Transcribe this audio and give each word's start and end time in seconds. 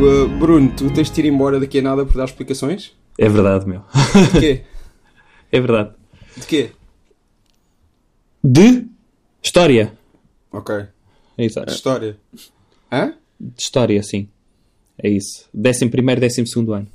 Uh, 0.00 0.28
Bruno, 0.38 0.72
tu 0.74 0.90
tens 0.90 1.10
de 1.10 1.20
ir 1.20 1.26
embora 1.26 1.60
daqui 1.60 1.78
a 1.78 1.82
nada 1.82 2.06
por 2.06 2.16
dar 2.16 2.24
explicações? 2.24 2.92
É 3.18 3.28
verdade, 3.28 3.68
meu. 3.68 3.82
De 4.32 4.40
quê? 4.40 4.64
É 5.52 5.58
verdade. 5.58 5.90
De 6.36 6.46
quê? 6.46 6.70
De 8.42 8.86
história. 9.42 9.92
Ok. 10.52 10.74
É 11.38 11.44
exato. 11.44 11.72
História. 11.72 12.16
Hã? 12.90 13.14
De 13.38 13.62
história, 13.62 14.02
sim. 14.02 14.28
É 15.02 15.08
isso. 15.08 15.48
Décimo 15.52 15.90
primeiro, 15.90 16.20
décimo 16.20 16.46
segundo 16.46 16.72
ano. 16.74 16.86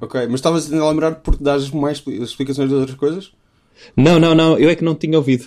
Ok, 0.00 0.20
mas 0.26 0.34
estavas 0.36 0.72
a 0.72 0.88
lembrar 0.90 1.16
porque 1.16 1.42
dás 1.44 1.70
mais 1.70 1.98
expli- 1.98 2.20
explicações 2.20 2.68
de 2.68 2.74
outras 2.74 2.96
coisas? 2.98 3.32
Não, 3.96 4.18
não, 4.18 4.34
não. 4.34 4.58
Eu 4.58 4.68
é 4.68 4.74
que 4.74 4.82
não 4.84 4.94
tinha 4.96 5.16
ouvido. 5.16 5.46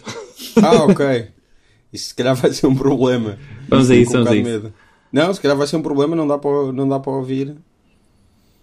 Ah, 0.64 0.84
ok. 0.86 1.28
Isso 1.92 2.10
se 2.10 2.16
calhar 2.16 2.36
vai 2.36 2.52
ser 2.54 2.68
um 2.68 2.76
problema. 2.76 3.38
Vamos 3.68 3.90
a 3.92 3.96
isso, 3.96 4.12
vamos 4.14 4.28
a 4.28 4.32
de 4.34 4.44
medo. 4.44 4.74
Não, 5.12 5.34
se 5.34 5.42
calhar 5.42 5.58
vai 5.58 5.68
ser 5.68 5.76
um 5.78 5.82
problema, 5.82 6.16
não 6.16 6.28
dá 6.28 6.38
para, 6.38 6.72
não 6.72 6.88
dá 6.88 7.00
para 7.00 7.12
ouvir. 7.14 7.56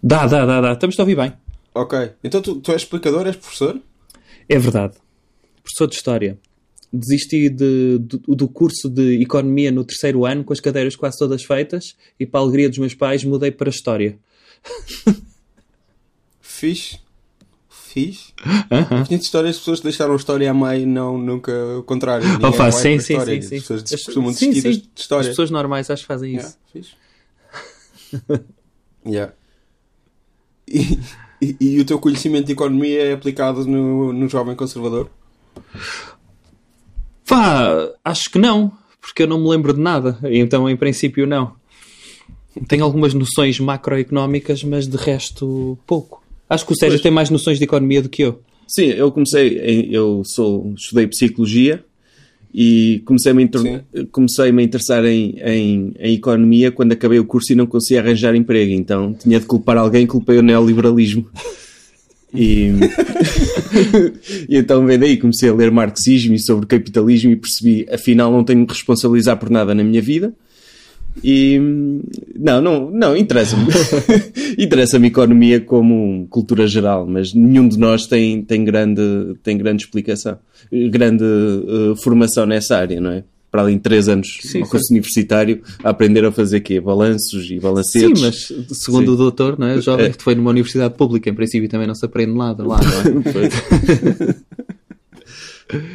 Dá, 0.01 0.25
dá, 0.27 0.45
dá, 0.45 0.61
dá. 0.61 0.73
Estamos 0.73 0.97
a 0.99 1.03
ouvir 1.03 1.15
bem. 1.15 1.33
Ok. 1.73 2.11
Então 2.23 2.41
tu, 2.41 2.55
tu 2.55 2.71
és 2.71 2.81
explicador, 2.81 3.25
és 3.27 3.35
professor? 3.35 3.79
É 4.49 4.57
verdade. 4.59 4.95
Professor 5.63 5.87
de 5.87 5.95
História. 5.95 6.39
Desisti 6.95 7.49
de- 7.49 7.97
do, 7.97 8.19
do 8.35 8.47
curso 8.47 8.87
de 8.87 9.19
Economia 9.21 9.71
no 9.71 9.83
terceiro 9.83 10.25
ano, 10.25 10.43
com 10.43 10.53
as 10.53 10.59
cadeiras 10.59 10.95
quase 10.95 11.17
todas 11.17 11.43
feitas, 11.43 11.95
e 12.19 12.25
para 12.25 12.39
a 12.39 12.43
alegria 12.43 12.69
dos 12.69 12.77
meus 12.77 12.93
pais 12.93 13.23
mudei 13.23 13.49
para 13.51 13.69
História. 13.69 14.17
Fiz. 16.41 16.99
Fiz. 17.69 18.33
Conheço 19.07 19.25
histórias 19.25 19.55
de 19.55 19.59
pessoas 19.61 19.79
que 19.79 19.83
deixaram 19.83 20.13
a 20.13 20.17
história 20.17 20.49
a 20.49 20.53
meio, 20.53 20.87
não, 20.87 21.17
nunca 21.17 21.51
o 21.77 21.83
contrário. 21.83 22.25
Opa, 22.43 22.71
sim, 22.71 22.99
sim, 22.99 23.13
história. 23.13 23.41
sim, 23.41 23.47
sim. 23.49 23.55
As 23.57 23.61
pessoas 23.61 23.83
As- 23.93 24.03
costumam 24.05 24.33
sim, 24.33 24.49
desistir 24.49 24.73
sim. 24.75 24.89
de 24.93 25.01
história. 25.01 25.21
As 25.21 25.27
pessoas 25.29 25.51
normais 25.51 25.89
acho 25.89 26.01
que 26.03 26.07
fazem 26.07 26.35
isso. 26.35 26.57
Yeah, 26.73 26.87
fiz. 28.31 28.43
Yeah. 29.05 29.33
E, 30.65 30.97
e, 31.41 31.57
e 31.59 31.79
o 31.81 31.83
teu 31.85 31.99
conhecimento 31.99 32.45
de 32.45 32.53
economia 32.53 33.03
é 33.07 33.13
aplicado 33.13 33.65
no, 33.67 34.13
no 34.13 34.29
jovem 34.29 34.55
conservador? 34.55 35.09
Pá, 37.33 37.89
acho 38.05 38.29
que 38.29 38.37
não, 38.37 38.71
porque 39.01 39.23
eu 39.23 39.27
não 39.27 39.41
me 39.41 39.49
lembro 39.49 39.73
de 39.73 39.79
nada. 39.81 40.19
Então, 40.25 40.69
em 40.69 40.77
princípio, 40.77 41.25
não. 41.25 41.53
Tenho 42.67 42.83
algumas 42.83 43.15
noções 43.15 43.59
macroeconómicas, 43.59 44.63
mas 44.63 44.87
de 44.87 44.97
resto, 44.97 45.75
pouco. 45.87 46.21
Acho 46.47 46.63
que 46.63 46.73
o 46.73 46.75
Sérgio 46.75 46.97
Pois. 46.97 47.01
tem 47.01 47.11
mais 47.11 47.31
noções 47.31 47.57
de 47.57 47.63
economia 47.63 48.03
do 48.03 48.09
que 48.09 48.21
eu. 48.21 48.39
Sim, 48.67 48.85
eu 48.85 49.11
comecei, 49.11 49.89
eu 49.91 50.21
sou, 50.23 50.73
estudei 50.77 51.07
psicologia 51.07 51.83
e 52.53 53.01
comecei-me 53.03 53.45
a, 53.45 54.05
comecei-me 54.11 54.61
a 54.61 54.65
interessar 54.65 55.03
em, 55.03 55.35
em, 55.43 55.93
em 55.99 56.13
economia 56.13 56.71
quando 56.71 56.91
acabei 56.91 57.17
o 57.17 57.25
curso 57.25 57.51
e 57.51 57.55
não 57.55 57.65
conseguia 57.65 58.01
arranjar 58.01 58.35
emprego. 58.35 58.73
Então 58.73 59.11
tinha 59.11 59.39
de 59.39 59.47
culpar 59.47 59.77
alguém, 59.77 60.05
culpei 60.05 60.37
o 60.37 60.43
neoliberalismo. 60.43 61.27
E, 62.33 62.71
e 64.49 64.57
então 64.57 64.85
veio 64.85 64.99
daí, 64.99 65.17
comecei 65.17 65.49
a 65.49 65.53
ler 65.53 65.71
marxismo 65.71 66.33
e 66.33 66.39
sobre 66.39 66.65
capitalismo 66.65 67.31
e 67.31 67.35
percebi, 67.35 67.85
afinal 67.91 68.31
não 68.31 68.43
tenho 68.43 68.59
de 68.59 68.65
me 68.65 68.73
responsabilizar 68.73 69.37
por 69.37 69.49
nada 69.49 69.75
na 69.75 69.83
minha 69.83 70.01
vida. 70.01 70.33
E 71.23 71.59
não, 72.35 72.59
não, 72.59 72.89
não, 72.89 73.15
interessa-me. 73.15 73.67
interessa-me 74.57 75.07
economia 75.09 75.59
como 75.59 76.25
cultura 76.29 76.65
geral, 76.65 77.05
mas 77.05 77.33
nenhum 77.33 77.67
de 77.67 77.77
nós 77.77 78.07
tem, 78.07 78.41
tem, 78.41 78.63
grande, 78.63 79.01
tem 79.43 79.57
grande 79.57 79.83
explicação, 79.83 80.39
grande 80.71 81.23
eh, 81.23 81.95
formação 82.01 82.47
nessa 82.47 82.77
área, 82.77 82.99
não 82.99 83.11
é? 83.11 83.23
Para 83.53 83.61
além 83.61 83.77
de 83.77 83.83
três 83.83 84.09
anos 84.09 84.39
Sim, 84.41 84.61
no 84.61 84.67
curso 84.67 84.91
universitário, 84.91 85.61
a 85.83 85.91
aprender 85.91 86.25
a 86.25 86.31
fazer 86.31 86.59
quê? 86.61 86.81
Balanços 86.81 87.43
e 87.45 87.47
Sim, 87.49 87.59
balancetes. 87.59 88.19
mas 88.19 88.51
segundo 88.79 89.05
Sim. 89.05 89.13
o 89.13 89.15
doutor, 89.15 89.59
não 89.59 89.67
é? 89.67 89.79
jovem 89.79 90.07
É. 90.07 90.09
que 90.09 90.23
foi 90.23 90.33
numa 90.33 90.49
universidade 90.49 90.95
pública, 90.95 91.29
em 91.29 91.35
princípio 91.35 91.69
também 91.69 91.85
não 91.85 91.93
se 91.93 92.03
aprende 92.03 92.33
nada 92.35 92.65
lá, 92.65 92.79
não 92.81 93.21
é? 93.21 94.33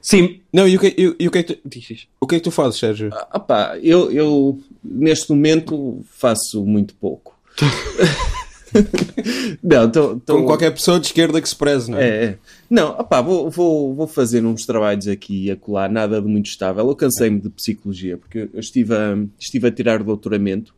Sim. 0.00 0.40
Não, 0.52 0.68
e 0.68 0.76
o 0.76 0.80
que, 0.80 0.86
e, 0.96 1.16
e 1.24 1.26
o 1.28 1.30
que 1.32 1.38
é 1.38 1.42
que 1.42 1.54
tu, 1.54 1.68
Diz, 1.68 1.84
diz. 1.84 2.06
o 2.20 2.26
que 2.28 2.36
é 2.36 2.38
que 2.38 2.44
tu 2.44 2.50
fazes, 2.52 2.78
Sérgio? 2.78 3.10
Ah, 3.12 3.40
pá, 3.40 3.76
eu, 3.82 4.10
eu 4.12 4.60
neste 4.84 5.30
momento 5.30 6.00
faço 6.10 6.64
muito 6.64 6.94
pouco. 6.94 7.34
não, 9.62 9.90
tô, 9.90 10.16
tô- 10.20 10.34
Como 10.34 10.46
qualquer 10.46 10.70
pessoa 10.72 10.98
de 10.98 11.06
esquerda 11.06 11.40
que 11.40 11.48
se 11.48 11.56
preze, 11.56 11.90
não 11.90 11.98
é? 11.98 12.08
É, 12.08 12.24
é. 12.24 12.38
Não, 12.70 12.90
opá, 12.98 13.20
vou, 13.20 13.50
vou, 13.50 13.94
vou 13.94 14.06
fazer 14.06 14.44
uns 14.44 14.64
trabalhos 14.64 15.06
aqui 15.08 15.46
e 15.46 15.50
acolá, 15.50 15.88
nada 15.88 16.20
de 16.20 16.26
muito 16.28 16.46
estável. 16.46 16.86
Eu 16.88 16.96
cansei-me 16.96 17.40
de 17.40 17.48
psicologia, 17.50 18.16
porque 18.16 18.48
eu 18.52 18.60
estive 18.60 18.94
a, 18.94 19.16
estive 19.38 19.68
a 19.68 19.70
tirar 19.70 20.02
doutoramento 20.02 20.74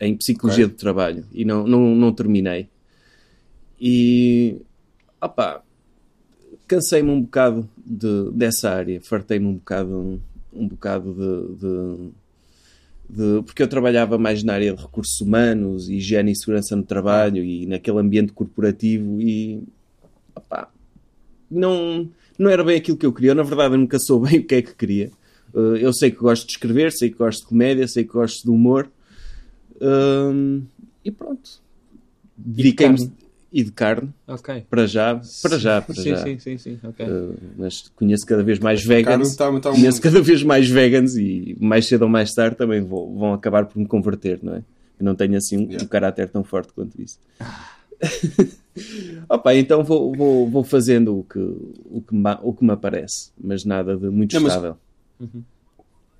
em 0.00 0.16
psicologia 0.16 0.64
Ok. 0.66 0.76
do 0.76 0.78
trabalho 0.80 1.24
e 1.32 1.44
não, 1.44 1.66
não, 1.66 1.94
não 1.94 2.12
terminei. 2.12 2.68
E, 3.80 4.56
opá, 5.20 5.62
cansei-me 6.66 7.10
um 7.10 7.20
bocado 7.22 7.68
de, 7.84 8.30
dessa 8.32 8.70
área, 8.70 9.00
fartei-me 9.00 9.46
um 9.46 9.54
bocado, 9.54 10.20
um 10.52 10.68
bocado 10.68 11.12
de, 11.14 11.54
de- 11.60 12.10
de- 13.10 13.42
porque 13.44 13.62
eu 13.62 13.68
trabalhava 13.68 14.18
mais 14.18 14.42
na 14.42 14.54
área 14.54 14.74
de 14.74 14.80
recursos 14.82 15.20
humanos, 15.20 15.88
higiene 15.88 16.32
e 16.32 16.36
segurança 16.36 16.76
no 16.76 16.82
trabalho 16.82 17.42
e 17.44 17.66
naquele 17.66 17.98
ambiente 17.98 18.32
corporativo 18.32 19.20
e 19.20 19.62
opá, 20.34 20.70
não, 21.50 22.08
não 22.38 22.48
era 22.48 22.62
bem 22.62 22.76
aquilo 22.76 22.96
que 22.96 23.04
eu 23.06 23.12
queria. 23.12 23.32
Eu, 23.32 23.34
na 23.34 23.42
verdade, 23.42 23.74
eu 23.74 23.78
nunca 23.78 23.98
soube 23.98 24.30
bem 24.30 24.38
o 24.40 24.44
que 24.44 24.54
é 24.54 24.62
que 24.62 24.74
queria. 24.74 25.10
Uh, 25.52 25.76
eu 25.76 25.92
sei 25.92 26.10
que 26.10 26.18
gosto 26.18 26.46
de 26.46 26.52
escrever, 26.52 26.92
sei 26.92 27.10
que 27.10 27.16
gosto 27.18 27.40
de 27.42 27.48
comédia, 27.48 27.88
sei 27.88 28.04
que 28.04 28.12
gosto 28.12 28.44
de 28.44 28.50
humor. 28.50 28.88
Hum, 29.80 30.62
e 31.04 31.10
pronto. 31.10 31.60
Dediquei-me. 32.36 33.10
E 33.52 33.64
de 33.64 33.72
carne, 33.72 34.10
Ok. 34.28 34.64
para 34.70 34.86
já, 34.86 35.20
para 35.42 35.58
já, 35.58 35.82
para 35.82 35.94
sim, 35.96 36.10
já. 36.10 36.16
sim, 36.22 36.38
sim, 36.38 36.56
sim, 36.56 36.78
ok. 36.84 37.04
Uh, 37.04 37.34
mas 37.58 37.88
conheço 37.96 38.24
cada 38.24 38.44
vez 38.44 38.58
mais 38.60 38.84
vegans. 38.84 39.28
está- 39.30 39.50
está 39.56 39.70
um- 39.70 39.74
Conheço 39.74 40.00
cada 40.00 40.20
vez 40.22 40.42
mais 40.44 40.68
vegans 40.68 41.16
e 41.16 41.56
mais 41.60 41.86
cedo 41.86 42.02
ou 42.02 42.08
mais 42.08 42.32
tarde 42.32 42.56
também 42.56 42.80
vou- 42.80 43.12
vão 43.18 43.32
acabar 43.34 43.66
por 43.66 43.76
me 43.78 43.86
converter, 43.86 44.38
não 44.42 44.54
é? 44.54 44.58
Eu 45.00 45.04
não 45.04 45.14
tenho 45.16 45.36
assim 45.36 45.56
um, 45.56 45.62
Yeah. 45.62 45.82
um 45.84 45.88
caráter 45.88 46.28
tão 46.28 46.44
forte 46.44 46.72
quanto 46.72 47.00
isso. 47.02 47.18
Opa, 49.28 49.54
então 49.54 49.82
vou, 49.82 50.12
vou, 50.14 50.48
vou 50.48 50.64
fazendo 50.64 51.18
o 51.18 51.24
que, 51.24 51.38
o, 51.38 52.00
que 52.06 52.14
me, 52.14 52.30
o 52.42 52.52
que 52.52 52.64
me 52.64 52.70
aparece, 52.72 53.30
mas 53.42 53.64
nada 53.64 53.96
de 53.96 54.08
muito 54.08 54.32
Não, 54.34 54.42
mas- 54.42 54.52
estável. 54.52 54.76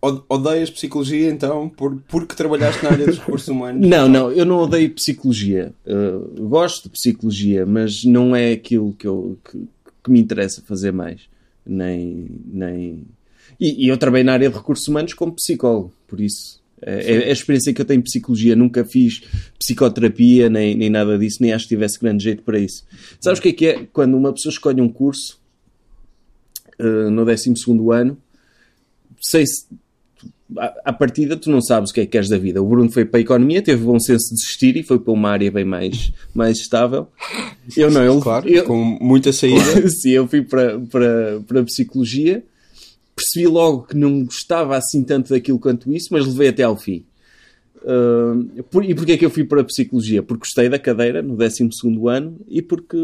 Od- 0.02 0.24
Odeias 0.28 0.70
psicologia, 0.70 1.28
então, 1.30 1.68
por, 1.68 2.00
porque 2.08 2.34
trabalhaste 2.34 2.82
na 2.82 2.90
área 2.90 3.06
dos 3.06 3.18
recursos 3.18 3.48
humanos? 3.48 3.86
Não, 3.86 4.08
não, 4.08 4.32
eu 4.32 4.46
não 4.46 4.58
odeio 4.58 4.90
psicologia. 4.94 5.74
Uh, 5.86 6.48
gosto 6.48 6.84
de 6.84 6.90
psicologia, 6.90 7.66
mas 7.66 8.04
não 8.04 8.34
é 8.34 8.52
aquilo 8.52 8.94
que, 8.94 9.06
eu, 9.06 9.38
que, 9.44 9.58
que 10.02 10.10
me 10.10 10.18
interessa 10.20 10.62
fazer 10.62 10.92
mais. 10.92 11.22
Nem. 11.66 12.28
nem... 12.46 13.04
E, 13.60 13.84
e 13.84 13.88
eu 13.88 13.98
trabalhei 13.98 14.24
na 14.24 14.32
área 14.32 14.48
de 14.48 14.56
recursos 14.56 14.88
humanos 14.88 15.12
como 15.12 15.32
psicólogo, 15.32 15.92
por 16.08 16.18
isso. 16.18 16.60
É, 16.80 17.16
é 17.16 17.28
a 17.28 17.32
experiência 17.32 17.74
que 17.74 17.80
eu 17.82 17.84
tenho 17.84 17.98
em 17.98 18.02
psicologia. 18.02 18.56
Nunca 18.56 18.84
fiz 18.86 19.22
psicoterapia, 19.58 20.48
nem, 20.48 20.74
nem 20.74 20.88
nada 20.88 21.18
disso, 21.18 21.38
nem 21.42 21.52
acho 21.52 21.64
que 21.64 21.74
tivesse 21.74 22.00
grande 22.00 22.24
jeito 22.24 22.42
para 22.42 22.58
isso. 22.58 22.86
Sabes 23.20 23.38
o 23.38 23.42
que 23.42 23.48
é 23.50 23.52
que 23.52 23.66
é? 23.66 23.86
Quando 23.92 24.16
uma 24.16 24.32
pessoa 24.32 24.50
escolhe 24.50 24.80
um 24.80 24.88
curso 24.88 25.38
uh, 26.78 27.10
no 27.10 27.24
12 27.24 27.52
ano, 27.92 28.16
sei 29.20 29.44
se 29.46 29.66
à, 30.84 30.92
partida 30.92 31.36
tu 31.36 31.50
não 31.50 31.60
sabes 31.60 31.90
o 31.90 31.94
que 31.94 32.00
é 32.00 32.04
que 32.06 32.12
queres 32.12 32.28
da 32.28 32.38
vida. 32.38 32.62
O 32.62 32.66
Bruno 32.66 32.90
foi 32.90 33.04
para 33.04 33.18
a 33.18 33.20
economia, 33.20 33.62
teve 33.62 33.84
bom 33.84 33.98
senso 33.98 34.30
de 34.30 34.34
desistir 34.34 34.76
e 34.76 34.82
foi 34.82 34.98
para 34.98 35.12
uma 35.12 35.30
área 35.30 35.50
bem 35.50 35.64
mais, 35.64 36.12
mais 36.34 36.58
estável. 36.58 37.08
Eu 37.76 37.90
não, 37.90 38.02
eu, 38.02 38.20
Claro, 38.20 38.48
eu, 38.48 38.64
com 38.64 38.76
muita 39.00 39.32
saída. 39.32 39.88
Sim, 39.88 40.10
eu 40.10 40.26
fui 40.28 40.42
para, 40.42 40.78
para, 40.78 41.40
para 41.46 41.60
a 41.60 41.64
psicologia, 41.64 42.42
percebi 43.14 43.46
logo 43.46 43.82
que 43.82 43.96
não 43.96 44.24
gostava 44.24 44.76
assim 44.76 45.02
tanto 45.02 45.30
daquilo 45.30 45.58
quanto 45.58 45.92
isso, 45.92 46.08
mas 46.10 46.26
levei 46.26 46.48
até 46.48 46.62
ao 46.62 46.76
fim. 46.76 47.04
Uh, 47.82 48.62
por- 48.64 48.84
e 48.84 48.94
porquê 48.94 49.12
é 49.12 49.16
que 49.16 49.24
eu 49.24 49.30
fui 49.30 49.44
para 49.44 49.62
a 49.62 49.64
psicologia? 49.64 50.22
Porque 50.22 50.40
gostei 50.40 50.68
da 50.68 50.78
cadeira 50.78 51.22
no 51.22 51.34
12 51.34 51.66
ano 52.08 52.38
e 52.46 52.60
porque, 52.60 52.96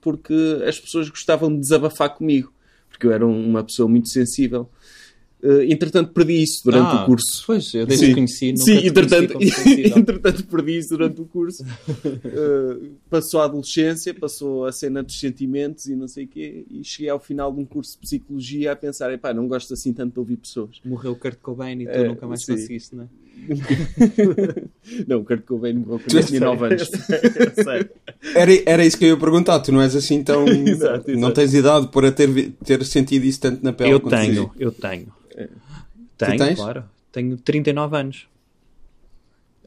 porque 0.00 0.34
as 0.66 0.78
pessoas 0.78 1.08
gostavam 1.08 1.52
de 1.54 1.60
desabafar 1.60 2.14
comigo, 2.14 2.52
porque 2.90 3.06
eu 3.06 3.12
era 3.12 3.24
uma 3.24 3.62
pessoa 3.62 3.88
muito 3.88 4.08
sensível. 4.08 4.68
Uh, 5.40 5.62
entretanto, 5.70 6.12
perdi 6.12 6.42
isso 6.42 6.62
durante 6.64 6.96
Ah, 6.96 7.02
o 7.02 7.06
curso. 7.06 7.44
Pois, 7.46 7.72
eu 7.72 7.86
desde 7.86 8.06
Sim. 8.06 8.10
que 8.10 8.14
conheci, 8.16 8.52
nunca 8.52 8.64
Sim, 8.64 8.64
te 8.64 8.72
conheci 8.74 8.88
entretanto, 8.88 9.38
entretanto 9.98 10.46
perdi 10.46 10.78
isso 10.78 10.88
durante 10.90 11.20
o 11.20 11.24
curso. 11.26 11.62
Uh, 11.62 12.90
passou 13.08 13.40
a 13.40 13.44
adolescência, 13.44 14.12
passou 14.14 14.66
a 14.66 14.72
cena 14.72 15.02
dos 15.02 15.18
sentimentos 15.18 15.86
e 15.86 15.94
não 15.94 16.08
sei 16.08 16.24
o 16.24 16.28
quê, 16.28 16.64
e 16.70 16.82
cheguei 16.82 17.10
ao 17.10 17.20
final 17.20 17.52
de 17.52 17.60
um 17.60 17.64
curso 17.64 17.92
de 17.92 17.98
psicologia 18.00 18.72
a 18.72 18.76
pensar, 18.76 19.12
epá, 19.12 19.32
não 19.32 19.46
gosto 19.46 19.72
assim 19.74 19.92
tanto 19.92 20.14
de 20.14 20.18
ouvir 20.18 20.38
pessoas. 20.38 20.80
Morreu 20.84 21.12
o 21.12 21.16
Kurt 21.16 21.38
Cobain 21.40 21.80
e 21.82 21.84
tu 21.86 21.90
É, 21.90 22.08
nunca 22.08 22.26
mais 22.26 22.44
sim. 22.44 22.52
conseguiste, 22.54 22.96
não 22.96 23.04
é? 23.04 23.08
Não, 25.06 25.20
o 25.20 25.24
Kurt 25.24 25.44
Cobain 25.44 25.74
morreu 25.74 26.00
quando 26.00 26.16
eu 26.18 26.24
tinha 26.26 26.40
9 26.40 26.66
anos. 26.66 26.90
Era, 28.34 28.50
era 28.66 28.84
isso 28.84 28.98
que 28.98 29.04
eu 29.04 29.10
ia 29.10 29.16
perguntar. 29.16 29.60
Tu 29.60 29.72
não 29.72 29.80
és 29.80 29.94
assim 29.96 30.22
tão. 30.22 30.46
Exato, 30.48 31.10
Não 31.10 31.18
exato. 31.18 31.34
tens 31.34 31.54
idade 31.54 31.88
para 31.88 32.12
ter, 32.12 32.52
ter 32.64 32.84
sentido 32.84 33.24
isso 33.24 33.40
tanto 33.40 33.64
na 33.64 33.72
pele. 33.72 33.92
Eu 33.92 34.00
tenho, 34.00 34.50
eu 34.58 34.72
tenho. 34.72 35.08
Tenho, 36.16 36.38
tens? 36.38 36.58
claro. 36.58 36.84
Tenho 37.12 37.36
39 37.36 37.96
anos. 37.96 38.28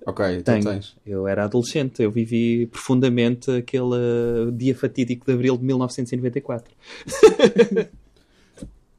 Ok, 0.06 0.26
então 0.38 0.60
Tenho. 0.60 0.66
tens. 0.66 0.96
Eu 1.06 1.28
era 1.28 1.44
adolescente, 1.44 2.02
eu 2.02 2.10
vivi 2.10 2.66
profundamente 2.66 3.52
aquele 3.52 4.52
dia 4.54 4.76
fatídico 4.76 5.26
de 5.28 5.34
abril 5.34 5.56
de 5.58 5.64
1994. 5.64 6.74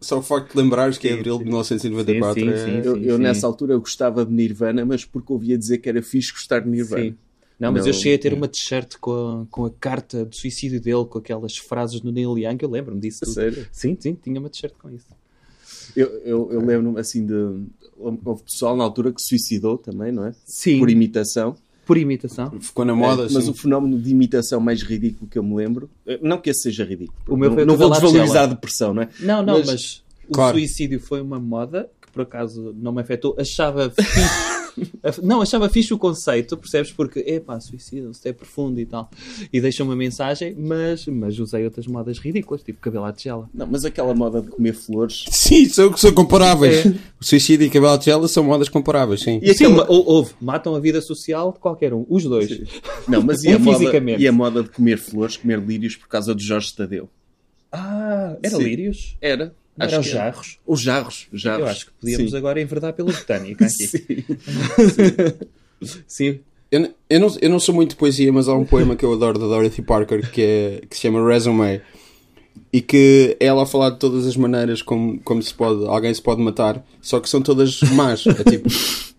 Só 0.03 0.19
o 0.19 0.23
facto 0.23 0.53
de 0.53 0.59
lembrares 0.59 0.99
que 0.99 1.09
é 1.09 1.15
abril 1.15 1.39
de 1.39 1.45
sim. 1.45 1.51
1994 1.51 2.35
Sim, 2.35 2.47
sim, 2.47 2.53
é... 2.53 2.65
sim. 2.65 2.89
Eu, 2.89 2.97
eu 3.03 3.17
sim. 3.17 3.23
nessa 3.23 3.47
altura 3.47 3.75
eu 3.75 3.81
gostava 3.81 4.25
de 4.27 4.33
Nirvana, 4.33 4.85
mas 4.85 5.05
porque 5.05 5.33
ouvia 5.33 5.57
dizer 5.57 5.79
que 5.79 5.89
era 5.89 6.03
fixe 6.03 6.33
gostar 6.33 6.61
de 6.61 6.69
Nirvana. 6.69 7.05
Sim. 7.05 7.17
Não, 7.59 7.71
mas 7.71 7.83
Não, 7.83 7.89
eu 7.91 7.95
cheguei 7.95 8.17
a 8.17 8.19
ter 8.19 8.33
é. 8.33 8.35
uma 8.35 8.49
t-shirt 8.49 8.97
com 9.01 9.13
a, 9.13 9.47
com 9.49 9.65
a 9.67 9.71
carta 9.71 10.25
do 10.25 10.35
suicídio 10.35 10.81
dele, 10.81 11.05
com 11.05 11.19
aquelas 11.19 11.57
frases 11.57 12.01
do 12.01 12.11
Neil 12.11 12.37
Young, 12.37 12.59
eu 12.61 12.69
lembro-me 12.69 13.01
disso 13.01 13.25
sério? 13.27 13.67
Sim, 13.71 13.97
sim, 14.01 14.15
tinha 14.21 14.41
uma 14.41 14.51
t-shirt 14.51 14.75
com 14.81 14.91
isso. 14.91 15.07
Eu, 15.95 16.09
eu, 16.25 16.53
eu 16.53 16.61
lembro-me 16.61 16.99
assim 16.99 17.25
de. 17.25 17.35
Houve 17.97 18.43
pessoal 18.43 18.77
na 18.77 18.83
altura 18.83 19.13
que 19.13 19.21
se 19.21 19.29
suicidou 19.29 19.79
também, 19.79 20.11
não 20.11 20.27
é? 20.27 20.35
Sim, 20.45 20.81
Por 20.81 20.91
por, 21.87 21.96
imitação. 21.99 22.50
Ficou 22.61 22.84
na 22.84 22.94
moda, 22.94 23.25
É, 23.25 23.29
mas 23.32 23.49
o 23.49 23.55
fenómeno 23.55 23.99
de 23.99 24.11
imitação 24.11 24.61
mais 24.61 24.82
ridículo 24.82 25.29
que 25.31 25.38
eu 25.38 25.43
me 25.43 25.55
lembro. 25.55 25.90
eh, 26.06 26.19
Não 26.23 26.38
que 26.38 26.50
esse 26.50 26.62
seja 26.62 26.84
ridículo. 26.84 27.17
O 27.29 27.37
meu 27.37 27.50
não, 27.55 27.64
não 27.67 27.76
vou 27.76 27.90
desvalorizar 27.90 28.44
a 28.44 28.46
depressão, 28.46 28.93
não 28.94 29.02
é? 29.02 29.08
Não, 29.20 29.43
não, 29.43 29.58
Mas- 29.58 29.67
mas, 29.67 30.02
o 30.29 30.32
Claro. 30.32 30.56
suicídio 30.56 31.00
foi 31.00 31.20
uma 31.20 31.38
moda 31.40 31.88
que 32.00 32.11
por 32.12 32.23
acaso 32.23 32.75
não 32.79 32.93
me 32.93 33.00
afetou. 33.00 33.34
Achava 33.38 33.90
fixe. 33.90 34.52
Não, 35.23 35.43
achava 35.43 35.69
fixe 35.69 35.93
o 35.93 35.99
conceito, 35.99 36.57
percebes? 36.57 36.91
Porque, 36.93 37.21
epá, 37.21 37.59
suicídio-se, 37.61 38.29
é 38.29 38.33
profundo 38.33 38.81
e 38.81 38.87
tal. 38.87 39.11
E 39.53 39.61
deixa 39.61 39.83
uma 39.85 39.95
mensagem, 39.97 40.55
mas, 40.59 41.07
mas 41.07 41.39
usei 41.39 41.65
outras 41.65 41.87
modas 41.87 42.19
ridículas, 42.19 42.63
tipo 42.63 42.81
cabelo 42.81 43.05
à 43.05 43.13
tigela. 43.13 43.49
Não, 43.53 43.67
mas 43.67 43.85
aquela 43.85 44.15
moda 44.15 44.41
de 44.41 44.49
comer 44.49 44.73
flores. 44.75 45.25
Sim, 45.31 45.69
são, 45.69 45.97
são 45.97 46.13
comparáveis. 46.13 46.87
O 47.21 47.25
suicídio 47.25 47.67
e 47.67 47.71
cabelo 47.71 47.99
de 47.99 48.07
gela 48.07 48.29
são 48.29 48.45
modas 48.45 48.69
comparáveis, 48.69 49.21
sim. 49.21 49.39
E 49.43 49.53
Sim, 49.55 49.67
aquela- 49.67 49.91
ou- 49.91 50.07
houve, 50.09 50.33
matam 50.41 50.75
a 50.75 50.81
vida 50.81 51.01
social 51.01 51.53
de 51.53 51.59
qualquer 51.59 51.93
um, 51.95 52.05
os 52.09 52.25
dois. 52.25 52.61
Não, 53.09 53.23
mas 53.23 53.43
e, 53.45 53.51
a 53.53 53.59
moda, 53.59 53.91
e 54.19 54.27
a 54.29 54.33
moda 54.33 54.63
de 54.63 54.71
comer 54.71 54.99
flores, 54.99 55.37
comer 55.37 55.61
lírios 55.61 55.97
por 55.97 56.09
causa 56.09 56.35
do 56.35 56.41
Jorge 56.43 56.75
Tadeu? 56.75 57.09
Ah, 57.71 58.37
era 58.43 58.57
Sim. 58.57 58.63
lírios? 58.65 59.17
Era. 59.21 59.55
Não 59.77 59.87
Acho 59.87 59.95
era 59.95 60.03
que 60.05 60.11
jarros? 60.11 60.59
Os 60.67 60.81
jarros. 60.81 61.27
os 61.33 61.41
jarros. 61.41 61.61
Eu 61.61 61.67
acho 61.67 61.87
que 61.87 61.93
podíamos 62.01 62.31
Sim. 62.31 62.37
agora 62.37 62.61
enverdar 62.61 62.93
pela 62.93 63.11
botânica 63.13 63.65
aqui. 63.67 63.87
Sim. 63.87 64.25
Sim. 66.07 66.41
Eu, 66.71 66.95
eu, 67.09 67.21
não, 67.21 67.37
eu 67.41 67.51
não 67.51 67.61
sou 67.61 67.75
muito 67.75 67.91
de 67.91 67.97
poesia, 67.97 68.33
mas 68.33 68.49
há 68.49 68.55
um 68.55 68.65
poema 68.65 68.97
que 68.97 69.05
eu 69.05 69.13
adoro 69.13 69.39
da 69.39 69.47
Dorothy 69.47 69.83
Parker 69.83 70.31
que, 70.31 70.43
é, 70.43 70.83
que 70.89 70.97
se 70.97 71.03
chama 71.03 71.27
Resume 71.27 71.81
e 72.73 72.81
que 72.81 73.37
é 73.41 73.47
ela 73.47 73.63
a 73.65 73.67
falar 73.67 73.91
de 73.91 73.99
todas 73.99 74.27
as 74.27 74.37
maneiras 74.37 74.81
como, 74.81 75.19
como 75.21 75.43
se 75.43 75.53
pode, 75.53 75.85
alguém 75.87 76.13
se 76.15 76.23
pode 76.23 76.41
matar, 76.41 76.83
só 77.01 77.21
que 77.21 77.29
são 77.29 77.43
todas 77.43 77.81
más. 77.95 78.25
É 78.27 78.45
tipo. 78.45 78.69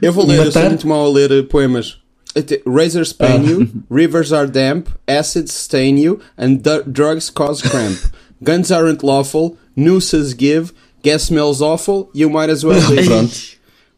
Eu 0.00 0.12
vou 0.12 0.24
ler, 0.24 0.36
eu 0.38 0.52
sou 0.52 0.60
Matar? 0.62 0.68
muito 0.68 0.86
mal 0.86 1.04
a 1.06 1.10
ler 1.10 1.48
poemas. 1.48 1.98
Até- 2.36 2.60
Razors 2.64 3.12
pain 3.12 3.44
you, 3.44 3.68
rivers 3.90 4.30
are 4.32 4.46
damp, 4.48 4.86
acids 5.08 5.52
stain 5.52 5.98
you, 5.98 6.20
and 6.36 6.58
drugs 6.86 7.28
cause 7.30 7.60
cramp. 7.66 7.96
Guns 8.44 8.70
aren't 8.70 9.04
lawful, 9.04 9.56
nooses 9.78 10.34
give, 10.38 10.72
gas 11.02 11.22
smells 11.22 11.60
awful, 11.62 12.10
you 12.14 12.28
might 12.28 12.50
as 12.50 12.64
well 12.64 12.78
live. 12.90 13.06
Pronto. 13.06 13.34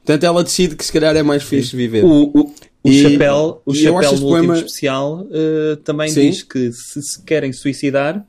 Portanto, 0.04 0.24
ela 0.24 0.42
decide 0.44 0.76
que 0.76 0.84
se 0.84 0.92
calhar 0.92 1.16
é 1.16 1.22
mais 1.22 1.42
fixe 1.42 1.74
viver. 1.76 2.04
O, 2.04 2.30
o, 2.34 2.54
o 2.84 2.88
E- 2.90 3.02
chapéu, 3.02 3.62
o 3.64 3.72
e 3.72 3.76
chapéu 3.76 3.92
no 4.02 4.08
último 4.10 4.28
poema- 4.28 4.56
especial 4.56 5.26
eh, 5.30 5.76
também 5.84 6.08
Sim. 6.08 6.30
diz 6.30 6.42
que 6.42 6.72
se 6.72 7.02
se 7.02 7.22
querem 7.22 7.52
suicidar, 7.52 8.24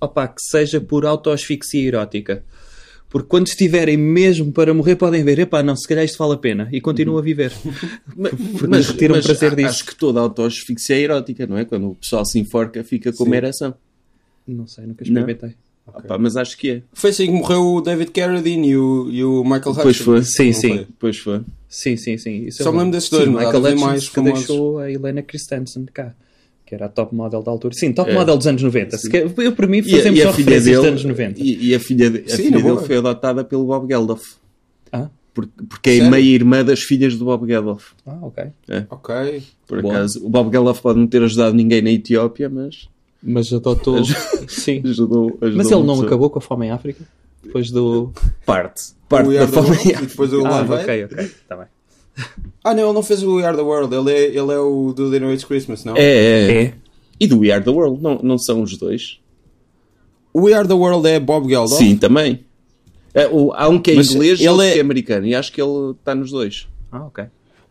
opá, 0.00 0.26
que 0.28 0.42
seja 0.42 0.80
por 0.80 1.06
autoasfixia 1.06 1.86
erótica. 1.88 2.44
Porque 3.08 3.28
quando 3.28 3.46
estiverem 3.46 3.96
mesmo 3.96 4.50
para 4.52 4.72
morrer, 4.72 4.96
podem 4.96 5.22
ver, 5.22 5.38
epá, 5.38 5.62
não, 5.62 5.76
se 5.76 5.86
calhar 5.86 6.02
isto 6.04 6.16
vale 6.18 6.32
a 6.32 6.38
pena. 6.38 6.68
E 6.72 6.80
continuam 6.80 7.18
a 7.18 7.22
viver. 7.22 7.52
Mas, 8.16 8.32
Porque 8.32 8.76
retiram 8.92 9.20
prazer 9.20 9.54
disso. 9.54 9.68
acho 9.68 9.84
que 9.86 9.94
toda 9.94 10.18
autoasfixia 10.18 10.96
é 10.96 11.00
erótica, 11.00 11.46
não 11.46 11.58
é? 11.58 11.64
Quando 11.66 11.90
o 11.90 11.94
pessoal 11.94 12.24
se 12.24 12.38
enforca, 12.38 12.82
fica 12.82 13.12
com 13.12 13.24
uma 13.24 13.36
ereção. 13.36 13.74
Não 14.48 14.66
sei, 14.66 14.86
nunca 14.86 15.04
experimentei. 15.04 15.54
Ah, 15.86 16.00
pá, 16.00 16.16
mas 16.18 16.36
acho 16.36 16.56
que 16.56 16.70
é. 16.70 16.82
Foi 16.92 17.10
assim 17.10 17.26
que 17.26 17.32
morreu 17.32 17.60
o 17.74 17.80
David 17.80 18.10
Carradine 18.12 18.68
e 18.70 18.76
o, 18.76 19.10
e 19.10 19.24
o 19.24 19.42
Michael 19.42 19.62
Pois 19.74 19.78
Hutchins. 19.78 19.96
foi. 20.04 20.22
Sim, 20.22 20.52
sim. 20.52 20.68
foi? 20.68 20.86
Pois 20.98 21.18
foi. 21.18 21.40
Sim, 21.68 21.96
sim, 21.96 22.16
sim. 22.18 22.44
Isso 22.46 22.62
Só 22.62 22.68
é 22.68 22.72
me 22.72 22.78
lembro 22.78 22.92
desses 22.92 23.10
dois, 23.10 23.24
Sim, 23.24 23.30
Michael 23.30 23.60
Hutchins 23.62 23.80
mais 23.80 24.08
que 24.08 24.14
famosos. 24.14 24.38
deixou 24.46 24.78
a 24.78 24.90
Helena 24.90 25.22
Christensen 25.22 25.84
cá. 25.92 26.14
Que 26.64 26.74
era 26.76 26.86
a 26.86 26.88
top 26.88 27.14
model 27.14 27.42
da 27.42 27.50
altura. 27.50 27.74
Sim, 27.74 27.92
top 27.92 28.10
É. 28.10 28.14
model 28.14 28.36
dos 28.38 28.46
anos 28.46 28.62
90. 28.62 28.96
Se 28.96 29.10
quer- 29.10 29.26
eu, 29.38 29.52
para 29.52 29.66
mim, 29.66 29.78
E 29.78 29.82
fazemos 29.90 30.18
e 30.18 30.22
a 30.22 30.26
só 30.26 30.32
filha 30.32 30.44
referências 30.50 30.64
dele, 30.64 30.76
dos 30.76 30.86
anos 30.86 31.04
90. 31.04 31.40
E, 31.42 31.66
e 31.68 31.74
a 31.74 31.80
filha, 31.80 32.10
de- 32.10 32.18
a 32.20 32.28
Sim, 32.28 32.36
filha 32.36 32.50
na 32.50 32.56
dele 32.58 32.68
boa. 32.74 32.82
foi 32.86 32.96
adotada 32.96 33.44
pelo 33.44 33.64
Bob 33.66 33.86
Geldof. 33.88 34.22
Ah, 34.92 35.08
Porque, 35.34 35.52
porque 35.68 35.90
é 35.90 35.94
Sério? 35.96 36.10
meia 36.10 36.22
irmã 36.34 36.62
das 36.64 36.80
filhas 36.80 37.16
do 37.16 37.24
Bob 37.24 37.46
Geldof. 37.46 37.92
ah, 38.06 38.18
ok. 38.22 38.44
Ok. 38.90 39.42
Por 39.66 39.82
Boa. 39.82 39.94
acaso, 39.96 40.24
o 40.24 40.28
Bob 40.30 40.50
Geldof 40.52 40.80
pode 40.80 40.98
não 40.98 41.06
ter 41.06 41.22
ajudado 41.22 41.54
ninguém 41.54 41.80
na 41.82 41.90
Etiópia, 41.90 42.48
mas 42.50 42.88
Mas 43.22 43.52
adotou. 43.52 44.02
Sim. 44.48 44.82
ajudou, 44.84 45.38
ajudou 45.40 45.56
Mas 45.56 45.70
ele 45.70 45.80
não 45.82 45.86
pessoa. 45.94 46.06
acabou 46.06 46.30
com 46.30 46.38
a 46.38 46.42
fome 46.42 46.66
em 46.66 46.70
África? 46.70 47.04
Depois 47.42 47.70
do. 47.70 48.12
Parte. 48.46 48.92
Parte 49.08 49.30
da 49.32 49.42
Are 49.42 49.50
the 49.50 49.56
família. 49.56 49.76
World, 49.78 50.04
e 50.04 50.06
depois 50.06 50.32
o 50.32 50.46
Ah, 50.46 50.62
ok, 50.68 51.04
ok. 51.04 51.18
Está 51.24 51.56
bem. 51.56 51.66
Ah, 52.64 52.74
não, 52.74 52.84
ele 52.84 52.92
não 52.92 53.02
fez 53.02 53.22
o 53.22 53.36
We 53.36 53.44
Are 53.44 53.56
the 53.56 53.62
World. 53.62 53.94
Ele 53.94 54.10
é, 54.12 54.24
ele 54.26 54.52
é 54.52 54.58
o 54.58 54.92
do 54.92 55.10
They 55.10 55.18
Know 55.20 55.30
It's 55.32 55.44
Christmas, 55.44 55.84
não? 55.84 55.96
É, 55.96 56.02
é, 56.02 56.62
É. 56.64 56.74
E 57.20 57.26
do 57.26 57.38
We 57.40 57.50
Are 57.52 57.62
the 57.64 57.70
World, 57.70 58.02
não, 58.02 58.18
não 58.22 58.38
são 58.38 58.62
os 58.62 58.76
dois? 58.76 59.18
O 60.32 60.42
We 60.42 60.52
Are 60.54 60.66
the 60.66 60.74
World 60.74 61.06
é 61.08 61.20
Bob 61.20 61.48
Geldof? 61.48 61.76
Sim, 61.76 61.96
também. 61.96 62.44
É, 63.14 63.28
o- 63.28 63.52
há 63.52 63.68
um 63.68 63.78
que 63.80 63.90
é 63.92 63.94
Mas 63.94 64.10
inglês 64.12 64.40
e 64.40 64.42
ele 64.42 64.48
outro 64.50 64.64
é- 64.66 64.72
que 64.72 64.78
é 64.78 64.80
americano. 64.80 65.26
E 65.26 65.34
acho 65.34 65.52
que 65.52 65.60
ele 65.60 65.90
está 65.92 66.14
nos 66.14 66.30
dois. 66.30 66.66
Ah, 66.90 67.04
ok. 67.04 67.24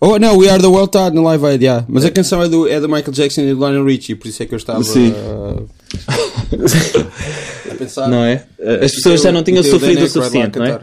Oh, 0.03 0.17
não, 0.17 0.35
We 0.35 0.49
Are 0.49 0.59
the 0.59 0.67
World 0.67 0.87
está 0.87 1.11
no 1.11 1.21
Live 1.21 1.45
Aid, 1.45 1.63
yeah. 1.63 1.85
Mas 1.87 2.03
a 2.03 2.09
canção 2.09 2.41
é 2.41 2.49
do, 2.49 2.67
é 2.67 2.79
do 2.79 2.89
Michael 2.89 3.11
Jackson 3.11 3.41
e 3.41 3.53
do 3.53 3.59
Lionel 3.59 3.85
Richie, 3.85 4.15
por 4.15 4.27
isso 4.27 4.41
é 4.41 4.47
que 4.47 4.53
eu 4.55 4.57
estava 4.57 4.83
Sim. 4.83 5.13
a 7.69 7.75
pensar. 7.75 8.07
Não 8.09 8.23
é? 8.23 8.43
Eh, 8.57 8.85
As 8.85 8.93
pessoas 8.93 9.21
já 9.21 9.31
não 9.31 9.43
tinham 9.43 9.61
sofrido 9.61 10.03
o 10.03 10.09
suficiente, 10.09 10.57
não 10.57 10.65
é? 10.65 10.79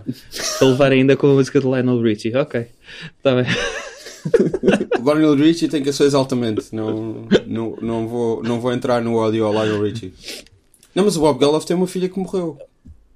Para 0.58 0.68
levar 0.68 0.92
ainda 0.92 1.16
com 1.16 1.26
a 1.26 1.34
música 1.34 1.58
de 1.58 1.66
Lionel 1.66 2.00
Richie. 2.00 2.32
Ok. 2.36 2.66
Está 3.16 3.34
bem. 3.34 3.44
Lionel 5.04 5.34
Richie 5.34 5.66
tem 5.66 5.82
canções 5.82 6.14
altamente. 6.14 6.66
Não, 6.72 7.26
não, 7.44 7.76
não, 7.82 8.06
vou, 8.06 8.40
não 8.44 8.60
vou 8.60 8.72
entrar 8.72 9.02
no 9.02 9.16
ódio 9.16 9.44
ao 9.46 9.52
Lionel 9.52 9.82
Richie. 9.82 10.14
Não, 10.94 11.04
mas 11.04 11.16
o 11.16 11.20
Bob 11.20 11.40
Geldof 11.40 11.66
tem 11.66 11.76
uma 11.76 11.88
filha 11.88 12.08
que 12.08 12.20
morreu. 12.20 12.56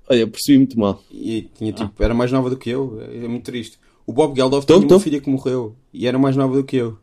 Olha, 0.09 0.26
percebi 0.26 0.59
muito 0.59 0.76
mal. 0.78 1.00
E 1.12 1.49
tinha, 1.56 1.73
tipo, 1.73 1.92
era 2.02 2.12
mais 2.12 2.32
nova 2.32 2.50
do 2.50 2.56
que 2.56 2.71
eu. 2.71 3.00
É 3.12 3.28
muito 3.28 3.44
triste. 3.44 3.78
O 4.06 4.12
Bob 4.12 4.35
Geldof 4.37 4.66
tinha 4.66 4.78
uma 4.78 5.00
filha 5.00 5.21
que 5.21 5.30
morreu. 5.30 5.75
E 5.92 6.06
era 6.06 6.18
mais 6.18 6.37
nova 6.37 6.56
do 6.56 6.64
que 6.64 6.76
eu. 6.76 6.99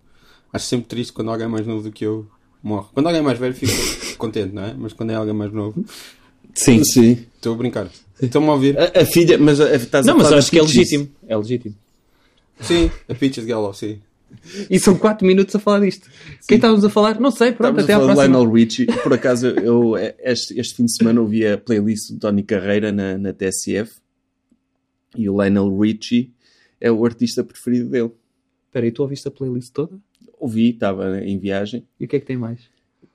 Acho 0.51 0.65
sempre 0.65 0.87
triste 0.87 1.13
quando 1.13 1.31
alguém 1.31 1.47
mais 1.47 1.65
novo 1.65 1.83
do 1.83 1.91
que 1.91 2.05
eu 2.05 2.27
morre. 2.61 2.87
Quando 2.93 3.07
alguém 3.07 3.21
é 3.21 3.23
mais 3.23 3.37
velho 3.37 3.53
fico 3.53 3.71
contente, 4.17 4.53
não 4.53 4.63
é? 4.63 4.73
Mas 4.77 4.93
quando 4.93 5.11
é 5.11 5.15
alguém 5.15 5.33
mais 5.33 5.51
novo... 5.51 5.85
Sim. 6.53 6.83
Sim. 6.83 7.25
Estou 7.35 7.53
a 7.53 7.57
brincar. 7.57 7.87
Estão-me 8.21 8.49
a 8.49 8.53
ouvir? 8.53 8.77
A, 8.77 9.01
a 9.01 9.05
filha, 9.05 9.37
mas 9.37 9.61
a, 9.61 9.75
estás 9.75 10.05
Não, 10.05 10.15
a 10.15 10.17
mas 10.17 10.31
acho 10.33 10.51
que 10.51 10.59
é 10.59 10.61
legítimo. 10.61 11.07
É 11.27 11.37
legítimo. 11.37 11.75
Sim, 12.59 12.91
a 13.07 13.15
Peaches 13.15 13.45
Geldof, 13.45 13.77
sim. 13.77 13.99
E 14.69 14.77
são 14.77 14.95
4 14.95 15.25
minutos 15.25 15.55
a 15.55 15.59
falar 15.59 15.79
disto. 15.79 16.09
Quem 16.47 16.55
estávamos 16.57 16.83
a 16.83 16.89
falar? 16.89 17.19
Não 17.19 17.31
sei, 17.31 17.51
pronto, 17.51 17.79
Estamos 17.79 17.83
até 17.83 17.93
a 17.93 17.97
à 17.97 17.99
próxima. 17.99 18.37
Lionel 18.37 18.51
Richie. 18.51 18.85
Por 18.85 19.13
acaso, 19.13 19.47
eu 19.47 19.95
este, 19.97 20.59
este 20.59 20.75
fim 20.75 20.85
de 20.85 20.95
semana 20.95 21.21
ouvi 21.21 21.47
a 21.47 21.57
playlist 21.57 22.11
do 22.11 22.19
Tony 22.19 22.43
Carreira 22.43 22.91
na, 22.91 23.17
na 23.17 23.33
TSF 23.33 23.91
e 25.15 25.29
o 25.29 25.41
Lionel 25.41 25.75
Richie 25.79 26.31
é 26.79 26.91
o 26.91 27.05
artista 27.05 27.43
preferido 27.43 27.89
dele. 27.89 28.11
Espera 28.67 28.85
aí, 28.85 28.91
tu 28.91 29.01
ouviste 29.01 29.27
a 29.27 29.31
playlist 29.31 29.71
toda? 29.73 29.97
Ouvi, 30.39 30.69
estava 30.69 31.19
em 31.21 31.37
viagem, 31.37 31.85
E 31.99 32.05
o 32.05 32.07
que 32.07 32.15
é 32.15 32.19
que 32.19 32.25
tem 32.25 32.37
mais? 32.37 32.59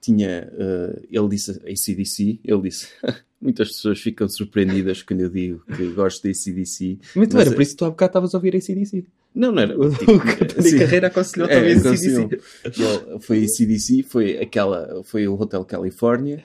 tinha, 0.00 0.28
eh, 0.52 1.02
ele 1.10 1.28
disse 1.28 1.50
ACDC, 1.52 2.38
ele 2.44 2.62
disse, 2.62 2.88
muitas 3.40 3.68
pessoas 3.68 3.98
ficam 4.00 4.28
surpreendidas 4.28 5.02
quando 5.02 5.20
eu 5.22 5.30
digo 5.30 5.64
que 5.74 5.86
gosto 5.92 6.22
de 6.22 6.30
ACDC. 6.30 6.98
Muito 7.16 7.34
Mas, 7.34 7.46
era 7.46 7.50
eh, 7.50 7.56
por 7.56 7.62
isso 7.62 7.70
que 7.72 7.78
tu 7.78 7.84
há 7.86 7.90
bocado 7.90 8.10
estavas 8.10 8.34
a 8.34 8.38
ouvir 8.38 8.54
ACDC. 8.54 9.04
Não, 9.34 9.50
não 9.50 9.62
era. 9.62 9.76
O 9.80 9.90
tipo, 9.90 10.18
Catani 10.18 10.68
sim. 10.68 10.78
Carreira 10.78 11.06
aconselhou-te 11.06 11.54
a 11.54 11.56
É, 11.56 11.72
aconselhou. 11.72 12.24
ACDC. 12.24 13.20
Foi 13.20 13.44
ACDC, 13.44 14.02
foi 14.02 14.38
aquela, 14.38 15.02
foi 15.04 15.26
o 15.26 15.40
Hotel 15.40 15.64
California, 15.64 16.44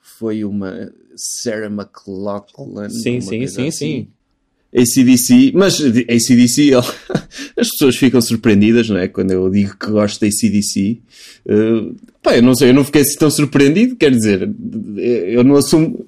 foi 0.00 0.44
uma 0.44 0.92
Sarah 1.16 1.66
McLachlan. 1.66 2.88
Sim, 2.88 3.20
sim, 3.20 3.46
sim, 3.48 3.66
assim. 3.66 3.70
sim. 3.70 4.08
ACDC, 4.74 5.52
mas 5.54 5.80
ACDC, 5.80 6.70
as 7.56 7.68
pessoas 7.70 7.96
ficam 7.96 8.20
surpreendidas, 8.20 8.88
não 8.88 8.98
é? 8.98 9.08
Quando 9.08 9.30
eu 9.32 9.50
digo 9.50 9.76
que 9.76 9.90
gosto 9.90 10.20
de 10.20 10.26
ACDC. 10.28 10.98
Uh, 11.46 11.96
pá, 12.22 12.36
eu 12.36 12.42
não 12.42 12.54
sei, 12.54 12.70
eu 12.70 12.74
não 12.74 12.84
fiquei 12.84 13.02
assim 13.02 13.16
tão 13.18 13.30
surpreendido, 13.30 13.96
quer 13.96 14.10
dizer, 14.12 14.48
eu 14.96 15.42
não 15.42 15.56
assumo. 15.56 16.06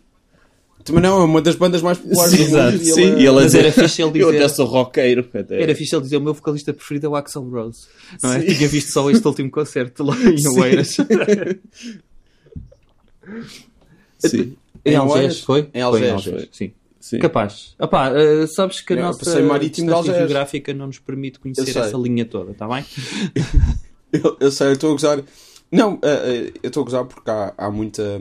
Também 0.85 1.01
não, 1.03 1.21
é 1.23 1.25
uma 1.25 1.41
das 1.41 1.55
bandas 1.55 1.81
mais 1.81 1.97
populares 1.97 2.33
Sim, 2.33 2.39
do 2.39 2.43
mundo. 2.45 2.59
exato, 2.59 2.77
e 2.77 2.85
sim, 2.87 3.01
ele 3.03 3.03
é- 3.03 3.15
e 3.15 3.19
ele 3.21 3.29
a 3.29 3.33
Mas 3.35 3.45
dizer, 3.47 3.59
era 3.61 3.73
fixe 3.73 4.03
ele 4.03 4.11
Eu 4.21 4.33
dizer- 4.33 4.45
até 4.45 4.49
sou 4.55 4.67
roqueiro. 4.67 5.29
Até. 5.33 5.63
Era 5.63 5.75
fixe 5.77 5.95
ele 5.95 6.03
dizer 6.03 6.17
o 6.17 6.21
meu 6.21 6.35
vocalista 6.35 6.73
preferido 6.73 7.07
é 7.07 7.09
o 7.09 7.15
Axel 7.17 7.43
Rose. 7.43 7.87
Não 8.21 8.33
é? 8.33 8.41
Sim. 8.41 8.55
Tinha 8.55 8.69
visto 8.69 8.89
só 8.91 9.09
este 9.11 9.25
último 9.27 9.49
concerto 9.51 10.03
lá 10.03 10.17
em 10.17 10.47
Oeiras. 10.59 10.97
Sim. 14.19 14.57
Em 14.85 14.93
Em 14.93 14.97
Algés, 14.97 15.41
foi? 15.41 15.69
Em 15.73 15.81
Algés, 15.81 16.25
Foi 16.25 16.33
foi. 16.33 16.49
sim. 16.53 16.73
Sim. 17.03 17.19
Capaz. 17.19 17.75
Epá, 17.79 18.11
eh, 18.15 18.47
sabes 18.47 18.81
que 18.81 18.93
a 18.93 18.97
Eu 18.97 19.03
nossa 19.03 19.19
distância 19.59 19.93
Algés. 19.95 20.17
geográfica 20.17 20.73
não 20.73 20.87
nos 20.87 20.99
permite 21.01 21.39
conhecer 21.41 21.69
essa 21.77 21.97
linha 21.99 22.25
toda, 22.25 22.53
está 22.53 22.67
bem? 22.69 22.85
Eu, 24.13 24.37
eu 24.41 24.51
sei, 24.53 24.69
eu 24.69 24.73
estou 24.75 24.91
a 24.91 24.93
gozar. 24.93 25.23
Não, 25.71 25.99
eh, 26.03 26.51
eh, 26.53 26.53
eu 26.63 26.69
estou 26.69 26.83
a 26.83 26.85
gozar 26.85 27.05
porque 27.07 27.31
há, 27.31 27.55
há 27.57 27.71
muita 27.71 28.21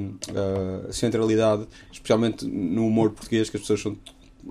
centralidade, 0.90 1.68
especialmente 1.92 2.46
no 2.46 2.88
humor 2.88 3.12
português, 3.12 3.50
que 3.50 3.58
as 3.58 3.62
pessoas 3.62 3.82
são 3.82 3.98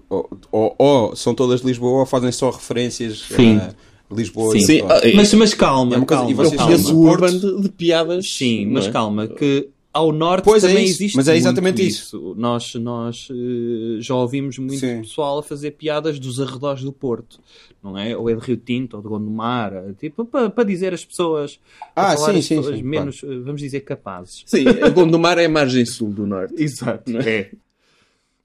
ou, 0.09 0.31
ou- 0.53 0.75
ou 0.79 1.17
são 1.17 1.35
todas 1.35 1.63
de 1.63 1.67
Lisboa 1.67 2.01
ou 2.01 2.07
fazem 2.07 2.31
só 2.31 2.51
referências 2.51 3.27
Sim. 3.35 3.57
a 3.59 3.75
Lisboa. 4.15 4.53
Sim. 4.53 4.59
e 4.59 4.63
Sim, 4.63 4.83
Mas, 5.17 5.33
mas 5.35 5.55
calma, 5.55 5.95
É 5.95 5.99
uma 5.99 6.07
coisa- 6.07 6.21
calma, 6.23 6.31
e 6.31 6.35
vocês 6.35 6.57
calma. 6.57 6.73
Conheço 6.73 6.89
Calma. 6.93 7.01
o 7.01 7.11
Urban 7.11 7.39
de, 7.39 7.61
de 7.63 7.69
piadas. 7.71 8.33
Sim, 8.33 8.67
não 8.67 8.73
mas 8.75 8.87
é? 8.87 8.91
calma, 8.93 9.27
que 9.27 9.69
ao 9.93 10.13
norte 10.13 10.45
Pois 10.45 10.63
é 10.63 10.69
também 10.69 10.85
isso, 10.85 10.95
existe 11.03 11.17
mas 11.17 11.29
é 11.29 11.37
exatamente 11.37 11.85
isso. 11.87 12.35
Nós, 12.37 12.75
nós 12.77 13.29
eh, 13.31 14.01
já 14.01 14.15
ouvimos 14.15 14.57
muito 14.59 14.79
Sim. 14.79 15.01
pessoal 15.01 15.41
a 15.41 15.43
fazer 15.43 15.73
piadas 15.73 16.19
dos 16.19 16.41
arredores 16.41 16.83
do 16.83 16.93
Porto, 16.93 17.41
não 17.83 17.99
é? 17.99 18.17
Ou 18.17 18.31
é 18.31 18.35
de 18.35 18.41
Rio 18.41 18.57
Tinto, 18.57 18.97
ou 18.97 19.03
de 19.03 19.09
Gondomar, 19.09 19.73
eh, 19.75 19.93
tipo, 19.99 20.25
para 20.25 20.65
dizer 20.65 20.95
as 20.95 21.05
pessoas, 21.05 21.59
Ah, 21.95 22.17
sim, 22.17 22.39
as 22.39 22.45
sim, 22.45 22.57
pessoas 22.57 22.77
sim, 22.77 22.83
menos, 22.83 23.21
eh, 23.25 23.39
vamos 23.41 23.61
dizer, 23.61 23.81
capazes. 23.81 24.45
Sim, 24.47 24.65
a 24.69 24.89
Gondomar 24.91 25.39
é 25.39 25.47
a 25.47 25.49
margem 25.49 25.85
sul 25.85 26.11
do 26.11 26.27
norte. 26.27 26.55
Exato. 26.63 27.11
É. 27.19 27.51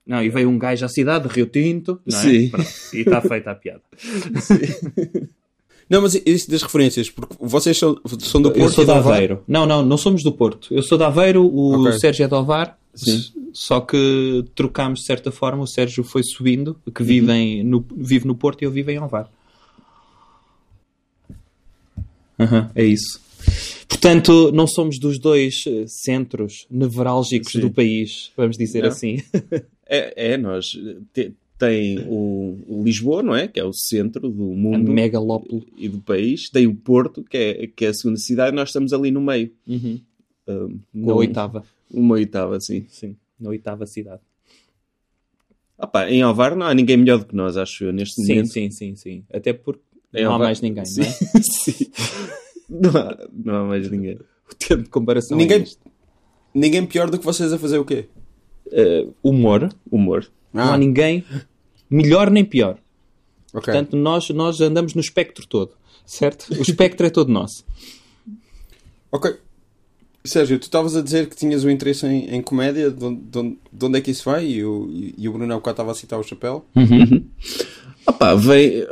Não, 0.06 0.24
e 0.24 0.30
veio 0.30 0.50
um 0.50 0.58
gajo 0.58 0.86
à 0.86 0.90
cidade 0.90 1.28
de 1.28 1.34
Rio 1.34 1.48
Tinto, 1.48 2.00
não 2.06 2.18
é? 2.18 2.22
Sim. 2.22 2.50
Pronto, 2.50 2.70
e 2.94 2.98
está 3.00 3.22
feita 3.22 3.52
a 3.52 3.56
piada. 3.56 3.82
Não, 5.90 6.02
mas 6.02 6.16
isso 6.26 6.50
das 6.50 6.64
referências, 6.64 7.10
porque 7.10 7.36
vocês 7.40 7.78
são, 7.78 8.00
são 8.20 8.42
do 8.42 8.50
Porto 8.52 8.64
Eu 8.64 8.70
sou 8.72 8.86
de 8.86 8.92
Aveiro. 8.92 9.44
Não, 9.48 9.66
não, 9.68 9.86
não 9.86 9.98
somos 9.98 10.24
do 10.24 10.32
Porto. 10.32 10.74
Eu 10.74 10.82
sou 10.82 10.98
de 10.98 11.04
Aveiro, 11.04 11.44
o 11.46 11.82
Ok. 11.82 12.00
Sérgio 12.00 12.26
é 12.26 12.28
de 12.28 12.34
Ovar. 12.34 12.78
Sim. 12.96 13.22
Só 13.54 13.80
que 13.82 14.44
trocámos 14.56 15.02
de 15.02 15.06
certa 15.06 15.32
forma. 15.32 15.62
O 15.64 15.68
Sérgio 15.68 16.04
foi 16.04 16.24
subindo, 16.24 16.76
que 16.94 17.04
vive, 17.04 17.32
em- 17.32 17.64
no, 17.64 17.86
vive 17.96 18.26
no 18.26 18.36
Porto 18.36 18.62
e 18.62 18.66
eu 18.66 18.72
vivo 18.72 18.90
em 18.90 19.00
Ovar. 19.00 19.30
Aham, 22.40 22.70
é 22.76 22.84
isso. 22.84 23.20
Portanto, 23.88 24.52
não 24.52 24.68
somos 24.68 25.00
dos 25.00 25.18
dois 25.20 25.64
eh, 25.68 25.86
centros 25.88 26.66
nevrálgicos 26.70 27.52
Sim. 27.54 27.62
do 27.62 27.72
país, 27.72 28.32
vamos 28.36 28.58
dizer 28.58 28.82
Não. 28.82 28.90
assim. 28.90 29.22
É, 29.88 30.34
é 30.34 30.38
nós. 30.38 30.66
te- 31.14 31.34
tem 31.58 32.00
o, 32.08 32.84
Lisboa, 32.84 33.24
não 33.24 33.36
é? 33.36 33.48
Que 33.48 33.60
é 33.60 33.64
o 33.64 33.72
centro 33.74 34.30
do 34.30 34.52
A 34.52 34.56
mundo 34.56 34.92
megalópole. 34.92 35.66
e 35.78 35.88
do 35.90 36.00
país. 36.00 36.50
Tem 36.50 36.68
o 36.68 36.76
Porto, 36.76 37.24
que 37.24 37.38
é, 37.38 37.68
que 37.68 37.86
é 37.86 37.90
a 37.90 37.94
segunda 37.94 38.20
cidade, 38.20 38.52
e 38.52 38.56
nós 38.56 38.70
estamos 38.70 38.92
ali 38.94 39.12
no 39.12 39.22
meio. 39.22 39.52
Uhum. 39.68 40.00
Um, 40.48 40.80
Na 40.94 41.14
oitava. 41.14 41.64
Uma 41.92 42.16
oitava, 42.16 42.60
sim. 42.60 42.86
Sim, 42.90 43.16
na 43.40 43.50
oitava 43.50 43.86
cidade. 43.86 44.22
Ah 45.78 45.88
pá, 45.88 46.10
em 46.10 46.22
Alvar 46.22 46.56
não 46.56 46.66
há 46.66 46.74
ninguém 46.74 46.98
melhor 46.98 47.20
do 47.20 47.26
que 47.26 47.36
nós, 47.36 47.58
acho 47.58 47.84
eu, 47.86 47.92
neste 47.94 48.16
Sim, 48.22 48.28
momento. 48.36 48.48
sim, 48.54 48.72
sim, 48.72 48.96
sim. 48.96 49.24
Até 49.32 49.52
porque 49.54 49.82
Em 50.14 50.24
não 50.24 50.30
há 50.30 50.34
Alvar- 50.34 50.48
mais 50.48 50.62
ninguém, 50.62 50.86
sim. 50.86 51.02
não 51.02 51.08
é? 51.08 51.12
sim. 51.44 51.92
Não 52.70 52.90
há, 52.92 53.28
não 53.34 53.56
há 53.56 53.64
mais 53.66 53.90
ninguém. 53.90 54.18
O 54.48 54.54
termo 54.54 54.84
de 54.84 54.90
comparação 54.90 55.36
Ninguém- 55.36 55.58
é 55.60 55.64
este. 55.64 55.80
Ninguém 56.54 56.86
pior 56.86 57.10
do 57.10 57.18
que 57.18 57.26
vocês 57.26 57.52
a 57.52 57.58
fazer 57.58 57.80
o 57.80 57.84
quê? 57.84 58.06
Eh, 58.72 59.08
humor. 59.24 59.74
Humor. 59.92 60.32
Não 60.56 60.64
Ah, 60.64 60.74
há 60.74 60.78
ninguém 60.78 61.24
melhor 61.90 62.32
nem 62.32 62.46
pior. 62.46 62.78
ok. 63.54 63.62
Portanto, 63.74 63.96
nós, 63.98 64.30
nós 64.30 64.62
andamos 64.62 64.94
no 64.94 65.02
espectro 65.02 65.46
todo, 65.46 65.72
certo? 66.06 66.48
O 66.58 66.62
espectro 66.62 67.06
é 67.06 67.10
todo 67.10 67.32
nosso. 67.32 67.66
Ok. 69.12 69.36
Sérgio, 70.24 70.58
tu 70.58 70.64
estavas 70.64 70.96
a 70.96 71.02
dizer 71.04 71.30
que 71.30 71.36
tinhas 71.36 71.64
um 71.64 71.70
interesse 71.70 72.06
em, 72.08 72.34
em 72.36 72.42
comédia, 72.42 72.90
de 72.90 73.04
onde, 73.04 73.22
de 73.22 73.38
onde- 73.38 73.58
de 73.72 73.86
onde 73.86 73.98
é 74.00 74.02
que 74.02 74.10
isso 74.12 74.24
vai? 74.26 74.46
E 74.48 74.66
o, 74.66 74.90
e, 74.92 75.28
o 75.30 75.34
Bruno 75.34 75.54
há 75.54 75.58
bocado 75.58 75.74
estava 75.76 75.92
a 75.92 75.96
citar 75.96 76.20
o 76.20 76.24
chapéu. 76.24 76.66
Ah 78.08 78.12
pá, 78.14 78.34
vem, 78.34 78.86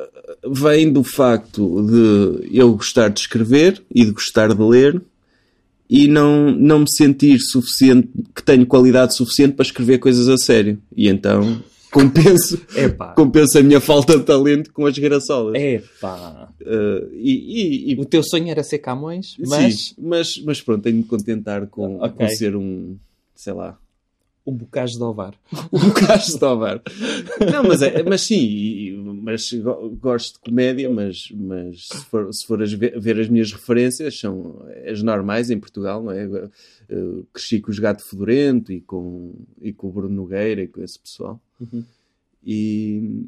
vem 0.48 0.91
do 0.91 1.03
facto 1.03 1.82
de 1.88 2.50
eu 2.55 2.74
gostar 2.75 3.10
de 3.10 3.20
escrever 3.22 3.82
e 3.93 4.05
de 4.05 4.12
gostar 4.12 4.53
de 4.53 4.62
ler 4.62 5.01
e 5.96 6.08
não, 6.08 6.50
não 6.52 6.80
me 6.80 6.90
sentir 6.92 7.38
suficiente, 7.40 8.10
que 8.36 8.42
tenho 8.42 8.66
qualidade 8.66 9.14
suficiente 9.16 9.54
para 9.54 9.64
escrever 9.66 10.00
coisas 10.00 10.28
a 10.28 10.38
sério. 10.38 10.82
E 10.98 11.08
então 11.08 11.62
compenso, 11.94 12.60
Epá. 12.76 13.14
compenso 13.14 13.60
a 13.60 13.62
minha 13.62 13.80
falta 13.80 14.18
de 14.18 14.24
talento 14.24 14.74
com 14.74 14.88
as 14.88 14.98
graçolas. 14.98 15.54
Epá. 15.62 16.50
Uh, 16.62 17.14
e, 17.14 17.92
e- 17.92 17.94
e- 17.94 18.00
O 18.02 18.06
teu 18.06 18.24
sonho 18.24 18.50
era 18.50 18.64
ser 18.64 18.80
Camões, 18.80 19.36
mas 19.46 19.76
sim, 19.90 19.96
mas, 20.02 20.42
mas 20.44 20.62
pronto, 20.62 20.82
tenho 20.82 20.96
de 20.96 21.02
me 21.04 21.08
contentar 21.08 21.68
com, 21.68 21.98
Ok. 21.98 22.10
com 22.26 22.30
ser 22.30 22.56
um, 22.56 22.98
sei 23.36 23.54
lá, 23.54 23.78
um 24.46 24.54
bocage 24.54 24.98
de 24.98 25.04
ovar. 25.04 25.34
um 25.72 25.90
caso 25.92 26.38
de 26.38 26.44
ovar. 26.46 26.82
Não, 27.52 27.64
mas, 27.64 27.82
é, 27.82 28.04
mas 28.04 28.22
sim, 28.22 28.98
mas 29.22 29.52
go- 29.54 29.90
gosto 30.02 30.34
de 30.34 30.40
comédia, 30.42 30.90
mas, 30.90 31.30
mas 31.34 31.88
se 31.88 32.06
for, 32.06 32.34
se 32.34 32.46
for 32.46 32.62
as 32.62 32.74
ver, 32.74 33.00
ver 33.00 33.20
as 33.20 33.30
minhas 33.30 33.52
referências, 33.54 34.20
são 34.20 34.66
as 34.86 35.02
normais 35.02 35.50
em 35.50 35.60
Portugal, 35.60 36.04
não 36.04 36.12
é? 36.12 36.26
Eu 36.90 37.26
cresci 37.34 37.60
com 37.62 37.72
os 37.72 37.80
Gato 37.80 38.04
Fedorento 38.04 38.72
e 38.74 38.82
com, 38.82 39.34
e 39.62 39.72
com 39.72 39.88
o 39.88 39.92
Bruno 39.92 40.14
Nogueira 40.16 40.62
e 40.62 40.68
com 40.68 40.84
esse 40.84 41.00
pessoal. 41.00 41.42
Uhum. 41.60 41.84
E, 42.46 43.26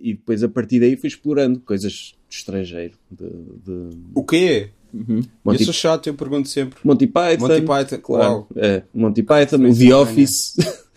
e 0.00 0.14
depois 0.14 0.42
a 0.42 0.48
partir 0.48 0.80
daí 0.80 0.96
fui 0.96 1.06
explorando 1.08 1.60
coisas 1.60 2.16
do 2.28 2.32
estrangeiro, 2.32 2.94
de, 3.08 3.28
de 3.28 3.96
O 4.12 4.24
quê? 4.24 4.70
Uhum. 4.94 5.20
Monty, 5.44 5.60
Eu 5.60 5.64
sou 5.66 5.74
chato, 5.74 6.06
eu 6.06 6.14
pergunto 6.14 6.48
sempre. 6.48 6.78
Monty 6.82 7.06
Python. 7.06 7.46
Monty 7.48 7.60
Python, 7.62 7.98
Claro, 8.02 8.46
é, 8.56 8.82
Monty 8.94 9.22
Python, 9.22 9.56
o 9.68 9.74
The 9.76 9.86
é 9.88 9.94
Office, 9.94 10.56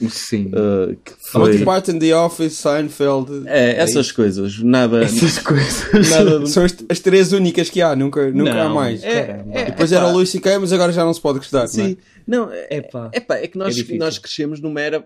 Sim. 0.10 0.52
uh, 0.56 0.96
que 1.04 1.12
Monty 1.38 1.58
foi... 1.58 1.66
Python, 1.66 2.00
The 2.00 2.16
Office, 2.16 2.54
Seinfeld. 2.54 3.44
É, 3.48 3.76
essas 3.82 4.12
coisas, 4.12 4.60
nada, 4.64 5.04
Essas 5.04 5.40
coisas. 5.44 6.10
nada 6.10 6.40
de 6.40 6.50
São 6.52 6.64
as, 6.64 6.76
as 6.88 7.00
três 7.00 7.34
únicas 7.34 7.70
que 7.70 7.82
há, 7.82 7.96
nunca, 7.96 8.32
nunca 8.32 8.52
há 8.52 8.68
Não, 8.70 8.76
mais. 8.76 9.04
é- 9.04 9.10
É, 9.10 9.46
é- 9.52 9.66
Depois 9.66 9.92
epá, 9.92 10.02
era 10.02 10.10
o 10.10 10.14
Luís 10.16 10.30
C.K., 10.30 10.60
mas 10.60 10.72
agora 10.72 10.92
já 10.94 11.04
não 11.04 11.14
se 11.14 11.20
pode 11.22 11.40
gostar. 11.40 11.68
Sim. 11.68 11.98
Não, 12.26 12.50
é, 12.52 12.68
Epá. 12.78 13.12
epá, 13.14 13.36
é 13.38 13.48
que 13.48 13.58
nós, 13.58 13.78
É 13.78 13.96
nós 13.98 14.18
crescemos 14.18 14.62
numa 14.62 14.80
era 14.80 15.06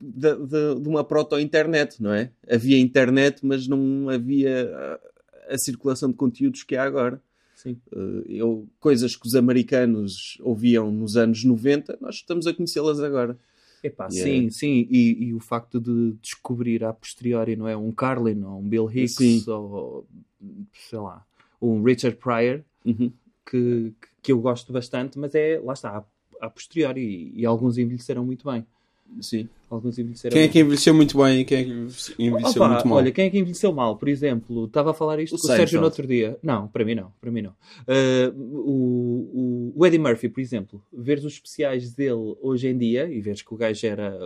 de, 0.00 0.34
de- 0.46 0.80
de 0.80 0.88
uma 0.88 1.02
proto-internet, 1.02 2.00
não 2.00 2.12
é? 2.12 2.30
Havia 2.48 2.78
internet, 2.78 3.40
mas 3.42 3.66
não 3.66 4.08
havia 4.10 4.70
a, 5.50 5.54
a 5.54 5.58
circulação 5.58 6.08
de 6.10 6.14
conteúdos 6.14 6.62
que 6.62 6.76
há 6.76 6.84
agora. 6.84 7.20
Sim. 7.58 7.76
Uh, 7.92 8.22
eu, 8.28 8.68
coisas 8.78 9.16
que 9.16 9.26
os 9.26 9.34
americanos 9.34 10.38
ouviam 10.42 10.92
nos 10.92 11.16
anos 11.16 11.42
90, 11.42 11.98
nós 12.00 12.14
estamos 12.14 12.46
a 12.46 12.54
conhecê-las 12.54 13.00
agora. 13.00 13.36
Epá, 13.82 14.08
Yeah. 14.12 14.30
Sim, 14.30 14.50
sim. 14.50 14.86
E, 14.88 15.24
e 15.24 15.34
o 15.34 15.40
facto 15.40 15.80
de 15.80 16.12
descobrir 16.22 16.84
a 16.84 16.92
posteriori, 16.92 17.56
não 17.56 17.66
é? 17.66 17.76
Um 17.76 17.90
Carlin 17.90 18.44
ou 18.44 18.60
um 18.60 18.68
Bill 18.68 18.88
Hicks 18.88 19.16
Sim. 19.16 19.44
ou 19.48 20.06
sei 20.88 20.98
lá, 21.00 21.26
um 21.60 21.82
Richard 21.82 22.16
Pryor 22.18 22.62
Uhum. 22.84 23.12
que, 23.44 23.92
que 24.22 24.30
eu 24.30 24.40
gosto 24.40 24.72
bastante, 24.72 25.18
mas 25.18 25.34
é, 25.34 25.60
lá 25.62 25.72
está, 25.72 25.98
a, 25.98 26.46
a 26.46 26.48
posteriori 26.48 27.00
e, 27.34 27.40
e 27.40 27.44
alguns 27.44 27.76
envelheceram 27.76 28.24
muito 28.24 28.48
bem. 28.48 28.64
Sim. 29.20 29.48
Alguns 29.70 29.98
envelheceram 29.98 30.32
Quem 30.34 30.44
é 30.44 30.48
que 30.48 30.60
envelheceu 30.60 30.94
muito 30.94 31.18
bem 31.18 31.40
e 31.40 31.44
quem 31.44 31.58
é 31.58 31.64
que 31.64 31.70
envelheceu 31.70 32.62
Opa, 32.62 32.68
muito 32.68 32.88
mal? 32.88 32.98
Olha, 32.98 33.12
quem 33.12 33.26
é 33.26 33.30
que 33.30 33.38
envelheceu 33.38 33.72
mal? 33.72 33.96
Por 33.96 34.08
exemplo, 34.08 34.64
estava 34.64 34.92
a 34.92 34.94
falar 34.94 35.20
isto 35.20 35.36
O 35.36 35.38
com 35.38 35.44
o 35.44 35.46
Sérgio 35.46 35.78
no 35.78 35.84
outro 35.86 36.06
dia. 36.06 36.38
Não, 36.42 36.68
para 36.68 36.84
mim 36.84 36.94
não, 36.94 37.12
para 37.20 37.30
mim 37.30 37.42
não. 37.42 37.50
Uh, 37.50 38.40
o, 38.40 39.72
o, 39.76 39.86
Eddie 39.86 39.98
Murphy, 39.98 40.28
por 40.28 40.40
exemplo, 40.40 40.82
veres 40.92 41.24
os 41.24 41.34
especiais 41.34 41.92
dele 41.92 42.36
hoje 42.40 42.68
em 42.68 42.78
dia 42.78 43.10
e 43.10 43.20
veres 43.20 43.42
que 43.42 43.52
o 43.52 43.56
gajo 43.56 43.86
era 43.86 44.16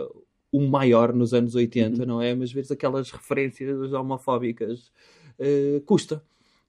o 0.51 0.61
maior 0.61 1.13
nos 1.13 1.33
anos 1.33 1.55
80, 1.55 2.01
Uhum. 2.01 2.07
não 2.07 2.21
é? 2.21 2.33
Mas 2.35 2.51
veres 2.51 2.71
aquelas 2.71 3.09
referências 3.11 3.91
homofóbicas, 3.91 4.91
uh, 5.39 5.81
custa. 5.85 6.23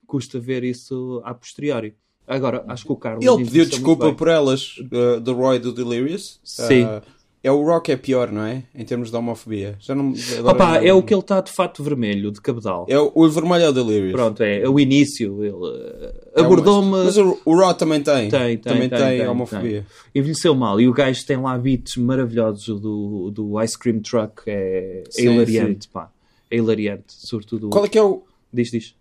Custa 0.07 0.41
ver 0.41 0.65
isso 0.65 1.21
a 1.25 1.33
posteriori. 1.35 1.95
Agora, 2.27 2.65
acho 2.69 2.87
que 2.87 2.93
o 2.93 2.97
Carlos. 2.97 3.25
Ele 3.25 3.45
pediu 3.45 3.67
desculpa 3.67 4.13
por 4.15 4.29
elas, 4.29 4.79
uh, 4.79 5.21
do 5.21 5.35
Roy 5.35 5.59
do 5.59 5.73
Delirious. 5.73 6.41
Sim. 6.43 6.85
Uh, 6.85 7.03
é 7.45 7.53
o 7.53 7.63
Rock 7.63 7.93
é 7.93 7.97
pior, 7.97 8.33
não 8.33 8.43
é? 8.43 8.65
Em 8.75 8.85
termos 8.85 9.11
de 9.11 9.17
homofobia. 9.17 9.77
Já 9.79 9.95
não, 9.95 10.15
Opa, 10.45 10.79
é 10.79 10.93
o 10.95 11.03
que 11.03 11.13
ele 11.13 11.21
está 11.21 11.43
de 11.43 11.53
fato 11.53 11.83
vermelho, 11.83 12.33
de 12.33 12.41
cabedal. 12.41 12.87
É 12.89 12.99
o, 12.99 13.13
o 13.15 13.29
vermelho 13.29 13.65
é 13.65 13.69
o 13.69 13.73
Delirious. 13.73 14.13
Pronto, 14.13 14.43
é, 14.43 14.63
é 14.63 14.69
o 14.69 14.81
início. 14.81 15.45
Ele 15.45 15.53
uh, 15.53 16.13
É 16.35 16.41
abordou-me. 16.41 17.05
Mas 17.05 17.19
o, 17.19 17.39
o 17.45 17.55
Raw 17.55 17.75
também 17.75 18.03
tem. 18.03 18.31
Tem, 18.31 18.31
tem, 18.31 18.59
também 18.59 18.89
tem, 18.89 18.99
tem, 18.99 19.19
tem, 19.19 19.29
homofobia. 19.29 19.87
envelheceu 20.15 20.55
mal. 20.55 20.81
E 20.81 20.89
o 20.89 20.93
gajo 20.95 21.25
tem 21.27 21.37
lá 21.37 21.57
beats 21.59 21.97
maravilhosos 21.99 22.81
do, 22.81 23.31
do 23.31 23.63
Ice 23.63 23.79
Cream 23.79 24.01
Truck. 24.01 24.43
É, 24.47 25.03
é 25.07 25.11
Sim, 25.11 25.35
hilariante, 25.35 25.87
pá. 25.89 26.11
É 26.51 26.55
é 26.55 26.59
hilariante. 26.59 27.05
Sobretudo. 27.09 27.69
Qual 27.69 27.85
é 27.85 27.89
que 27.89 27.99
é 27.99 28.03
o. 28.03 28.23
Diz, 28.53 28.71
diz. 28.71 28.95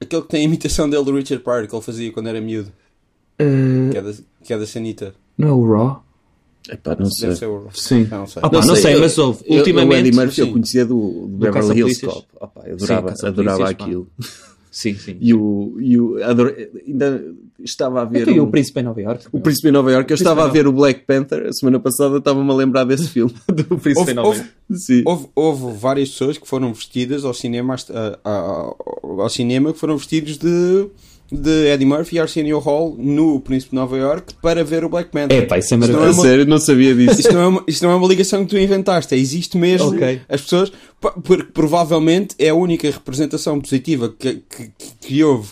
Aquele 0.00 0.22
que 0.22 0.28
tem 0.28 0.40
a 0.42 0.44
imitação 0.44 0.90
dele 0.90 1.04
do 1.04 1.14
Richard 1.14 1.42
Pryor 1.42 1.66
que 1.66 1.74
ele 1.74 1.82
fazia 1.82 2.12
quando 2.12 2.28
era 2.28 2.40
miúdo, 2.40 2.70
Uh, 3.40 3.90
que 3.90 3.98
é 3.98 4.02
da, 4.02 4.12
que 4.44 4.52
é 4.52 4.58
da 4.58 4.64
Sanita. 4.64 5.12
não 5.36 5.48
é 5.48 5.52
o 5.52 5.72
Raw? 5.72 6.03
Epá, 6.70 6.96
não 6.98 7.10
sei. 7.10 7.28
Deve 7.28 7.38
ser 7.38 7.46
o. 7.46 7.68
Sim. 7.74 8.06
Não 8.10 8.26
sei. 8.26 8.42
Ah, 8.42 8.48
pá, 8.48 8.64
não 8.64 8.74
sei, 8.76 8.94
eu- 8.94 9.00
mas 9.00 9.18
houve. 9.18 9.44
eu- 9.46 9.58
Ultimamente- 9.58 9.94
O 9.94 9.98
Eddie 10.06 10.12
Murphy 10.16 10.40
eu 10.40 10.52
conhecia 10.52 10.84
do, 10.86 11.26
do 11.28 11.36
Beverly 11.38 11.78
Hills. 11.80 12.06
Cop. 12.06 12.26
Opa, 12.40 12.62
eu 12.66 12.74
adorava, 12.74 13.16
Sim, 13.16 13.26
adorava 13.26 13.58
pá. 13.64 13.70
aquilo. 13.70 14.06
Sim, 14.70 14.94
sim. 14.96 15.16
E 15.20 15.32
o. 15.34 15.76
E 15.78 16.00
o 16.00 16.24
adorei- 16.24 16.68
ainda 16.88 17.24
estava 17.62 18.02
a 18.02 18.04
ver. 18.04 18.22
Então, 18.22 18.34
e 18.34 18.40
um- 18.40 18.44
o 18.44 18.50
Príncipe 18.50 18.80
em 18.80 18.82
Nova 18.82 19.00
York? 19.00 19.26
o 19.30 19.38
Príncipe 19.40 19.68
em 19.68 19.70
Nova 19.72 19.92
York. 19.92 20.10
Eu 20.10 20.14
estava 20.16 20.42
a 20.44 20.48
ver 20.48 20.66
o 20.66 20.72
Black 20.72 21.02
Panther 21.06 21.46
a 21.46 21.52
semana 21.52 21.78
passada, 21.78 22.16
estava-me 22.18 22.50
a 22.50 22.54
lembrar 22.54 22.82
desse 22.84 23.08
filme. 23.08 23.32
do 23.46 23.78
Príncipe 23.78 23.98
Houve, 24.00 24.10
em 24.10 24.14
Nova 24.14 24.28
houve, 24.28 24.38
York. 24.40 24.52
Sim. 24.72 25.02
houve, 25.06 25.26
houve 25.36 25.78
várias 25.78 26.08
pessoas 26.10 26.38
que 26.38 26.48
foram 26.48 26.72
vestidas 26.74 27.24
ao 27.24 27.32
cinema, 27.34 27.76
a- 27.92 28.18
a- 28.24 28.74
ao 29.22 29.28
cinema 29.28 29.72
que 29.72 29.78
foram 29.78 29.96
vestidos 29.96 30.38
de, 30.38 30.86
de 31.38 31.66
Eddie 31.68 31.86
Murphy 31.86 32.16
e 32.16 32.18
Arsenio 32.20 32.58
Hall 32.58 32.94
no 32.98 33.40
Príncipe 33.40 33.70
de 33.70 33.76
Nova 33.76 33.96
York 33.96 34.34
para 34.42 34.62
ver 34.64 34.84
o 34.84 34.88
Black 34.88 35.10
Panther. 35.10 35.36
É, 35.38 35.42
pá, 35.46 35.58
isso 35.58 35.74
é 35.74 35.78
Isto 35.78 35.86
não 35.92 35.96
A 35.96 36.00
maravilhoso. 36.00 36.20
uma- 36.20 36.28
sério, 36.28 36.46
não 36.46 36.58
sabia 36.58 36.94
disso. 36.94 37.20
Isto 37.20 37.32
não, 37.32 37.40
é 37.42 37.46
uma, 37.46 37.64
isto 37.66 37.82
não 37.84 37.90
é 37.92 37.94
uma 37.96 38.08
ligação 38.08 38.44
que 38.44 38.50
tu 38.50 38.58
inventaste, 38.58 39.14
é, 39.14 39.18
existe 39.18 39.56
mesmo. 39.58 39.88
Ok. 39.88 40.20
As 40.28 40.40
pessoas, 40.42 40.72
porque 41.22 41.44
provavelmente 41.52 42.34
é 42.38 42.48
a 42.48 42.54
única 42.54 42.90
representação 42.90 43.60
positiva 43.60 44.14
que, 44.18 44.34
que, 44.48 44.64
que- 44.78 44.92
que 45.08 45.24
houve. 45.24 45.50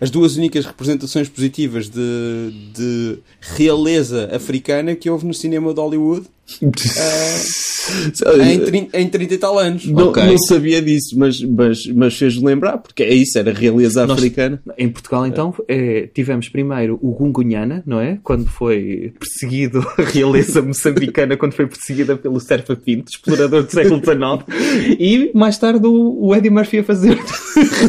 As 0.00 0.08
duas 0.08 0.36
únicas 0.36 0.64
representações 0.64 1.28
positivas 1.28 1.88
de, 1.88 2.52
de 2.72 3.18
realeza 3.40 4.30
africana 4.32 4.94
que 4.94 5.10
houve 5.10 5.26
no 5.26 5.34
cinema 5.34 5.74
de 5.74 5.80
Hollywood 5.80 6.26
em, 6.62 8.60
trin- 8.60 8.88
em 8.92 9.08
30 9.08 9.34
e 9.34 9.38
tal 9.38 9.58
anos. 9.58 9.86
Não, 9.86 10.08
Ok. 10.08 10.24
não 10.24 10.38
sabia 10.38 10.80
disso, 10.82 11.16
mas, 11.18 11.40
mas, 11.42 11.86
mas 11.86 12.16
fez-me 12.16 12.44
lembrar, 12.46 12.78
porque 12.78 13.02
é 13.02 13.12
isso, 13.14 13.38
era 13.38 13.52
realeza 13.52 14.06
Nós- 14.06 14.18
africana. 14.18 14.60
Em 14.76 14.88
Portugal, 14.88 15.26
então, 15.26 15.54
é, 15.68 16.08
tivemos 16.12 16.48
primeiro 16.48 16.98
o 17.02 17.12
Gungunhana, 17.12 17.82
não 17.86 18.00
é? 18.00 18.18
Quando 18.22 18.46
foi 18.46 19.12
perseguido 19.18 19.80
a 19.98 20.02
realeza 20.02 20.62
moçambicana, 20.62 21.36
quando 21.36 21.54
foi 21.54 21.66
perseguida 21.66 22.16
pelo 22.16 22.40
Serfa 22.40 22.76
Pinto, 22.76 23.10
explorador 23.10 23.62
do 23.64 23.70
século 23.70 24.00
XIX, 24.00 24.96
e 24.98 25.30
mais 25.34 25.56
tarde 25.58 25.86
o, 25.86 26.26
o 26.26 26.34
Eddie 26.34 26.50
Murphy 26.50 26.78
a 26.78 26.84
fazer 26.84 27.18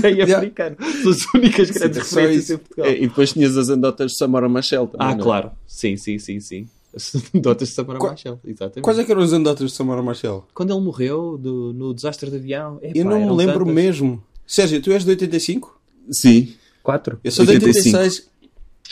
rei 0.01 0.12
Yeah. 0.22 0.38
africano. 0.38 0.75
São 1.01 1.12
as 1.12 1.34
únicas 1.34 1.72
grandes 1.72 1.98
referências 1.98 2.50
em 2.51 2.58
Portugal. 2.58 2.86
É, 2.86 2.96
e 2.98 3.01
depois 3.08 3.32
tinhas 3.34 3.58
as 3.58 3.70
andotas 3.70 4.12
de 4.12 4.18
Samora 4.18 4.48
Machel 4.50 4.88
também. 4.88 5.08
ah, 5.08 5.12
não 5.15 5.20
é? 5.20 5.24
claro. 5.24 5.51
Sim, 5.68 5.96
sim, 5.98 6.20
sim, 6.20 6.39
sim. 6.39 6.68
As 6.95 7.13
Dotas 7.33 7.69
de 7.69 7.74
Samara 7.75 8.00
Machel, 8.00 8.39
exatamente. 8.45 8.81
Quais 8.81 9.00
é 9.00 9.03
que 9.03 9.12
eram 9.12 9.21
os 9.21 9.31
andotas 9.33 9.69
de 9.71 9.75
Samara 9.75 10.01
Marcelo? 10.01 10.45
Quando 10.53 10.74
ele 10.74 10.81
morreu 10.81 11.38
do- 11.38 11.74
no 11.74 11.93
desastre 11.93 12.29
de 12.29 12.36
avião. 12.36 12.79
epá, 12.81 12.91
Eu 12.98 13.05
não 13.05 13.19
me 13.19 13.31
lembro 13.36 13.60
tantas. 13.60 13.74
mesmo. 13.74 14.24
Sérgio, 14.45 14.81
tu 14.81 14.91
és 14.91 15.03
de 15.05 15.12
85? 15.12 15.79
Sim. 16.10 16.53
Quatro? 16.83 17.19
Eu 17.24 17.31
sou 17.31 17.45
de 17.45 17.51
85. 17.53 17.98
86. 17.98 18.31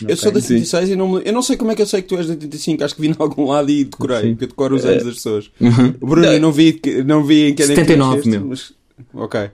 Eu 0.07 0.15
sou 0.15 0.31
de 0.31 0.41
sim. 0.41 0.53
86 0.53 0.89
e 0.91 0.95
não, 0.95 1.09
me- 1.15 1.21
eu 1.25 1.33
não 1.33 1.41
sei 1.41 1.57
como 1.57 1.71
é 1.71 1.75
que 1.75 1.81
eu 1.81 1.85
sei 1.85 2.01
que 2.01 2.07
tu 2.07 2.15
és 2.15 2.25
de 2.27 2.31
85. 2.31 2.83
Acho 2.85 2.95
que 2.95 3.01
vi 3.01 3.09
em 3.09 3.15
algum 3.19 3.47
lado 3.49 3.69
e 3.69 3.83
decorei, 3.83 4.21
Sim. 4.21 4.29
porque 4.29 4.43
eu 4.45 4.47
decoro 4.47 4.75
os 4.77 4.85
anos 4.85 5.03
das 5.03 5.15
pessoas. 5.15 5.51
Uhum. 5.59 5.91
Bruno, 5.99 6.25
eu 6.27 6.39
não 6.39 6.51
vi, 6.53 6.79
não 7.05 7.23
vi 7.25 7.49
em 7.49 7.53
que 7.55 7.63
ano 7.63 7.73
é 7.73 7.75
que 7.75 7.81
79, 7.81 8.29
meu. 8.29 8.45
Mas... 8.45 8.71
Ok. 9.13 9.49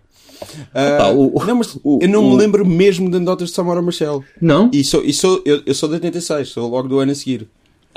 Ah, 0.73 0.97
Pá, 0.99 1.09
o- 1.09 1.43
não, 1.45 1.55
mas 1.55 1.75
o- 1.83 1.97
eu 2.01 2.07
não 2.09 2.23
o- 2.23 2.31
me 2.31 2.37
lembro 2.37 2.63
mesmo 2.65 3.09
de 3.09 3.17
andotas 3.17 3.49
de 3.49 3.55
Samora 3.55 3.81
Marcelo. 3.81 4.23
Não? 4.39 4.69
E, 4.71 4.83
sou, 4.83 5.03
e 5.03 5.11
sou, 5.13 5.41
eu, 5.45 5.63
eu 5.65 5.73
sou 5.73 5.89
de 5.89 5.95
86, 5.95 6.49
sou 6.49 6.69
logo 6.69 6.87
do 6.87 6.99
ano 6.99 7.11
a 7.11 7.15
seguir. 7.15 7.47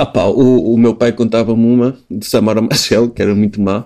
Ah 0.01 0.07
pá, 0.07 0.27
o, 0.27 0.75
o 0.75 0.79
meu 0.79 0.95
pai 0.95 1.11
contava-me 1.13 1.65
uma 1.67 1.99
de 2.09 2.25
Samara 2.25 2.63
Machel, 2.63 3.11
que 3.11 3.21
era 3.21 3.35
muito 3.35 3.61
má, 3.61 3.85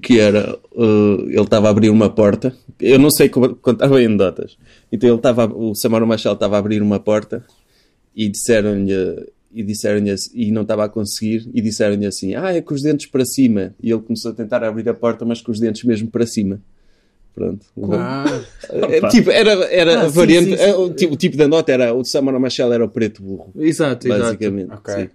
que 0.00 0.18
era, 0.18 0.56
uh, 0.72 1.20
ele 1.28 1.38
estava 1.42 1.68
a 1.68 1.70
abrir 1.70 1.90
uma 1.90 2.08
porta, 2.08 2.54
eu 2.80 2.98
não 2.98 3.10
sei 3.10 3.28
como 3.28 3.54
contava 3.56 4.02
em 4.02 4.16
datas, 4.16 4.56
então 4.90 5.06
ele 5.06 5.16
estava, 5.18 5.44
o 5.54 5.74
Samara 5.74 6.06
Machel 6.06 6.32
estava 6.32 6.56
a 6.56 6.58
abrir 6.58 6.80
uma 6.80 6.98
porta 6.98 7.44
e 8.16 8.26
disseram-lhe, 8.30 8.94
e 9.54 9.62
disseram-lhe, 9.62 10.10
assim- 10.10 10.30
e 10.34 10.50
não 10.50 10.62
estava 10.62 10.84
a 10.86 10.88
conseguir, 10.88 11.46
e 11.52 11.60
disseram-lhe 11.60 12.06
assim, 12.06 12.34
ah, 12.34 12.54
é 12.54 12.62
com 12.62 12.72
os 12.72 12.80
dentes 12.80 13.06
para 13.06 13.26
cima, 13.26 13.74
e 13.82 13.90
ele 13.92 14.00
começou 14.00 14.30
a 14.30 14.34
tentar 14.34 14.64
abrir 14.64 14.88
a 14.88 14.94
porta, 14.94 15.26
mas 15.26 15.42
com 15.42 15.52
os 15.52 15.60
dentes 15.60 15.84
mesmo 15.84 16.08
para 16.08 16.26
cima. 16.26 16.58
Pronto. 17.34 17.66
Ah, 17.92 18.24
É, 18.70 19.08
tipo, 19.08 19.28
era, 19.30 19.50
era 19.64 20.00
Ah, 20.00 20.04
a 20.04 20.08
sim, 20.08 20.14
variante, 20.16 20.50
sim, 20.50 20.56
sim. 20.56 20.62
é, 20.62 20.74
o, 20.74 20.88
tipo, 20.94 21.12
o 21.14 21.16
tipo 21.16 21.36
da 21.36 21.46
nota 21.48 21.70
era, 21.72 21.92
o 21.92 22.00
de 22.00 22.08
Samara 22.08 22.38
Machel 22.38 22.72
era 22.72 22.82
o 22.84 22.88
preto 22.88 23.22
burro, 23.22 23.52
Exato, 23.58 24.06
exato. 24.06 24.22
basicamente. 24.22 24.72
ok. 24.72 24.94
sim. 24.94 25.08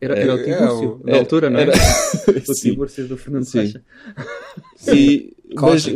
Era, 0.00 0.14
era 0.18 0.34
o 0.34 0.38
É, 0.38 0.42
Tibúrcio, 0.44 1.00
é, 1.06 1.10
na 1.10 1.16
altura, 1.18 1.50
não 1.50 1.58
é? 1.58 1.62
Era- 1.62 1.72
O 2.48 2.54
Sim. 2.54 2.70
Tibúrcio 2.70 3.08
do 3.08 3.16
Fernando 3.16 3.44
Sim. 3.44 3.66
Sacha. 3.66 3.82
E, 4.94 5.34
mas, 5.54 5.86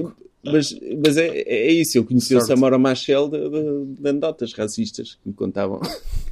mas, 0.42 0.80
mas 1.04 1.16
é, 1.16 1.26
é 1.42 1.70
isso, 1.72 1.98
eu 1.98 2.04
conheci 2.04 2.34
o 2.34 2.38
Sorte. 2.40 2.48
Samora 2.48 2.78
Machel 2.78 3.28
de, 3.28 3.38
de, 3.38 4.00
de 4.02 4.08
anedotas 4.08 4.52
racistas 4.54 5.14
que 5.22 5.28
me 5.28 5.34
contavam. 5.34 5.80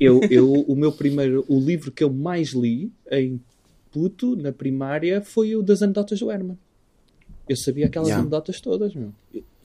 Eu, 0.00 0.20
eu, 0.30 0.50
o 0.50 0.74
meu 0.74 0.90
primeiro, 0.90 1.44
o 1.48 1.60
livro 1.60 1.92
que 1.92 2.02
eu 2.02 2.10
mais 2.12 2.50
li 2.52 2.90
em 3.10 3.40
puto, 3.92 4.34
na 4.34 4.50
primária, 4.52 5.20
foi 5.22 5.54
o 5.56 5.62
das 5.62 5.82
anedotas 5.82 6.18
do 6.20 6.30
Herman. 6.30 6.58
Eu 7.48 7.56
sabia 7.56 7.86
aquelas 7.86 8.08
Yeah. 8.08 8.22
anedotas 8.22 8.60
todas, 8.60 8.94
meu. 8.94 9.12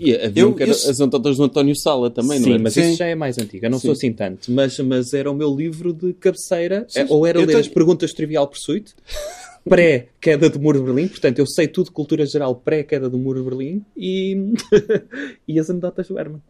E 0.04 0.16
havia 0.16 0.44
Eu- 0.44 0.50
um 0.50 0.54
que 0.54 0.63
era 0.63 0.72
eu- 0.72 0.76
as 0.76 1.00
anedotas 1.02 1.38
do 1.38 1.44
António 1.44 1.76
Sala 1.76 2.10
também, 2.10 2.39
Sim, 2.39 2.50
não 2.50 2.56
é? 2.56 2.60
mas 2.60 2.74
Sim. 2.74 2.89
isso 2.89 2.98
já 2.98 3.06
é 3.08 3.16
mais 3.16 3.38
antigo. 3.38 3.66
Eu 3.66 3.70
não 3.72 3.78
Sim. 3.80 3.88
sou 3.88 3.92
assim 3.94 4.12
tanto. 4.13 4.52
Mas, 4.52 4.78
mas 4.80 5.13
era 5.13 5.30
o 5.32 5.34
meu 5.34 5.56
livro 5.56 5.94
de 5.94 6.13
cabeceira. 6.13 6.86
Sim, 6.88 7.00
É, 7.02 7.06
ou 7.10 7.26
era 7.26 7.39
ler 7.39 7.48
tenho- 7.48 7.60
as 7.60 7.68
perguntas 7.68 8.13
Trivial 8.13 8.48
Pursuit, 8.48 8.94
pré-queda 9.68 10.50
do 10.50 10.60
Muro 10.60 10.80
de 10.80 10.86
Berlim. 10.86 11.08
Portanto, 11.08 11.39
eu 11.39 11.46
sei 11.48 11.68
tudo 11.68 11.86
de 11.86 11.92
cultura 11.92 12.26
geral 12.26 12.56
pré-queda 12.56 13.10
do 13.10 13.18
Muro 13.18 13.44
de 13.44 13.50
Berlim. 13.50 13.86
E, 13.96 14.54
e 15.48 15.60
as 15.60 15.70
anedotas 15.70 16.08
do 16.08 16.20
Herman. 16.20 16.42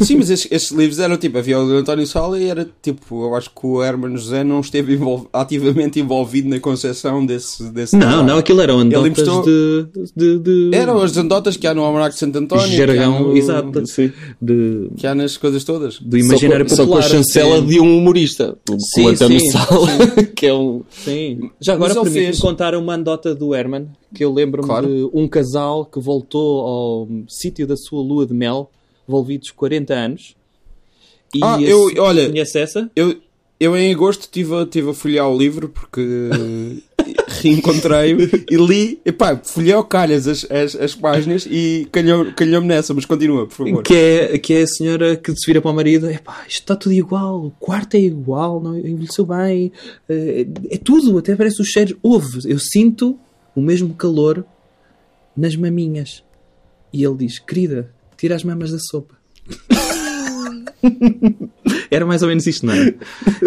Sim, 0.00 0.16
mas 0.16 0.30
esses, 0.30 0.48
esses 0.50 0.70
livros 0.70 0.98
eram 0.98 1.16
tipo, 1.16 1.38
havia 1.38 1.58
o 1.58 1.66
do 1.66 1.74
António 1.74 2.06
Sala 2.06 2.38
e 2.38 2.46
era 2.48 2.68
tipo, 2.82 3.24
eu 3.24 3.34
acho 3.34 3.50
que 3.50 3.66
o 3.66 3.82
Hermano 3.82 4.16
José 4.16 4.42
não 4.44 4.60
esteve 4.60 4.94
envol- 4.94 5.28
ativamente 5.32 6.00
envolvido 6.00 6.48
na 6.48 6.58
concepção 6.60 7.24
desse, 7.24 7.64
desse 7.70 7.94
Não, 7.96 8.00
trabalho. 8.06 8.26
não, 8.26 8.38
aquilo 8.38 8.60
eram 8.60 8.78
anedotas 8.80 9.08
emprestou- 9.10 9.42
de, 9.44 9.86
de, 10.16 10.38
de- 10.38 10.70
Eram 10.76 11.00
as 11.02 11.16
anedotas 11.16 11.56
que 11.56 11.66
há 11.66 11.74
no 11.74 11.82
Almanac 11.82 12.14
de 12.14 12.18
Santo 12.20 12.38
António, 12.38 12.66
que 12.66 12.74
há, 12.82 12.86
Jargão, 12.86 13.20
no- 13.28 13.36
exato. 13.36 13.86
Sim. 13.86 14.12
de, 14.40 14.90
que 14.96 15.06
há 15.06 15.14
nas 15.14 15.36
coisas 15.36 15.62
todas. 15.64 15.98
do 16.00 16.16
imaginário 16.18 16.68
só, 16.68 16.76
com- 16.76 16.82
popular. 16.84 17.02
Só 17.02 17.08
com 17.08 17.14
a 17.14 17.18
chancela 17.18 17.60
sim. 17.60 17.66
de 17.66 17.80
um 17.80 17.98
humorista, 17.98 18.56
o 18.70 18.80
Sim, 18.80 19.04
o 19.04 19.08
António 19.08 19.40
sim, 19.40 19.50
Sala, 19.50 19.86
que 20.34 20.46
é 20.46 20.54
um... 20.54 20.82
Sim. 20.90 21.50
Já 21.60 21.74
agora 21.74 21.94
permite-me 21.94 22.24
fez- 22.26 22.38
contar 22.40 22.74
uma 22.74 22.94
anedota 22.94 23.34
do 23.34 23.54
Herman, 23.54 23.86
que 24.14 24.24
eu 24.24 24.32
lembro-me 24.32 24.66
Claro. 24.66 24.86
de 24.86 25.08
um 25.12 25.28
casal 25.28 25.84
que 25.84 26.00
voltou 26.00 26.60
ao 26.66 27.08
sítio 27.28 27.66
da 27.66 27.76
sua 27.76 28.02
lua 28.02 28.26
de 28.26 28.34
mel, 28.34 28.70
envolvidos 29.10 29.50
40 29.50 29.92
anos. 29.92 30.36
E 31.34 31.40
Ah, 31.42 31.60
esse- 31.60 31.70
eu- 31.70 31.92
olha- 32.04 32.28
Conhece 32.30 32.58
essa? 32.58 32.90
Eu, 32.94 33.16
eu 33.58 33.76
em 33.76 33.92
agosto 33.92 34.20
estive 34.22 34.54
a, 34.54 34.64
tive 34.64 34.90
a 34.90 34.94
folhear 34.94 35.28
o 35.28 35.36
livro 35.36 35.68
porque 35.68 36.00
reencontrei-o 37.42 38.18
e 38.50 38.56
li, 38.56 39.00
epá, 39.04 39.36
folhei 39.42 39.72
ao 39.72 39.84
calhas 39.84 40.26
as, 40.28 40.44
as, 40.50 40.74
as 40.76 40.94
páginas 40.94 41.46
e 41.50 41.86
calhou- 41.92 42.32
calhou-me 42.34 42.66
nessa, 42.66 42.92
mas 42.94 43.04
continua, 43.04 43.46
por 43.46 43.54
favor. 43.54 43.82
Que 43.82 43.94
é, 43.94 44.38
que 44.38 44.54
é 44.54 44.62
a 44.62 44.66
senhora 44.66 45.16
que 45.16 45.30
se 45.34 45.46
vira 45.46 45.60
para 45.60 45.70
o 45.70 45.74
marido: 45.74 46.08
Epá, 46.10 46.44
isto 46.48 46.60
está 46.60 46.76
tudo 46.76 46.92
igual, 46.92 47.46
o 47.46 47.50
quarto 47.52 47.94
é 47.96 48.00
igual, 48.00 48.60
não 48.60 48.76
envelheceu 48.78 49.24
bem, 49.26 49.72
eh, 50.08 50.46
é 50.70 50.76
tudo, 50.78 51.18
até 51.18 51.34
parece 51.36 51.60
os 51.60 51.68
cheiros. 51.68 51.96
Houve, 52.02 52.40
eu 52.50 52.58
sinto 52.58 53.18
o 53.54 53.60
mesmo 53.60 53.94
calor 53.94 54.44
nas 55.36 55.54
maminhas. 55.56 56.22
E 56.92 57.04
ele 57.04 57.16
diz: 57.18 57.38
Querida, 57.38 57.90
tira 58.20 58.36
as 58.36 58.44
mamas 58.44 58.70
da 58.70 58.78
sopa. 58.78 59.14
Era 61.90 62.06
mais 62.06 62.22
ou 62.22 62.28
menos 62.28 62.46
isto, 62.46 62.64
não 62.66 62.74
é? 62.74 62.94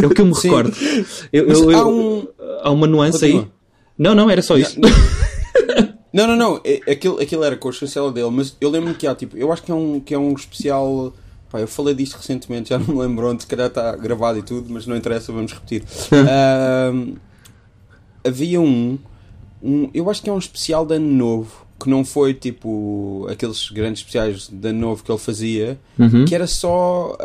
É 0.02 0.06
o 0.06 0.10
que 0.10 0.22
eu 0.22 0.26
me 0.26 0.36
Sim. 0.36 0.50
recordo. 0.50 0.76
Eu- 1.32 1.48
eu- 1.48 1.70
há 1.78 1.88
um- 1.88 2.28
há 2.62 2.72
uma 2.72 2.88
nuance 2.88 3.24
aí. 3.24 3.32
Continua. 3.34 3.54
Não, 3.98 4.16
não, 4.16 4.30
era 4.30 4.42
só 4.42 4.58
isso. 4.58 4.80
Não, 6.12 6.28
não, 6.28 6.36
não, 6.36 6.62
é- 6.64 6.92
aquilo, 6.92 7.20
aquilo 7.22 7.44
era 7.44 7.56
com 7.56 7.70
a 7.70 7.72
chancela 7.72 8.12
dele, 8.12 8.30
mas 8.32 8.56
eu 8.60 8.70
lembro-me 8.70 8.96
que 8.96 9.08
há, 9.08 9.16
tipo, 9.16 9.38
eu 9.38 9.52
acho 9.52 9.64
que 9.64 9.72
é 9.72 9.76
um, 9.76 10.00
que 10.00 10.14
é 10.14 10.18
um 10.18 10.34
especial. 10.34 11.14
Pá, 11.50 11.60
eu 11.60 11.68
falei 11.68 11.94
disto 11.94 12.16
recentemente, 12.18 12.70
já 12.70 12.80
não 12.80 12.88
me 12.88 13.00
lembro 13.02 13.30
onde, 13.30 13.44
se 13.44 13.48
calhar 13.48 13.68
está 13.68 13.96
gravado 13.96 14.40
e 14.40 14.42
tudo, 14.44 14.72
mas 14.74 14.86
não 14.88 14.96
interessa, 14.96 15.32
vamos 15.32 15.54
repetir. 15.54 15.84
Ahm, 16.12 17.14
havia 18.24 18.60
um, 18.60 18.98
um, 19.62 19.90
eu 19.94 20.10
acho 20.10 20.22
que 20.24 20.30
é 20.30 20.34
um 20.34 20.38
especial 20.40 20.86
de 20.86 20.96
Ano 20.96 21.08
Novo, 21.12 21.63
que 21.84 21.90
não 21.90 22.06
foi 22.06 22.34
tipo 22.34 23.28
aqueles 23.30 23.70
grandes 23.70 24.00
especiais 24.00 24.48
de 24.48 24.68
Ano 24.70 24.80
Novo 24.80 25.04
que 25.04 25.12
ele 25.12 25.20
fazia, 25.20 25.78
Uhum. 26.00 26.26
que 26.26 26.34
era 26.34 26.48
só 26.48 27.18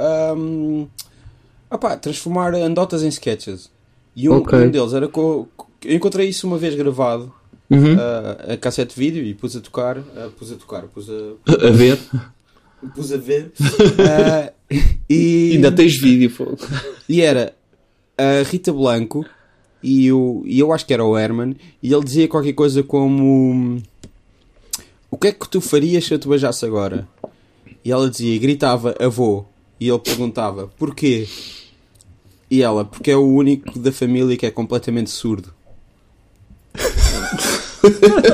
opá, 1.71 1.97
transformar 1.97 2.55
anedotas 2.55 3.03
em 3.03 3.09
sketches. 3.09 3.71
E 4.15 4.29
um, 4.29 4.35
Ok. 4.39 4.59
um 4.59 4.71
deles 4.71 4.93
era 4.93 5.09
com. 5.09 5.47
Eu 5.85 5.95
encontrei 5.95 6.29
isso 6.29 6.47
uma 6.47 6.59
vez 6.59 6.75
gravado 6.75 7.33
Uhum. 7.71 7.97
a, 8.49 8.55
a 8.55 8.57
cassete 8.57 8.99
vídeo 8.99 9.23
e 9.25 9.35
pus 9.35 9.55
a 9.55 9.61
tocar, 9.61 9.99
ah, 10.17 10.29
pus 10.39 10.51
a 10.51 10.57
tocar, 10.57 10.83
pus 10.85 11.07
a, 11.09 11.67
A 11.67 11.71
ver. 11.71 11.99
pus 12.95 13.13
a 13.13 13.17
ver. 13.19 13.53
Ah, 14.01 14.53
e, 15.09 15.53
Ainda 15.57 15.71
tens 15.71 16.01
vídeo, 16.01 16.31
fogo. 16.31 16.57
e 17.09 17.21
era 17.21 17.55
a 18.17 18.43
Rita 18.43 18.73
Blanco 18.73 19.25
e, 19.83 20.11
o, 20.11 20.43
e 20.47 20.59
eu 20.59 20.73
acho 20.73 20.85
que 20.87 20.93
era 20.93 21.05
o 21.05 21.17
Herman, 21.17 21.55
e 21.83 21.93
ele 21.93 22.03
dizia 22.05 22.27
qualquer 22.27 22.53
coisa 22.55 22.83
como. 22.83 23.81
O 25.11 25.17
que 25.17 25.29
é 25.29 25.33
que 25.33 25.49
tu 25.49 25.61
farias 25.61 26.05
se 26.05 26.15
eu 26.15 26.19
te 26.19 26.29
beijasse 26.29 26.65
agora? 26.65 27.09
E 27.85 27.91
ela 27.91 28.09
dizia, 28.11 28.35
e 28.35 28.39
gritava, 28.39 28.95
avô. 29.01 29.45
E 29.81 29.89
ele 29.89 29.99
perguntava, 29.99 30.69
porquê? 30.79 31.27
E 32.51 32.63
ela, 32.63 32.85
porque 32.85 33.11
é 33.11 33.17
o 33.17 33.27
único 33.27 33.79
da 33.79 33.93
família 33.93 34.37
que 34.37 34.47
é 34.47 34.51
completamente 34.51 35.11
surdo. 35.11 35.53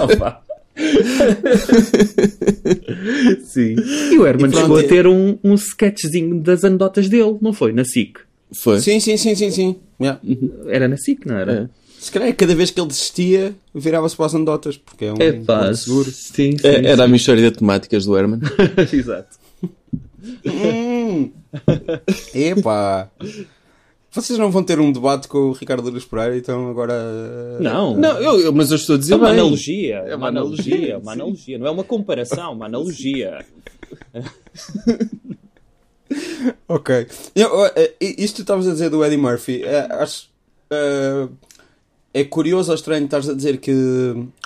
Opa. 0.02 0.42
Sim. 3.44 3.76
E 4.12 4.18
o 4.18 4.26
Herman 4.26 4.48
E 4.48 4.50
pronto, 4.50 4.60
chegou 4.62 4.76
a 4.76 4.82
é- 4.82 4.86
ter 4.86 5.06
um, 5.06 5.38
um 5.44 5.54
sketchzinho 5.54 6.40
das 6.40 6.64
anedotas 6.64 7.08
dele, 7.08 7.36
não 7.40 7.52
foi? 7.52 7.72
Na 7.72 7.84
SIC. 7.84 8.18
Foi. 8.52 8.80
Sim, 8.80 9.00
sim, 9.00 9.16
sim, 9.16 9.34
sim, 9.34 9.50
sim. 9.50 9.76
Yeah. 10.00 10.20
Era 10.68 10.88
na 10.88 10.96
SIC, 10.96 11.26
não 11.26 11.36
era? 11.36 11.70
É. 11.70 11.83
Se 12.04 12.10
calhar 12.12 12.34
cada 12.36 12.54
vez 12.54 12.70
que 12.70 12.78
ele 12.78 12.88
desistia, 12.88 13.54
virava-se 13.74 14.14
para 14.14 14.26
as 14.26 14.34
anedotas, 14.34 14.76
porque 14.76 15.06
é 15.06 15.12
um 15.12 15.16
Epá, 15.18 15.60
porto 15.60 15.76
seguro. 15.76 16.10
sim, 16.10 16.52
sim. 16.52 16.56
É, 16.62 16.86
Era 16.90 17.04
a 17.04 17.08
mistória 17.08 17.42
de 17.50 17.56
temáticas 17.56 18.04
do 18.04 18.14
Herman. 18.16 18.40
sim. 18.90 18.96
Exato. 18.98 19.38
Hum. 20.44 21.30
Epá! 22.34 23.10
Vocês 24.10 24.38
não 24.38 24.50
vão 24.50 24.62
ter 24.62 24.78
um 24.78 24.92
debate 24.92 25.26
com 25.28 25.38
o 25.38 25.52
Ricardo 25.52 25.88
Luz 25.90 26.04
Pereira, 26.04 26.36
então 26.36 26.68
agora. 26.68 27.58
Não. 27.60 27.96
Não, 27.96 28.18
eu, 28.20 28.38
eu- 28.40 28.52
mas 28.52 28.70
eu 28.70 28.76
estou 28.76 28.96
a 28.96 28.98
dizer 28.98 29.14
É 29.14 29.16
uma 29.16 29.30
bem. 29.30 29.38
analogia, 29.40 29.94
É 29.96 30.08
uma 30.14 30.16
uma 30.16 30.28
analogia, 30.28 30.74
analogia, 30.74 30.98
uma 30.98 31.12
analogia, 31.12 31.58
não 31.58 31.66
é 31.66 31.70
uma 31.70 31.84
comparação, 31.84 32.52
uma 32.52 32.66
analogia. 32.66 33.44
Ok. 36.68 37.06
Eu, 37.34 37.66
eh, 37.74 37.92
isto 38.00 38.34
que 38.36 38.36
tu 38.36 38.42
estavas 38.42 38.68
a 38.68 38.72
dizer 38.72 38.90
do 38.90 39.04
Eddie 39.04 39.16
Murphy, 39.16 39.62
eh, 39.64 39.88
acho. 39.90 40.28
eh, 40.70 41.28
é 42.14 42.24
curioso 42.24 42.70
ou 42.70 42.74
estranho 42.76 43.04
estás 43.04 43.28
a 43.28 43.34
dizer 43.34 43.58
que. 43.58 43.70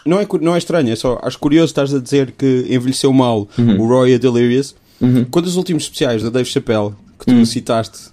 Não 0.04 0.18
é, 0.18 0.26
não 0.40 0.54
é 0.54 0.58
estranho, 0.58 0.90
é 0.90 0.96
só. 0.96 1.18
Acho 1.22 1.38
curioso 1.38 1.66
estás 1.66 1.92
a 1.94 2.00
dizer 2.00 2.32
que 2.32 2.66
envelheceu 2.68 3.12
mal 3.12 3.46
o 3.78 3.86
Roy 3.86 4.14
a 4.14 4.18
Delirious. 4.18 4.74
Quando 5.30 5.46
os 5.46 5.56
últimos 5.56 5.84
especiais 5.84 6.22
da 6.22 6.30
Dave 6.30 6.48
Chappelle, 6.48 6.92
que 7.18 7.26
tu 7.26 7.46
citaste 7.46 8.08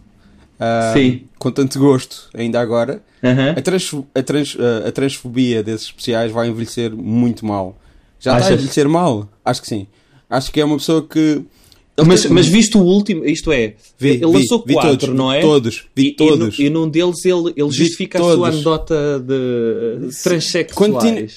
ah, 0.59 0.91
Sim. 0.93 1.23
com 1.39 1.49
tanto 1.51 1.79
gosto, 1.79 2.29
ainda 2.33 2.59
agora, 2.59 3.01
Aham. 3.23 3.51
a, 3.57 3.61
transfo- 3.61 4.05
a, 4.13 4.21
trans- 4.21 4.55
a- 4.59 4.87
a 4.89 4.91
transfobia 4.91 5.63
desses 5.63 5.87
especiais 5.87 6.31
vai 6.31 6.47
envelhecer 6.47 6.93
muito 6.95 7.45
mal. 7.45 7.75
Já 8.19 8.33
está 8.33 8.43
a 8.43 8.47
Achas? 8.47 8.59
envelhecer 8.59 8.87
mal? 8.87 9.27
Acho 9.43 9.61
que 9.61 9.67
sim. 9.67 9.87
Acho 10.29 10.51
que 10.51 10.59
é 10.61 10.65
uma 10.65 10.77
pessoa 10.77 11.01
que. 11.01 11.41
Mas, 12.05 12.25
mas 12.25 12.45
visto 12.47 12.77
o 12.79 12.83
último, 12.83 13.23
isto 13.25 13.51
é, 13.53 13.75
Vi, 13.97 14.09
ele 14.09 14.25
lançou 14.25 14.63
vi 14.65 14.73
quatro, 14.73 14.97
todos, 14.97 15.15
não 15.15 15.31
é? 15.31 15.39
todos, 15.39 15.85
vi 15.95 16.03
e, 16.03 16.07
e 16.07 16.15
todos. 16.15 16.59
no- 16.59 16.65
E, 16.65 16.69
num 16.69 16.89
deles 16.89 17.23
ele, 17.23 17.53
ele 17.55 17.71
justifica 17.71 18.17
a 18.19 18.21
sua 18.21 18.35
todos. 18.35 18.47
anedota 18.55 19.19
de 19.19 20.09
transexuais. 20.21 20.71
Continu- 20.73 21.27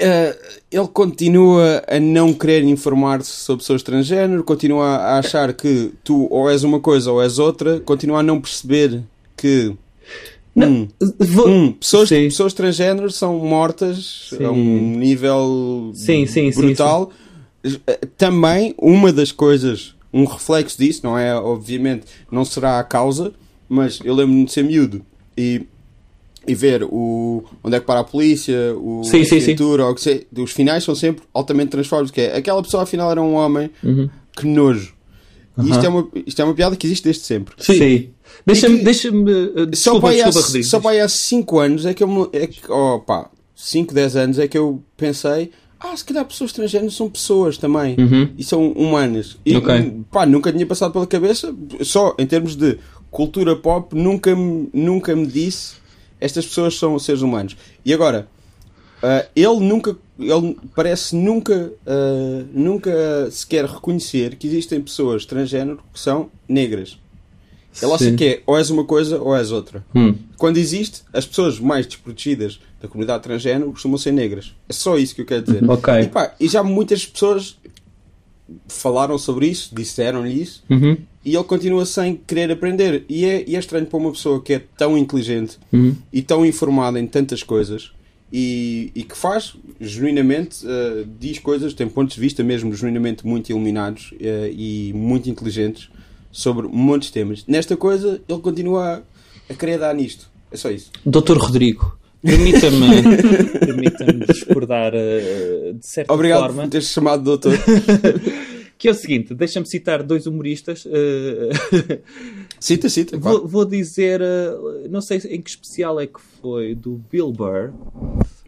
Uh, 0.00 0.34
ele 0.70 0.88
continua 0.88 1.84
a 1.86 2.00
não 2.00 2.32
querer 2.32 2.64
informar-se 2.64 3.30
sobre 3.30 3.62
pessoas 3.62 3.82
transgênero, 3.82 4.42
continua 4.42 4.86
a 4.96 5.18
achar 5.18 5.52
que 5.52 5.92
tu 6.02 6.26
ou 6.30 6.48
és 6.50 6.64
uma 6.64 6.80
coisa 6.80 7.12
ou 7.12 7.22
és 7.22 7.38
outra, 7.38 7.78
continua 7.80 8.20
a 8.20 8.22
não 8.22 8.40
perceber 8.40 9.02
que 9.36 9.74
hum, 10.56 10.88
Vou- 11.18 11.46
hum, 11.46 11.72
pessoas, 11.72 12.08
Sim. 12.08 12.24
pessoas 12.24 12.54
transgênero 12.54 13.10
são 13.12 13.38
mortas 13.38 14.28
Sim. 14.30 14.44
a 14.44 14.50
um 14.50 14.96
nível 14.96 15.92
Sim, 15.94 16.26
sim, 16.26 16.50
sim, 16.50 16.60
brutal. 16.60 17.12
Uh, 17.64 18.06
Também 18.16 18.74
uma 18.78 19.12
das 19.12 19.30
coisas, 19.32 19.94
um 20.12 20.24
reflexo 20.24 20.76
disso, 20.78 21.00
não 21.04 21.16
é 21.18 21.34
obviamente, 21.34 22.04
não 22.30 22.44
será 22.44 22.78
a 22.78 22.84
causa, 22.84 23.32
mas 23.68 24.00
eu 24.04 24.14
lembro-me 24.14 24.44
de 24.44 24.52
ser 24.52 24.64
miúdo 24.64 25.02
e 25.36 25.62
e 26.44 26.56
ver 26.56 26.82
o, 26.82 27.44
onde 27.62 27.76
é 27.76 27.78
que 27.78 27.86
para 27.86 28.00
a 28.00 28.04
polícia, 28.04 28.74
o 28.76 29.04
Sim, 29.04 29.22
sim, 29.24 29.36
a 29.36 29.40
sim. 29.40 29.46
cintura, 29.46 29.86
ou 29.86 29.94
que 29.94 30.26
os 30.38 30.50
finais 30.50 30.82
são 30.82 30.92
sempre 30.92 31.22
altamente 31.32 31.70
transfóbicos, 31.70 32.10
que 32.10 32.20
é 32.20 32.36
aquela 32.36 32.60
pessoa 32.60 32.82
afinal 32.82 33.12
era 33.12 33.22
um 33.22 33.34
homem, 33.34 33.70
Uhum. 33.80 34.10
que 34.36 34.44
nojo. 34.44 34.92
E 35.62 35.70
isto 35.70 35.86
é, 35.86 35.88
uma, 35.88 36.08
isto 36.26 36.42
é 36.42 36.44
uma 36.44 36.52
piada 36.54 36.74
que 36.74 36.84
existe 36.84 37.04
desde 37.04 37.22
sempre. 37.22 37.54
Sim. 37.58 38.10
Deixa-me. 38.44 38.80
E 38.80 38.82
Deixa-me 38.82 39.30
uh, 39.32 39.76
Só 39.76 40.00
para, 40.00 40.10
aí 40.10 40.20
há, 40.20 40.24
desculpa, 40.24 40.46
Rodrigo. 40.48 40.66
só 40.66 40.80
para 40.80 40.90
aí 40.90 41.00
há 41.00 41.08
5 41.08 41.58
anos 41.60 41.86
é 41.86 41.94
que 41.94 42.02
eu 42.02 42.08
me, 42.08 42.28
é 42.32 42.46
que, 42.48 42.60
oh 42.72 42.98
pá, 42.98 43.30
5, 43.54 43.94
10 43.94 44.16
anos 44.16 44.38
é 44.40 44.48
que 44.48 44.58
eu 44.58 44.82
pensei, 44.96 45.52
ah, 45.82 45.96
se 45.96 46.04
calhar 46.04 46.24
pessoas 46.24 46.52
transgêneras 46.52 46.94
são 46.94 47.10
pessoas 47.10 47.58
também. 47.58 47.96
Uhum. 47.98 48.30
E 48.38 48.44
são 48.44 48.70
humanas. 48.72 49.36
E 49.44 49.56
Ok. 49.56 50.04
pá, 50.10 50.24
nunca 50.24 50.52
tinha 50.52 50.66
passado 50.66 50.92
pela 50.92 51.06
cabeça, 51.06 51.54
só 51.80 52.14
em 52.18 52.26
termos 52.26 52.54
de 52.56 52.78
cultura 53.10 53.56
pop, 53.56 53.94
nunca 53.94 54.34
me, 54.34 54.68
nunca 54.72 55.14
me 55.14 55.26
disse 55.26 55.82
estas 56.20 56.46
pessoas 56.46 56.78
são 56.78 56.98
seres 57.00 57.20
humanos. 57.20 57.56
E 57.84 57.92
agora, 57.92 58.28
ah, 59.02 59.26
ele 59.34 59.58
nunca, 59.58 59.96
ele 60.18 60.56
parece 60.74 61.16
nunca, 61.16 61.72
ah, 61.84 62.44
nunca 62.52 63.28
sequer 63.30 63.64
reconhecer 63.64 64.36
que 64.36 64.46
existem 64.46 64.80
pessoas 64.80 65.26
transgênero 65.26 65.80
que 65.92 65.98
são 65.98 66.30
negras. 66.48 66.96
Ele 67.80 67.92
acha 67.92 68.12
que 68.12 68.24
é 68.24 68.42
ou 68.46 68.56
és 68.58 68.68
uma 68.70 68.84
coisa 68.84 69.18
ou 69.18 69.34
és 69.34 69.50
outra. 69.50 69.84
Hum. 69.94 70.14
Quando 70.36 70.58
existe, 70.58 71.02
as 71.12 71.24
pessoas 71.24 71.58
mais 71.58 71.86
desprotegidas 71.86 72.60
da 72.82 72.88
comunidade 72.88 73.22
transgênero 73.22 73.70
costumam 73.72 73.96
ser 73.96 74.12
negras. 74.12 74.54
É 74.68 74.72
só 74.72 74.98
isso 74.98 75.14
que 75.14 75.20
eu 75.20 75.26
quero 75.26 75.42
dizer. 75.44 75.62
E, 76.02 76.08
pá, 76.08 76.34
e 76.40 76.48
já 76.48 76.62
muitas 76.62 77.06
pessoas 77.06 77.56
falaram 78.68 79.16
sobre 79.18 79.46
isso, 79.46 79.74
disseram-lhe 79.74 80.42
isso, 80.42 80.62
Uhum. 80.68 80.96
e 81.24 81.34
ele 81.34 81.44
continua 81.44 81.86
sem 81.86 82.16
querer 82.16 82.50
aprender. 82.50 83.04
E 83.08 83.24
é, 83.24 83.44
e 83.46 83.56
é 83.56 83.58
estranho 83.58 83.86
para 83.86 83.96
uma 83.98 84.12
pessoa 84.12 84.42
que 84.42 84.52
é 84.54 84.58
tão 84.76 84.98
inteligente 84.98 85.58
Uhum. 85.72 85.94
e 86.12 86.20
tão 86.22 86.44
informada 86.44 86.98
em 86.98 87.06
tantas 87.06 87.42
coisas 87.42 87.92
e, 88.32 88.90
e 88.94 89.02
que 89.04 89.16
faz 89.16 89.54
genuinamente, 89.80 90.66
eh, 90.66 91.04
diz 91.20 91.38
coisas, 91.38 91.72
tem 91.74 91.88
pontos 91.88 92.14
de 92.14 92.20
vista 92.20 92.42
mesmo 92.42 92.74
genuinamente 92.74 93.26
muito 93.26 93.50
iluminados 93.50 94.12
eh, 94.20 94.50
e 94.54 94.92
muito 94.94 95.30
inteligentes 95.30 95.88
sobre 96.30 96.66
muitos 96.66 97.10
temas. 97.10 97.44
Nesta 97.46 97.76
coisa, 97.76 98.20
ele 98.28 98.40
continua 98.40 99.02
a, 99.48 99.52
a 99.52 99.54
querer 99.54 99.78
dar 99.78 99.94
nisto. 99.94 100.30
É 100.50 100.56
só 100.56 100.70
isso. 100.70 100.90
Doutor 101.06 101.36
Rodrigo, 101.38 101.96
permita-me 102.22 103.58
permita-me 103.58 104.26
discordar 104.26 104.92
uh, 104.94 105.74
de 105.74 105.86
certa 105.86 106.12
Obrigado 106.12 106.40
forma. 106.40 106.62
por 106.62 106.70
teres 106.70 106.88
chamado 106.88 107.22
doutor. 107.22 107.52
Que 108.78 108.88
é 108.88 108.90
o 108.90 108.94
seguinte, 108.94 109.32
deixa-me 109.32 109.64
citar 109.64 110.02
dois 110.02 110.26
humoristas. 110.26 110.84
uh, 110.86 110.90
cita, 112.58 112.88
cita. 112.88 113.16
vou, 113.16 113.46
vou 113.46 113.64
dizer, 113.64 114.20
uh, 114.20 114.88
não 114.90 115.00
sei 115.00 115.18
em 115.18 115.40
que 115.40 115.50
especial 115.50 116.00
é 116.00 116.06
que 116.08 116.20
foi, 116.40 116.74
do 116.74 117.00
Bill 117.08 117.30
Burr, 117.30 117.70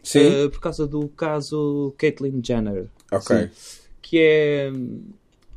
Sim. 0.03 0.49
por 0.51 0.59
causa 0.59 0.85
do 0.85 1.07
caso 1.07 1.93
Caitlyn 1.97 2.41
Jenner. 2.43 2.87
ok. 3.13 3.43
Sim. 3.43 3.49
Que 4.01 4.19
é. 4.19 4.71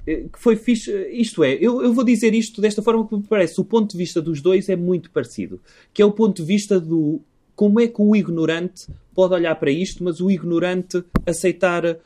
Que 0.07 0.39
foi 0.39 0.55
fixe. 0.55 0.93
Isto 1.11 1.43
é, 1.43 1.55
eu, 1.55 1.83
eu 1.83 1.93
vou 1.93 2.05
dizer 2.05 2.33
isto 2.33 2.61
desta 2.61 2.81
forma 2.81 3.07
que 3.07 3.17
me 3.17 3.23
parece. 3.25 3.61
O 3.61 3.65
ponto 3.65 3.91
de 3.91 3.99
vista 3.99 4.23
dos 4.23 4.41
dois 4.41 4.69
é 4.69 4.77
muito 4.77 5.11
parecido. 5.11 5.61
Que 5.93 6.01
é 6.01 6.05
o 6.05 6.13
ponto 6.13 6.37
de 6.37 6.45
vista 6.47 6.79
do 6.81 7.21
como 7.59 7.81
é 7.81 7.89
que 7.89 8.01
o 8.01 8.15
ignorante 8.15 8.87
pode 9.13 9.35
olhar 9.35 9.53
para 9.57 9.69
isto, 9.69 10.05
mas 10.05 10.21
o 10.21 10.31
ignorante 10.31 11.03
aceitar 11.27 11.85
uh, 11.85 11.97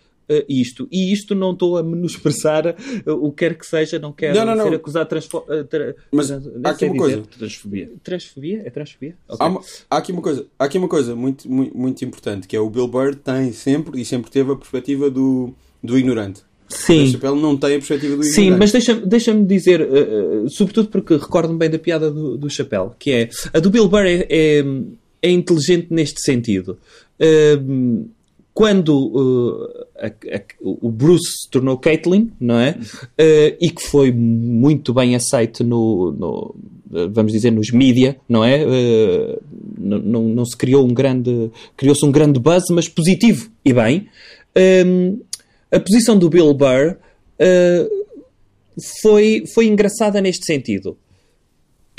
isto. 0.49 0.88
E 0.91 1.12
isto 1.12 1.35
não 1.35 1.53
estou 1.53 1.77
a 1.77 1.83
menosprezar 1.83 2.75
uh, 3.07 3.12
o 3.12 3.31
que 3.31 3.45
quer 3.45 3.59
que 3.59 3.67
seja, 3.67 3.99
não 3.99 4.12
quero 4.12 4.35
Não, 4.35 4.47
não, 4.47 4.57
não. 4.57 4.65
ser 4.65 4.77
acusado 4.77 5.05
de 5.05 5.11
transfo... 5.11 5.38
uh, 5.47 5.62
tra... 5.65 5.95
Mas 6.11 6.29
trans- 6.29 6.49
há 6.65 6.71
aqui 6.71 6.87
uma 6.87 6.93
dizer. 6.95 6.99
coisa. 6.99 7.23
Transfobia. 7.38 7.91
Transfobia? 8.03 8.62
É 8.65 8.71
transfobia? 8.71 9.15
Ok. 9.29 9.47
Há, 9.47 9.49
uma- 9.51 9.61
há 9.91 9.97
aqui 9.99 10.12
uma 10.12 10.23
coisa, 10.23 10.47
há 10.59 10.65
aqui 10.65 10.79
uma 10.79 10.88
coisa 10.88 11.15
muito, 11.15 11.51
muito, 11.53 11.77
muito 11.77 12.03
importante, 12.03 12.49
que 12.49 12.57
é 12.57 12.61
o 12.61 12.71
Bill 12.71 12.88
Burr 12.88 13.15
tem 13.15 13.53
sempre 13.53 14.01
e 14.01 14.07
sempre 14.07 14.31
teve 14.31 14.53
a 14.53 14.57
perspectiva 14.57 15.11
do, 15.11 15.53
do 15.85 15.99
ignorante. 15.99 16.41
O 16.71 16.75
Sim. 16.75 17.07
Chappelle 17.09 17.38
não 17.38 17.55
tem 17.59 17.75
a 17.75 17.79
perspectiva 17.79 18.17
do 18.17 18.23
ignorante. 18.25 18.35
Sim, 18.35 18.51
mas 18.53 18.73
deixa-me 18.73 19.03
deixa 19.05 19.35
dizer, 19.35 19.83
uh, 19.83 20.45
uh, 20.45 20.49
sobretudo 20.49 20.88
porque 20.88 21.15
recordo-me 21.17 21.59
bem 21.59 21.69
da 21.69 21.79
piada 21.79 22.11
do, 22.11 22.38
do 22.38 22.49
Chapéu, 22.49 22.95
que 22.99 23.11
é 23.11 23.29
a 23.53 23.61
do 23.61 23.69
Bill 23.69 23.87
Burr 23.87 24.07
é, 24.07 24.27
é, 24.31 24.65
é 25.23 25.31
inteligente 25.31 25.87
neste 25.91 26.21
sentido. 26.21 26.79
Uh, 27.21 28.07
quando 28.55 28.91
uh, 28.91 29.87
a- 29.97 30.37
a- 30.37 30.43
o 30.61 30.91
Bruce 30.91 31.43
se 31.45 31.51
tornou 31.51 31.79
Caitlyn, 31.79 32.31
não 32.39 32.59
é? 32.59 32.73
Uh, 33.19 33.57
e 33.59 33.71
que 33.71 33.83
foi 33.83 34.13
muito 34.13 34.93
bem 34.93 35.15
aceito 35.15 35.65
no, 35.65 36.13
no, 36.13 36.55
uh, 36.91 37.09
vamos 37.11 37.33
dizer, 37.33 37.51
nos 37.51 37.71
mídia, 37.71 38.17
não 38.29 38.45
é? 38.45 38.63
Uh, 38.67 39.41
não, 39.79 40.45
se 40.45 40.55
criou 40.57 40.85
um 40.85 40.93
grande, 40.93 41.51
criou-se 41.79 42.05
um 42.05 42.13
grande 42.13 42.39
buzz, 42.39 42.65
mas 42.71 42.89
positivo 42.89 43.49
e 43.65 43.73
bem. 43.73 44.07
Um, 44.87 45.19
a 45.71 45.81
posição 45.81 46.19
do 46.19 46.29
Bill 46.29 46.53
Burr 46.53 46.97
foi, 49.01 49.45
foi 49.55 49.67
engraçada 49.67 50.21
neste 50.21 50.45
sentido. 50.45 50.97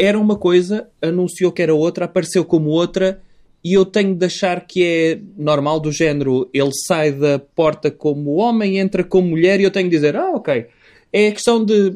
Era 0.03 0.19
uma 0.19 0.35
coisa, 0.35 0.87
anunciou 1.01 1.51
que 1.51 1.61
era 1.61 1.73
outra, 1.73 2.05
apareceu 2.05 2.43
como 2.43 2.69
outra, 2.69 3.21
e 3.63 3.73
eu 3.73 3.85
tenho 3.85 4.13
de 4.15 4.25
achar 4.25 4.65
que 4.67 4.83
é 4.83 5.19
normal 5.37 5.79
do 5.79 5.91
género, 5.91 6.49
ele 6.53 6.71
sai 6.87 7.11
da 7.11 7.39
porta 7.39 7.89
como 7.89 8.31
homem, 8.35 8.77
entra 8.77 9.03
como 9.03 9.29
mulher, 9.29 9.59
e 9.59 9.63
eu 9.63 9.71
tenho 9.71 9.89
de 9.89 9.95
dizer, 9.95 10.15
ah, 10.15 10.31
ok. 10.31 10.65
É 11.13 11.27
a 11.27 11.31
questão 11.31 11.63
de, 11.63 11.95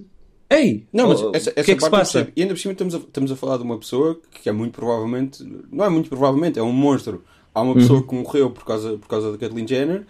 ei, 0.49 0.85
Não, 0.93 1.09
mas 1.09 1.21
oh, 1.21 1.31
essa, 1.33 1.49
o 1.49 1.53
que 1.53 1.59
essa 1.59 1.71
é 1.71 1.75
que 1.75 1.83
se 1.83 1.89
passa? 1.89 2.19
E 2.35 2.41
ainda 2.41 2.53
por 2.53 2.59
cima 2.61 2.71
estamos 2.71 2.95
a, 2.95 2.97
estamos 2.99 3.31
a 3.31 3.35
falar 3.35 3.57
de 3.57 3.63
uma 3.63 3.77
pessoa 3.77 4.17
que 4.41 4.47
é 4.47 4.51
muito 4.53 4.73
provavelmente, 4.73 5.43
não 5.71 5.83
é 5.83 5.89
muito 5.89 6.07
provavelmente, 6.07 6.57
é 6.57 6.63
um 6.63 6.71
monstro 6.71 7.23
há 7.53 7.61
uma 7.63 7.73
pessoa 7.73 8.03
que 8.07 8.13
morreu 8.13 8.51
por 8.51 8.63
causa, 8.63 8.91
por 8.97 9.07
causa 9.07 9.31
da 9.31 9.37
Kathleen 9.39 9.67
Jenner 9.67 10.03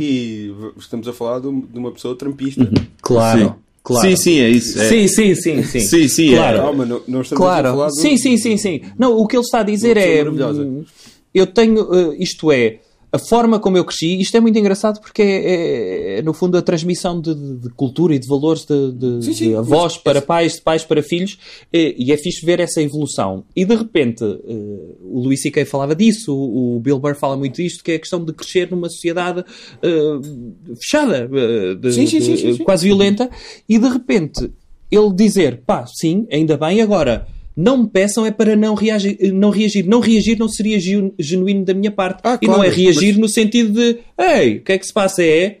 e 0.00 0.54
v- 0.56 0.72
estamos 0.78 1.08
a 1.08 1.12
falar 1.12 1.40
de, 1.40 1.48
um- 1.48 1.60
de 1.60 1.76
uma 1.78 1.90
pessoa 1.90 2.14
trampista. 2.16 2.70
Claro, 3.02 3.40
Sim. 3.40 3.52
Claro. 3.84 4.08
Sim, 4.08 4.16
sim, 4.16 4.40
é 4.40 4.48
isso. 4.48 4.80
é. 4.80 4.88
Sim, 4.88 5.06
sim, 5.06 5.34
sim, 5.36 5.62
sim. 5.62 5.80
Sim, 5.80 6.08
sim, 6.08 6.32
é. 6.34 6.36
Claro. 6.36 6.58
Calma, 6.58 6.84
não, 6.84 7.02
não 7.06 7.20
estamos 7.20 7.32
a 7.32 7.36
Claro, 7.46 7.68
falar 7.68 7.86
do- 7.88 7.94
sim, 8.00 8.16
sim, 8.16 8.36
sim, 8.36 8.56
sim. 8.56 8.80
Não, 8.98 9.16
o 9.16 9.26
que 9.28 9.36
ele 9.36 9.42
está 9.44 9.60
a 9.60 9.62
dizer 9.62 9.96
é. 9.96 10.24
hum, 10.28 10.84
Eu 11.32 11.46
tenho. 11.46 11.94
eh, 11.94 12.16
isto 12.18 12.50
é. 12.50 12.78
A 13.14 13.18
forma 13.18 13.60
como 13.60 13.76
eu 13.78 13.84
cresci, 13.84 14.20
isto 14.20 14.36
é 14.36 14.40
muito 14.40 14.58
engraçado 14.58 15.00
porque 15.00 15.22
é, 15.22 15.26
é- 15.26 16.18
é, 16.18 16.22
no 16.22 16.34
fundo 16.34 16.58
a 16.58 16.62
transmissão 16.62 17.20
de, 17.20 17.32
de- 17.32 17.68
cultura 17.70 18.12
e 18.12 18.18
de 18.18 18.26
valores 18.26 18.64
de, 18.64 18.90
de- 18.90 19.24
Sim, 19.24 19.32
sim, 19.32 19.48
de 19.50 19.54
avós 19.54 19.96
para 19.96 20.20
pais, 20.20 20.54
de 20.54 20.62
pais 20.62 20.82
para 20.82 21.00
filhos, 21.00 21.38
eh, 21.72 21.94
e 21.96 22.10
é 22.10 22.16
fixe 22.16 22.44
ver 22.44 22.58
essa 22.58 22.82
evolução. 22.82 23.44
E 23.54 23.64
de 23.64 23.76
repente, 23.76 24.24
eh, 24.24 24.94
o 25.00 25.20
Luís 25.20 25.40
C.K. 25.42 25.64
falava 25.64 25.94
disso, 25.94 26.34
o, 26.36 26.74
o 26.76 26.80
Bill 26.80 26.98
Burr 26.98 27.14
fala 27.14 27.36
muito 27.36 27.54
disto, 27.62 27.84
que 27.84 27.92
é 27.92 27.94
a 27.94 27.98
questão 28.00 28.24
de 28.24 28.32
crescer 28.32 28.68
numa 28.72 28.88
sociedade 28.88 29.44
eh, 29.80 30.74
fechada, 30.80 31.30
eh, 31.32 31.90
sim. 31.92 32.64
quase 32.64 32.84
violenta, 32.88 33.30
e 33.68 33.78
de 33.78 33.88
repente 33.88 34.50
ele 34.90 35.12
dizer, 35.14 35.62
pá, 35.64 35.86
sim, 35.86 36.26
ainda 36.32 36.56
bem, 36.56 36.80
agora 36.80 37.28
não 37.56 37.78
me 37.84 37.88
peçam 37.88 38.24
é 38.26 38.30
para 38.30 38.56
não 38.56 38.74
reagir. 38.74 39.16
Não 39.32 39.50
reagir, 39.50 39.86
não, 39.86 40.00
reagir 40.00 40.38
não 40.38 40.48
seria 40.48 40.78
genu- 40.80 41.14
genuíno 41.18 41.64
da 41.64 41.72
minha 41.74 41.90
parte. 41.90 42.20
Ah, 42.24 42.38
e 42.40 42.46
não 42.46 42.54
claro, 42.56 42.70
é 42.70 42.74
reagir 42.74 43.12
mas- 43.12 43.18
no 43.18 43.28
sentido 43.28 43.72
de, 43.72 43.98
ei, 44.18 44.56
o 44.56 44.60
que 44.62 44.72
é 44.72 44.78
que 44.78 44.86
se 44.86 44.92
passa? 44.92 45.22
É, 45.22 45.58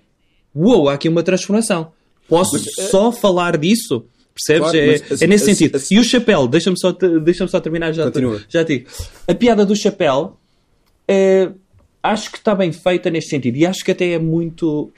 uou, 0.54 0.88
há 0.88 0.94
aqui 0.94 1.08
uma 1.08 1.22
transformação. 1.22 1.92
Posso 2.28 2.58
só 2.90 3.12
falar 3.12 3.56
disso? 3.58 4.04
Percebes? 4.34 4.62
Claro, 4.70 4.76
é, 4.76 4.86
mas 5.10 5.22
é 5.22 5.26
nesse 5.28 5.44
esse- 5.50 5.54
sentido. 5.56 5.76
esse- 5.76 5.94
E 5.94 5.98
o 5.98 6.02
chapéu, 6.04 6.48
deixa-me 6.48 6.76
só, 6.78 6.90
deixa 6.90 7.46
só 7.46 7.60
terminar 7.60 7.92
já. 7.92 8.04
Continua. 8.04 8.42
Já 8.48 8.62
digo. 8.64 8.86
A 9.28 9.34
piada 9.34 9.64
do 9.64 9.76
chapéu 9.76 10.36
eh, 11.06 11.50
acho 12.02 12.32
que 12.32 12.38
está 12.38 12.54
bem 12.54 12.72
feita 12.72 13.08
neste 13.10 13.30
sentido 13.30 13.56
e 13.56 13.64
acho 13.66 13.84
que 13.84 13.92
até 13.92 14.10
é 14.12 14.18
muito 14.18 14.90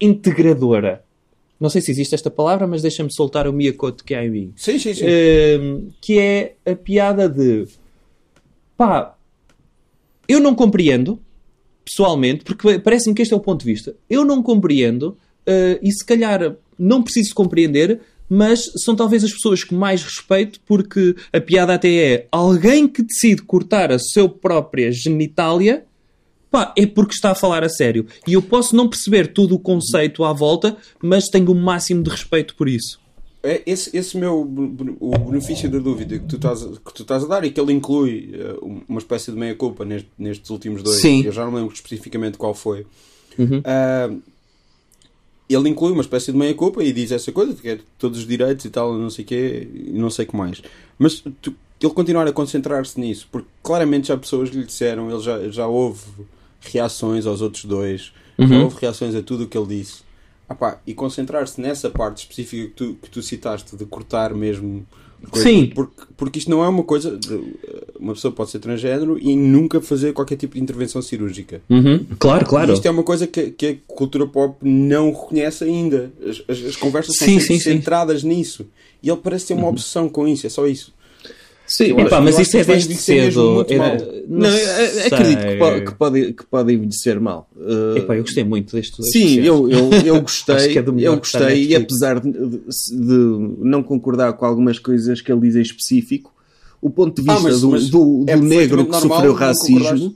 integradora. 0.00 1.02
Não 1.60 1.70
sei 1.70 1.80
se 1.80 1.90
existe 1.90 2.14
esta 2.14 2.30
palavra, 2.30 2.66
mas 2.66 2.82
deixa-me 2.82 3.12
soltar 3.12 3.46
o 3.46 3.52
miacote 3.52 4.02
que 4.04 4.14
há 4.14 4.24
em 4.24 4.30
mim. 4.30 4.52
Sim, 4.56 4.78
sim, 4.78 4.94
sim. 4.94 5.04
Ehm, 5.06 5.88
que 6.00 6.18
é 6.18 6.56
a 6.66 6.74
piada 6.74 7.28
de 7.28 7.66
pá, 8.76 9.16
eu 10.28 10.40
não 10.40 10.54
compreendo 10.54 11.20
pessoalmente, 11.84 12.44
porque 12.44 12.78
parece-me 12.78 13.14
que 13.14 13.22
este 13.22 13.34
é 13.34 13.36
o 13.36 13.40
ponto 13.40 13.60
de 13.60 13.66
vista. 13.66 13.94
Eu 14.08 14.24
não 14.24 14.42
compreendo 14.42 15.16
eh, 15.46 15.78
e 15.82 15.92
se 15.92 16.04
calhar 16.04 16.56
não 16.78 17.02
preciso 17.02 17.34
compreender, 17.34 18.00
mas 18.28 18.64
são 18.76 18.96
talvez 18.96 19.22
as 19.22 19.32
pessoas 19.32 19.62
que 19.62 19.74
mais 19.74 20.02
respeito, 20.02 20.60
porque 20.66 21.14
a 21.32 21.40
piada 21.40 21.74
até 21.74 21.94
é 21.94 22.28
alguém 22.32 22.88
que 22.88 23.02
decide 23.02 23.42
cortar 23.42 23.92
a 23.92 23.98
sua 23.98 24.28
própria 24.28 24.90
genitália. 24.90 25.84
Pá, 26.54 26.72
é 26.76 26.86
porque 26.86 27.14
está 27.14 27.32
a 27.32 27.34
falar 27.34 27.64
a 27.64 27.68
sério. 27.68 28.06
E 28.28 28.34
eu 28.34 28.40
posso 28.42 28.76
não 28.76 28.88
perceber 28.88 29.32
todo 29.32 29.56
o 29.56 29.58
conceito 29.58 30.22
à 30.22 30.32
volta, 30.32 30.76
mas 31.02 31.28
tenho 31.28 31.50
o 31.50 31.54
máximo 31.54 32.00
de 32.02 32.10
respeito 32.10 32.54
por 32.54 32.68
isso. 32.68 33.00
É 33.42 33.60
esse, 33.66 33.94
esse 33.96 34.16
meu 34.16 34.40
o 35.00 35.18
benefício 35.18 35.68
da 35.68 35.78
dúvida 35.80 36.16
que 36.18 36.26
tu 36.26 36.36
estás, 36.36 36.62
a- 36.62 36.68
que 36.68 36.94
tu 36.94 37.02
estás 37.02 37.24
a 37.24 37.26
dar 37.26 37.44
e 37.44 37.50
que 37.50 37.60
ele 37.60 37.72
inclui 37.72 38.30
eh, 38.34 38.54
uma 38.88 38.98
espécie 39.00 39.32
de 39.32 39.36
meia-culpa 39.36 39.84
neste- 39.84 40.08
nestes 40.16 40.48
últimos 40.48 40.80
dois. 40.82 41.00
Sim. 41.00 41.24
Eu 41.24 41.32
já 41.32 41.44
não 41.44 41.52
lembro 41.52 41.74
especificamente 41.74 42.38
qual 42.38 42.54
foi. 42.54 42.86
Uhum. 43.36 43.60
Ah, 43.64 44.10
ele 45.48 45.68
inclui 45.68 45.92
uma 45.92 46.02
espécie 46.02 46.32
de 46.32 46.38
meia-culpa 46.38 46.82
e 46.84 46.92
diz 46.92 47.10
essa 47.12 47.30
coisa, 47.32 47.52
que 47.54 47.68
é 47.68 47.78
todos 47.98 48.20
os 48.20 48.26
direitos 48.26 48.64
e 48.64 48.70
tal, 48.70 48.94
não 48.94 49.10
sei 49.10 49.24
o 49.24 49.28
quê, 49.28 49.68
e 49.74 49.90
não 49.98 50.08
sei 50.08 50.24
o 50.24 50.28
que 50.28 50.36
mais. 50.36 50.62
Mas 50.98 51.22
tu- 51.42 51.54
ele 51.80 51.92
continuar 51.92 52.26
a 52.26 52.32
concentrar-se 52.32 52.98
nisso, 52.98 53.28
porque 53.30 53.48
claramente 53.62 54.08
já 54.08 54.16
pessoas 54.16 54.48
lhe 54.48 54.64
disseram, 54.64 55.10
ele 55.10 55.20
já, 55.20 55.48
já 55.50 55.66
houve 55.66 56.00
reações 56.72 57.26
aos 57.26 57.40
outros 57.40 57.64
dois, 57.64 58.12
Uhum. 58.38 58.64
houve 58.64 58.76
reações 58.80 59.14
a 59.14 59.22
tudo 59.22 59.44
o 59.44 59.46
que 59.46 59.56
ele 59.56 59.78
disse. 59.78 60.02
Ah 60.48 60.54
pá, 60.54 60.78
e 60.86 60.92
concentrar-se 60.92 61.60
nessa 61.60 61.88
parte 61.88 62.18
específica 62.18 62.64
que 62.66 62.72
tu, 62.72 62.96
que 63.02 63.08
tu 63.10 63.22
citaste, 63.22 63.76
de 63.76 63.84
cortar 63.86 64.34
mesmo. 64.34 64.84
coisa, 65.30 65.48
Sim. 65.48 65.66
Porque, 65.74 66.02
porque 66.16 66.38
isto 66.38 66.50
não 66.50 66.62
é 66.62 66.68
uma 66.68 66.82
coisa. 66.82 67.18
uma 67.98 68.12
pessoa 68.12 68.30
pode 68.32 68.50
ser 68.50 68.58
transgénero 68.58 69.18
e 69.18 69.34
nunca 69.34 69.80
fazer 69.80 70.12
qualquer 70.12 70.36
tipo 70.36 70.56
de 70.56 70.60
intervenção 70.60 71.00
cirúrgica. 71.00 71.62
Claro, 72.18 72.44
E 72.44 72.48
claro. 72.48 72.72
isto 72.74 72.84
é 72.86 72.90
uma 72.90 73.02
coisa 73.02 73.26
que, 73.26 73.50
que 73.52 73.66
a 73.66 73.76
cultura 73.94 74.26
pop 74.26 74.56
não 74.62 75.10
reconhece 75.12 75.64
ainda. 75.64 76.12
As, 76.22 76.42
as- 76.46 76.64
as 76.66 76.76
conversas 76.76 77.16
são 77.16 77.26
Sim, 77.26 77.40
sempre 77.40 77.46
sim, 77.46 77.58
sim. 77.58 77.70
centradas 77.78 78.22
nisso. 78.22 78.66
E 79.02 79.08
ele 79.08 79.20
parece 79.22 79.46
ter 79.46 79.54
uma 79.54 79.68
obsessão 79.68 80.08
com 80.10 80.28
isso, 80.28 80.46
é 80.46 80.50
só 80.50 80.66
isso. 80.66 80.92
Sim, 81.76 81.84
Eu 81.86 82.00
Epá, 82.00 82.16
acho- 82.16 82.24
mas 82.24 82.34
eu 82.34 82.38
é 82.38 82.42
isto 82.42 82.52
vai 82.58 82.64
desde 82.64 82.94
cedo. 82.94 83.50
muito 83.54 83.72
Era- 83.72 83.82
mal. 83.82 83.96
Não, 84.28 84.48
eu- 84.48 84.56
eu 84.58 85.06
acredito 85.06 85.40
que 85.46 85.56
pode, 85.56 85.84
que 85.84 85.94
pode, 85.94 86.32
que 86.34 86.46
pode 86.46 86.72
envelhecer 86.72 87.20
mal. 87.20 87.48
Uh, 87.56 87.98
Epá, 87.98 88.16
eu 88.16 88.22
gostei 88.22 88.44
muito 88.44 88.76
deste. 88.76 88.98
deste 88.98 89.12
Sim, 89.18 89.40
eu, 89.40 89.68
eu, 89.70 89.90
eu 90.04 90.14
Acho 90.14 90.22
gostei, 90.22 90.68
que 90.72 90.78
é 90.78 90.84
eu 91.08 91.16
gostei 91.16 91.64
e 91.68 91.74
apesar 91.74 92.20
de, 92.20 92.30
de- 92.30 92.58
de 92.58 93.58
não 93.60 93.82
concordar 93.82 94.32
com 94.34 94.44
algumas 94.44 94.78
coisas 94.78 95.20
que 95.20 95.32
ele 95.32 95.40
diz 95.40 95.56
em 95.56 95.62
específico, 95.62 96.32
o 96.80 96.90
ponto 96.90 97.20
de 97.22 97.28
Ah, 97.30 97.34
vista 97.34 97.48
mas- 97.48 97.60
do, 97.62 97.70
mas 97.70 97.88
do, 97.90 98.24
do 98.24 98.30
é 98.30 98.36
negro 98.36 98.84
que 98.84 98.90
normal 98.92 99.16
sofreu 99.16 99.32
não 99.32 99.38
racismo, 99.38 100.14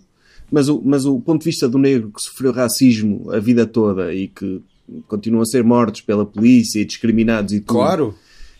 mas 0.53 0.69
o, 0.69 0.83
mas 0.85 1.05
o 1.07 1.19
ponto 1.19 1.41
de 1.41 1.47
vista 1.47 1.69
do 1.69 1.79
negro 1.79 2.11
que 2.15 2.23
sofreu 2.23 2.53
racismo 2.53 3.31
a 3.33 3.39
vida 3.39 3.67
toda 3.67 4.15
e 4.15 4.29
que 4.29 4.61
continuam 5.09 5.43
a 5.43 5.47
ser 5.47 5.65
mortos 5.65 6.03
pela 6.03 6.25
polícia 6.25 6.79
e 6.81 6.85
discriminados 6.85 7.53
e 7.53 7.61
tudo, 7.61 7.75
Claro. 7.79 8.15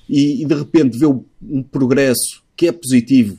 e, 0.09 0.43
e 0.43 0.45
de 0.45 0.55
repente 0.55 0.99
vê 0.99 1.07
um 1.07 1.63
progresso 1.63 2.43
que 2.59 2.67
é 2.67 2.73
positivo, 2.73 3.39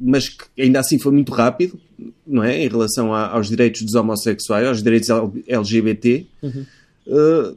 mas 0.00 0.28
que 0.28 0.44
ainda 0.62 0.80
assim 0.80 0.98
foi 0.98 1.12
muito 1.12 1.32
rápido, 1.32 1.78
não 2.26 2.42
é? 2.44 2.64
Em 2.64 2.68
relação 2.68 3.12
a- 3.12 3.26
aos 3.28 3.48
direitos 3.48 3.82
dos 3.82 3.94
homossexuais, 3.94 4.66
aos 4.66 4.82
direitos 4.82 5.08
LGBT. 5.48 6.24
Uh, 6.42 6.50
é- 7.08 7.54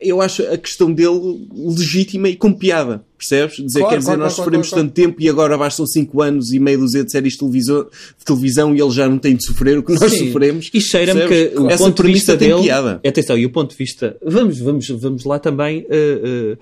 eu 0.00 0.20
acho 0.20 0.42
a 0.42 0.56
questão 0.58 0.92
dele 0.92 1.46
legítima 1.54 2.28
e 2.28 2.36
com 2.36 2.52
piada, 2.52 3.02
percebes? 3.16 3.56
Dizer, 3.56 3.80
Claro, 3.80 3.92
quer 3.94 3.98
dizer, 3.98 4.06
claro, 4.10 4.20
nós 4.22 4.32
sofremos 4.34 4.68
claro, 4.68 4.84
tanto 4.84 4.94
tempo 4.94 5.16
e 5.20 5.28
agora 5.28 5.56
bastam 5.56 5.86
5 5.86 6.22
anos 6.22 6.52
e 6.52 6.58
meio 6.58 6.78
dúzia 6.78 7.02
de 7.04 7.10
séries 7.10 7.32
de 7.32 7.38
televisão, 7.38 7.84
de 8.18 8.24
televisão 8.24 8.74
e 8.74 8.80
ele 8.80 8.90
já 8.90 9.08
não 9.08 9.18
tem 9.18 9.34
de 9.36 9.44
sofrer 9.46 9.78
o 9.78 9.82
que 9.82 9.92
nós 9.92 10.12
Sim. 10.12 10.26
sofremos. 10.26 10.70
E 10.72 10.80
cheira-me 10.80 11.26
que 11.26 11.58
o 11.58 11.68
Essa 11.70 11.84
ponto 11.84 12.02
de 12.02 12.12
vista 12.12 12.36
tem 12.36 12.48
dele. 12.48 12.62
piada. 12.62 13.00
Atenção, 13.06 13.38
e 13.38 13.46
o 13.46 13.50
ponto 13.50 13.70
de 13.70 13.76
vista. 13.76 14.16
Vamos, 14.22 14.58
vamos, 14.58 14.88
vamos 14.88 15.24
lá 15.24 15.38
também 15.38 15.86
uh, 15.86 16.56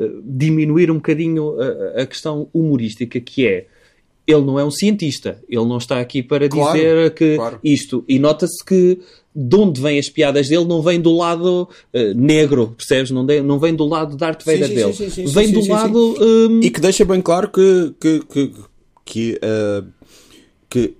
uh, 0.00 0.04
uh, 0.04 0.22
diminuir 0.24 0.90
um 0.90 0.94
bocadinho 0.96 1.54
a, 1.60 2.02
a 2.02 2.06
questão 2.06 2.48
humorística, 2.52 3.20
que 3.20 3.46
é. 3.46 3.66
Ele 4.24 4.42
não 4.42 4.56
é 4.58 4.64
um 4.64 4.70
cientista, 4.70 5.42
ele 5.48 5.64
não 5.64 5.78
está 5.78 5.98
aqui 5.98 6.22
para 6.22 6.48
Claro, 6.48 6.72
dizer 6.78 7.12
que 7.12 7.34
claro. 7.34 7.58
isto. 7.64 8.04
E 8.08 8.20
nota-se 8.20 8.64
que 8.64 9.00
de 9.34 9.56
onde 9.56 9.80
vêm 9.80 9.98
as 9.98 10.08
piadas 10.10 10.48
dele 10.48 10.64
não 10.66 10.82
vem 10.82 11.00
do 11.00 11.16
lado 11.16 11.68
uh, 11.94 12.14
negro, 12.14 12.74
percebes? 12.76 13.10
Não, 13.10 13.24
de- 13.24 13.40
não 13.40 13.58
vem 13.58 13.74
do 13.74 13.86
lado 13.86 14.16
Darth 14.16 14.42
Sim, 14.42 14.52
Vader 14.52 14.68
sim, 14.68 14.74
dele. 14.74 14.92
sim, 14.92 15.10
sim, 15.10 15.26
sim, 15.26 15.32
vem 15.32 15.46
sim, 15.46 15.52
do 15.52 15.60
sim, 15.60 15.66
sim. 15.66 15.72
lado. 15.72 16.16
um, 16.20 16.60
E 16.62 16.70
que 16.70 16.80
deixa 16.80 17.04
bem 17.04 17.20
claro 17.20 17.48
que, 17.48 17.94
que, 17.98 18.20
que, 18.30 18.52
que, 19.06 19.40
ah, 19.42 19.84
que 20.68 20.94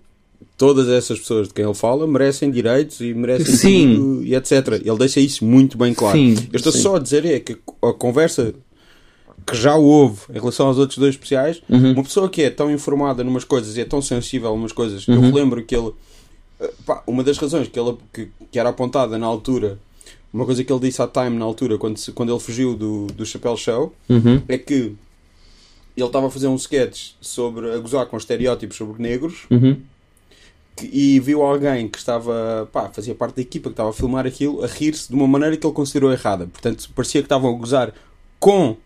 todas 0.56 0.88
essas 0.88 1.18
pessoas 1.18 1.48
de 1.48 1.54
quem 1.54 1.64
ele 1.64 1.74
fala 1.74 2.06
merecem 2.06 2.50
direitos 2.50 3.00
e 3.00 3.12
merecem 3.12 3.54
Sim. 3.54 3.94
tudo 3.96 4.24
e 4.24 4.34
etc. 4.34 4.52
Ele 4.84 4.96
deixa 4.98 5.20
isso 5.20 5.44
muito 5.44 5.76
bem 5.76 5.92
claro. 5.92 6.16
Sim, 6.16 6.34
Eu 6.52 6.56
estou 6.56 6.72
sim. 6.72 6.78
só 6.80 6.96
a 6.96 6.98
dizer 6.98 7.24
é 7.26 7.38
que 7.40 7.56
a 7.82 7.92
conversa 7.92 8.54
que 9.46 9.56
já 9.56 9.74
houve 9.74 10.20
em 10.30 10.34
relação 10.38 10.68
aos 10.68 10.78
outros 10.78 10.98
dois 10.98 11.14
especiais, 11.14 11.60
Uhum. 11.68 11.92
uma 11.94 12.02
pessoa 12.04 12.28
que 12.28 12.42
é 12.42 12.48
tão 12.50 12.70
informada 12.70 13.24
numas 13.24 13.42
coisas 13.44 13.76
e 13.76 13.80
é 13.80 13.84
tão 13.84 14.00
sensível 14.00 14.48
a 14.50 14.52
umas 14.52 14.70
coisas, 14.72 15.06
Uhum. 15.08 15.16
eu 15.16 15.20
relembro 15.20 15.64
que 15.64 15.74
ele 15.74 15.90
pá, 16.86 17.02
uma 17.06 17.22
das 17.24 17.38
razões 17.38 17.68
que, 17.68 17.78
ele, 17.78 17.96
que, 18.12 18.28
que 18.50 18.58
era 18.58 18.68
apontada 18.70 19.18
na 19.18 19.26
altura, 19.26 19.78
uma 20.32 20.44
coisa 20.44 20.62
que 20.64 20.72
ele 20.72 20.80
disse 20.80 21.00
à 21.02 21.06
Time 21.06 21.36
na 21.36 21.44
altura, 21.44 21.76
quando, 21.78 21.96
se- 21.98 22.12
quando 22.12 22.30
ele 22.32 22.40
fugiu 22.40 22.74
do, 22.74 23.06
do 23.08 23.24
Chapéu 23.26 23.56
Show, 23.56 23.94
Uhum. 24.08 24.42
é 24.48 24.56
que 24.58 24.94
ele 25.94 26.06
estava 26.06 26.26
a 26.26 26.30
fazer 26.30 26.46
um 26.46 26.56
sketch 26.56 27.12
sobre 27.20 27.70
a 27.70 27.78
gozar 27.78 28.06
com 28.06 28.16
estereótipos 28.16 28.76
sobre 28.76 29.02
negros 29.02 29.44
Uhum. 29.50 29.78
que- 30.74 30.86
e 30.92 31.20
viu 31.20 31.42
alguém 31.42 31.86
que 31.88 31.98
estava, 31.98 32.66
pá, 32.72 32.88
fazia 32.88 33.14
parte 33.14 33.36
da 33.36 33.42
equipa 33.42 33.68
que 33.68 33.74
estava 33.74 33.90
a 33.90 33.92
filmar 33.92 34.26
aquilo 34.26 34.64
a 34.64 34.66
rir-se 34.66 35.08
de 35.08 35.14
uma 35.14 35.26
maneira 35.28 35.56
que 35.56 35.66
ele 35.66 35.74
considerou 35.74 36.10
errada. 36.10 36.46
Portanto, 36.46 36.88
parecia 36.94 37.20
que 37.20 37.26
estavam 37.26 37.54
a 37.54 37.58
gozar 37.58 37.92
com, 38.40 38.76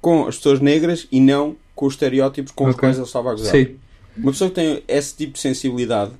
com 0.00 0.26
as 0.26 0.36
pessoas 0.36 0.60
negras 0.60 1.06
e 1.10 1.20
não 1.20 1.56
com 1.74 1.86
os 1.86 1.94
estereótipos 1.94 2.52
com 2.52 2.64
os 2.64 2.70
Ok. 2.74 2.80
quais 2.80 2.96
ele 2.96 3.06
estava 3.06 3.30
a 3.30 3.34
gozar. 3.34 3.50
Sim. 3.52 3.76
Uma 4.16 4.32
pessoa 4.32 4.48
que 4.50 4.56
tem 4.56 4.82
esse 4.86 5.16
tipo 5.16 5.32
de 5.34 5.40
sensibilidade 5.40 6.12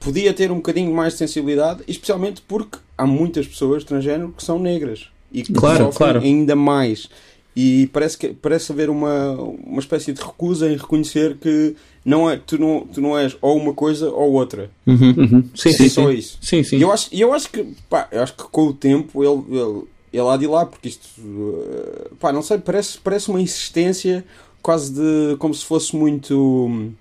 podia 0.00 0.32
ter 0.34 0.50
um 0.50 0.56
bocadinho 0.56 0.92
mais 0.92 1.12
de 1.12 1.18
sensibilidade, 1.20 1.82
especialmente 1.86 2.42
porque 2.48 2.78
há 2.98 3.06
muitas 3.06 3.46
pessoas 3.46 3.84
transgênero 3.84 4.34
que 4.36 4.42
são 4.42 4.58
negras 4.58 5.06
e 5.32 5.42
que 5.44 5.52
Claro, 5.52 5.84
sofrem 5.84 5.92
claro. 6.12 6.20
ainda 6.20 6.56
mais. 6.56 7.08
E 7.54 7.88
parece, 7.92 8.16
que, 8.16 8.28
parece 8.28 8.72
haver 8.72 8.88
uma, 8.88 9.32
uma 9.32 9.80
espécie 9.80 10.12
de 10.12 10.20
recusa 10.22 10.70
em 10.70 10.76
reconhecer 10.76 11.36
que 11.36 11.74
não 12.04 12.30
é, 12.30 12.36
tu, 12.36 12.56
não, 12.58 12.86
tu 12.92 13.00
não 13.00 13.18
és 13.18 13.36
ou 13.42 13.56
uma 13.58 13.74
coisa 13.74 14.08
ou 14.08 14.32
outra. 14.32 14.70
Uhum. 14.86 15.44
Sim, 15.54 15.68
É 15.68 15.72
sim, 15.72 15.88
só 15.88 16.08
sim. 16.08 16.14
isso. 16.16 16.38
Sim, 16.40 16.62
sim. 16.62 16.76
E 16.78 16.82
eu 16.82 16.90
acho, 16.92 17.08
e 17.12 17.20
eu 17.20 17.32
acho 17.34 17.50
que 17.50 17.64
pá, 17.88 18.08
eu 18.12 18.22
acho 18.22 18.34
que 18.34 18.44
com 18.44 18.66
o 18.68 18.72
tempo 18.72 19.22
ele, 19.22 19.42
ele, 19.58 19.82
ele 20.12 20.28
há 20.28 20.36
de 20.36 20.44
ir 20.44 20.48
lá, 20.48 20.64
porque 20.64 20.88
isto 20.88 21.08
eh, 21.20 22.08
pá, 22.20 22.32
não 22.32 22.40
sei, 22.40 22.56
parece, 22.58 22.98
parece 22.98 23.28
uma 23.28 23.40
insistência 23.40 24.24
quase 24.62 24.92
de 24.92 25.36
como 25.38 25.52
se 25.52 25.64
fosse 25.64 25.94
muito 25.96 26.92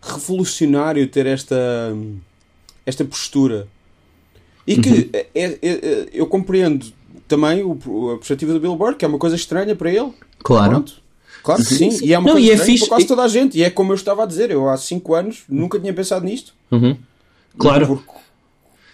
revolucionário 0.00 1.06
ter 1.08 1.26
esta, 1.26 1.56
esta 2.90 3.04
postura. 3.04 3.66
E 4.66 4.76
que 4.80 5.08
é- 5.12 5.26
é- 5.34 5.58
é- 5.62 6.08
eu 6.12 6.26
compreendo 6.26 6.86
também 7.26 7.62
o, 7.62 7.72
a 8.12 8.16
perspectiva 8.18 8.52
do 8.52 8.60
Bill 8.60 8.76
Burr, 8.76 8.94
que 8.96 9.04
é 9.04 9.08
uma 9.08 9.18
coisa 9.18 9.34
estranha 9.36 9.74
para 9.74 9.90
ele. 9.90 10.12
Claro. 10.42 10.70
Pronto. 10.70 11.00
Claro 11.42 11.64
que 11.64 11.74
sim. 11.74 11.98
E 12.02 12.12
é 12.12 12.18
uma 12.18 12.26
Não, 12.26 12.34
coisa 12.34 12.46
e 12.46 12.50
é 12.50 12.56
fixe- 12.58 12.80
para 12.80 12.88
quase 12.96 13.06
toda 13.06 13.22
a 13.22 13.28
gente. 13.28 13.56
E 13.58 13.62
é 13.64 13.70
como 13.70 13.92
eu 13.92 13.96
estava 13.96 14.22
a 14.24 14.26
dizer, 14.26 14.50
eu 14.50 14.68
há 14.68 14.76
5 14.76 15.14
anos 15.14 15.42
nunca 15.48 15.78
tinha 15.80 15.92
pensado 15.94 16.24
nisto. 16.26 16.52
Uhum. 16.70 16.96
Claro. 17.58 17.86
Porque- 17.86 18.20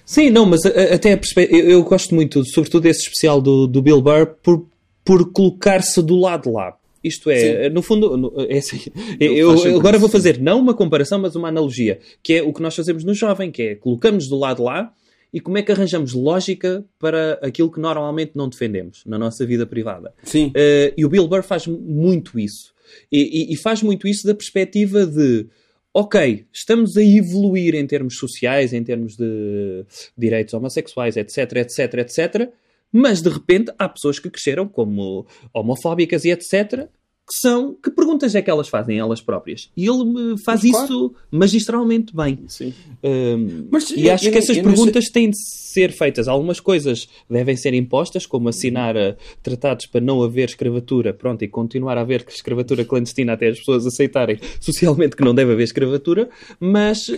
Sim, 0.05 0.31
não, 0.31 0.47
mas 0.47 0.65
a- 0.65 0.69
a- 0.69 0.95
até 0.95 1.13
a 1.15 1.17
perspe- 1.19 1.49
eu, 1.51 1.69
eu 1.69 1.83
gosto 1.83 2.15
muito, 2.15 2.45
sobretudo 2.45 2.85
desse 2.85 3.01
especial 3.03 3.41
do, 3.43 3.67
do 3.67 3.83
Bill 3.83 4.01
Burr, 4.01 4.27
por, 4.43 4.65
por 5.05 5.33
colocar-se 5.33 6.01
do 6.01 6.15
lado 6.17 6.53
lá. 6.53 6.77
Isto 7.07 7.31
é, 7.31 7.69
no 7.71 7.83
fundo, 7.83 8.17
no- 8.17 8.33
é 8.49 8.59
assim, 8.59 8.79
eu, 9.21 9.57
sempre 9.57 9.79
agora 9.79 9.99
vou 9.99 10.09
fazer 10.09 10.41
não 10.41 10.59
uma 10.61 10.75
comparação, 10.75 11.19
mas 11.19 11.35
uma 11.37 11.49
analogia, 11.49 11.99
que 12.23 12.35
é 12.35 12.43
o 12.43 12.53
que 12.53 12.61
nós 12.63 12.75
fazemos 12.75 13.05
no 13.05 13.15
jovem, 13.15 13.51
que 13.51 13.63
é 13.63 13.75
colocamos 13.75 14.29
do 14.29 14.37
lado 14.39 14.63
lá 14.63 14.93
e 15.33 15.41
como 15.41 15.59
é 15.59 15.63
que 15.63 15.73
arranjamos 15.73 16.13
lógica 16.15 16.85
para 16.99 17.39
aquilo 17.43 17.71
que 17.71 17.81
normalmente 17.81 18.33
não 18.35 18.49
defendemos 18.49 19.03
na 19.05 19.19
nossa 19.19 19.45
vida 19.45 19.67
privada. 19.67 20.15
Sim. 20.23 20.47
Uh, 20.49 20.93
e 20.97 21.05
o 21.05 21.09
Bill 21.09 21.27
Burr 21.29 21.43
faz 21.43 21.67
muito 21.67 22.39
isso. 22.39 22.73
E, 23.11 23.51
e- 23.51 23.53
e 23.53 23.57
faz 23.57 23.83
muito 23.83 24.07
isso 24.09 24.27
da 24.27 24.35
perspectiva 24.35 25.05
de 25.05 25.47
ok, 25.93 26.45
estamos 26.53 26.97
a 26.97 27.03
evoluir 27.03 27.75
em 27.75 27.87
termos 27.87 28.17
sociais, 28.19 28.73
em 28.73 28.83
termos 28.85 29.17
de 29.17 29.85
direitos 30.17 30.53
homossexuais, 30.55 31.17
etc, 31.17 31.39
etc, 31.57 31.95
etc, 31.95 32.51
mas 32.93 33.23
de 33.23 33.29
repente 33.29 33.73
há 33.79 33.89
pessoas 33.89 34.19
que 34.19 34.31
cresceram 34.31 34.69
como 34.69 35.27
homofóbicas 35.53 36.25
e 36.25 36.31
etc, 36.31 36.89
que 37.29 37.35
são, 37.35 37.75
que 37.83 37.91
perguntas 37.91 38.35
é 38.35 38.43
que 38.43 38.49
elas 38.49 38.69
fazem 38.69 38.99
elas 38.99 39.21
próprias? 39.21 39.69
E 39.77 39.85
ele 39.87 40.37
faz 40.45 40.63
Mas, 40.63 40.71
claro. 40.71 40.85
isso 40.87 41.15
magistralmente 41.31 42.15
bem. 42.15 42.39
Sim. 42.47 42.73
Um, 43.03 43.67
Mas 43.71 43.91
e 43.91 44.07
eu- 44.07 44.15
acho 44.15 44.27
eu 44.27 44.33
que 44.33 44.39
essas 44.39 44.59
perguntas 44.59 45.07
têm 45.11 45.31
de 45.31 45.37
ser 45.37 45.91
feitas. 45.93 46.29
Algumas 46.29 46.61
coisas 46.61 47.09
devem 47.29 47.57
ser 47.57 47.75
impostas, 47.75 48.25
como 48.27 48.49
assinar 48.49 48.97
eh, 48.97 49.17
tratados 49.43 49.87
para 49.87 50.01
não 50.01 50.23
haver 50.23 50.49
escravatura, 50.49 51.13
pronto, 51.13 51.43
e 51.43 51.49
continuar 51.49 51.99
a 51.99 52.03
haver 52.03 52.25
escravatura 52.29 52.85
clandestina 52.85 53.33
até 53.33 53.49
as 53.49 53.59
pessoas 53.59 53.85
aceitarem 53.87 54.39
socialmente 54.61 55.17
que 55.17 55.25
não 55.25 55.35
deve 55.35 55.53
haver 55.53 55.65
escravatura, 55.65 56.29
mas 56.61 57.09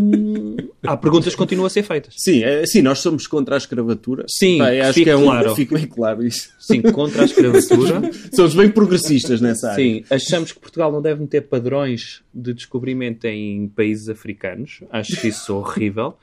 hum, 0.00 0.56
há 0.86 0.96
perguntas 0.96 1.32
que 1.34 1.38
continuam 1.38 1.66
a 1.66 1.70
ser 1.70 1.82
feitas. 1.82 2.14
Sim, 2.16 2.42
é, 2.44 2.64
sim, 2.66 2.82
nós 2.82 3.00
somos 3.00 3.26
contra 3.26 3.56
a 3.56 3.58
escravatura. 3.58 4.24
Sim, 4.28 4.60
acho 4.60 5.02
que 5.02 5.10
é 5.10 5.16
um, 5.16 5.24
claro. 5.24 5.54
Fica 5.56 5.74
bem 5.74 5.86
claro 5.86 6.24
isso. 6.24 6.50
Sim, 6.60 6.82
contra 6.82 7.22
a 7.22 7.24
escravatura. 7.24 8.10
Somos 8.32 8.54
bem 8.54 8.70
progressistas 8.70 9.40
nessa 9.40 9.55
área. 9.64 9.76
Sim, 9.76 10.04
achamos 10.10 10.52
que 10.52 10.60
Portugal 10.60 10.90
não 10.90 11.02
deve 11.02 11.20
meter 11.20 11.42
padrões 11.42 12.22
de 12.32 12.54
descobrimento 12.54 13.26
em 13.26 13.68
países 13.68 14.08
africanos. 14.08 14.80
Acho 14.90 15.26
isso 15.26 15.54
horrível. 15.56 16.16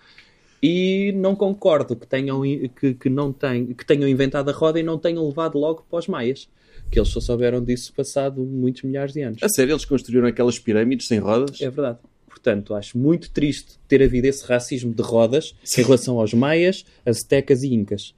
E 0.62 1.12
não 1.18 1.36
concordo 1.36 1.96
que 1.96 2.08
tenham, 2.08 2.42
que, 2.80 2.94
que 2.94 3.10
não 3.10 3.34
tenham, 3.34 3.68
que 3.74 3.86
tenham 3.86 4.08
inventado 4.08 4.50
a 4.50 4.54
roda 4.54 4.80
e 4.80 4.84
não 4.84 4.98
tenham 4.98 5.28
levado 5.28 5.58
logo 5.58 5.86
para 5.90 6.00
os 6.00 6.08
maias. 6.08 6.48
Que 6.90 7.00
eles 7.00 7.10
só 7.10 7.20
souberam 7.20 7.62
disso 7.62 7.94
passado 7.94 8.42
muitos 8.44 8.84
milhares 8.84 9.14
de 9.14 9.22
anos. 9.22 9.44
A 9.44 9.50
sério, 9.50 9.74
eles 9.74 9.84
construíram 9.84 10.28
aquelas 10.28 10.58
pirâmides 10.58 11.08
sem 11.08 11.20
rodas? 11.20 11.60
É 11.60 11.70
verdade. 11.70 12.00
Portanto, 12.28 12.74
acho 12.76 12.98
muito 12.98 13.30
triste 13.30 13.78
ter 13.88 14.02
havido 14.02 14.28
esse 14.28 14.46
racismo 14.46 14.94
de 14.94 15.02
rodas 15.02 15.54
em 15.78 15.82
relação 15.82 16.20
aos 16.20 16.34
maias, 16.34 16.86
aztecas 17.06 17.64
e 17.64 17.74
incas. 17.74 18.14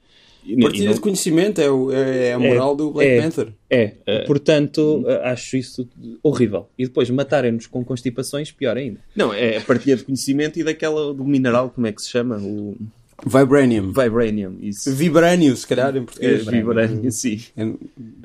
E- 0.46 0.54
e 0.54 0.62
Partilha 0.62 0.86
não- 0.86 0.94
de 0.94 1.00
conhecimento 1.00 1.60
é, 1.60 1.70
o- 1.70 1.90
é 1.92 2.32
a 2.32 2.38
moral 2.38 2.76
do 2.76 2.90
Black 2.92 3.10
é. 3.10 3.20
Panther. 3.22 3.48
É, 3.68 3.92
portanto, 4.26 5.04
acho 5.24 5.56
isso 5.56 5.88
horrível. 6.22 6.68
E 6.78 6.84
depois 6.84 7.10
matarem-nos 7.10 7.66
com 7.66 7.84
constipações, 7.84 8.52
pior 8.52 8.76
ainda. 8.76 9.00
Não, 9.14 9.34
é 9.34 9.56
a 9.56 9.60
partilha 9.60 9.96
de 9.96 10.04
conhecimento 10.04 10.58
e 10.58 10.62
daquela 10.64 11.12
do 11.12 11.24
mineral, 11.24 11.70
como 11.70 11.86
é 11.86 11.92
que 11.92 12.00
se 12.00 12.10
chama? 12.10 12.36
O 12.38 12.76
Vibranium. 13.24 13.92
Vibranium. 13.92 14.56
Isso. 14.60 14.92
Vibranium, 14.94 15.56
se 15.56 15.66
calhar, 15.66 15.94
em 15.96 16.00
É, 16.00 16.02
português. 16.02 16.44
Vibranium, 16.46 17.10
sim. 17.10 17.40
Eu 17.56 17.78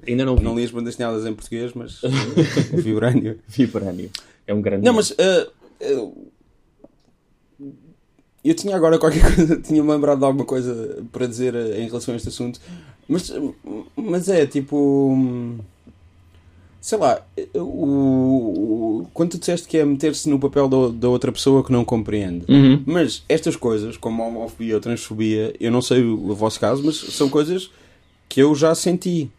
Ainda 0.08 0.26
não 0.26 0.36
vi. 0.36 0.44
não 0.44 0.56
li 0.58 0.64
as 0.66 0.72
bandas 0.72 0.96
desenhadas 0.96 1.26
em 1.26 1.34
português, 1.34 1.72
mas 1.74 2.02
Vibranium. 2.74 3.36
Vibranium. 3.48 4.10
É 4.46 4.54
um 4.54 4.62
grande 4.62 4.84
Não, 4.86 4.94
nome. 4.94 5.06
mas 5.08 5.12
uh, 5.12 5.98
uh, 6.04 6.31
eu 8.44 8.54
tinha 8.56 8.76
agora 8.76 8.98
qualquer 9.00 9.22
coisa, 9.36 9.58
tinha-me 9.58 9.90
lembrado 9.92 10.20
de 10.20 10.26
alguma 10.26 10.46
coisa 10.46 11.04
para 11.12 11.28
dizer 11.28 11.54
em 11.56 11.86
relação 11.88 12.14
a 12.14 12.18
este 12.18 12.30
assunto, 12.30 12.60
mas, 13.08 13.32
mas 13.96 14.30
é 14.30 14.46
tipo. 14.46 15.58
Sei 16.80 16.98
lá, 16.98 17.22
o, 17.54 17.60
o- 17.60 19.08
quando 19.14 19.32
tu 19.32 19.38
disseste 19.40 19.68
que 19.68 19.78
é 19.78 19.86
meter-se 19.86 20.28
no 20.28 20.40
papel 20.40 20.68
da, 20.68 20.88
da 20.90 21.10
outra 21.10 21.32
pessoa 21.32 21.64
que 21.64 21.72
não 21.72 21.86
compreende, 21.86 22.44
Uhum. 22.50 22.82
mas 22.88 23.24
estas 23.30 23.56
coisas, 23.56 23.98
como 23.98 24.24
a 24.24 24.26
homofobia 24.28 24.74
ou 24.74 24.82
transfobia, 24.82 25.54
eu 25.60 25.72
não 25.72 25.82
sei 25.82 26.02
o, 26.04 26.16
o 26.32 26.34
vosso 26.36 26.60
caso, 26.60 26.82
mas 26.84 26.96
são 26.98 27.30
coisas 27.30 27.70
que 28.28 28.42
eu 28.42 28.56
já 28.56 28.74
senti. 28.74 29.30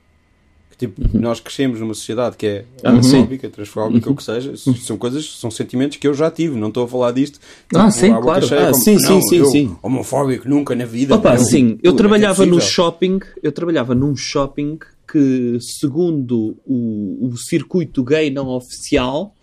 Tipo, 0.83 1.01
nós 1.16 1.38
crescemos 1.38 1.79
numa 1.79 1.95
sociedade 1.95 2.37
que 2.37 2.45
é 2.45 2.64
Ah, 2.83 2.90
homofóbica, 2.90 3.49
transfóbica, 3.49 4.11
o 4.11 4.16
que 4.16 4.25
seja. 4.25 4.53
São 4.57 4.99
coisas, 4.99 5.38
são 5.38 5.49
sentimentos 5.49 5.97
que 5.97 6.09
eu 6.09 6.12
já 6.12 6.29
tive. 6.29 6.59
Não 6.59 6.68
estou 6.68 6.85
a 6.85 6.88
falar 6.88 7.12
disto. 7.12 7.38
Ah, 7.73 7.88
sim, 7.88 8.09
claro. 8.21 8.45
cheia, 8.45 8.62
Ah, 8.62 8.71
como, 8.73 8.83
sim, 8.83 8.99
sim, 8.99 9.09
"Não, 9.09 9.23
sim, 9.23 9.45
sim." 9.45 9.77
Homofóbico, 9.81 10.49
nunca 10.49 10.75
na 10.75 10.85
vida. 10.85 11.14
Opa, 11.14 11.35
Eu- 11.35 11.38
sim, 11.38 11.79
eu 11.85 11.92
Ui, 11.92 11.97
trabalhava 11.97 12.42
é 12.42 12.47
no 12.47 12.61
shopping, 12.61 13.21
eu 13.40 13.53
trabalhava 13.53 13.95
num 13.95 14.16
shopping 14.16 14.77
que, 15.11 15.57
segundo 15.61 16.57
o, 16.66 17.29
o 17.29 17.37
circuito 17.37 18.03
gay 18.03 18.29
não 18.29 18.49
oficial, 18.49 19.37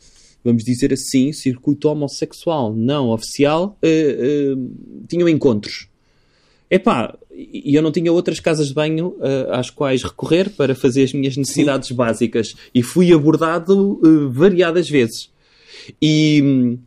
vamos 0.44 0.66
dizer 0.66 0.92
assim, 0.92 1.32
circuito 1.32 1.88
homossexual 1.88 2.74
não 2.76 3.12
oficial, 3.12 3.78
eh, 3.82 4.18
eh, 4.20 4.56
tinham 5.08 5.30
encontros. 5.30 5.88
Epá, 6.70 7.18
e 7.54 7.74
eu 7.74 7.82
não 7.82 7.92
tinha 7.92 8.12
outras 8.12 8.40
casas 8.40 8.68
de 8.68 8.74
banho 8.74 9.16
eh, 9.22 9.48
às 9.52 9.70
quais 9.70 10.04
recorrer 10.04 10.50
para 10.50 10.76
fazer 10.76 11.04
as 11.04 11.14
minhas 11.14 11.38
necessidades 11.38 11.92
básicas. 11.92 12.54
E 12.76 12.84
fui 12.84 13.14
abordado 13.14 14.00
eh, 14.04 14.30
variadas 14.32 14.90
vezes. 14.90 15.30
E, 16.02 16.78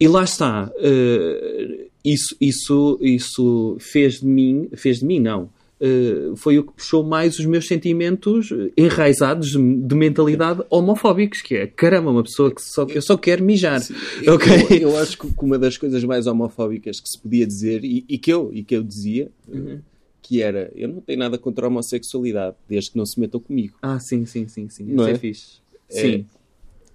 e 0.00 0.08
lá 0.08 0.24
está. 0.24 0.70
eh, 0.78 1.86
isso, 2.04 2.36
isso, 2.40 2.98
isso 3.02 3.76
fez 3.80 4.20
de 4.20 4.26
mim, 4.26 4.68
fez 4.76 5.00
de 5.00 5.04
mim, 5.04 5.18
não. 5.18 5.50
Eh, 5.80 6.32
foi 6.36 6.58
o 6.58 6.64
que 6.64 6.72
puxou 6.74 7.02
mais 7.04 7.38
os 7.38 7.44
meus 7.46 7.66
sentimentos 7.66 8.50
enraizados 8.76 9.50
de 9.50 9.94
mentalidade 9.94 10.62
homofóbicos, 10.70 11.42
que 11.42 11.54
é 11.56 11.66
caramba, 11.66 12.10
uma 12.10 12.22
pessoa 12.22 12.54
que 12.54 12.62
só, 12.62 12.84
eu 12.88 13.02
só 13.02 13.16
quero 13.16 13.44
mijar. 13.44 13.80
Eu, 14.22 14.34
Ok? 14.34 14.52
eu, 14.70 14.76
eu 14.90 14.96
acho 14.98 15.18
que 15.18 15.26
uma 15.42 15.58
das 15.58 15.76
coisas 15.76 16.02
mais 16.04 16.26
homofóbicas 16.26 17.00
que 17.00 17.08
se 17.08 17.18
podia 17.18 17.46
dizer, 17.46 17.84
e, 17.84 18.04
e 18.08 18.16
que, 18.18 18.32
eu, 18.32 18.50
e 18.52 18.62
que 18.62 18.74
eu 18.76 18.82
dizia, 18.82 19.30
Uhum. 19.48 19.78
que 20.22 20.42
era, 20.42 20.70
eu 20.74 20.88
não 20.88 21.00
tenho 21.00 21.18
nada 21.18 21.38
contra 21.38 21.66
a 21.66 21.68
homossexualidade, 21.68 22.56
desde 22.68 22.90
que 22.90 22.96
não 22.98 23.06
se 23.06 23.18
metam 23.20 23.38
comigo. 23.40 23.76
Ah, 23.82 23.98
sim, 24.00 24.26
sim, 24.26 24.48
sim, 24.48 24.68
sim. 24.68 24.84
Não 24.84 25.04
Isso 25.04 25.10
é, 25.10 25.12
é? 25.12 25.18
fixe. 25.18 25.46
É. 25.90 26.00
Sim. 26.00 26.26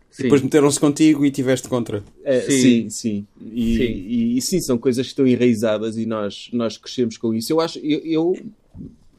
Sim. 0.10 0.24
Depois 0.24 0.42
meteram-se 0.42 0.78
contigo 0.78 1.26
e 1.26 1.32
tiveste 1.32 1.70
contra. 1.70 2.04
É, 2.26 2.42
Sim. 2.42 2.52
sim, 2.52 2.90
sim. 2.90 3.28
E, 3.42 3.78
Sim. 3.78 3.84
E, 3.84 4.38
e 4.38 4.42
sim, 4.42 4.60
são 4.60 4.78
coisas 4.78 5.06
que 5.06 5.12
estão 5.14 5.26
enraizadas 5.26 5.98
e 5.98 6.06
nós, 6.06 6.50
nós 6.52 6.76
crescemos 6.78 7.16
com 7.18 7.34
isso. 7.34 7.54
Eu 7.54 7.62
acho, 7.62 7.80
eu, 7.80 8.00
eu, 8.04 8.38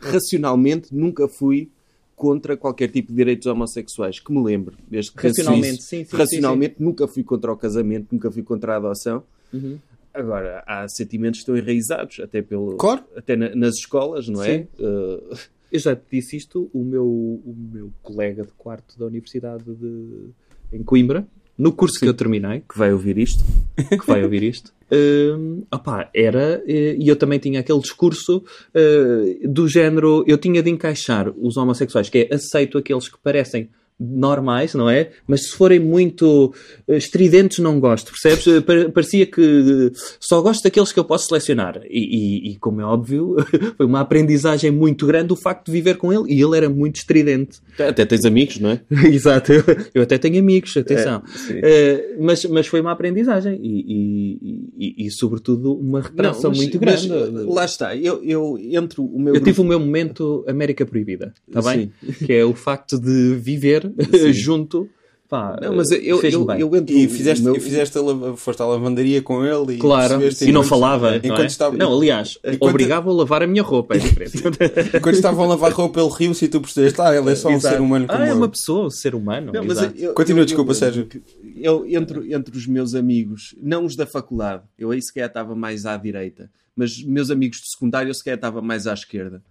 racionalmente 0.07 0.95
nunca 0.95 1.29
fui 1.29 1.69
contra 2.17 2.57
qualquer 2.57 2.89
tipo 2.91 3.09
de 3.11 3.17
direitos 3.17 3.47
homossexuais, 3.47 4.21
que 4.21 4.33
me 4.33 4.43
lembro. 4.43 4.77
Desde 4.89 5.11
que 5.13 5.27
Racionalmente, 5.27 5.83
sim, 5.83 6.05
sim, 6.05 6.17
Racionalmente 6.17 6.77
nunca 6.79 7.09
fui 7.09 7.25
contra 7.25 7.51
o 7.53 7.57
casamento, 7.57 8.09
nunca 8.13 8.31
fui 8.31 8.43
contra 8.43 8.75
a 8.75 8.77
adoção. 8.77 9.23
Uhum. 9.53 9.79
Agora, 10.15 10.63
há 10.67 10.87
sentimentos 10.89 11.41
que 11.41 11.43
estão 11.43 11.57
enraizados, 11.57 12.21
até, 12.21 12.43
pelo, 12.43 12.77
Claro. 12.77 13.03
até 13.17 13.35
na- 13.35 13.55
nas 13.55 13.77
escolas, 13.77 14.29
não 14.29 14.43
é? 14.43 14.59
Sim. 14.59 14.69
Uh, 14.79 15.37
Eu 15.73 15.79
já 15.79 15.97
te 15.97 16.03
disse 16.13 16.37
isto, 16.37 16.69
o 16.75 16.85
meu, 16.85 17.07
o 17.07 17.57
meu 17.73 17.91
colega 18.03 18.43
de 18.45 18.53
quarto 18.59 18.99
da 18.99 19.07
Universidade 19.07 19.65
de, 19.65 20.29
em 20.71 20.83
Coimbra, 20.83 21.27
no 21.63 21.73
curso 21.73 22.01
que 22.01 22.09
eu 22.09 22.13
terminei, 22.13 22.61
que 22.69 22.77
vai 22.77 22.93
ouvir 22.93 23.17
isto. 23.17 23.45
que 23.89 24.05
vai 24.05 24.23
ouvir 24.25 24.43
isto, 24.43 24.73
hum, 24.91 25.63
opá, 25.73 26.11
era, 26.13 26.61
eh, 26.67 26.97
e 26.99 27.09
eu 27.09 27.15
também 27.15 27.39
tinha 27.39 27.61
aquele 27.61 27.79
discurso 27.79 28.43
eh, 28.75 29.39
do 29.45 29.69
género, 29.69 30.25
eu 30.27 30.37
tinha 30.37 30.61
de 30.61 30.69
encaixar 30.69 31.33
os 31.39 31.57
homossexuais, 31.57 32.09
que 32.09 32.29
é 32.29 32.35
aceito 32.35 32.77
aqueles 32.77 33.09
que 33.09 33.17
parecem 33.23 33.71
normais, 34.11 34.75
não 34.75 34.89
é? 34.91 35.11
Mas 35.27 35.45
se 35.49 35.53
forem 35.57 35.79
muito 35.81 36.53
eh, 36.89 36.97
estridentes, 36.97 37.59
não 37.59 37.79
gosto, 37.79 38.11
percebes? 38.13 38.47
Eh, 38.47 38.61
pa- 38.61 38.91
Parecia 38.93 39.27
que 39.27 39.41
eh, 39.41 39.99
só 40.21 40.41
gosto 40.43 40.63
daqueles 40.65 40.93
que 40.93 40.99
eu 40.99 41.05
posso 41.05 41.27
selecionar. 41.29 41.81
E, 41.89 42.49
e- 42.49 42.53
e, 42.53 42.57
como 42.59 42.81
é 42.81 42.85
óbvio, 42.85 43.37
foi 43.77 43.87
uma 43.87 44.01
aprendizagem 44.01 44.71
muito 44.71 45.07
grande 45.07 45.33
o 45.33 45.37
facto 45.37 45.67
de 45.67 45.73
viver 45.73 45.97
com 45.97 46.13
ele. 46.13 46.33
E 46.35 46.43
ele 46.43 46.57
era 46.57 46.69
muito 46.69 46.97
estridente. 46.97 47.59
Até, 47.79 48.05
tens 48.05 48.25
amigos, 48.25 48.59
não 48.59 48.71
é? 48.71 48.81
Exato, 49.09 49.53
eu, 49.53 49.63
eu 49.95 50.03
até 50.03 50.19
tenho 50.19 50.39
amigos, 50.39 50.77
atenção. 50.77 51.23
É, 51.51 52.17
mas, 52.21 52.45
mas 52.47 52.67
foi 52.67 52.81
uma 52.81 52.93
aprendizagem 52.93 53.59
e, 53.63 54.39
e, 54.39 54.69
e- 54.79 55.07
e, 55.07 55.11
sobretudo, 55.11 55.75
uma 55.75 56.01
reparação 56.01 56.51
mas- 56.51 56.59
muito 56.59 56.79
mas, 56.85 57.07
grande. 57.07 57.37
uh, 57.39 57.53
lá 57.53 57.65
está. 57.65 57.95
Eu, 57.97 58.23
eu 58.25 58.59
entre 58.59 59.01
o 59.01 59.19
meu 59.19 59.29
eu 59.29 59.33
grupo- 59.35 59.45
tive 59.47 59.61
o 59.61 59.65
meu 59.65 59.79
momento 59.79 60.45
América 60.49 60.85
Proibida, 60.87 61.33
está 61.47 61.61
bem? 61.63 61.93
Que 62.27 62.33
é 62.33 62.45
o 62.45 62.55
facto 62.55 62.99
de 62.99 63.35
viver. 63.35 63.92
junto 64.33 64.89
pá, 65.29 65.57
Não, 65.63 65.75
mas 65.77 65.91
eu, 65.91 66.21
eu, 66.23 66.51
eu 66.59 66.77
entro 66.77 66.95
E 66.95 67.09
fizeste, 67.09 67.43
meu- 67.43 67.57
e 67.57 67.61
fizeste 67.61 67.97
a 67.99 68.37
foste 68.37 68.61
à 68.61 68.67
lavandaria 68.67 69.23
com 69.23 69.43
ele 69.43 69.77
e 69.77 69.79
Claro, 69.79 70.21
e 70.43 70.53
não 70.53 70.63
falava. 70.63 71.17
Enquanto, 71.17 71.29
não, 71.39 71.43
é? 71.43 71.47
estava, 71.47 71.75
não, 71.77 71.97
aliás, 71.97 72.39
Enquanto- 72.45 72.69
obrigava 72.71 73.09
a 73.11 73.15
lavar 73.15 73.43
a 73.43 73.47
minha 73.47 73.63
roupa, 73.63 73.95
é 73.95 73.99
diferente. 73.99 74.37
enquanto 74.95 75.15
estavam 75.15 75.45
a 75.45 75.49
lavar 75.49 75.73
roupa, 75.73 76.01
ele 76.03 76.11
riu-se 76.11 76.45
e 76.45 76.49
tu 76.49 76.61
percebeste, 76.61 77.01
ah, 77.01 77.17
ele 77.17 77.31
é 77.31 77.35
só 77.35 77.49
um 77.49 77.53
Exato. 77.53 77.77
ser 77.77 77.81
humano 77.81 78.07
como 78.07 78.19
Ah, 78.21 78.27
é 78.27 78.31
eu. 78.31 78.37
uma 78.37 78.49
pessoa, 78.49 78.85
um 78.85 78.91
ser 78.91 79.15
humano. 79.15 79.53
Não, 79.55 79.65
mas 79.65 79.79
eu- 79.99 80.13
Continua, 80.13 80.43
eu- 80.43 80.45
desculpa, 80.45 80.73
eu- 80.73 80.75
Sérgio. 80.75 81.09
Eu, 81.57 81.87
entre, 81.87 82.35
entre 82.35 82.55
os 82.55 82.67
meus 82.67 82.95
amigos, 82.95 83.55
não 83.63 83.87
os 83.87 83.97
da 83.97 84.05
faculdade, 84.05 84.65
eu 84.79 84.91
aí 84.91 85.01
se 85.01 85.15
calhar 85.15 85.31
estava 85.31 85.55
mais 85.55 85.87
à 85.87 85.97
direita, 85.97 86.51
mas 86.77 87.03
meus 87.03 87.31
amigos 87.31 87.57
de 87.57 87.71
secundário 87.71 88.11
eu 88.11 88.15
se 88.15 88.23
calhar 88.23 88.37
estava 88.37 88.61
mais 88.61 88.87
à 88.87 88.93
esquerda. 88.93 89.43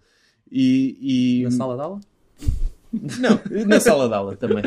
E, 0.48 1.40
e- 1.40 1.42
Na 1.42 1.50
sala 1.50 1.74
de 1.74 1.82
aula? 1.82 2.00
Não, 2.92 3.40
na 3.66 3.80
sala 3.80 4.06
de 4.08 4.14
aula 4.14 4.36
também. 4.36 4.64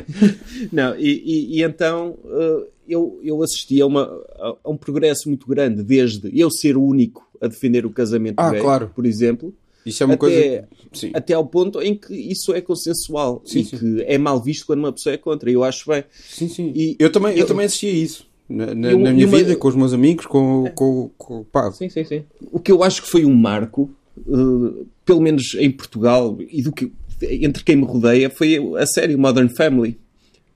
Não, 0.71 0.95
e, 0.97 1.09
e- 1.25 1.57
e 1.59 1.63
então 1.63 2.17
eh, 2.25 2.67
eu, 2.89 3.19
eu 3.23 3.41
assisti 3.43 3.81
a, 3.81 3.85
uma, 3.85 4.03
a- 4.39 4.55
um 4.65 4.75
progresso 4.77 5.27
muito 5.29 5.47
grande, 5.47 5.83
desde 5.83 6.31
eu 6.39 6.49
ser 6.49 6.75
o 6.77 6.83
único 6.83 7.27
a 7.41 7.47
defender 7.47 7.85
o 7.85 7.89
casamento 7.91 8.39
Ah, 8.39 8.49
gay, 8.51 8.61
claro. 8.61 8.91
por 8.95 9.05
exemplo, 9.05 9.53
Isso 9.85 10.01
é 10.01 10.05
uma 10.05 10.13
até, 10.15 10.19
coisa... 10.19 10.67
Sim. 10.93 11.11
até 11.13 11.33
ao 11.33 11.45
ponto 11.45 11.81
em 11.81 11.93
que 11.95 12.13
isso 12.15 12.53
é 12.53 12.61
consensual 12.61 13.41
Sim, 13.45 13.59
e 13.59 13.65
sim. 13.65 13.77
que 13.77 14.01
é 14.07 14.17
mal 14.17 14.41
visto 14.41 14.65
quando 14.65 14.79
uma 14.79 14.91
pessoa 14.93 15.13
é 15.13 15.17
contra. 15.17 15.51
Eu 15.51 15.63
acho 15.63 15.87
bem. 15.89 16.03
Sim, 16.27 16.47
sim. 16.49 16.71
E- 16.75 16.95
eu, 16.97 17.11
também, 17.11 17.33
eu, 17.33 17.39
eu- 17.39 17.45
também 17.45 17.65
assisti 17.65 17.87
a 17.87 17.91
isso. 17.91 18.27
Na, 18.49 18.73
na- 18.73 18.91
Eu- 18.91 18.99
na 18.99 19.11
minha 19.11 19.27
uma- 19.27 19.37
vida, 19.37 19.55
com 19.55 19.67
os 19.67 19.75
meus 19.75 19.93
amigos, 19.93 20.25
com, 20.25 20.65
com, 20.73 21.09
com 21.17 21.43
pá, 21.43 21.71
Sim, 21.71 21.89
sim, 21.89 22.03
sim. 22.03 22.23
O 22.51 22.59
que 22.59 22.71
eu 22.71 22.81
acho 22.83 23.01
que 23.03 23.09
foi 23.09 23.25
um 23.25 23.33
marco, 23.35 23.89
eh, 24.17 24.83
pelo 25.03 25.19
menos 25.21 25.55
em 25.59 25.69
Portugal, 25.69 26.37
e 26.49 26.61
do 26.61 26.71
que 26.71 26.91
entre 27.21 27.63
quem 27.63 27.75
me 27.75 27.85
rodeia, 27.85 28.29
foi 28.29 28.59
a 28.77 28.85
série 28.85 29.15
Modern 29.15 29.49
Family. 29.49 29.97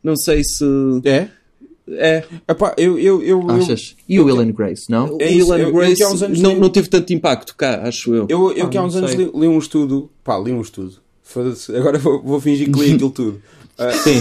Não 0.03 0.15
sei 0.15 0.43
se. 0.43 0.65
É? 1.05 1.27
É. 1.91 2.23
Epá, 2.47 2.75
eu, 2.77 2.99
eu, 2.99 3.21
eu, 3.23 3.41
eu, 3.47 3.51
Achas? 3.51 3.95
E 4.07 4.19
o 4.19 4.25
Will 4.25 4.39
and 4.39 4.51
Grace, 4.51 4.83
não? 4.89 5.15
O 5.15 5.17
É 5.21 5.27
isso, 5.29 5.45
Will 5.49 5.53
and 5.53 5.59
eu- 5.59 5.67
eu 5.69 5.73
Grace 5.73 6.05
uns 6.05 6.21
anos 6.21 6.39
não, 6.39 6.53
li- 6.53 6.59
não 6.59 6.69
teve 6.69 6.87
tanto 6.87 7.11
impacto 7.13 7.55
cá, 7.55 7.81
acho 7.87 8.13
eu. 8.13 8.27
eu, 8.29 8.51
eu 8.51 8.65
Ah, 8.67 8.69
que 8.69 8.77
há 8.77 8.81
não 8.81 8.87
uns 8.87 8.95
anos 8.95 9.13
li, 9.13 9.23
li 9.33 9.47
um 9.47 9.57
estudo, 9.57 10.09
pá, 10.23 10.37
li 10.37 10.51
um 10.51 10.61
estudo. 10.61 10.93
Agora 11.75 11.97
vou, 11.97 12.21
vou 12.21 12.39
fingir 12.39 12.71
que 12.71 12.79
li 12.79 12.93
aquilo 12.93 13.09
tudo. 13.09 13.41
Ah, 13.77 13.91
Sim. 14.03 14.19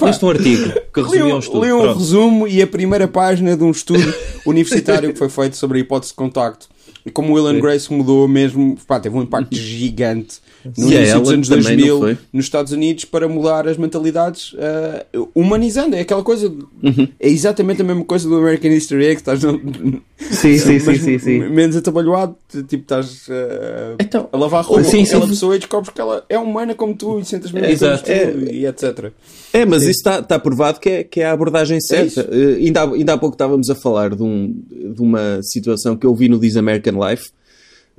Leste 0.00 0.24
um 0.24 0.28
artigo 0.30 0.70
que 0.92 1.00
Li 1.00 1.06
resumia 1.08 1.24
um, 1.32 1.36
um 1.36 1.38
estudo. 1.38 1.64
li 1.64 1.72
um 1.72 1.80
Pronto. 1.80 1.98
resumo 1.98 2.48
e 2.48 2.60
a 2.62 2.66
primeira 2.66 3.08
página 3.08 3.56
de 3.56 3.64
um 3.64 3.70
estudo 3.70 4.14
universitário 4.44 5.12
que 5.12 5.18
foi 5.18 5.28
feito 5.28 5.56
sobre 5.56 5.78
a 5.78 5.80
hipótese 5.80 6.12
de 6.12 6.16
contacto. 6.16 6.68
E 7.06 7.10
como 7.10 7.34
o 7.34 7.48
Sim. 7.50 7.60
Grace 7.60 7.92
mudou 7.92 8.26
mesmo, 8.28 8.76
pá, 8.86 8.98
teve 9.00 9.16
um 9.16 9.22
impacto 9.22 9.54
gigante 9.56 10.38
no 10.76 10.90
E 10.90 10.94
início 10.96 11.20
dos 11.20 11.30
anos 11.30 11.48
também, 11.48 11.62
não 11.76 11.86
2000 11.86 11.98
foi? 12.00 12.18
nos 12.32 12.44
Estados 12.44 12.72
Unidos 12.72 13.04
para 13.04 13.28
mudar 13.28 13.66
as 13.68 13.76
mentalidades, 13.76 14.54
ah, 14.58 15.06
humanizando. 15.34 15.96
É 15.96 16.00
aquela 16.00 16.22
coisa, 16.22 16.48
Uhum. 16.48 17.08
é 17.18 17.28
exatamente 17.28 17.80
a 17.80 17.84
mesma 17.84 18.04
coisa 18.04 18.28
do 18.28 18.36
American 18.36 18.70
History 18.72 19.04
X. 19.06 19.16
Estás 19.20 19.42
no- 19.42 19.58
Sim, 19.58 20.02
sim, 20.58 20.78
sim, 20.80 20.86
mas 20.86 21.00
sim, 21.00 21.18
sim. 21.18 21.38
menos 21.48 21.76
atabalhoado, 21.76 22.36
tipo, 22.66 22.82
estás 22.82 23.26
ah, 23.30 23.94
Então, 24.00 24.28
a 24.32 24.36
lavar 24.36 24.64
roupa 24.64 24.82
Sim, 24.84 24.98
com 24.98 25.02
aquela 25.04 25.22
sim. 25.24 25.28
pessoa 25.30 25.56
e 25.56 25.58
descobres 25.58 25.90
que 25.94 26.00
ela 26.00 26.24
é 26.28 26.38
humana 26.38 26.74
como 26.74 26.94
tu 26.94 27.18
e 27.20 27.24
sentes 27.24 27.50
mesmo 27.52 27.68
Exato. 27.68 28.04
como 28.04 28.32
tu 28.46 28.52
e 28.52 28.66
etc. 28.66 29.12
É, 29.52 29.64
mas 29.64 29.82
isso 29.82 29.92
está 29.92 30.18
está 30.18 30.38
provado 30.38 30.78
que 30.80 30.88
é, 30.90 31.04
que 31.04 31.20
é 31.20 31.26
a 31.26 31.32
abordagem 31.32 31.80
certa. 31.80 32.06
isso. 32.06 32.20
Eh, 32.20 32.56
ainda, 32.66 32.82
há, 32.82 32.92
ainda 32.92 33.12
há 33.14 33.18
pouco 33.18 33.34
estávamos 33.34 33.70
a 33.70 33.74
falar 33.74 34.14
de, 34.14 34.22
um, 34.22 34.54
de 34.70 35.00
uma 35.00 35.40
situação 35.42 35.96
que 35.96 36.04
eu 36.06 36.14
vi 36.14 36.28
no 36.28 36.38
This 36.38 36.56
American 36.88 37.08
Life, 37.10 37.30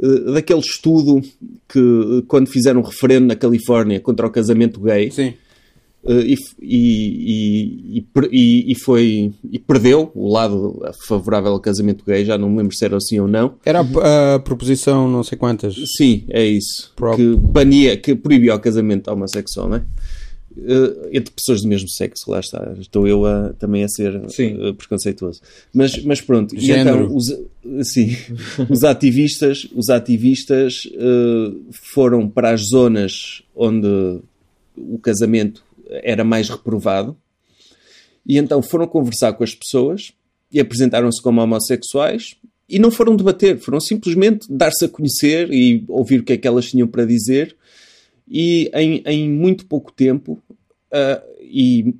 eh, 0.01 0.33
daquele 0.33 0.59
estudo 0.59 1.21
que, 1.67 1.79
eh, 1.79 2.23
quando 2.27 2.47
fizeram 2.49 2.81
um 2.81 2.83
referendo 2.83 3.27
na 3.27 3.35
Califórnia 3.35 3.99
contra 3.99 4.27
o 4.27 4.29
casamento 4.31 4.79
gay, 4.79 5.11
Sim. 5.11 5.33
eh, 6.05 6.21
e, 6.25 6.35
e, 6.61 7.97
e, 7.97 7.99
e 7.99 8.05
e- 8.31 8.71
e 8.71 8.75
foi 8.79 9.33
e 9.51 9.59
perdeu 9.59 10.11
o 10.15 10.31
lado 10.31 10.79
favorável 11.07 11.51
ao 11.51 11.59
casamento 11.59 12.03
gay, 12.05 12.23
já 12.23 12.37
não 12.37 12.49
me 12.49 12.57
lembro 12.57 12.75
se 12.75 12.85
era 12.85 12.95
assim 12.97 13.19
ou 13.19 13.27
não. 13.27 13.55
Era 13.65 13.79
a, 13.81 14.35
a 14.35 14.39
proposição 14.39 15.09
não 15.09 15.23
sei 15.23 15.37
quantas. 15.37 15.75
Sim, 15.97 16.23
é 16.29 16.45
isso. 16.45 16.93
Prop. 16.95 17.15
Que 17.17 17.35
bania, 17.35 17.97
que 17.97 18.15
proibia 18.15 18.55
o 18.55 18.59
casamento 18.59 19.09
homossexual, 19.11 19.67
não 19.69 19.77
é? 19.77 19.83
Eh, 20.57 21.09
entre 21.13 21.33
pessoas 21.33 21.61
do 21.61 21.67
mesmo 21.67 21.87
sexo, 21.89 22.29
lá 22.31 22.39
está. 22.39 22.73
Estou 22.79 23.07
eu 23.07 23.25
a- 23.25 23.53
também 23.59 23.83
a 23.83 23.87
ser 23.87 24.19
Sim. 24.29 24.57
eh, 24.59 24.73
preconceituoso. 24.73 25.41
Mas, 25.73 26.03
mas 26.03 26.21
pronto, 26.21 26.55
e 26.55 26.59
Género. 26.59 27.03
então 27.05 27.15
os, 27.15 27.87
sim, 27.87 28.15
os 28.69 28.83
ativistas, 28.83 29.67
os 29.75 29.89
ativistas 29.89 30.87
eh, 30.93 31.51
foram 31.71 32.27
para 32.27 32.51
as 32.51 32.61
zonas 32.67 33.43
onde 33.55 33.87
o 34.75 34.97
casamento 34.97 35.63
era 35.89 36.23
mais 36.23 36.49
reprovado 36.49 37.15
e 38.25 38.37
então 38.37 38.61
foram 38.61 38.87
conversar 38.87 39.33
com 39.33 39.43
as 39.43 39.53
pessoas 39.55 40.11
e 40.51 40.59
apresentaram-se 40.59 41.21
como 41.21 41.41
homossexuais 41.41 42.35
e 42.67 42.77
não 42.79 42.91
foram 42.91 43.15
debater, 43.15 43.57
foram 43.59 43.79
simplesmente 43.79 44.47
dar-se 44.51 44.85
a 44.85 44.89
conhecer 44.89 45.51
e 45.51 45.83
ouvir 45.87 46.19
o 46.19 46.23
que 46.23 46.33
é 46.33 46.37
que 46.37 46.47
elas 46.47 46.69
tinham 46.69 46.87
para 46.87 47.05
dizer 47.05 47.55
e 48.29 48.69
em, 48.73 49.01
em 49.05 49.29
muito 49.29 49.65
pouco 49.65 49.91
tempo 49.91 50.39
ah, 50.91 51.21
e, 51.41 51.93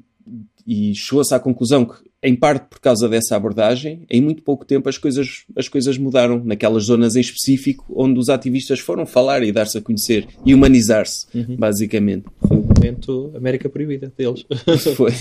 e 0.67 0.93
chegou-se 0.95 1.33
à 1.33 1.39
conclusão 1.39 1.85
que 1.85 1.95
em 2.21 2.35
parte 2.35 2.65
por 2.69 2.81
causa 2.81 3.07
dessa 3.07 3.37
abordagem, 3.37 4.01
em 4.09 4.19
muito 4.19 4.43
pouco 4.43 4.65
tempo 4.65 4.89
as 4.89 4.97
coisas, 4.97 5.45
as 5.55 5.69
coisas 5.69 5.97
mudaram 5.97 6.43
naquelas 6.43 6.83
zonas 6.83 7.15
em 7.15 7.21
específico 7.21 7.85
onde 7.95 8.19
os 8.19 8.27
ativistas 8.27 8.77
foram 8.81 9.05
falar 9.05 9.41
e 9.41 9.53
dar-se 9.53 9.77
a 9.77 9.81
conhecer 9.81 10.27
e 10.45 10.53
humanizar-se, 10.53 11.25
basicamente. 11.57 12.25
Foi 12.45 12.57
o 12.57 12.61
momento 12.63 13.31
América 13.37 13.69
Proibida 13.69 14.11
deles. 14.17 14.45
Foi. 14.97 15.13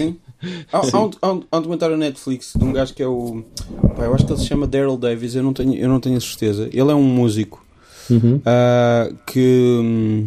Há, 0.73 0.79
há 0.79 1.05
um, 1.07 1.11
há 1.23 1.33
um- 1.33 1.43
há 1.53 1.57
um 1.59 1.61
documentário 1.61 1.97
na 1.97 2.07
Netflix 2.07 2.53
de 2.59 2.65
um 2.65 2.73
gajo 2.73 2.93
que 2.93 3.03
é 3.03 3.07
o. 3.07 3.45
pá, 3.97 4.05
eu 4.07 4.15
acho 4.15 4.27
que 4.27 4.33
ele 4.33 4.41
se 4.41 4.47
chama 4.47 4.67
Daryl 4.67 4.97
Davis, 4.97 5.37
eu 5.37 5.43
não 5.45 5.53
tenho, 5.53 5.77
eu 5.77 5.89
não 5.89 6.01
tenho 6.01 6.17
a 6.17 6.21
certeza. 6.21 6.65
Ele 6.73 6.91
é 6.91 6.95
um 6.97 7.05
músico 7.05 7.65
ah, 8.45 9.09
que. 9.25 10.27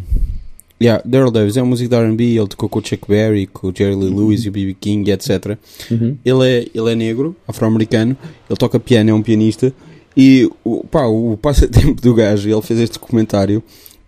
Yeah, 0.82 1.04
Daryl 1.06 1.30
Davis 1.30 1.58
é 1.58 1.62
um 1.62 1.68
músico 1.68 1.92
de 1.92 1.96
RB, 1.96 2.38
ele 2.38 2.48
tocou 2.48 2.68
com 2.68 2.80
o 2.80 2.84
Chuck 2.84 3.08
Berry, 3.08 3.46
com 3.46 3.68
o 3.68 3.74
Jerry 3.76 3.94
Lee 3.94 4.10
Lewis 4.10 4.46
e 4.46 4.50
o 4.50 4.52
B.B. 4.52 4.76
King, 4.80 5.12
etc. 5.12 5.56
Ele, 6.26 6.50
é, 6.50 6.68
ele 6.74 6.92
é 6.92 6.96
negro, 6.96 7.36
afro-americano, 7.48 8.18
ele 8.50 8.58
toca 8.58 8.80
piano, 8.80 9.12
é 9.12 9.14
um 9.14 9.22
pianista. 9.22 9.72
E 10.18 10.50
o, 10.64 10.84
pá, 10.84 11.06
o 11.06 11.38
passatempo 11.38 12.02
do 12.02 12.16
gajo, 12.16 12.50
ele 12.50 12.62
fez 12.64 12.80
este 12.80 12.94
documentário, 12.94 13.62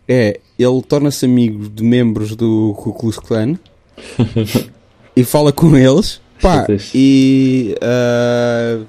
é 0.08 0.40
ele 0.58 0.82
torna-se 0.82 1.26
amigo 1.26 1.70
de 1.70 1.84
membros 1.84 2.36
do 2.36 2.74
Ku 2.76 2.92
Klux 2.94 3.20
Klan 3.20 3.56
e 5.16 5.24
fala 5.24 5.52
com 5.52 5.78
eles. 5.78 6.20
Pá, 6.42 6.66
Foda-se. 6.66 6.92
e 6.96 7.76
ah, 7.82 8.80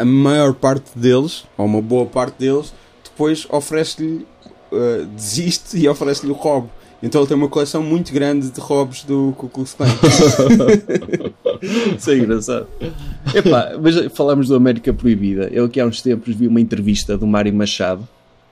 a 0.00 0.04
maior 0.04 0.54
parte 0.54 0.90
deles, 0.96 1.44
ou 1.56 1.66
uma 1.66 1.80
boa 1.80 2.04
parte 2.04 2.34
deles, 2.40 2.74
depois 3.04 3.46
oferece-lhe, 3.48 4.26
ah, 4.72 5.06
desiste 5.14 5.78
e 5.78 5.88
oferece-lhe 5.88 6.32
o 6.32 6.34
robo. 6.34 6.68
Então 7.02 7.20
ele 7.20 7.28
tem 7.28 7.36
uma 7.36 7.48
coleção 7.48 7.82
muito 7.82 8.12
grande 8.12 8.50
de 8.50 8.60
robos 8.60 9.04
do 9.04 9.34
Ku 9.36 9.48
Klux 9.48 9.74
Klan. 9.74 9.86
Isso 11.96 12.10
é 12.10 12.18
engraçado. 12.18 12.66
Epá, 13.34 13.72
mas 13.80 14.12
falámos 14.14 14.48
do 14.48 14.54
América 14.54 14.92
Proibida. 14.92 15.48
Eu 15.52 15.66
aqui 15.66 15.78
há 15.78 15.86
uns 15.86 16.00
tempos 16.00 16.34
vi 16.34 16.46
uma 16.46 16.60
entrevista 16.60 17.16
do 17.18 17.26
Mário 17.26 17.52
Machado, 17.52 18.06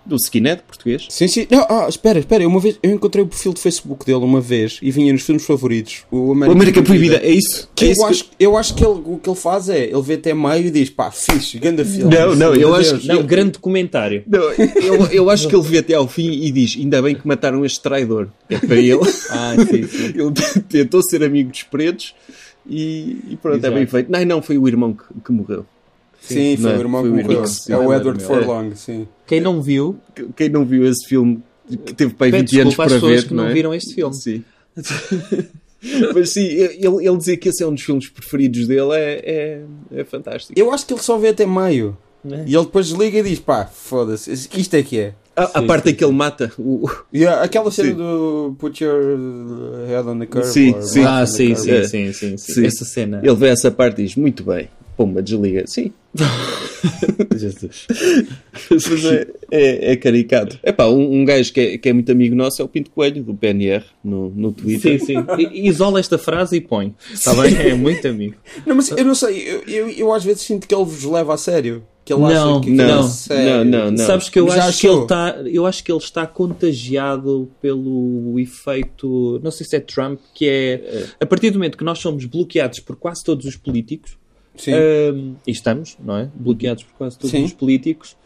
do 0.06 0.16
Skinhead 0.16 0.62
português. 0.66 1.06
sim, 1.08 1.26
sim. 1.28 1.46
Não, 1.50 1.66
ah, 1.68 1.86
espera, 1.88 2.18
espera. 2.18 2.42
eu 2.42 2.48
Uma 2.48 2.60
vez, 2.60 2.78
eu 2.82 2.90
encontrei 2.90 3.24
o 3.24 3.26
perfil 3.26 3.52
de 3.54 3.60
Facebook 3.60 4.04
dele 4.04 4.18
uma 4.24 4.40
vez 4.40 4.78
e 4.82 4.90
vinha 4.90 5.12
nos 5.12 5.22
filmes 5.22 5.44
favoritos. 5.46 6.04
O 6.10 6.28
O 6.28 6.32
América, 6.32 6.52
América 6.56 6.82
Proibida, 6.82 7.16
é 7.16 7.30
isso? 7.30 7.68
Que 7.74 7.84
é 7.84 7.88
eu, 7.88 7.92
isso 7.92 8.00
que- 8.04 8.10
acho, 8.10 8.24
eu 8.38 8.56
acho 8.56 8.74
que 8.74 8.84
ele, 8.84 9.00
o 9.04 9.18
que 9.22 9.28
ele 9.30 9.36
faz 9.36 9.68
é, 9.68 9.84
ele 9.84 10.02
vê 10.02 10.14
até 10.14 10.34
meio 10.34 10.66
e 10.66 10.70
diz, 10.70 10.90
pá, 10.90 11.10
fixe, 11.10 11.58
ganda 11.58 11.84
filme. 11.84 12.14
Não, 12.14 12.34
não, 12.34 12.54
eu 12.54 12.72
Deus. 12.74 12.92
acho 12.92 12.98
que- 13.00 13.08
Não, 13.08 13.22
grande 13.22 13.52
documentário. 13.52 14.22
Não, 14.26 14.42
eu, 14.52 15.06
eu 15.10 15.30
acho 15.30 15.48
que 15.48 15.54
ele 15.56 15.62
vê 15.66 15.78
até 15.78 15.94
ao 15.94 16.06
fim 16.08 16.30
e 16.30 16.50
diz: 16.52 16.76
Ainda 16.78 17.00
bem 17.00 17.14
que 17.14 17.26
mataram 17.26 17.64
este 17.64 17.80
traidor. 17.80 18.28
É 18.48 18.58
para 18.58 18.76
ele. 18.76 19.00
Ah, 19.30 19.54
sim, 19.58 19.82
sim. 19.86 20.04
ele 20.14 20.62
tentou 20.68 21.02
ser 21.02 21.22
amigo 21.24 21.50
dos 21.50 21.62
pretos 21.62 22.14
e, 22.68 23.18
e 23.30 23.36
pronto, 23.40 23.56
Exato. 23.58 23.72
é 23.72 23.76
bem 23.78 23.86
feito. 23.86 24.10
Não, 24.12 24.24
não, 24.24 24.42
foi 24.42 24.56
o 24.58 24.66
irmão 24.68 24.92
que, 24.92 25.02
que 25.24 25.32
morreu. 25.32 25.66
Sim, 26.26 26.56
foi 26.56 26.70
Não, 26.70 26.76
o 26.78 26.80
irmão 26.80 27.00
foi 27.02 27.10
que 27.10 27.16
o 27.16 27.20
irmão, 27.32 27.46
sim. 27.46 27.72
É 27.72 27.76
o 27.76 27.92
É, 27.92 27.96
Edward 27.96 28.22
é. 28.22 28.26
Furlong, 28.26 28.74
sim. 28.74 29.08
Quem 29.26 29.40
não 29.40 29.60
viu, 29.62 29.96
Que- 30.14 30.26
Quem 30.36 30.48
não 30.48 30.64
viu 30.64 30.86
esse 30.86 31.06
filme, 31.06 31.42
que 31.68 31.94
teve 31.94 32.14
para 32.14 32.26
aí 32.26 32.30
pede 32.32 32.50
20 32.52 32.60
anos 32.60 32.74
para 32.74 32.90
pessoas 32.90 33.22
ver. 33.22 33.28
que 33.28 33.34
não 33.34 33.46
é? 33.46 33.52
viram 33.52 33.74
este 33.74 33.94
filme. 33.94 34.14
Sim. 34.14 34.44
Mas 36.14 36.30
sim, 36.30 36.40
ele, 36.46 37.06
ele 37.06 37.16
dizer 37.18 37.36
que 37.36 37.48
esse 37.50 37.62
é 37.62 37.66
um 37.66 37.74
dos 37.74 37.82
filmes 37.82 38.08
preferidos 38.08 38.66
dele 38.66 38.92
é, 38.94 39.22
é, 39.92 40.00
é 40.00 40.04
fantástico. 40.04 40.58
Eu 40.58 40.72
acho 40.72 40.86
que 40.86 40.94
ele 40.94 41.02
só 41.02 41.18
vê 41.18 41.28
até 41.28 41.44
meio. 41.44 41.96
É. 42.26 42.36
E 42.46 42.54
ele 42.54 42.64
depois 42.64 42.86
desliga 42.88 43.18
e 43.18 43.22
diz, 43.22 43.38
pá, 43.38 43.66
foda-se, 43.66 44.32
isto 44.32 44.74
é 44.74 44.82
que 44.82 44.98
é. 44.98 45.14
A, 45.36 45.58
a 45.58 45.60
Sim, 45.60 45.66
parte 45.66 45.84
sim. 45.84 45.90
em 45.90 45.94
que 45.96 46.04
ele 46.04 46.12
mata 46.12 46.50
o. 46.58 46.88
E 47.12 47.26
a- 47.26 47.42
aquela 47.42 47.68
cena 47.70 47.90
Sim. 47.90 47.96
do 47.96 48.56
put 48.58 48.82
your 48.82 49.18
head 49.88 50.08
on 50.08 50.18
the 50.20 50.26
curve. 50.26 50.46
Sim, 50.48 50.80
sim. 50.80 51.02
Ah, 51.04 51.20
the 51.20 51.26
sim, 51.26 51.54
sim, 51.56 51.84
sim, 51.84 52.12
sim, 52.12 52.36
sim. 52.36 52.52
Sim. 52.54 52.64
Essa 52.66 52.84
cena. 52.84 53.20
Ele 53.22 53.34
vê 53.34 53.48
essa 53.48 53.68
parte 53.70 54.00
e 54.00 54.04
diz: 54.06 54.14
Muito 54.14 54.44
bem, 54.44 54.68
pomba, 54.96 55.20
desliga. 55.20 55.64
Sim. 55.66 55.92
Jesus. 57.36 57.86
Mas 58.70 59.04
é, 59.04 59.26
é, 59.50 59.92
é 59.92 59.96
caricato. 59.96 60.58
Epá, 60.62 60.86
um, 60.86 61.20
um 61.20 61.24
gajo 61.24 61.52
que 61.52 61.60
é, 61.60 61.78
que 61.78 61.88
é 61.88 61.92
muito 61.92 62.10
amigo 62.12 62.34
nosso 62.34 62.62
é 62.62 62.64
o 62.64 62.68
Pinto 62.68 62.90
Coelho, 62.90 63.22
do 63.22 63.34
PNR, 63.34 63.84
no, 64.02 64.30
no 64.30 64.52
Twitter. 64.52 65.00
Sim, 65.00 65.06
sim. 65.06 65.24
Isola 65.52 65.98
esta 65.98 66.16
frase 66.18 66.56
e 66.56 66.60
põe. 66.60 66.94
Está 67.12 67.34
bem? 67.34 67.54
É 67.56 67.74
muito 67.74 68.06
amigo. 68.06 68.36
Não, 68.66 68.76
mas 68.76 68.90
eu 68.90 69.04
não 69.04 69.14
sei, 69.14 69.42
eu, 69.42 69.62
eu, 69.62 69.90
eu 69.90 70.12
às 70.12 70.24
vezes 70.24 70.42
sinto 70.42 70.68
que 70.68 70.74
ele 70.74 70.84
vos 70.84 71.04
leva 71.04 71.34
a 71.34 71.36
sério. 71.36 71.84
Que 72.04 72.12
ele 72.12 72.20
Não, 72.20 72.56
acha 72.56 72.60
que 72.60 72.70
não, 72.70 72.84
é 72.84 72.88
não, 72.88 73.02
sério. 73.04 73.64
não, 73.64 73.90
não. 73.90 73.96
Sabes 73.96 74.28
que 74.28 74.38
eu 74.38 74.44
Mas 74.46 74.58
acho 74.58 74.78
que, 74.78 74.86
ele 74.86 75.02
está, 75.02 75.36
eu 75.46 75.64
acho 75.64 75.82
que 75.82 75.90
ele 75.90 75.98
está 75.98 76.26
contagiado 76.26 77.50
pelo 77.62 78.38
efeito, 78.38 79.40
não 79.42 79.50
sei 79.50 79.66
se 79.66 79.74
é 79.76 79.80
Trump, 79.80 80.20
que 80.34 80.46
é 80.46 81.06
a 81.18 81.24
partir 81.24 81.50
do 81.50 81.54
momento 81.54 81.78
que 81.78 81.84
nós 81.84 81.98
somos 82.00 82.26
bloqueados 82.26 82.78
por 82.80 82.94
quase 82.96 83.24
todos 83.24 83.46
os 83.46 83.56
políticos, 83.56 84.18
Hum, 84.68 85.34
e 85.46 85.50
estamos, 85.50 85.96
não 86.04 86.16
é? 86.16 86.28
Bloqueados 86.34 86.84
por 86.84 86.92
quase 86.94 87.18
todos 87.18 87.30
Sim. 87.30 87.44
os 87.44 87.52
políticos, 87.52 88.16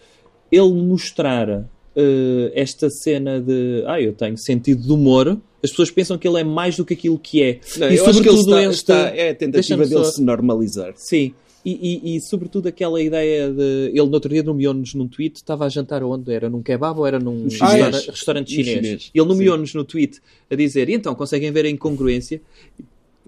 ele 0.53 0.73
mostrar 0.73 1.49
eh, 1.97 2.53
esta 2.55 2.91
cena 2.91 3.41
de 3.41 3.83
ah, 3.87 4.01
eu 4.01 4.13
tenho 4.13 4.37
sentido 4.37 4.83
de 4.83 4.93
humor, 4.93 5.39
as 5.63 5.71
pessoas 5.71 5.91
pensam 5.91 6.17
que 6.19 6.29
ele 6.29 6.41
é 6.41 6.45
mais 6.45 6.77
do 6.77 6.85
que 6.85 6.95
aquilo 6.95 7.19
que 7.19 7.43
é. 7.43 7.61
Não, 7.79 7.91
e 7.91 7.97
eu 7.97 8.07
acho 8.07 8.23
que 8.23 8.29
ele 8.29 8.37
sobretudo 8.39 8.59
está, 8.59 8.71
este- 8.71 8.93
está- 8.93 9.17
é 9.17 9.31
a 9.31 9.35
tentativa 9.35 9.85
dele 9.87 10.05
só- 10.05 10.11
se 10.13 10.23
normalizar. 10.23 10.93
Sim. 10.97 11.33
E, 11.65 11.73
e, 12.05 12.17
e, 12.17 12.21
sobretudo 12.21 12.69
aquela 12.69 13.03
ideia 13.03 13.51
de. 13.51 13.89
Ele 13.89 14.05
no 14.07 14.13
outro 14.15 14.31
dia 14.31 14.43
nomeou-nos 14.45 14.95
num 14.95 15.09
tweet, 15.09 15.37
estava 15.37 15.67
a 15.67 15.69
jantar 15.69 16.03
onde? 16.05 16.33
Era 16.33 16.49
num 16.49 16.63
kebab 16.63 16.99
ou 17.01 17.07
era 17.07 17.19
num 17.19 17.51
chinês. 17.51 18.07
restaurante 18.07 18.57
No 18.57 18.65
chinês? 18.65 18.77
chinês, 18.87 19.11
Ele 19.13 19.27
nomeou-nos 19.27 19.75
no 19.75 19.85
tweet 19.85 20.21
a 20.49 20.55
dizer, 20.55 20.89
e 20.89 20.95
então 20.95 21.15
conseguem 21.17 21.51
ver 21.51 21.67
a 21.67 21.69
incongruência? 21.69 22.41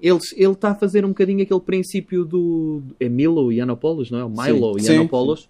Eles, 0.03 0.33
ele 0.37 0.53
está 0.53 0.71
a 0.71 0.75
fazer 0.75 1.05
um 1.05 1.09
bocadinho 1.09 1.43
aquele 1.43 1.61
princípio 1.61 2.25
do. 2.25 2.83
É 2.99 3.09
Milo 3.09 3.53
Yiannopoulos, 3.53 4.11
não 4.11 4.19
é? 4.19 4.25
O 4.25 4.31
Milo 4.31 4.79
Sim. 4.81 4.93
Yiannopoulos, 4.93 5.49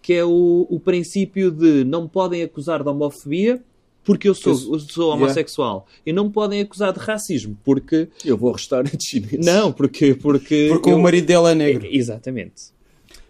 que 0.00 0.12
é 0.14 0.24
o, 0.24 0.66
o 0.68 0.80
princípio 0.80 1.50
de 1.50 1.84
não 1.84 2.02
me 2.02 2.08
podem 2.08 2.42
acusar 2.42 2.82
de 2.82 2.88
homofobia 2.88 3.62
porque 4.04 4.28
eu 4.28 4.34
sou, 4.34 4.52
Eu- 4.74 4.80
sou 4.80 5.12
homossexual. 5.12 5.86
E 6.04 6.12
não 6.12 6.24
me 6.24 6.30
podem 6.30 6.60
acusar 6.60 6.92
de 6.92 6.98
racismo 6.98 7.56
porque. 7.64 8.08
Eu 8.24 8.36
vou 8.36 8.48
ao 8.48 8.56
restaurante 8.56 9.04
chinês. 9.04 9.44
Não, 9.46 9.70
porque. 9.72 10.14
Porque, 10.14 10.66
Porque 10.70 10.90
eu- 10.90 10.96
o 10.96 11.00
marido 11.02 11.26
dele 11.26 11.46
é 11.52 11.54
negro. 11.54 11.86
Exatamente. 11.88 12.72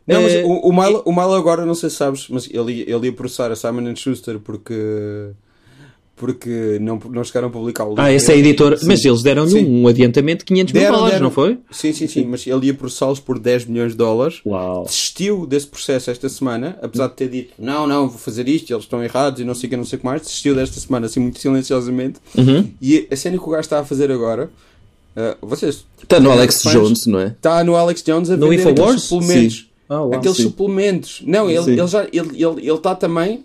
Não, 0.06 0.22
mas 0.22 0.32
Eh, 0.32 0.42
o, 0.44 0.68
o, 0.68 0.72
Milo, 0.72 1.02
o 1.04 1.12
Milo 1.12 1.34
agora, 1.34 1.64
não 1.66 1.74
sei 1.76 1.88
se 1.90 1.96
sabes, 1.96 2.26
mas 2.28 2.48
ele, 2.50 2.80
ele 2.90 3.06
ia 3.06 3.12
processar 3.12 3.52
a 3.52 3.56
Simon 3.56 3.94
Schuster 3.94 4.40
porque, 4.40 4.74
porque 6.22 6.78
não, 6.80 7.00
não 7.10 7.24
chegaram 7.24 7.48
a 7.48 7.50
publicar 7.50 7.84
o 7.84 7.88
livro. 7.88 8.00
Ah, 8.04 8.12
esse 8.12 8.30
é 8.30 8.38
editor. 8.38 8.78
Mas 8.84 9.04
eles 9.04 9.24
deram-lhe 9.24 9.50
Sim. 9.50 9.82
um 9.82 9.88
adiantamento 9.88 10.38
de 10.38 10.44
500 10.44 10.72
mil 10.72 10.80
Deram, 10.80 10.94
dólares, 10.94 11.14
deram. 11.14 11.24
não 11.24 11.30
foi? 11.32 11.58
Sim, 11.72 11.92
sim, 11.92 12.06
sim, 12.06 12.24
mas 12.26 12.46
ele 12.46 12.66
ia 12.66 12.74
processá-los 12.74 13.18
por 13.18 13.40
10 13.40 13.64
milhões 13.64 13.90
de 13.90 13.98
dólares. 13.98 14.40
Uau. 14.46 14.84
Desistiu 14.84 15.44
desse 15.48 15.66
processo 15.66 16.12
esta 16.12 16.28
semana, 16.28 16.78
apesar 16.80 17.08
de 17.08 17.14
ter 17.14 17.28
dito 17.28 17.54
não, 17.58 17.88
não, 17.88 18.08
vou 18.08 18.20
fazer 18.20 18.46
isto, 18.48 18.72
eles 18.72 18.84
estão 18.84 19.02
errados 19.02 19.40
e 19.40 19.44
não 19.44 19.52
sei 19.52 19.66
o 19.66 19.70
que, 19.70 19.76
não 19.76 19.84
sei 19.84 19.96
o 19.96 19.98
que 19.98 20.06
mais. 20.06 20.22
Desistiu 20.22 20.54
desta 20.54 20.78
semana, 20.78 21.06
assim, 21.06 21.18
muito 21.18 21.40
silenciosamente. 21.40 22.20
Uhum. 22.38 22.70
E 22.80 23.08
a 23.10 23.16
cena 23.16 23.36
que 23.36 23.42
o 23.42 23.50
gajo 23.50 23.62
está 23.62 23.80
a 23.80 23.84
fazer 23.84 24.08
agora, 24.12 24.48
ah, 25.16 25.36
vocês. 25.42 25.84
Está 26.00 26.20
no 26.20 26.30
Alex 26.30 26.62
fãs, 26.62 26.72
Jones, 26.72 27.06
não 27.06 27.18
é? 27.18 27.26
Está 27.26 27.64
no 27.64 27.74
Alex 27.74 28.00
Jones 28.04 28.30
a 28.30 28.36
No 28.36 28.48
vender 28.48 28.70
Infowars? 28.70 29.02
suplementos. 29.02 29.66
Ah, 29.88 30.02
uau. 30.02 30.14
aqueles 30.14 30.36
sim. 30.36 30.44
suplementos. 30.44 31.20
Não, 31.26 31.50
ele, 31.50 31.64
Sim. 31.64 31.72
ele 31.72 31.86
já 31.88 32.04
ele 32.04 32.28
ele 32.44 32.60
ele 32.60 32.72
está 32.74 32.94
também. 32.94 33.44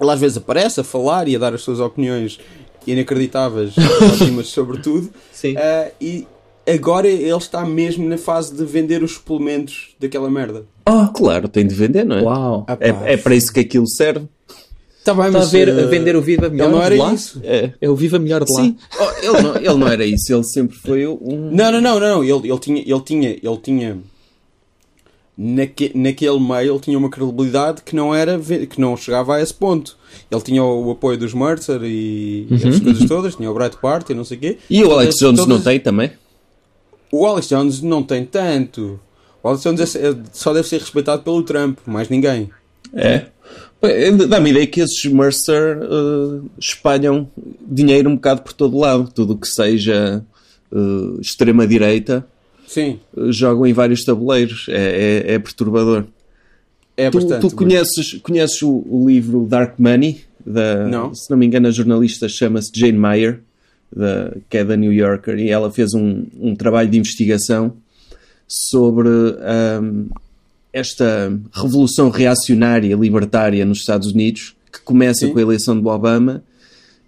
Ele 0.00 0.10
às 0.10 0.20
vezes 0.20 0.36
aparece 0.36 0.80
a 0.80 0.84
falar 0.84 1.28
e 1.28 1.36
a 1.36 1.38
dar 1.38 1.54
as 1.54 1.62
suas 1.62 1.78
opiniões 1.80 2.38
inacreditáveis, 2.86 3.74
ótimas 4.12 4.48
sobre 4.48 4.78
tudo. 4.78 5.10
Sim. 5.32 5.54
Ah, 5.56 5.90
e 6.00 6.26
agora 6.68 7.08
ele 7.08 7.36
está 7.36 7.64
mesmo 7.64 8.08
na 8.08 8.18
fase 8.18 8.54
de 8.54 8.64
vender 8.64 9.02
os 9.02 9.12
suplementos 9.12 9.94
daquela 10.00 10.30
merda. 10.30 10.64
Ah, 10.86 11.10
claro, 11.14 11.48
tem 11.48 11.66
de 11.66 11.74
vender, 11.74 12.04
não 12.04 12.16
é? 12.16 12.22
Uau. 12.22 12.64
Ah, 12.68 12.76
É, 12.80 13.12
é 13.14 13.16
para 13.16 13.34
isso 13.34 13.52
que 13.52 13.60
aquilo 13.60 13.86
serve. 13.88 14.26
Tá 15.04 15.12
bem, 15.14 15.26
Está 15.26 15.40
a, 15.40 15.44
ver, 15.44 15.68
ah, 15.68 15.82
a 15.82 15.86
vender 15.86 16.14
o 16.14 16.22
Viva 16.22 16.48
Melhor 16.48 16.66
Ele 16.66 16.74
não 16.76 16.82
era 16.82 16.94
de 16.94 17.00
lá? 17.00 17.12
isso. 17.12 17.40
É. 17.42 17.72
É 17.80 17.90
o 17.90 17.96
Viva 17.96 18.20
Melhor 18.20 18.44
de 18.44 18.52
lá. 18.52 18.60
Sim. 18.62 18.76
Oh, 19.00 19.10
ele, 19.20 19.42
não, 19.42 19.56
ele 19.56 19.74
não 19.74 19.88
era 19.88 20.06
isso, 20.06 20.32
ele 20.32 20.44
sempre 20.44 20.76
foi 20.76 21.06
um. 21.08 21.50
Não, 21.52 21.72
não, 21.72 21.80
não, 21.80 21.98
não. 21.98 22.22
Ele, 22.24 22.48
ele 22.48 22.58
tinha, 22.60 22.80
ele 22.80 23.00
tinha, 23.00 23.30
ele 23.30 23.56
tinha 23.60 23.98
naque, 25.36 25.92
naquele 25.94 26.38
meio 26.40 26.72
ele 26.74 26.80
tinha 26.80 26.98
uma 26.98 27.08
credibilidade 27.10 27.82
que 27.82 27.94
não 27.96 28.14
era 28.14 28.38
que 28.38 28.80
não 28.80 28.96
chegava 28.96 29.36
a 29.36 29.42
esse 29.42 29.54
ponto. 29.54 29.96
Ele 30.30 30.40
tinha 30.42 30.62
o, 30.62 30.90
apoio 30.90 31.16
dos 31.18 31.32
Mercer 31.34 31.80
e 31.84 32.46
Uhum, 32.50 32.56
essas 32.56 32.80
coisas 32.80 33.08
todas, 33.08 33.34
tinha 33.36 33.50
o 33.50 33.54
Breitbart 33.54 34.08
e 34.10 34.14
não 34.14 34.24
sei 34.24 34.36
o 34.36 34.40
quê. 34.40 34.58
E 34.68 34.84
o 34.84 34.92
Alex 34.92 35.16
Todas- 35.16 35.20
Jones 35.20 35.38
não 35.40 35.46
todas- 35.46 35.64
tem 35.64 35.80
também? 35.80 36.10
O 37.10 37.26
Alex 37.26 37.48
Jones 37.48 37.80
não 37.82 38.02
tem 38.02 38.24
tanto. 38.24 38.98
O 39.42 39.48
Alex 39.48 39.62
Jones 39.62 39.96
é- 39.96 40.08
é- 40.10 40.16
só 40.32 40.52
deve 40.52 40.68
ser 40.68 40.80
respeitado 40.80 41.22
pelo 41.22 41.42
Trump, 41.42 41.78
mais 41.86 42.08
ninguém. 42.08 42.50
É. 42.94 43.26
Dá-me 44.28 44.48
a 44.48 44.50
ideia 44.52 44.66
que 44.66 44.80
esses 44.80 45.04
Mercer 45.06 45.78
eh, 45.82 46.40
espalham 46.58 47.28
dinheiro 47.60 48.08
um 48.08 48.14
bocado 48.14 48.42
por 48.42 48.52
todo 48.52 48.78
lado. 48.78 49.10
Tudo 49.12 49.32
o 49.32 49.36
que 49.36 49.48
seja 49.48 50.24
eh, 50.72 51.20
extrema-direita 51.20 52.24
Sim, 52.72 52.98
jogam 53.28 53.66
em 53.66 53.72
vários 53.74 54.02
tabuleiros. 54.02 54.64
É, 54.70 55.24
é- 55.28 55.34
é 55.34 55.38
perturbador. 55.38 56.04
é 56.96 57.10
tu, 57.10 57.18
bastante. 57.18 57.40
tu 57.42 57.54
conheces, 57.54 58.18
conheces 58.22 58.62
o, 58.62 58.82
o 58.88 59.04
livro 59.06 59.44
Dark 59.46 59.78
Money? 59.78 60.22
Da, 60.44 60.86
Não. 60.88 61.14
Se 61.14 61.30
não 61.30 61.36
me 61.36 61.44
engano, 61.44 61.68
a 61.68 61.70
jornalista 61.70 62.28
chama-se 62.30 62.70
Jane 62.74 62.98
Meyer, 62.98 63.40
da, 63.94 64.34
que 64.48 64.56
é 64.56 64.64
da 64.64 64.74
New 64.74 64.90
Yorker, 64.92 65.38
e 65.38 65.50
ela 65.50 65.70
fez 65.70 65.92
um, 65.92 66.24
um 66.40 66.56
trabalho 66.56 66.88
de 66.88 66.96
investigação 66.96 67.74
sobre 68.48 69.08
ahm, 69.40 70.06
esta 70.72 71.30
revolução 71.52 72.08
reacionária 72.08 72.96
libertária 72.96 73.64
nos 73.66 73.80
Estados 73.80 74.12
Unidos, 74.12 74.56
que 74.72 74.80
começa 74.80 75.26
Sim. 75.26 75.32
com 75.32 75.38
a 75.38 75.42
eleição 75.42 75.78
do 75.78 75.86
Obama 75.88 76.42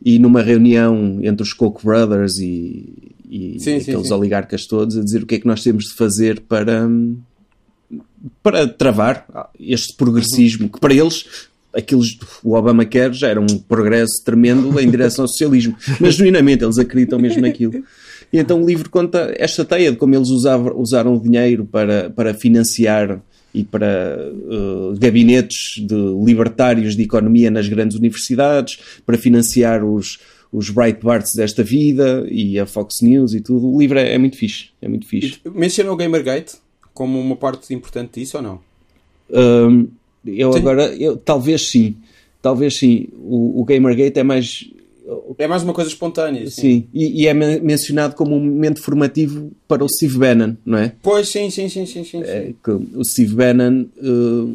e 0.04 0.18
numa 0.18 0.42
reunião 0.42 1.20
entre 1.22 1.42
os 1.42 1.54
Koch 1.54 1.82
brothers 1.82 2.36
e, 2.38 3.13
e 3.34 3.58
Sim, 3.58 3.80
sim, 3.80 3.90
aqueles 3.90 4.06
sim. 4.06 4.14
oligarcas 4.14 4.64
todos 4.64 4.96
a 4.96 5.02
dizer 5.02 5.24
o 5.24 5.26
que 5.26 5.34
é 5.34 5.40
que 5.40 5.46
nós 5.46 5.60
temos 5.60 5.86
de 5.86 5.94
fazer 5.94 6.38
para, 6.42 6.86
hum, 6.86 7.18
para 8.40 8.68
travar 8.68 9.26
este 9.58 9.92
progressismo, 9.96 10.68
que 10.68 10.78
para 10.78 10.94
eles 10.94 11.48
aquilo 11.74 12.00
que 12.02 12.24
o 12.44 12.54
Obama 12.54 12.84
quer 12.84 13.12
já 13.12 13.26
era 13.26 13.40
um 13.40 13.58
progresso 13.58 14.22
tremendo 14.24 14.78
em 14.78 14.88
direção 14.88 15.24
ao 15.24 15.28
socialismo, 15.28 15.76
mas 15.98 16.14
genuinamente 16.14 16.62
eles 16.62 16.78
acreditam 16.78 17.18
mesmo 17.18 17.42
naquilo. 17.42 17.82
E 18.32 18.38
então 18.38 18.62
o 18.62 18.66
livro 18.66 18.88
conta 18.88 19.34
esta 19.36 19.64
teia 19.64 19.90
de 19.90 19.96
como 19.96 20.14
eles 20.14 20.28
usavam, 20.28 20.78
usaram 20.78 21.16
o 21.16 21.20
dinheiro 21.20 21.64
para, 21.64 22.10
para 22.10 22.34
financiar 22.34 23.20
e 23.52 23.64
para 23.64 24.16
eh, 24.16 24.98
gabinetes 24.98 25.84
de 25.84 25.96
libertários 26.24 26.94
de 26.94 27.02
economia 27.02 27.50
nas 27.50 27.66
grandes 27.68 27.96
universidades, 27.96 28.78
para 29.04 29.18
financiar 29.18 29.84
os, 29.84 30.18
os 30.56 30.70
Breitbarts 30.70 31.34
desta 31.34 31.64
vida 31.64 32.24
e 32.30 32.58
a 32.60 32.64
Fox 32.64 33.00
News 33.02 33.34
e 33.34 33.40
tudo. 33.40 33.68
O 33.74 33.78
livro 33.80 33.98
é, 33.98 34.14
é 34.14 34.18
muito 34.18 34.36
fixe. 34.36 34.66
É 34.80 34.86
muito 34.86 35.06
fixe. 35.06 35.40
Mencionou 35.52 35.94
o 35.94 35.96
Gamergate 35.96 36.54
como 36.94 37.18
uma 37.20 37.34
parte 37.34 37.74
importante 37.74 38.20
disso 38.20 38.36
ou 38.36 38.42
não? 38.42 38.60
Hum, 39.30 39.88
eu 40.24 40.52
Sim. 40.52 40.58
agora, 40.60 40.94
eu, 40.94 41.16
talvez 41.16 41.62
sim. 41.68 41.96
Talvez 42.40 42.76
sim. 42.78 43.08
O, 43.14 43.60
o 43.60 43.64
Gamergate 43.64 44.20
é 44.20 44.22
mais. 44.22 44.70
É 45.38 45.46
mais 45.46 45.62
uma 45.62 45.74
coisa 45.74 45.90
espontânea. 45.90 46.48
Sim. 46.48 46.60
Sim. 46.62 46.86
E, 46.94 47.22
e 47.22 47.26
é 47.26 47.34
men- 47.34 47.60
mencionado 47.60 48.14
como 48.14 48.36
um 48.36 48.40
momento 48.40 48.80
formativo 48.80 49.50
para 49.66 49.84
o 49.84 49.88
Steve 49.88 50.16
Bannon, 50.18 50.54
não 50.64 50.78
é? 50.78 50.92
Pois, 51.02 51.28
sim, 51.28 51.50
sim, 51.50 51.68
sim, 51.68 51.84
sim, 51.84 52.04
sim. 52.04 52.22
sim. 52.22 52.30
É 52.30 52.52
que 52.62 52.70
o 52.70 53.04
Steve 53.04 53.34
Bannon 53.34 53.86
eh, 53.98 54.54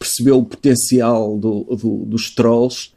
percebeu 0.00 0.38
o 0.38 0.44
potencial 0.44 1.36
do, 1.36 1.62
do- 1.76 2.04
dos 2.06 2.34
trolls 2.34 2.90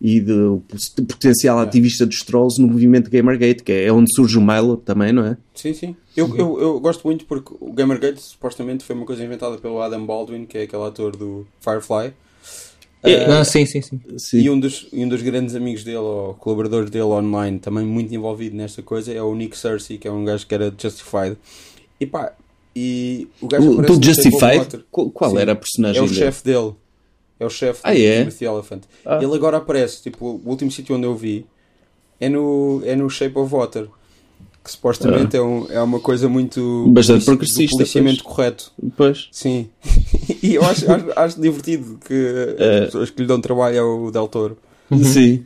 e 0.00 0.20
do, 0.20 0.62
do 0.96 1.04
potencial 1.04 1.58
ativista 1.58 2.06
dos 2.06 2.22
trolls 2.22 2.62
no 2.62 2.68
movimento 2.68 3.10
Gamergate, 3.10 3.64
que 3.64 3.72
é 3.72 3.92
onde 3.92 4.14
surge 4.14 4.38
o 4.38 4.40
Milo 4.40 4.76
também, 4.76 5.12
não 5.12 5.26
é? 5.26 5.36
Sim, 5.52 5.74
sim. 5.74 5.96
Eu, 6.16 6.32
eu, 6.36 6.60
eu 6.60 6.78
gosto 6.80 7.02
muito 7.04 7.24
porque 7.24 7.52
o 7.60 7.72
Gamergate 7.72 8.22
supostamente 8.22 8.84
foi 8.84 8.94
uma 8.94 9.04
coisa 9.04 9.24
inventada 9.24 9.58
pelo 9.58 9.80
Adam 9.82 10.06
Baldwin, 10.06 10.46
que 10.46 10.56
é 10.56 10.62
aquele 10.62 10.84
ator 10.84 11.16
do 11.16 11.44
Firefly. 11.60 12.12
É, 13.02 13.24
ah, 13.26 13.44
sim, 13.44 13.66
sim, 13.66 13.82
sim. 13.82 14.00
Sim. 14.16 14.38
E 14.38 14.48
um 14.48 14.58
dos, 14.58 14.86
um 14.92 15.08
dos 15.08 15.20
grandes 15.22 15.56
amigos 15.56 15.82
dele, 15.82 15.96
ou 15.98 16.34
colaboradores 16.34 16.88
dele 16.88 17.04
online, 17.04 17.58
também 17.58 17.84
muito 17.84 18.14
envolvido 18.14 18.56
nesta 18.56 18.80
coisa, 18.80 19.12
é 19.12 19.20
o 19.20 19.34
Nick 19.34 19.58
Cersei, 19.58 19.98
que 19.98 20.06
é 20.06 20.12
um 20.12 20.24
gajo 20.24 20.46
que 20.46 20.54
era 20.54 20.72
Justified. 20.80 21.36
E 22.00 22.06
pá, 22.06 22.32
e 22.74 23.28
o 23.40 23.46
gajo 23.48 23.78
O, 23.78 23.82
do 23.82 24.04
Justified? 24.04 24.84
Qual, 24.90 25.10
qual 25.10 25.30
Sim. 25.32 25.38
era 25.38 25.52
a 25.52 25.56
personagem 25.56 26.00
É 26.00 26.04
o 26.04 26.08
chefe 26.08 26.44
dele. 26.44 26.72
É 27.38 27.46
o 27.46 27.50
chefe 27.50 27.80
Ah, 27.82 27.96
é? 27.98 28.20
Timothy 28.20 28.44
Elephant. 28.44 28.82
Ah. 29.04 29.18
Ele 29.22 29.34
agora 29.34 29.56
aparece, 29.58 30.02
tipo, 30.02 30.40
o 30.44 30.48
último 30.48 30.70
sítio 30.70 30.96
onde 30.96 31.04
eu 31.06 31.14
vi 31.14 31.46
é 32.20 32.28
no, 32.28 32.80
é 32.84 32.94
no 32.96 33.08
Shape 33.10 33.36
of 33.38 33.52
Water. 33.52 33.88
Que 34.62 34.70
supostamente 34.70 35.36
é, 35.36 35.42
um, 35.42 35.66
é 35.70 35.80
uma 35.82 36.00
coisa 36.00 36.26
muito. 36.28 36.86
Ah. 36.88 36.92
Bastante 36.92 37.24
progressista, 37.26 37.76
policiamento 37.76 38.24
correto. 38.24 38.72
Pois. 38.96 39.28
Sim. 39.30 39.68
e 40.42 40.54
eu 40.54 40.64
acho, 40.64 40.90
acho, 40.90 41.06
acho 41.14 41.40
divertido 41.40 41.98
que 42.06 42.54
É. 42.58 42.78
as 42.78 42.84
pessoas 42.86 43.10
que 43.10 43.20
lhe 43.20 43.28
dão 43.28 43.40
trabalho 43.40 43.76
é 43.76 43.82
o 43.82 44.10
Del 44.10 44.26
Toro. 44.28 44.56
Sim. 45.02 45.40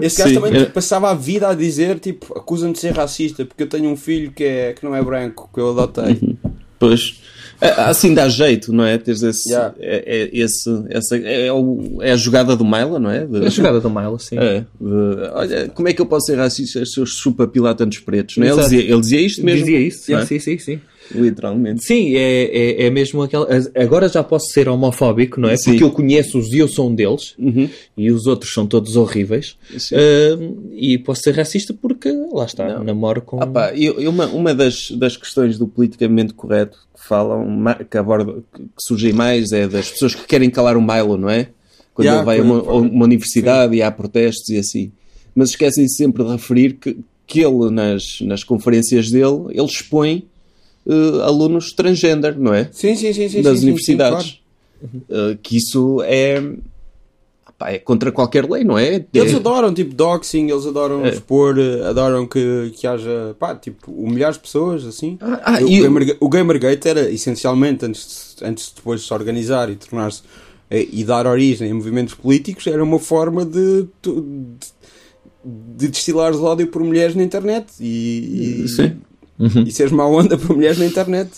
Esse 0.00 0.18
gajo 0.18 0.30
Sim. 0.34 0.40
também 0.40 0.54
É. 0.56 0.60
tipo, 0.60 0.72
passava 0.72 1.10
a 1.10 1.14
vida 1.14 1.48
a 1.48 1.54
dizer, 1.54 1.98
tipo, 1.98 2.36
acusam-me 2.36 2.72
de 2.74 2.80
ser 2.80 2.92
racista 2.92 3.44
porque 3.44 3.62
eu 3.62 3.68
tenho 3.68 3.90
um 3.90 3.96
filho 3.96 4.32
que, 4.32 4.42
é, 4.44 4.72
que 4.72 4.84
não 4.84 4.94
é 4.94 5.02
branco, 5.02 5.50
que 5.52 5.60
eu 5.60 5.70
adotei. 5.70 6.36
Pois. 6.78 7.20
Ah, 7.60 7.88
Assim 7.90 8.12
dá 8.12 8.28
jeito, 8.28 8.72
não 8.72 8.84
é? 8.84 8.98
Teres 8.98 9.22
esse, 9.22 9.48
Yeah. 9.50 9.74
é, 9.78 10.02
é, 10.06 10.30
esse 10.38 10.68
essa, 10.90 11.16
é, 11.16 11.52
o- 11.52 11.98
é 12.00 12.10
a 12.12 12.16
jogada 12.16 12.56
do 12.56 12.64
Milo, 12.64 12.98
não 12.98 13.10
é? 13.10 13.24
De- 13.26 13.46
A 13.46 13.48
jogada 13.48 13.80
do 13.80 13.88
Milo, 13.88 14.18
sim. 14.18 14.36
É, 14.38 14.60
de- 14.80 15.30
olha, 15.32 15.68
como 15.68 15.88
é 15.88 15.92
que 15.92 16.02
eu 16.02 16.06
posso 16.06 16.26
ser 16.26 16.36
racista 16.36 16.84
se 16.84 16.98
eu 16.98 17.06
chupa 17.06 17.46
pila 17.46 17.74
tantos 17.74 17.98
pretos? 18.00 18.36
Não 18.38 18.46
é? 18.46 18.50
ele, 18.50 18.60
dizia, 18.60 18.80
ele 18.82 19.00
dizia 19.00 19.20
isto 19.20 19.44
mesmo. 19.44 19.60
Dizia 19.60 19.78
isso, 19.80 20.14
é? 20.14 20.26
sim, 20.26 20.38
sim, 20.40 20.58
sim. 20.58 20.80
Literalmente. 21.14 21.84
Sim, 21.84 22.14
é, 22.16 22.44
é, 22.44 22.86
é 22.86 22.90
mesmo 22.90 23.22
aquela. 23.22 23.46
Agora 23.76 24.08
já 24.08 24.22
posso 24.22 24.46
ser 24.52 24.68
homofóbico, 24.68 25.40
não 25.40 25.48
é? 25.48 25.56
Sim. 25.56 25.72
Porque 25.72 25.84
eu 25.84 25.90
conheço-os 25.90 26.52
e 26.52 26.58
eu 26.58 26.68
sou 26.68 26.88
um 26.88 26.94
deles, 26.94 27.34
Uhum. 27.38 27.68
e 27.96 28.10
os 28.10 28.26
outros 28.26 28.52
são 28.52 28.66
todos 28.66 28.96
horríveis. 28.96 29.56
Sim. 29.78 29.94
Ah, 29.96 30.38
e 30.72 30.98
posso 30.98 31.22
ser 31.22 31.34
racista 31.34 31.74
porque, 31.74 32.10
lá 32.32 32.44
está, 32.46 32.66
Não. 32.78 32.84
namoro 32.84 33.20
com. 33.22 33.42
Ah, 33.42 33.46
pá, 33.46 33.72
eu- 33.74 34.00
eu- 34.00 34.10
uma, 34.10 34.26
uma 34.26 34.54
das, 34.54 34.90
das 34.92 35.16
questões 35.16 35.58
do 35.58 35.66
politicamente 35.68 36.32
correto 36.34 36.78
que 36.94 37.06
falam, 37.06 37.46
que, 37.90 37.98
aborda, 37.98 38.42
que, 38.54 38.62
surgem 38.78 39.12
mais 39.12 39.52
é 39.52 39.68
das 39.68 39.90
pessoas 39.90 40.14
que 40.14 40.26
querem 40.26 40.48
calar 40.50 40.76
o 40.76 40.82
Milo, 40.82 41.16
não 41.18 41.28
é? 41.28 41.48
Quando 41.92 42.06
Yeah, 42.06 42.20
ele 42.20 42.26
vai 42.26 42.38
a 42.40 42.42
uma, 42.42 42.60
quando- 42.62 42.70
a 42.88 42.92
uma 42.92 43.04
universidade 43.04 43.74
e 43.76 43.82
há 43.82 43.90
protestos 43.90 44.48
e 44.48 44.56
assim. 44.58 44.90
Mas 45.34 45.50
esquecem 45.50 45.86
sempre 45.88 46.24
de 46.24 46.30
referir 46.32 46.74
que, 46.74 46.96
que 47.26 47.40
ele, 47.40 47.70
nas, 47.70 48.20
nas 48.22 48.42
conferências 48.42 49.10
dele, 49.10 49.44
ele 49.50 49.64
expõe 49.66 50.24
eh, 50.88 51.22
alunos 51.22 51.72
transgender, 51.72 52.38
não 52.38 52.52
é? 52.54 52.68
Sim, 52.72 52.94
sim, 52.96 53.12
sim, 53.12 53.28
sim. 53.28 53.42
das 53.42 53.54
sim, 53.54 53.58
sim, 53.60 53.64
universidades. 53.66 54.40
Eh, 55.08 55.38
que 55.42 55.56
isso 55.56 56.02
é, 56.02 56.42
pá, 57.58 57.70
é 57.70 57.78
contra 57.78 58.12
qualquer 58.12 58.48
lei, 58.50 58.64
não 58.64 58.76
é? 58.78 59.04
Eles 59.14 59.32
É- 59.32 59.36
adoram, 59.36 59.72
tipo, 59.72 59.94
doxing, 59.94 60.50
eles 60.50 60.66
adoram 60.66 61.06
É. 61.06 61.10
expor, 61.10 61.58
eh, 61.58 61.86
adoram 61.88 62.26
que, 62.26 62.72
que 62.76 62.86
haja, 62.86 63.34
pá, 63.38 63.54
tipo, 63.54 63.90
humilhar 63.90 64.30
as 64.30 64.36
pessoas, 64.38 64.84
assim. 64.84 65.16
Ah, 65.20 65.40
ah, 65.44 65.62
o, 65.62 65.68
e 65.68 65.80
o- 65.80 65.84
Gamerga- 65.84 66.16
o 66.20 66.28
Gamergate 66.28 66.88
era, 66.88 67.10
essencialmente, 67.10 67.84
antes, 67.86 68.34
de- 68.38 68.44
antes 68.44 68.68
de 68.68 68.74
depois 68.76 69.00
de 69.00 69.06
se 69.06 69.14
organizar 69.14 69.70
e 69.70 69.76
tornar-se, 69.76 70.22
e 70.70 71.04
dar 71.04 71.26
origem 71.26 71.70
a 71.70 71.74
movimentos 71.74 72.14
políticos, 72.14 72.66
era 72.66 72.82
uma 72.82 72.98
forma 72.98 73.44
de, 73.44 73.86
de, 74.02 74.22
de 75.76 75.88
destilar 75.88 76.34
ódio 76.34 76.66
por 76.66 76.82
mulheres 76.82 77.14
na 77.14 77.22
internet 77.22 77.66
e, 77.80 78.64
e, 78.64 78.68
Sim. 78.68 78.96
E 79.38 79.70
seres 79.72 79.92
má 79.92 80.06
onda 80.06 80.36
por 80.38 80.54
mulheres 80.56 80.78
na 80.78 80.86
internet. 80.86 81.30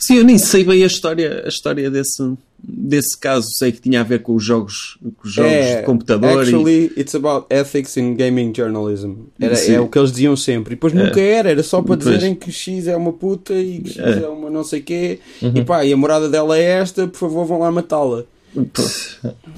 Sim, 0.00 0.16
eu 0.16 0.24
nem 0.24 0.38
sei 0.38 0.64
bem 0.64 0.82
a 0.82 0.86
história, 0.86 1.42
a 1.44 1.48
história 1.48 1.90
desse, 1.90 2.22
desse 2.58 3.16
caso. 3.18 3.46
Sei 3.58 3.70
que 3.72 3.80
tinha 3.80 4.00
a 4.00 4.02
ver 4.04 4.22
com 4.22 4.34
os 4.34 4.42
jogos, 4.42 4.96
com 5.18 5.28
os 5.28 5.34
jogos 5.34 5.52
É, 5.52 5.80
de 5.80 5.82
computador. 5.86 6.30
e- 6.30 6.40
Actually, 6.40 6.92
it's 6.96 7.14
about 7.14 7.46
ethics 7.50 7.94
in 7.98 8.14
gaming 8.14 8.54
journalism. 8.56 9.12
Era, 9.38 9.54
Sim. 9.54 9.74
é 9.74 9.80
o 9.80 9.86
que 9.86 9.98
eles 9.98 10.10
diziam 10.12 10.34
sempre. 10.34 10.72
E 10.72 10.76
depois 10.76 10.94
nunca 10.94 11.20
era, 11.20 11.50
era 11.50 11.62
só 11.62 11.82
para 11.82 11.96
Pois. 11.98 12.08
dizerem 12.14 12.34
que 12.34 12.50
X 12.50 12.86
é 12.86 12.96
uma 12.96 13.12
puta 13.12 13.52
e 13.52 13.80
que 13.80 13.90
X 13.90 13.98
É. 13.98 14.22
é, 14.24 14.28
uma 14.28 14.48
não 14.48 14.64
sei 14.64 14.80
quê. 14.80 15.18
E 15.42 15.62
pá, 15.62 15.84
e 15.84 15.92
a 15.92 15.96
morada 15.96 16.28
dela 16.30 16.56
é 16.56 16.62
esta, 16.62 17.06
por 17.06 17.18
favor 17.18 17.44
vão 17.44 17.58
lá 17.58 17.70
matá-la. 17.70 18.24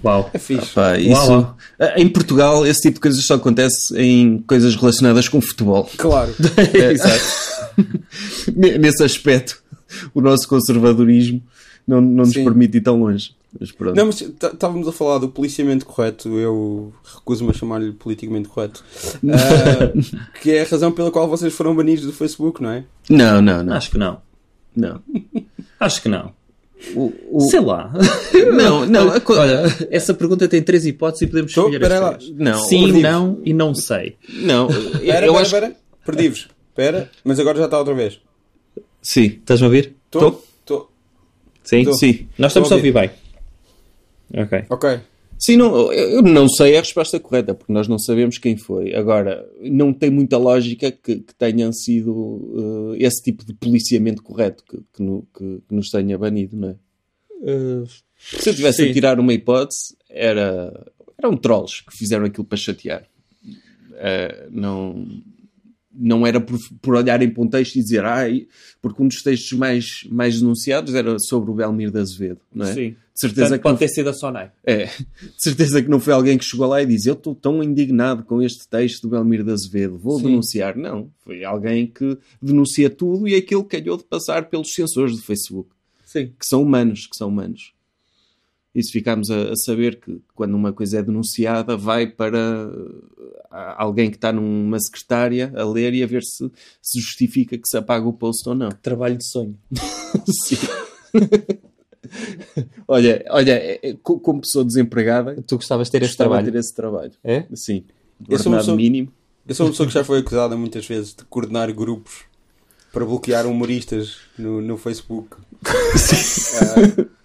Uau. 0.05 0.28
É 0.34 0.39
fixe. 0.39 0.72
Pá, 0.74 0.99
isso, 0.99 1.30
uau. 1.30 1.57
Em 1.97 2.09
Portugal, 2.09 2.66
esse 2.66 2.80
tipo 2.80 2.95
de 2.95 3.01
coisas 3.01 3.24
só 3.24 3.34
acontece 3.34 3.97
em 3.97 4.39
coisas 4.49 4.74
relacionadas 4.74 5.28
com 5.28 5.41
futebol. 5.41 5.89
Claro. 5.97 6.34
Exato. 6.74 7.58
Nesse 8.55 9.03
aspecto, 9.03 9.62
o 10.14 10.20
nosso 10.20 10.47
conservadorismo 10.49 11.43
não, 11.87 12.01
não 12.01 12.24
nos 12.24 12.33
Sim. 12.33 12.45
permite 12.45 12.79
ir 12.79 12.81
tão 12.83 13.01
longe. 13.01 13.37
Mas 13.59 13.72
pronto. 13.72 13.97
Não, 13.97 14.05
mas 14.07 14.16
t- 14.16 14.24
estávamos 14.47 14.87
a 14.87 14.93
falar 14.93 15.18
do 15.18 15.29
policiamento 15.29 15.87
correto, 15.87 16.29
eu 16.39 16.93
recuso-me 17.14 17.51
a 17.51 17.55
chamar-lhe 17.55 17.93
politicamente 17.93 18.47
correto, 18.49 18.85
Ah, 19.26 20.39
que 20.43 20.51
é 20.51 20.61
a 20.62 20.64
razão 20.66 20.93
pela 20.93 21.11
qual 21.11 21.26
vocês 21.26 21.55
foram 21.55 21.74
banidos 21.74 22.05
do 22.05 22.12
Facebook, 22.12 22.62
não 22.62 22.70
é? 22.70 22.85
não, 23.09 23.41
não. 23.41 23.62
não, 23.64 23.72
Acho 23.74 23.91
que 23.91 23.97
não. 23.99 24.20
não. 24.76 25.01
Acho 25.81 26.03
que 26.03 26.09
não. 26.11 26.33
O- 26.95 27.12
o- 27.33 27.41
Sei 27.51 27.59
lá. 27.61 27.91
Não, 28.55 28.85
não. 28.87 29.09
a 29.11 29.20
Olha, 29.26 29.62
essa 29.91 30.12
pergunta 30.12 30.47
tem 30.47 30.62
três 30.62 30.85
hipóteses 30.85 31.22
e 31.22 31.26
podemos 31.26 31.53
Tô, 31.55 31.62
escolher 31.62 31.81
pera 31.81 32.09
as 32.11 32.16
três. 32.24 32.37
Não, 32.39 32.59
Sim, 32.64 33.01
não 33.01 33.41
e 33.45 33.55
não 33.55 33.74
sei. 33.74 34.16
não. 34.43 34.68
Eu 35.03 35.35
acho. 35.37 35.47
espera. 35.47 35.74
Perdi-vos. 36.05 36.49
Espera, 36.79 37.11
mas 37.24 37.41
agora 37.41 37.59
já 37.59 37.64
está 37.64 37.76
outra 37.76 37.93
vez. 37.93 38.20
Sim, 39.03 39.24
Estás-me 39.41 39.64
a 39.64 39.68
ouvir? 39.68 39.97
Estou? 40.07 40.45
Estou. 40.61 40.93
Sim? 41.64 41.83
Tô. 41.83 41.93
sim. 41.95 42.29
Nós 42.39 42.53
estamos 42.53 42.70
a 42.70 42.74
a 42.74 42.76
ouvir 42.76 42.93
bem. 42.93 43.11
Ok. 44.33 44.64
Ok. 44.70 45.01
Sim, 45.37 45.57
não, 45.57 45.93
eu 45.93 46.22
não 46.22 46.49
sei 46.49 46.76
a 46.76 46.81
resposta 46.81 47.18
correta, 47.18 47.53
porque 47.53 47.72
nós 47.72 47.89
não 47.89 47.99
sabemos 47.99 48.39
quem 48.39 48.57
foi. 48.57 48.95
Agora, 48.95 49.45
não 49.61 49.93
tem 49.93 50.09
muita 50.09 50.39
lógica 50.39 50.93
que, 50.93 51.16
que 51.16 51.35
tenham 51.35 51.72
sido 51.72 52.95
eh, 52.97 53.05
esse 53.07 53.22
tipo 53.24 53.45
de 53.45 53.55
policiamento 53.55 54.22
correto 54.22 54.62
que, 54.62 54.79
que, 54.93 55.03
no- 55.03 55.26
que- 55.37 55.61
nos 55.70 55.91
tenha 55.91 56.16
banido, 56.16 56.57
não 56.57 56.68
é? 56.70 56.76
Se 58.16 58.51
eu 58.51 58.55
tivesse 58.55 58.85
Sim. 58.85 58.91
a 58.91 58.93
tirar 58.93 59.18
uma 59.18 59.33
hipótese, 59.33 59.97
era, 60.09 60.87
eram 61.20 61.37
trolls 61.37 61.83
que 61.85 61.97
fizeram 61.97 62.24
aquilo 62.24 62.45
para 62.45 62.57
chatear. 62.59 63.05
Eh, 63.95 64.47
não, 64.51 65.07
não 65.99 66.27
era 66.27 66.41
por, 66.41 66.59
por 66.81 66.95
olharem 66.95 67.29
para 67.29 67.43
um 67.43 67.49
texto 67.49 67.77
e 67.77 67.83
dizer, 67.83 68.05
ai, 68.05 68.47
porque 68.81 69.03
um 69.03 69.09
dos 69.09 69.23
textos 69.23 69.59
mais, 69.59 70.05
mais 70.11 70.41
denunciados 70.41 70.95
era 70.95 71.19
sobre 71.19 71.51
o 71.51 71.55
Belmir 71.55 71.91
de 71.91 71.99
Azevedo, 71.99 72.41
não 72.55 72.67
é? 72.67 72.73
Sim. 72.75 72.91
De 72.91 73.21
certeza 73.23 73.41
Portanto, 73.49 73.59
que 73.59 73.63
pode 73.65 73.79
ter 73.81 73.89
sido 73.89 74.09
a 74.11 74.13
Sonai. 74.13 74.53
é, 74.65 74.85
de 74.87 74.93
certeza 75.39 75.83
que 75.83 75.89
não 75.91 75.99
foi 75.99 76.13
alguém 76.13 76.39
que 76.39 76.45
chegou 76.45 76.69
lá 76.69 76.81
e 76.81 76.87
disse 76.87 77.09
eu 77.09 77.15
estou 77.15 77.35
tão 77.35 77.61
indignado 77.65 78.23
com 78.23 78.41
este 78.41 78.69
texto 78.69 79.03
do 79.03 79.09
Belmir 79.09 79.43
de 79.43 79.51
Azevedo, 79.51 79.99
vou 79.99 80.19
Sim. 80.19 80.27
denunciar. 80.27 80.77
Não, 80.77 81.11
foi 81.25 81.45
alguém 81.45 81.87
que 81.89 82.17
denuncia 82.41 82.89
tudo 82.89 83.27
e 83.27 83.35
aquilo 83.35 83.65
calhou 83.65 83.97
de 83.97 84.05
passar 84.05 84.49
pelos 84.49 84.73
censores 84.73 85.17
do 85.17 85.23
Facebook, 85.23 85.71
Sim. 86.05 86.27
que 86.29 86.47
são 86.47 86.63
humanos, 86.63 87.09
que 87.09 87.17
são 87.17 87.29
humanos. 87.29 87.73
E 88.79 88.83
se 88.85 88.93
ficarmos 88.93 89.29
a, 89.29 89.51
a 89.51 89.57
saber 89.57 89.99
que 89.99 90.20
quando 90.37 90.55
uma 90.55 90.72
coisa 90.72 90.99
é 90.99 91.03
denunciada 91.03 91.76
vai 91.76 92.07
para 92.07 92.70
alguém 93.76 94.09
que 94.09 94.16
está 94.16 94.33
numa 94.33 94.79
secretária 94.79 95.53
a 95.57 95.64
ler 95.64 95.95
e 95.95 96.03
a 96.03 96.07
ver 96.07 96.22
se 96.22 96.49
se 96.81 97.01
justifica 97.01 97.59
que 97.59 97.66
se 97.68 97.76
apaga 97.76 98.07
o 98.07 98.12
post 98.12 98.49
ou 98.49 98.55
não. 98.55 98.68
Trabalho 98.70 99.16
de 99.18 99.24
sonho. 99.26 99.59
Sim. 100.45 100.57
olha, 102.87 103.24
olha, 103.31 103.53
é- 103.53 103.81
é, 103.83 103.95
co- 104.03 104.20
como 104.20 104.41
pessoa 104.43 104.64
desempregada, 104.64 105.43
Tu 105.47 105.57
gostavas 105.57 105.89
de 105.89 105.93
ter 105.93 106.03
esse 106.03 106.11
gostava 106.12 106.29
de 106.29 106.35
trabalho? 106.37 106.53
ter 106.53 106.59
esse 106.59 106.74
trabalho. 106.74 107.12
É? 107.24 107.45
Sim. 107.55 107.85
Eu 108.29 108.39
sou 108.39 108.53
uma 108.53 108.59
pessoa- 108.59 108.76
mínimo. 108.76 109.12
Eu 109.47 109.55
sou 109.55 109.66
uma 109.66 109.72
pessoa 109.72 109.87
que 109.89 109.95
já 109.95 110.05
foi 110.05 110.18
acusada 110.20 110.57
muitas 110.57 110.87
vezes 110.87 111.14
de 111.14 111.24
coordenar 111.24 111.72
grupos 111.74 112.24
para 112.93 113.05
bloquear 113.05 113.47
humoristas 113.47 114.18
no, 114.39 114.61
no 114.61 114.76
Facebook. 114.76 115.37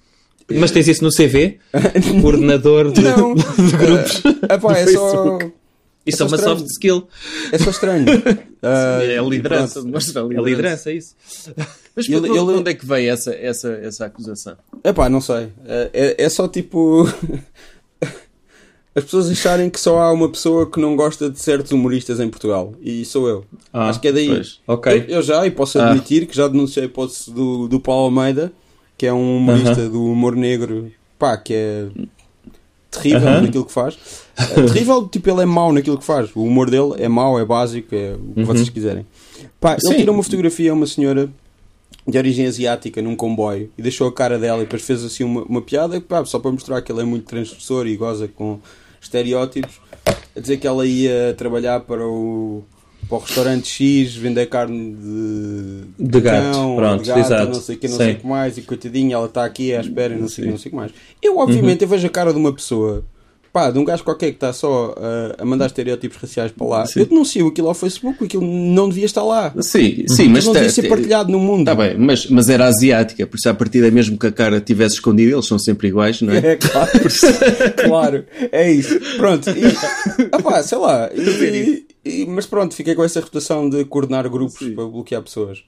Mas 0.60 0.72
tens 0.72 0.88
isso 0.88 1.04
no 1.04 1.10
CV? 1.12 1.60
Coordenador 2.22 2.91
de, 2.91 3.01
Não. 3.01 3.34
de 3.36 3.78
grupos. 3.78 4.22
Ah, 4.49 4.58
pá, 4.58 4.78
é 4.78 4.88
só. 4.88 5.39
Isso 6.06 6.18
só 6.18 6.26
é 6.26 6.28
uma 6.28 6.36
estranho. 6.36 6.58
soft 6.60 6.70
skill. 6.72 7.08
É 7.51 7.58
só 7.58 7.70
estranho. 7.70 8.06
Ah, 8.66 8.99
É 9.04 9.18
a 9.18 9.22
liderança. 9.22 9.82
Mostra 9.82 10.22
a 10.22 10.24
É 10.24 10.28
liderança. 10.30 10.49
liderança, 10.49 10.91
é 10.91 10.93
isso. 10.93 11.16
Mas 11.93 12.08
Ele- 12.08 12.22
de 12.22 12.30
onde- 12.30 12.38
ele- 12.39 12.54
de 12.54 12.60
onde 12.60 12.72
é 12.72 12.74
que 12.74 12.86
veio 12.86 13.12
essa, 13.12 13.34
essa, 13.36 13.70
essa 13.74 14.06
acusação? 14.06 14.56
Epá, 14.82 15.10
não 15.10 15.20
sei. 15.20 15.49
É, 15.66 15.89
é- 15.93 16.24
é 16.24 16.30
só 16.30 16.47
tipo. 16.47 17.06
As 18.95 19.04
pessoas 19.06 19.30
acharem 19.30 19.70
que 19.72 19.80
só 19.80 19.97
há 19.99 20.12
uma 20.14 20.30
pessoa 20.30 20.70
que 20.70 20.80
não 20.80 20.95
gosta 20.95 21.28
de 21.30 21.39
certos 21.39 21.72
humoristas 21.72 22.20
em 22.20 22.30
Portugal. 22.30 22.76
E 22.80 23.04
sou 23.06 23.28
eu. 23.28 23.43
Ah, 23.74 23.89
Acho 23.89 23.99
que 23.99 24.08
é 24.08 24.12
daí. 24.14 24.28
pois. 24.30 24.60
Ok. 24.68 25.06
Eu, 25.10 25.16
eu 25.16 25.22
já, 25.24 25.45
e 25.47 25.51
posso 25.51 25.80
Ah. 25.80 25.89
admitir 25.89 26.28
que 26.28 26.36
já 26.36 26.47
denunciei 26.47 26.84
a 26.84 26.88
hipótese 26.88 27.32
do, 27.32 27.68
do 27.68 27.80
Paulo 27.80 28.06
Almeida, 28.06 28.54
que 29.04 29.08
é 29.08 29.12
um 29.12 29.36
humorista 29.36 29.89
do 29.89 30.01
humor 30.01 30.34
negro, 30.34 30.89
pá, 31.20 31.36
que 31.36 31.54
é 31.54 31.88
terrível 32.89 33.28
Aham. 33.28 33.41
naquilo 33.41 33.66
que 33.66 33.72
faz. 33.74 33.97
É 34.38 34.45
terrível, 34.62 35.06
tipo, 35.12 35.30
ele 35.30 35.41
é 35.41 35.45
mau 35.45 35.74
naquilo 35.74 35.97
que 35.97 36.06
faz. 36.06 36.34
O 36.34 36.41
humor 36.41 36.70
dele 36.70 36.93
é 36.99 37.10
mau, 37.10 37.38
é 37.38 37.43
básico, 37.43 37.93
é 37.93 38.14
o 38.14 38.34
que 38.34 38.43
vocês 38.45 38.70
quiserem. 38.70 39.06
Pá, 39.60 39.74
ele 39.74 39.82
Sim. 39.82 39.97
tirou 39.97 40.16
uma 40.16 40.24
fotografia 40.24 40.72
a 40.72 40.74
uma 40.74 40.88
senhora 40.88 41.30
de 42.08 42.18
origem 42.18 42.45
asiática 42.45 43.01
num 43.01 43.14
comboio 43.14 43.70
e 43.78 43.82
deixou 43.82 44.08
a 44.08 44.14
cara 44.14 44.39
dela 44.39 44.60
e 44.60 44.64
depois 44.64 44.84
fez 44.84 45.04
assim 45.04 45.26
uma, 45.26 45.43
uma 45.43 45.62
piada, 45.62 45.99
pá, 45.99 46.24
só 46.24 46.39
para 46.39 46.51
mostrar 46.51 46.82
que 46.82 46.89
ele 46.89 47.01
é 47.01 47.04
muito 47.04 47.26
transgressor 47.26 47.86
e 47.88 47.97
goza 47.97 48.30
com 48.30 48.58
estereótipos, 49.01 49.82
a 50.34 50.39
dizer 50.39 50.56
que 50.56 50.66
ela 50.66 50.86
ia 50.86 51.36
trabalhar 51.38 51.82
para 51.82 52.08
o, 52.08 52.64
para 53.08 53.18
o 53.18 53.20
restaurante 53.22 53.68
X, 53.68 54.16
vender 54.16 54.45
carne 54.47 54.93
de, 54.95 55.84
De 56.12 56.22
gato, 56.22 56.51
cão, 56.54 56.76
pronto, 56.76 57.04
de 57.04 57.10
gato, 57.10 57.20
exato. 57.20 57.45
não 57.54 57.54
sei 57.62 57.76
o 57.76 57.80
que, 57.80 57.88
não 57.88 57.97
Sim. 57.97 58.04
sei 58.04 58.14
o 58.14 58.18
que 58.20 58.28
mais, 58.28 58.58
e 58.58 58.62
coitadinha, 58.62 59.16
ela 59.16 59.26
está 59.28 59.45
aqui 59.45 59.74
à 59.76 59.82
espera 59.82 60.14
e 60.14 60.18
não 60.20 60.28
sei 60.28 60.43
o 60.43 60.47
que, 60.47 60.51
não 60.51 60.58
sei 60.60 60.70
o 60.70 60.72
que 60.72 60.76
mais. 60.76 60.91
Eu, 61.22 61.38
obviamente, 61.38 61.82
Uhum. 61.82 61.86
eu 61.86 61.89
vejo 61.89 62.08
a 62.08 62.10
cara 62.10 62.32
de 62.32 62.38
uma 62.39 62.54
pessoa, 62.54 63.04
pá, 63.54 63.70
de 63.70 63.78
um 63.78 63.86
gajo 63.86 64.04
qualquer 64.04 64.32
que 64.32 64.38
está 64.38 64.51
só 64.51 64.89
uh, 64.97 65.36
a 65.38 65.45
mandar 65.45 65.68
estereótipos 65.68 66.18
raciais 66.18 66.51
para 66.51 66.66
lá. 66.68 66.86
Sim. 66.88 67.01
Eu 67.01 67.06
denuncio 67.06 67.47
aquilo 67.47 67.68
ao 67.68 67.76
Facebook, 67.76 68.24
aquilo 68.26 68.43
não 68.43 68.89
devia 68.89 69.06
estar 69.06 69.24
lá. 69.24 69.54
Sim, 69.62 70.06
sim, 70.08 70.28
Mas 70.28 70.43
não 70.45 70.54
devia 70.54 70.70
ser 70.72 70.89
partilhado 70.89 71.32
no 71.32 71.38
mundo. 71.39 71.66
Tá 71.66 71.76
bem, 71.76 71.95
mas, 71.97 72.26
mas 72.26 72.49
era 72.49 72.66
asiática, 72.66 73.28
por 73.28 73.38
isso 73.38 73.47
a 73.47 73.54
partida 73.54 73.89
mesmo 73.91 74.18
que 74.18 74.26
a 74.28 74.32
cara 74.32 74.60
tivesse 74.60 74.95
escondida, 74.95 75.32
eles 75.34 75.45
são 75.45 75.60
sempre 75.60 75.88
iguais, 75.89 76.20
não 76.22 76.34
é? 76.34 76.39
É 76.54 76.56
claro, 76.58 76.91
claro, 77.88 78.26
é 78.51 78.72
isso. 78.72 78.99
Pronto, 79.18 79.49
e, 79.51 79.64
opá, 80.36 80.62
sei 80.64 80.78
lá, 80.78 81.10
e- 81.14 81.86
e- 82.04 82.26
mas 82.26 82.45
pronto, 82.45 82.76
fiquei 82.76 82.95
com 82.95 83.04
essa 83.04 83.20
reputação 83.20 83.70
de 83.70 83.86
coordenar 83.86 84.28
grupos 84.30 84.58
Sim. 84.60 84.74
para 84.74 84.86
bloquear 84.86 85.22
pessoas. 85.22 85.64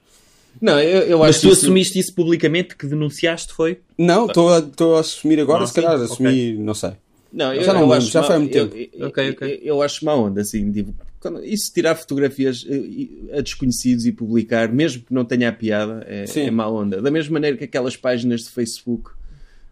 Não, 0.60 0.80
eu, 0.80 1.02
eu 1.02 1.18
Mas 1.18 1.40
tu 1.40 1.48
isso- 1.48 1.64
assumiste 1.64 1.98
isso 1.98 2.14
publicamente, 2.14 2.74
que 2.76 2.86
denunciaste, 2.86 3.52
foi? 3.52 3.78
Não, 3.98 4.26
estou 4.26 4.52
a, 4.52 4.58
estou 4.58 4.96
a 4.96 5.00
assumir 5.00 5.38
agora, 5.40 5.64
Ah, 5.64 5.66
se 5.66 5.74
calhar, 5.74 5.98
sim, 5.98 6.04
assumi, 6.04 6.54
não 6.54 6.74
sei. 6.74 6.92
Não, 7.36 7.52
eu, 7.52 7.62
Já 7.62 7.72
não 7.74 7.80
eu 7.82 7.86
lembro, 7.86 7.98
acho 7.98 8.10
já 8.10 8.20
má- 8.22 8.26
foi 8.26 8.36
há 8.36 8.38
muito 8.38 8.56
eu- 8.56 8.68
tempo. 8.68 8.90
eu- 8.96 9.06
Ok, 9.08 9.30
ok. 9.30 9.60
Eu, 9.62 9.66
eu 9.76 9.82
acho 9.82 10.04
má 10.04 10.14
onda, 10.14 10.40
assim, 10.40 10.72
tipo, 10.72 10.94
quando, 11.20 11.44
isso 11.44 11.70
tirar 11.72 11.94
fotografias 11.94 12.64
eh, 12.68 13.36
a 13.38 13.40
desconhecidos 13.42 14.06
e 14.06 14.12
publicar, 14.12 14.72
mesmo 14.72 15.02
que 15.02 15.12
não 15.12 15.24
tenha 15.24 15.50
a 15.50 15.52
piada, 15.52 16.04
é, 16.08 16.24
é 16.34 16.50
má 16.50 16.66
onda. 16.66 17.02
Da 17.02 17.10
mesma 17.10 17.34
maneira 17.34 17.56
que 17.56 17.64
aquelas 17.64 17.94
páginas 17.96 18.40
de 18.44 18.48
Facebook 18.50 19.10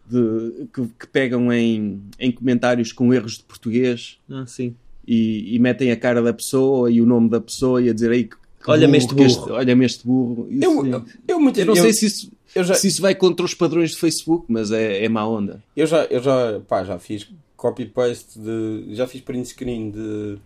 de- 0.09 0.67
que, 0.75 0.83
que 1.01 1.07
pegam 1.07 1.51
em, 1.53 2.03
em 2.21 2.31
comentários 2.31 2.93
com 2.93 3.13
erros 3.15 3.39
de 3.39 3.45
português 3.45 4.19
Ah, 4.31 4.45
sim. 4.47 4.75
e, 5.09 5.55
e 5.55 5.59
metem 5.59 5.91
a 5.91 5.97
cara 5.97 6.21
da 6.21 6.33
pessoa 6.35 6.91
e 6.91 7.01
o 7.01 7.07
nome 7.07 7.31
da 7.31 7.41
pessoa 7.41 7.81
e 7.81 7.89
a 7.89 7.95
dizer 7.95 8.11
aí 8.11 8.25
que 8.25 8.37
Olha-me 8.67 8.99
burro 8.99 9.23
este 9.25 9.39
burro." 9.41 9.53
Olha-me 9.55 9.85
este 9.87 10.07
burro. 10.07 10.49
Isso- 10.51 10.65
Eu, 10.65 10.87
eu, 10.87 11.05
eu, 11.29 11.41
muito- 11.41 11.59
eu 11.61 11.67
não 11.67 11.75
eu- 11.77 11.83
sei 11.83 11.93
se 11.95 12.07
isso, 12.07 12.33
eu 12.55 12.65
já- 12.65 12.75
se 12.75 12.89
isso 12.89 13.01
vai 13.01 13.15
contra 13.15 13.45
os 13.45 13.55
padrões 13.55 13.91
de 13.93 13.97
Facebook, 13.97 14.45
mas 14.49 14.71
é, 14.71 15.03
é 15.05 15.09
má 15.09 15.27
onda. 15.27 15.63
Eu 15.77 15.87
já, 15.87 16.05
eu 16.05 16.23
já, 16.23 16.61
pá, 16.69 16.85
já 16.85 16.99
fiz 16.99 17.27
copy-paste 17.57 18.39
de. 18.39 18.95
Já 18.95 19.07
fiz 19.07 19.21
print 19.21 19.49
screen 19.49 19.91
de, 19.91 19.99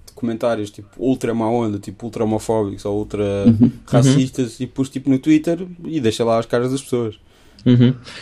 de 0.06 0.12
comentários 0.14 0.70
tipo 0.70 0.88
ultra 0.98 1.34
má 1.34 1.50
onda, 1.50 1.78
tipo 1.78 2.06
ultra 2.06 2.24
homofóbicos 2.24 2.84
ou 2.84 2.98
ultra 2.98 3.24
Uhum. 3.46 3.70
racistas 3.86 4.60
e 4.60 4.66
pus 4.66 4.88
tipo 4.88 5.10
no 5.10 5.18
Twitter 5.18 5.66
e 5.84 6.00
deixa 6.00 6.24
lá 6.24 6.38
as 6.38 6.46
caras 6.46 6.70
das 6.70 6.82
pessoas. 6.82 7.16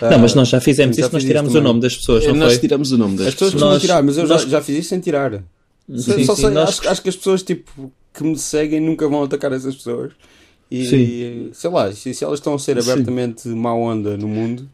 Ah, 0.01 0.11
não, 0.11 0.18
mas 0.20 0.34
nós 0.34 0.49
já 0.49 0.61
fizemos 0.61 0.97
sim, 0.97 1.03
já 1.03 1.07
isso, 1.09 1.14
nós 1.14 1.22
isso 1.22 1.59
o 1.59 1.61
nome 1.61 1.80
das 1.80 1.95
pessoas, 1.97 2.24
É, 2.24 2.28
não 2.28 2.37
nós 2.37 2.53
foi? 2.53 2.61
tiramos 2.61 2.91
o 2.91 2.99
nome 2.99 3.16
das 3.18 3.28
As 3.28 3.34
pessoas 3.34 3.53
pessoas. 3.53 3.53
costumam 3.53 3.72
Nós- 3.74 3.82
tirar, 3.82 4.03
mas 4.03 4.16
eu 4.18 4.26
nós- 4.26 4.43
já, 4.43 4.49
já 4.49 4.62
fiz 4.62 4.78
isso 4.78 4.89
sem 4.89 4.99
tirar. 5.01 5.45
Sim, 5.89 6.24
Só 6.24 6.34
sim, 6.34 6.43
sei, 6.43 6.51
nós- 6.51 6.68
acho, 6.80 6.89
acho 6.89 7.03
que 7.03 7.09
as 7.09 7.16
pessoas 7.16 7.43
tipo, 7.43 7.93
que 8.12 8.24
me 8.24 8.37
seguem 8.39 8.80
nunca 8.80 9.07
vão 9.09 9.22
atacar 9.22 9.53
essas 9.53 9.76
pessoas. 9.76 10.12
E 10.70 10.84
Sim. 10.87 11.51
sei 11.53 11.70
lá, 11.70 11.93
se, 11.93 12.12
se 12.12 12.24
elas 12.24 12.41
estão 12.41 12.55
a 12.55 12.59
ser 12.59 12.82
Sim. 12.82 12.91
abertamente 12.91 13.47
má 13.51 13.72
onda 13.72 14.16
no 14.16 14.26
mundo, 14.26 14.68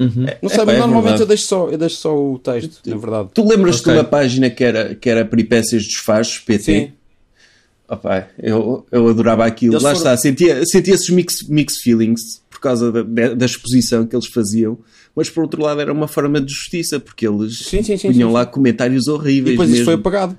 Uhum. 0.00 0.24
não 0.42 0.48
sei, 0.48 0.58
pá, 0.58 0.64
mas 0.64 0.74
é 0.74 0.78
normalmente 0.78 1.02
verdade. 1.02 1.20
eu 1.22 1.26
deixo, 1.26 1.44
só, 1.44 1.68
eu 1.68 1.76
deixo 1.78 1.96
só 1.96 2.16
o 2.18 2.38
texto, 2.38 2.80
na 2.86 2.96
verdade. 2.96 3.28
Tu 3.34 3.46
lembras-te 3.46 3.82
Ok. 3.82 3.92
de 3.92 3.98
uma 3.98 4.04
página 4.04 4.48
que 4.48 4.64
era, 4.64 4.94
que 4.94 5.10
era 5.10 5.24
Peripécias 5.26 5.84
dos 5.84 5.96
Fachos, 5.96 6.38
PT? 6.38 6.62
Sim. 6.64 6.92
Opa, 7.88 8.28
eu, 8.40 8.86
eu 8.90 9.08
adorava 9.08 9.44
aquilo. 9.44 9.74
Eles 9.74 9.82
Lá 9.82 9.90
foram- 9.90 9.98
está, 10.12 10.16
sentia, 10.16 10.64
sentia 10.64 10.94
esses 10.94 11.10
mix, 11.10 11.42
mix 11.48 11.78
feelings 11.82 12.40
por 12.48 12.60
causa 12.60 12.90
da, 12.92 13.34
da, 13.34 13.44
exposição 13.46 14.06
que 14.06 14.14
eles 14.14 14.26
faziam, 14.26 14.78
mas 15.14 15.28
por 15.28 15.42
outro 15.42 15.60
lado 15.60 15.80
era 15.80 15.92
uma 15.92 16.06
forma 16.06 16.40
de 16.40 16.52
justiça, 16.52 17.00
porque 17.00 17.26
eles 17.26 17.58
Sim, 17.58 17.82
sim, 17.82 17.96
sim, 17.96 18.12
punham 18.12 18.28
sim, 18.30 18.34
lá 18.34 18.46
comentários 18.46 19.06
E 19.06 19.10
horríveis. 19.10 19.50
depois 19.54 19.68
isso 19.68 19.78
mesmo. 19.78 19.84
foi 19.86 19.94
apagado. 19.94 20.38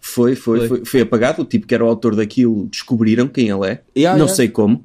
Foi, 0.00 0.34
foi, 0.34 0.58
Foi. 0.60 0.68
foi, 0.68 0.84
foi 0.84 1.00
apagado. 1.02 1.42
O 1.42 1.44
tipo 1.44 1.66
que 1.66 1.74
era 1.74 1.84
o 1.84 1.88
autor 1.88 2.16
daquilo 2.16 2.66
descobriram 2.70 3.28
quem 3.28 3.48
ele 3.50 3.66
é. 3.66 3.80
Yeah, 3.96 4.18
não 4.18 4.26
yeah. 4.26 4.34
sei 4.34 4.48
como. 4.48 4.84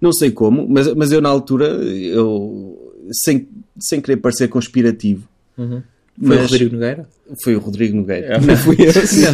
Não 0.00 0.12
sei 0.12 0.30
como, 0.32 0.66
mas, 0.68 0.92
mas 0.94 1.12
eu 1.12 1.20
na 1.20 1.28
altura, 1.28 1.66
eu, 1.66 2.83
sem, 3.12 3.48
sem 3.78 4.00
querer 4.00 4.18
parecer 4.18 4.48
conspirativo, 4.48 5.28
Uhum. 5.56 5.82
Foi 6.22 6.36
o 6.36 6.40
Rodrigo 6.42 6.74
Nogueira? 6.74 7.08
foi 7.42 7.56
o 7.56 7.58
Rodrigo 7.58 7.96
Nogueira. 7.96 8.26
É, 8.26 8.40
Não 8.40 8.56
fui 8.56 8.76
eu, 8.78 8.92
sim. 9.06 9.24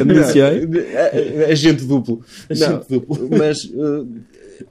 Anunciei. 0.00 0.66
Não, 0.66 1.46
Agente 1.50 1.84
duplo. 1.84 2.22
Agente 2.48 2.70
Não, 2.70 2.98
duplo. 2.98 3.28
Mas, 3.30 3.64
uh, 3.64 4.08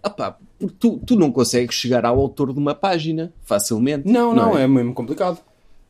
opá, 0.03 0.37
porque 0.57 0.75
tu, 0.79 0.99
tu 1.05 1.15
não 1.15 1.31
consegues 1.31 1.75
chegar 1.75 2.05
ao 2.05 2.19
autor 2.19 2.51
de 2.53 2.59
uma 2.59 2.73
página 2.73 3.31
facilmente. 3.43 4.07
Não, 4.07 4.33
não, 4.33 4.57
é 4.57 4.67
mesmo 4.67 4.93
complicado. 4.93 5.39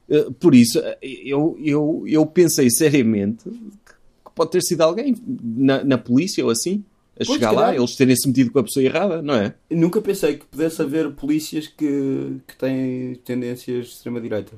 Uh, 0.10 0.32
por 0.34 0.54
isso, 0.54 0.80
uh, 0.80 0.96
eu, 1.02 1.58
eu, 1.64 2.04
eu 2.06 2.26
pensei 2.26 2.70
seriamente 2.70 3.50
que 3.50 4.32
pode 4.36 4.52
ter 4.52 4.62
sido 4.62 4.82
alguém 4.82 5.16
na, 5.26 5.84
na 5.84 5.98
polícia 5.98 6.44
ou 6.44 6.52
assim, 6.52 6.84
a 7.20 7.26
Pois, 7.26 7.30
chegar 7.39 7.51
lá, 7.51 7.76
eles 7.76 7.95
terem 7.95 8.16
se 8.16 8.28
metido 8.28 8.51
com 8.51 8.59
a 8.59 8.64
pessoa 8.64 8.84
errada, 8.84 9.22
não 9.22 9.34
é? 9.36 9.53
Nunca 9.70 10.01
pensei 10.01 10.38
que 10.38 10.45
pudesse 10.45 10.82
haver 10.82 11.12
polícias 11.12 11.68
que, 11.68 12.38
que 12.47 12.55
têm 12.57 13.16
tendências 13.26 13.86
de 13.88 13.91
extrema-direita. 13.93 14.53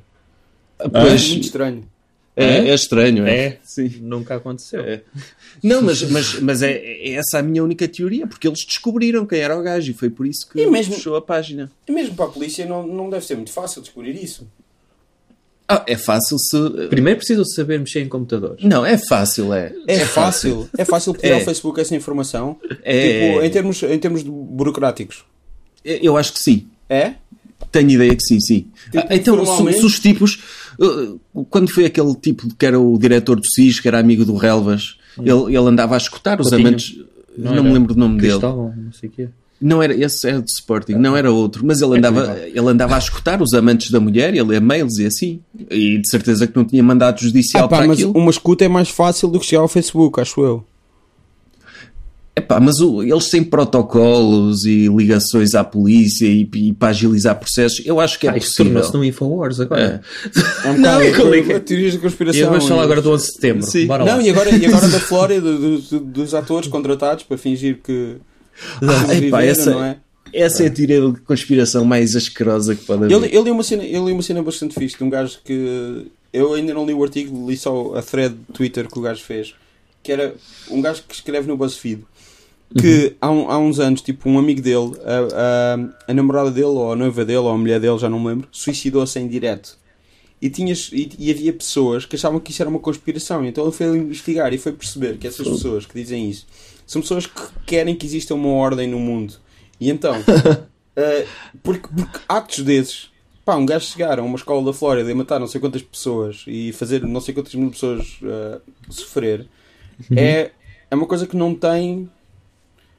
Pois, 0.78 1.24
É 1.26 1.30
muito 1.30 1.44
estranho. 1.46 1.84
é, 2.36 2.70
é 2.70 2.74
estranho, 2.74 3.26
é. 3.26 3.46
É. 3.46 3.60
Sim. 3.64 3.90
Nunca 4.02 4.36
aconteceu. 4.36 4.82
É. 4.82 5.02
Não, 5.62 5.82
mas, 5.82 6.02
mas, 6.10 6.40
mas 6.40 6.62
é, 6.62 6.72
é 6.74 7.12
essa 7.14 7.40
a 7.40 7.44
minha 7.44 7.64
única 7.64 7.88
teoria, 7.88 8.26
porque 8.28 8.48
eles 8.48 8.66
descobriram 8.66 9.26
quem 9.26 9.40
era 9.40 9.58
o 9.58 9.62
gajo 9.64 9.92
e 9.92 9.94
foi 9.94 10.10
por 10.10 10.26
isso 10.26 10.50
que 10.50 10.60
E 10.62 10.70
mesmo- 10.70 10.94
fechou 10.96 11.16
a 11.16 11.22
página. 11.22 11.72
E 11.88 11.92
mesmo 11.92 12.16
para 12.16 12.26
a 12.26 12.30
polícia 12.30 12.66
não, 12.66 12.86
não 12.88 13.10
deve 13.10 13.26
ser 13.26 13.36
muito 13.36 13.52
fácil 13.52 13.82
descobrir 13.82 14.12
isso. 14.22 14.48
Ah, 15.76 15.84
é 15.88 15.96
fácil 15.98 16.38
se. 16.40 16.58
Primeiro 16.90 17.18
preciso 17.18 17.44
saber 17.46 17.80
mexer 17.80 18.02
em 18.02 18.08
computadores. 18.10 18.64
Não, 18.64 18.86
é 18.86 18.98
fácil, 18.98 19.54
é. 19.54 19.74
É, 19.88 20.00
fácil. 20.00 20.70
É 20.78 20.86
fácil 20.86 21.14
pedir 21.14 21.28
É. 21.32 21.34
ao 21.36 21.42
Facebook 21.42 21.80
essa 21.80 21.96
informação. 21.96 22.58
É. 22.84 23.30
Tipo, 23.32 23.42
em 23.46 23.50
termos, 23.50 23.84
em 23.84 24.00
termos 24.00 24.24
de 24.24 24.30
burocráticos. 24.30 25.24
Eu 25.84 26.16
acho 26.18 26.34
que 26.34 26.40
sim. 26.40 26.68
É? 26.90 27.14
Tenho 27.72 27.90
ideia 27.90 28.16
que 28.16 28.24
sim, 28.24 28.40
sim. 28.40 28.68
Tipo, 28.92 29.06
Ah, 29.10 29.16
então, 29.16 29.40
se, 29.40 29.46
formalmente- 29.46 29.80
se 29.80 29.86
os 29.86 30.00
tipos. 30.00 30.44
uh, 30.80 31.46
Quando 31.50 31.72
foi 31.74 31.86
aquele 31.86 32.14
tipo 32.16 32.54
que 32.56 32.66
era 32.66 32.80
o 32.80 32.98
diretor 32.98 33.36
do 33.40 33.46
SIS, 33.46 33.80
que 33.80 33.88
era 33.88 34.00
amigo 34.00 34.24
do 34.26 34.36
Relvas, 34.36 34.98
ele, 35.18 35.46
ele 35.56 35.58
andava 35.68 35.96
a 35.96 35.98
escutar 35.98 36.40
os 36.40 36.52
amantes. 36.54 36.96
Não, 37.38 37.52
era 37.54 37.64
me 37.64 37.72
lembro 37.74 37.94
do 37.96 38.00
nome 38.00 38.18
dele. 38.18 38.34
Cristóvão, 38.34 38.74
não 38.78 38.92
sei 38.94 39.10
o 39.10 39.12
quê. 39.12 39.28
Não 39.66 39.82
era 39.82 39.96
esse, 39.96 40.28
era 40.28 40.42
do 40.42 40.48
Sporting, 40.48 40.94
não 40.94 41.16
era 41.16 41.32
outro. 41.32 41.66
Mas 41.66 41.82
ele 41.82 41.98
andava, 41.98 42.38
ele 42.46 42.68
andava 42.68 42.96
a 42.96 43.00
escutar 43.00 43.42
os 43.42 43.54
amantes 43.54 43.90
da 43.92 44.00
mulher, 44.00 44.30
ele 44.34 44.44
ler 44.44 44.60
mails 44.62 44.98
e 44.98 45.06
assim. 45.06 45.40
E 45.72 45.98
de 46.00 46.10
certeza 46.10 46.46
que 46.46 46.56
não 46.56 46.66
tinha 46.66 46.84
mandado 46.84 47.22
judicial 47.22 47.66
Ah, 47.66 47.68
pá, 47.70 47.78
para 47.78 47.88
mas 47.88 47.98
aquilo. 48.00 48.12
uma 48.18 48.30
escuta 48.30 48.66
é 48.66 48.68
mais 48.68 48.90
fácil 48.90 49.30
do 49.30 49.40
que 49.40 49.46
chegar 49.46 49.62
ao 49.62 49.68
Facebook, 49.70 50.20
acho 50.20 50.42
eu. 50.42 50.66
Epá, 52.36 52.60
mas 52.60 52.80
o- 52.80 53.04
eles 53.04 53.30
têm 53.30 53.44
protocolos 53.44 54.66
e 54.66 54.88
ligações 54.88 55.54
à 55.54 55.64
polícia 55.64 56.26
e, 56.26 56.50
e 56.56 56.74
para 56.74 56.88
agilizar 56.90 57.36
processos, 57.40 57.86
eu 57.86 58.00
acho 58.00 58.18
que 58.20 58.26
é 58.28 58.32
Ah, 58.32 58.34
possível. 58.34 58.66
tornou-se 58.66 58.94
num 58.96 59.04
Infowars 59.04 59.60
agora. 59.60 60.02
É 60.66 60.70
um 60.72 60.78
Não, 60.80 61.00
é 61.00 61.10
é 61.10 61.60
teorias 61.60 61.94
da 61.94 62.00
conspiração. 62.00 62.42
E 62.42 62.44
vamos 62.46 62.68
falar 62.68 62.82
agora 62.84 63.04
do 63.04 63.12
11 63.12 63.28
de 63.28 63.34
setembro. 63.34 63.66
Sim. 63.68 63.86
Bora 63.86 64.04
lá. 64.04 64.16
Não, 64.16 64.22
e 64.22 64.32
agora, 64.32 64.50
e 64.50 64.66
agora 64.66 64.88
da 64.90 65.00
Flórida, 65.00 65.42
do- 65.56 65.78
do- 65.80 66.00
dos 66.00 66.34
atores 66.34 66.68
contratados 66.68 67.24
para 67.24 67.38
fingir 67.38 67.80
que 67.84 68.16
Ah, 68.82 69.16
epá, 69.16 69.44
essa, 69.44 69.72
não 69.72 69.84
é? 69.84 69.98
essa 70.32 70.64
é 70.64 70.68
a 70.68 70.72
teoria 70.72 71.02
de 71.12 71.20
conspiração 71.22 71.84
mais 71.86 72.16
asquerosa 72.16 72.76
que 72.76 72.86
pode 72.86 73.06
haver. 73.06 73.16
Ele, 73.16 73.28
ele, 73.28 73.44
li 73.46 73.52
uma 73.52 73.64
cena, 73.64 73.84
ele 73.84 74.06
li 74.06 74.12
uma 74.12 74.22
cena 74.22 74.42
bastante 74.44 74.76
fixe 74.76 74.98
de 74.98 75.04
um 75.04 75.10
gajo 75.10 75.40
que 75.44 76.08
eu 76.32 76.54
ainda 76.54 76.74
não 76.74 76.86
li 76.86 76.94
o 76.94 77.04
artigo, 77.04 77.50
li 77.50 77.58
só 77.58 77.96
a 77.96 78.02
thread 78.02 78.34
de 78.36 78.54
Twitter 78.54 78.88
que 78.88 78.98
o 78.98 79.02
gajo 79.02 79.22
fez, 79.24 79.54
que 80.02 80.12
era 80.12 80.34
um 80.70 80.82
gajo 80.82 81.04
que 81.08 81.14
escreve 81.16 81.48
no 81.48 81.58
BuzzFeed 81.58 82.04
que 82.80 83.16
há, 83.22 83.30
um- 83.30 83.52
há 83.52 83.58
uns 83.60 83.80
anos, 83.80 84.02
tipo, 84.02 84.28
um 84.28 84.40
amigo 84.40 84.60
dele, 84.60 84.94
a, 85.06 85.76
a, 86.08 86.12
a 86.12 86.14
namorada 86.14 86.50
dele, 86.50 86.66
ou 86.66 86.92
a 86.92 86.96
noiva 86.96 87.24
dele, 87.24 87.38
ou 87.38 87.50
a 87.50 87.56
mulher 87.58 87.80
dele, 87.80 88.00
já 88.00 88.10
não 88.10 88.20
me 88.20 88.30
lembro, 88.30 88.48
suicidou-se 88.52 89.20
em 89.20 89.28
direto. 89.28 89.78
E, 90.42 90.50
tinhas, 90.50 90.90
e, 90.92 91.08
e 91.20 91.30
havia 91.30 91.54
pessoas 91.54 92.04
que 92.04 92.16
achavam 92.16 92.40
que 92.40 92.50
isso 92.50 92.64
era 92.64 92.70
uma 92.70 92.80
conspiração. 92.80 93.46
Então 93.46 93.64
ele 93.64 93.72
foi 93.72 93.96
investigar 93.96 94.52
e 94.54 94.58
foi 94.58 94.72
perceber 94.72 95.18
que 95.18 95.28
essas 95.28 95.48
pessoas 95.48 95.86
que 95.86 95.94
dizem 96.02 96.28
isso 96.28 96.48
são 96.86 97.02
pessoas 97.02 97.26
que 97.26 97.42
querem 97.66 97.96
que 97.96 98.06
exista 98.06 98.34
uma 98.34 98.50
ordem 98.50 98.88
no 98.88 99.00
mundo. 99.00 99.36
E 99.80 99.90
então, 99.90 100.16
eh, 100.96 101.26
porque, 101.62 101.88
porque 101.88 102.20
atos 102.28 102.60
desses, 102.60 103.12
pá, 103.44 103.56
um 103.56 103.66
gajo 103.66 103.86
chegar 103.86 104.20
a 104.20 104.24
uma 104.24 104.38
escola 104.38 104.64
da 104.64 104.74
Flórida 104.74 105.10
e 105.10 105.14
matar 105.14 105.40
não 105.40 105.48
sei 105.48 105.60
quantas 105.60 105.82
pessoas 105.82 106.44
e 106.48 106.72
fazer 106.74 107.04
não 107.04 107.22
sei 107.22 107.34
quantas 107.34 107.54
mil 107.56 107.70
pessoas 107.72 108.18
eh, 108.24 108.60
sofrer, 108.90 109.48
é, 110.16 110.52
é 110.90 110.96
uma 110.96 111.06
coisa 111.06 111.28
que 111.28 111.36
não 111.36 111.54
tem. 111.56 112.10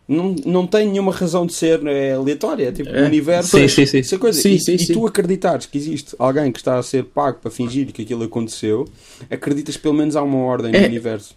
Não, 0.07 0.37
não 0.45 0.67
tem 0.67 0.87
nenhuma 0.87 1.11
razão 1.11 1.47
de 1.47 1.55
ser 1.55 1.85
é 1.87 2.13
aleatória. 2.13 2.69
É 2.69 2.73
tipo, 2.73 2.91
o 2.91 3.05
universo. 3.05 3.57
Sim, 3.57 3.69
sim, 3.69 3.87
sim. 3.87 3.99
Essa 4.01 4.19
coisa. 4.19 4.39
Sim, 4.39 4.53
e, 4.53 4.61
sim, 4.61 4.75
e 4.75 4.93
tu 4.93 5.07
acreditares 5.07 5.65
que 5.65 5.79
existe 5.79 6.15
alguém 6.19 6.53
que 6.53 6.59
está 6.59 6.77
a 6.77 6.83
ser 6.83 7.05
pago 7.05 7.39
para 7.41 7.51
fingir 7.51 7.91
que 7.91 8.03
aquilo 8.03 8.25
aconteceu, 8.25 8.87
acreditas 9.31 9.77
que 9.77 9.83
pelo 9.83 9.95
menos 9.95 10.15
há 10.15 10.23
uma 10.23 10.39
ordem 10.39 10.75
É. 10.75 10.81
no 10.81 10.87
universo. 10.89 11.35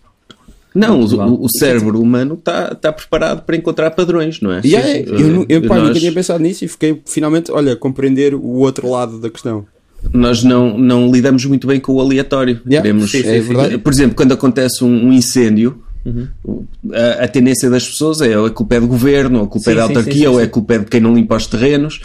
Não, 0.77 1.01
o, 1.01 1.45
o- 1.45 1.49
cérebro 1.49 1.99
humano 2.01 2.35
está 2.35 2.75
tá 2.75 2.91
preparado 2.93 3.43
para 3.43 3.55
encontrar 3.55 3.91
padrões, 3.91 4.39
não 4.41 4.51
é? 4.51 4.61
E 4.63 4.75
é, 4.75 5.01
eu, 5.07 5.45
eu, 5.49 5.61
pá, 5.67 5.75
nós, 5.77 5.87
nunca 5.87 5.99
tinha 5.99 6.11
pensado 6.11 6.41
nisso 6.43 6.63
e 6.63 6.67
fiquei 6.67 7.01
finalmente, 7.05 7.51
olha, 7.51 7.73
a 7.73 7.75
compreender 7.75 8.33
o 8.35 8.45
outro 8.59 8.89
lado 8.89 9.19
da 9.19 9.29
questão. 9.29 9.65
nós 10.13 10.43
não, 10.43 10.77
não 10.77 11.11
lidamos 11.11 11.43
muito 11.45 11.65
bem 11.67 11.79
com 11.79 11.93
o 11.93 11.99
aleatório. 12.01 12.61
Yeah, 12.65 12.81
Queremos, 12.83 13.09
sim, 13.11 13.21
sim, 13.23 13.27
é 13.29 13.39
verdade. 13.39 13.77
Por 13.79 13.91
exemplo, 13.91 14.15
quando 14.15 14.31
acontece 14.33 14.83
um, 14.83 15.07
um 15.07 15.11
incêndio, 15.13 15.83
Uhum. 16.05 16.65
a, 16.93 17.25
a 17.25 17.27
tendência 17.27 17.69
das 17.69 17.85
pessoas 17.85 18.21
é 18.21 18.37
ou 18.39 18.45
a 18.45 18.49
culpa 18.49 18.75
é 18.75 18.79
do 18.79 18.87
governo, 18.87 19.39
ou 19.39 19.43
a 19.45 19.47
culpa 19.49 19.71
é 19.71 19.73
Sim, 19.73 19.77
da 19.77 19.87
sim, 19.87 19.89
autarquia, 19.89 20.13
sim, 20.13 20.19
sim, 20.21 20.27
ou 20.27 20.39
é 20.39 20.47
culpa 20.47 20.73
é 20.75 20.77
de 20.77 20.85
quem 20.85 21.01
não 21.01 21.13
limpa 21.13 21.35
os 21.35 21.47
terrenos. 21.47 21.99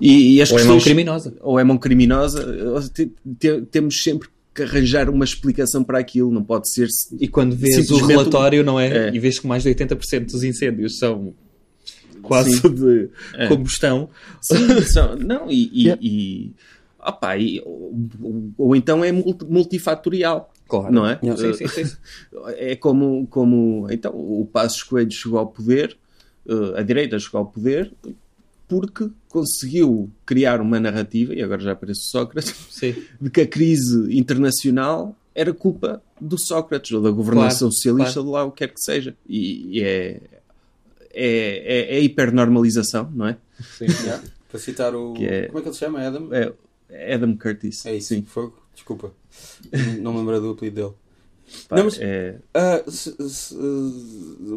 E, 0.00 0.36
e 0.36 0.42
as 0.42 0.52
Ou 0.52 0.58
é 0.60 0.62
mão 0.62 0.74
questões- 0.76 0.84
criminosa. 0.84 1.34
ou 1.40 1.58
é 1.58 1.64
mão 1.64 1.76
criminosa, 1.76 2.46
te- 2.94 3.10
te- 3.36 3.62
temos 3.68 4.00
sempre 4.00 4.28
que 4.58 4.62
arranjar 4.62 5.08
uma 5.08 5.24
explicação 5.24 5.82
para 5.84 5.98
aquilo, 5.98 6.30
não 6.30 6.42
pode 6.42 6.70
ser 6.72 6.88
E 7.20 7.26
quando 7.28 7.54
vês 7.56 7.90
o 7.90 8.04
relatório, 8.04 8.62
não 8.64 8.78
é? 8.78 9.08
É. 9.08 9.14
E 9.14 9.18
vês 9.18 9.38
que 9.38 9.46
mais 9.46 9.62
de 9.62 9.70
80% 9.70 10.26
dos 10.32 10.42
incêndios 10.42 10.98
são 10.98 11.32
quase 12.22 12.58
Sim. 12.60 12.68
de 12.74 13.08
É. 13.34 13.46
combustão. 13.48 14.10
Sim, 14.42 14.80
são- 14.82 15.16
não, 15.16 15.50
e, 15.50 15.70
e, 15.72 15.82
Yeah. 15.84 16.02
e- 16.02 16.52
opá, 17.00 17.36
e- 17.38 17.60
ou, 17.64 17.94
ou- 18.22 18.50
ou 18.58 18.76
então 18.76 19.04
é 19.04 19.12
multi- 19.12 19.44
multifatorial, 19.46 20.52
Claro. 20.68 20.92
não 20.92 21.06
é? 21.06 21.18
Yeah. 21.22 21.54
Sim, 21.54 21.66
sim, 21.68 21.84
sim. 21.84 21.96
É 22.58 22.76
como, 22.76 23.26
como 23.28 23.86
então 23.90 24.12
o 24.14 24.44
Passos 24.52 24.82
Coelho 24.82 25.10
chegou 25.10 25.38
ao 25.38 25.46
poder 25.46 25.96
eh, 26.48 26.80
a 26.80 26.82
direita 26.82 27.18
chegou 27.18 27.38
ao 27.40 27.46
poder 27.46 27.92
porque 28.68 29.08
conseguiu 29.28 30.10
criar 30.26 30.60
uma 30.60 30.78
narrativa, 30.78 31.34
e 31.34 31.42
agora 31.42 31.60
já 31.60 31.72
aparece 31.72 32.00
o 32.00 32.10
Sócrates, 32.10 32.54
Sim. 32.70 32.94
de 33.20 33.30
que 33.30 33.40
a 33.40 33.46
crise 33.46 34.06
internacional 34.16 35.16
era 35.34 35.52
culpa 35.54 36.02
do 36.20 36.38
Sócrates 36.38 36.92
ou 36.92 37.00
da 37.00 37.10
governação 37.10 37.68
Claro, 37.68 37.74
socialista, 37.74 38.12
claro. 38.14 38.26
de 38.28 38.32
lá 38.32 38.44
o 38.44 38.50
que 38.52 38.58
quer 38.66 38.74
que 38.74 38.80
seja. 38.80 39.16
E, 39.28 39.78
e 39.78 39.82
é, 39.82 40.20
é, 41.12 41.94
é, 41.94 41.96
é 41.96 42.00
hipernormalização, 42.02 43.10
não 43.14 43.26
é? 43.28 43.36
Sim. 43.78 43.86
Yeah. 44.04 44.22
Para 44.50 44.58
citar 44.60 44.94
o. 44.94 45.12
Que 45.14 45.26
é- 45.26 45.46
Como 45.48 45.58
é 45.58 45.62
que 45.62 45.68
ele 45.68 45.74
se 45.74 45.80
chama? 45.80 46.00
Adam? 46.00 46.28
É 46.90 47.14
Adam 47.14 47.36
Curtis. 47.36 47.84
É 47.84 47.96
isso. 47.96 48.08
Sim. 48.08 48.22
Fogo. 48.22 48.56
Desculpa. 48.74 49.12
Não- 49.70 50.02
não 50.02 50.12
me 50.12 50.18
lembro 50.20 50.40
do 50.40 50.50
apelido 50.52 50.76
dele. 50.76 50.94
Pá, 51.68 51.76
Não, 51.76 51.84
mas- 51.84 51.98
é- 52.00 52.36
Ah, 52.54 52.82
se- 52.88 53.14
se- 53.28 53.56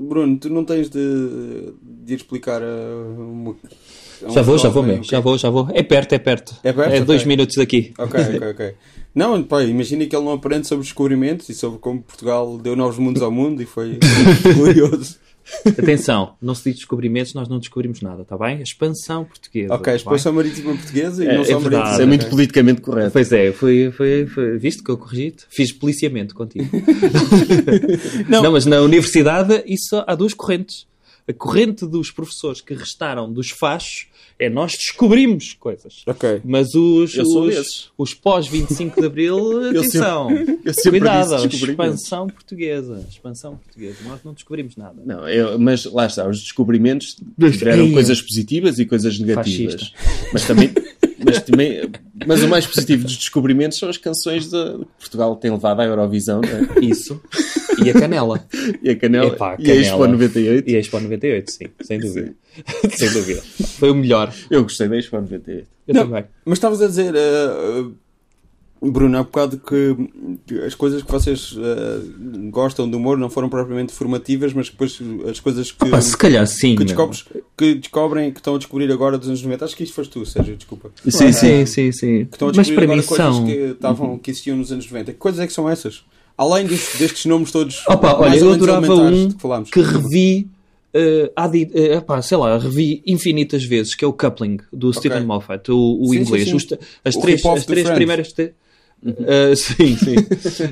Bruno, 0.01 0.37
tu 0.37 0.49
não 0.49 0.63
tens 0.65 0.89
de, 0.89 1.73
de 1.81 2.13
ir 2.13 2.17
explicar 2.17 2.61
a 2.61 2.65
uma. 2.65 3.55
a 4.23 4.29
um 4.29 4.31
Já 4.31 4.41
vou, 4.41 4.57
já 4.57 4.69
vou, 4.69 4.81
jovem 4.83 4.83
meu. 4.93 4.97
o 4.97 5.01
que- 5.01 5.09
Já 5.11 5.19
vou, 5.19 5.37
já 5.37 5.49
vou. 5.49 5.67
É 5.73 5.83
perto, 5.83 6.13
é 6.13 6.19
perto. 6.19 6.55
É 6.63 6.71
perto? 6.73 6.89
Ok. 6.93 7.01
dois 7.05 7.23
minutos 7.25 7.55
daqui. 7.55 7.93
Ok, 7.97 8.19
ok, 8.35 8.49
ok. 8.51 8.73
Não, 9.13 9.43
pá, 9.43 9.61
imagina 9.63 10.05
que 10.05 10.15
ele 10.15 10.23
não 10.23 10.31
aprende 10.31 10.65
sobre 10.67 10.85
descobrimentos 10.85 11.49
e 11.49 11.53
sobre 11.53 11.79
como 11.79 12.01
Portugal 12.01 12.57
deu 12.57 12.77
novos 12.77 12.97
mundos 12.97 13.21
ao 13.21 13.29
mundo 13.29 13.61
e 13.61 13.65
foi 13.65 13.99
glorioso. 14.55 15.17
Atenção, 15.65 16.35
não 16.41 16.53
se 16.55 16.63
diz 16.65 16.75
descobrimentos, 16.75 17.33
nós 17.33 17.47
não 17.49 17.59
descobrimos 17.59 18.01
nada, 18.01 18.21
está 18.21 18.37
bem? 18.37 18.57
A 18.57 18.61
expansão 18.61 19.25
portuguesa. 19.25 19.73
Ok, 19.73 19.83
tá 19.85 19.95
expansão 19.95 20.33
marítima 20.33 20.73
portuguesa 20.75 21.23
e 21.23 21.27
É- 21.27 21.33
não 21.35 21.41
é 21.41 21.45
só 21.45 21.59
verdade. 21.59 21.71
marítima. 21.73 21.91
Isso 21.93 22.01
é 22.01 22.05
muito 22.05 22.27
politicamente 22.29 22.81
correto. 22.81 23.11
Pois 23.11 23.31
é, 23.31 23.51
foi, 23.51 23.91
foi, 23.91 24.25
foi, 24.27 24.57
viste 24.57 24.83
que 24.83 24.89
eu 24.91 24.97
corrigi-te? 24.97 25.45
Fiz 25.49 25.71
policiamento 25.71 26.33
contigo. 26.35 26.69
Não. 28.29 28.43
não. 28.43 28.51
mas 28.51 28.65
na 28.65 28.81
universidade 28.81 29.63
isso 29.65 30.03
há 30.07 30.15
duas 30.15 30.33
correntes. 30.33 30.85
A 31.27 31.33
corrente 31.33 31.85
dos 31.85 32.11
professores 32.11 32.61
que 32.61 32.73
restaram 32.73 33.31
dos 33.31 33.49
fachos 33.51 34.07
é 34.41 34.49
nós 34.49 34.71
descobrimos 34.73 35.53
coisas. 35.53 36.01
Ok. 36.07 36.41
Mas 36.43 36.73
os, 36.73 37.15
os, 37.15 37.91
os 37.97 38.13
pós-25 38.13 38.99
de 38.99 39.05
Abril, 39.05 39.69
atenção. 39.69 40.29
Eu 40.65 40.73
sempre 40.73 40.99
Cuidado, 40.99 41.45
expansão 41.47 42.27
portuguesa. 42.27 43.05
Expansão 43.09 43.55
portuguesa. 43.57 43.97
Nós 44.05 44.19
não 44.23 44.33
descobrimos 44.33 44.75
nada. 44.75 45.01
Não, 45.05 45.27
eu- 45.29 45.59
mas 45.59 45.85
lá 45.85 46.05
está, 46.07 46.27
os 46.27 46.39
descobrimentos 46.41 47.15
tiveram 47.39 47.85
Ei, 47.85 47.93
coisas 47.93 48.21
positivas 48.21 48.79
e 48.79 48.85
coisas 48.85 49.19
negativas. 49.19 49.73
Fascista. 49.93 50.29
Mas 50.33 50.47
também, 50.47 50.71
mas 51.23 51.41
também, 51.43 51.89
mas 52.25 52.41
o 52.43 52.47
mais 52.47 52.65
positivo 52.65 53.03
dos 53.03 53.17
descobrimentos 53.17 53.77
são 53.77 53.89
as 53.89 53.97
canções 53.97 54.45
de 54.49 54.57
que 54.79 54.85
Portugal 54.99 55.35
tem 55.35 55.51
levado 55.51 55.81
à 55.81 55.85
Eurovisão, 55.85 56.41
não 56.41 56.49
é? 56.49 56.85
Isso. 56.85 57.21
E 57.83 57.89
a 57.89 57.93
canela. 57.93 58.47
E 58.81 58.89
a 58.89 58.95
Canela 58.95 59.27
Epá, 59.27 59.55
e 59.59 59.71
a 59.71 59.75
Expo 59.75 59.99
Canela. 59.99 60.07
98. 60.13 60.69
E 60.69 60.75
a 60.75 60.79
Expo 60.79 60.99
98, 60.99 61.51
sim, 61.51 61.65
sem 61.81 61.99
dúvida. 61.99 62.33
sem 62.95 63.09
dúvida. 63.11 63.41
Foi 63.79 63.91
o 63.91 63.95
melhor. 63.95 64.33
Eu 64.49 64.63
gostei 64.63 64.87
da 64.87 64.97
Expo 64.97 65.15
98. 65.17 65.67
Eu 65.87 65.93
Não. 65.93 66.03
também. 66.03 66.25
Mas 66.45 66.57
estavas 66.57 66.81
a 66.81 66.87
dizer, 66.87 67.13
uh, 67.13 67.93
Bruno, 68.83 69.17
há 69.17 69.23
bocado 69.23 69.59
que, 69.59 69.95
as 70.65 70.73
coisas 70.73 71.03
que 71.03 71.11
vocês 71.11 71.51
uh, 71.51 72.49
gostam 72.49 72.89
do 72.89 72.97
humor 72.97 73.15
não 73.17 73.29
foram 73.29 73.47
propriamente 73.47 73.93
formativas, 73.93 74.53
mas 74.53 74.69
depois 74.69 74.99
as 75.29 75.39
coisas 75.39 75.71
que, 75.71 75.87
Pá, 75.87 76.01
se 76.01 76.17
calhar 76.17 76.45
sim. 76.47 76.75
que, 76.75 76.83
descobres, 76.83 77.25
que 77.55 77.75
descobrem, 77.75 78.31
que 78.31 78.39
estão 78.39 78.55
a 78.55 78.57
descobrir 78.57 78.91
agora 78.91 79.19
dos 79.19 79.27
anos 79.27 79.41
90, 79.43 79.65
acho 79.65 79.75
que 79.75 79.83
isto 79.83 79.93
foste 79.93 80.11
tu, 80.11 80.25
Sérgio, 80.25 80.55
desculpa. 80.55 80.91
Sim, 81.07 81.31
sim, 81.31 81.65
sim, 81.65 81.91
sim. 81.91 82.25
Que 82.25 82.35
estão 82.35 82.47
a 82.49 82.53
Mas 82.55 82.67
descobrir 82.67 82.87
para 82.87 82.93
agora 82.95 83.01
mim 83.01 83.07
coisas 83.07 83.35
são. 83.35 83.45
que, 83.45 83.51
estavam, 83.51 84.17
que 84.17 84.31
existiam 84.31 84.57
nos 84.57 84.71
anos 84.71 84.85
90. 84.89 85.11
Que 85.13 85.17
coisas 85.19 85.39
é 85.39 85.45
que 85.47 85.53
são 85.53 85.69
essas? 85.69 86.03
Além 86.37 86.65
destes, 86.65 86.99
destes 86.99 87.25
nomes 87.25 87.51
todos 87.51 87.85
Opa, 87.87 88.15
olha, 88.17 88.35
eu 88.37 88.51
adorava 88.53 88.93
um 88.95 89.29
que 89.63 89.71
que 89.71 89.81
revi. 89.81 90.47
Uh, 90.93 91.31
há 91.37 91.47
di- 91.47 91.71
uh, 91.73 91.93
epá, 91.99 92.21
sei 92.21 92.35
lá, 92.35 92.57
revi 92.57 93.01
infinitas 93.07 93.63
vezes, 93.63 93.95
que 93.95 94.03
é 94.03 94.07
o 94.07 94.11
coupling 94.11 94.57
do 94.73 94.91
Stephen 94.91 95.23
Moffat, 95.23 95.71
o, 95.71 95.97
o 96.01 96.09
Sim, 96.09 96.17
inglês. 96.19 96.49
sim, 96.49 96.59
sim. 96.59 96.75
As 97.05 97.15
O 97.15 97.21
três, 97.21 97.45
as 97.45 97.65
três 97.65 97.89
primeiras. 97.89 98.33
te- 98.33 98.51
Uh, 99.03 99.55
sim, 99.57 99.97
sim. 99.97 100.15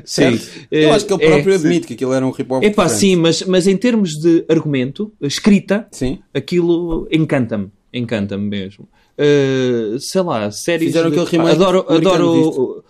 sim. 0.05 0.39
Eu 0.69 0.89
Uh, 0.89 0.93
acho 0.93 1.05
que 1.07 1.13
ele 1.13 1.23
é- 1.23 1.27
próprio 1.29 1.55
admite 1.55 1.87
que 1.87 1.93
aquilo 1.93 2.13
era 2.13 2.23
um 2.27 2.29
rip-off. 2.31 2.63
Epá, 2.65 2.87
sim, 2.89 3.15
mas, 3.15 3.41
mas 3.43 3.65
em 3.65 3.75
termos 3.77 4.11
de 4.11 4.43
argumento, 4.49 5.11
escrita, 5.21 5.87
Sim. 5.91 6.19
aquilo 6.33 7.07
encanta-me. 7.11 7.69
Encanta-me 7.93 8.47
mesmo. 8.47 8.87
Uh, 9.17 9.97
sei 9.99 10.21
lá, 10.21 10.51
séries. 10.51 10.87
Fizeram 10.89 11.09
de- 11.09 11.15
aquele 11.19 11.37
remake 11.37 11.55
adoro, 11.55 11.85
adoro. 11.89 12.83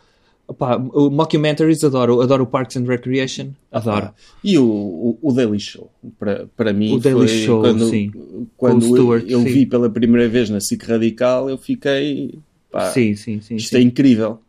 Opá, 0.49 0.77
o 0.77 1.11
mockumentaries 1.11 1.83
adoro, 1.83 2.21
adoro 2.21 2.43
o 2.43 2.47
Parks 2.47 2.75
and 2.75 2.85
Recreation, 2.85 3.49
adoro. 3.71 4.09
E 4.43 4.57
o, 4.57 4.63
o, 4.65 5.19
o 5.21 5.31
Daily 5.31 5.59
Show, 5.59 5.91
para, 6.17 6.47
para 6.57 6.73
mim, 6.73 6.95
O 6.95 6.99
Daily 6.99 7.27
foi 7.27 7.37
Show, 7.45 7.61
quando, 7.61 7.87
sim. 7.87 8.11
quando 8.57 8.81
Stewart, 8.83 9.23
eu, 9.27 9.29
eu 9.29 9.43
sim. 9.43 9.53
vi 9.53 9.65
pela 9.67 9.87
primeira 9.91 10.27
vez 10.27 10.49
na 10.49 10.59
SIC 10.59 10.83
Radical, 10.87 11.49
eu 11.51 11.57
fiquei. 11.57 12.39
pá, 12.71 12.89
sim, 12.91 13.15
sim, 13.15 13.39
sim. 13.41 13.57
isto 13.57 13.69
sim. 13.69 13.77
é 13.77 13.81
incrível. 13.81 14.39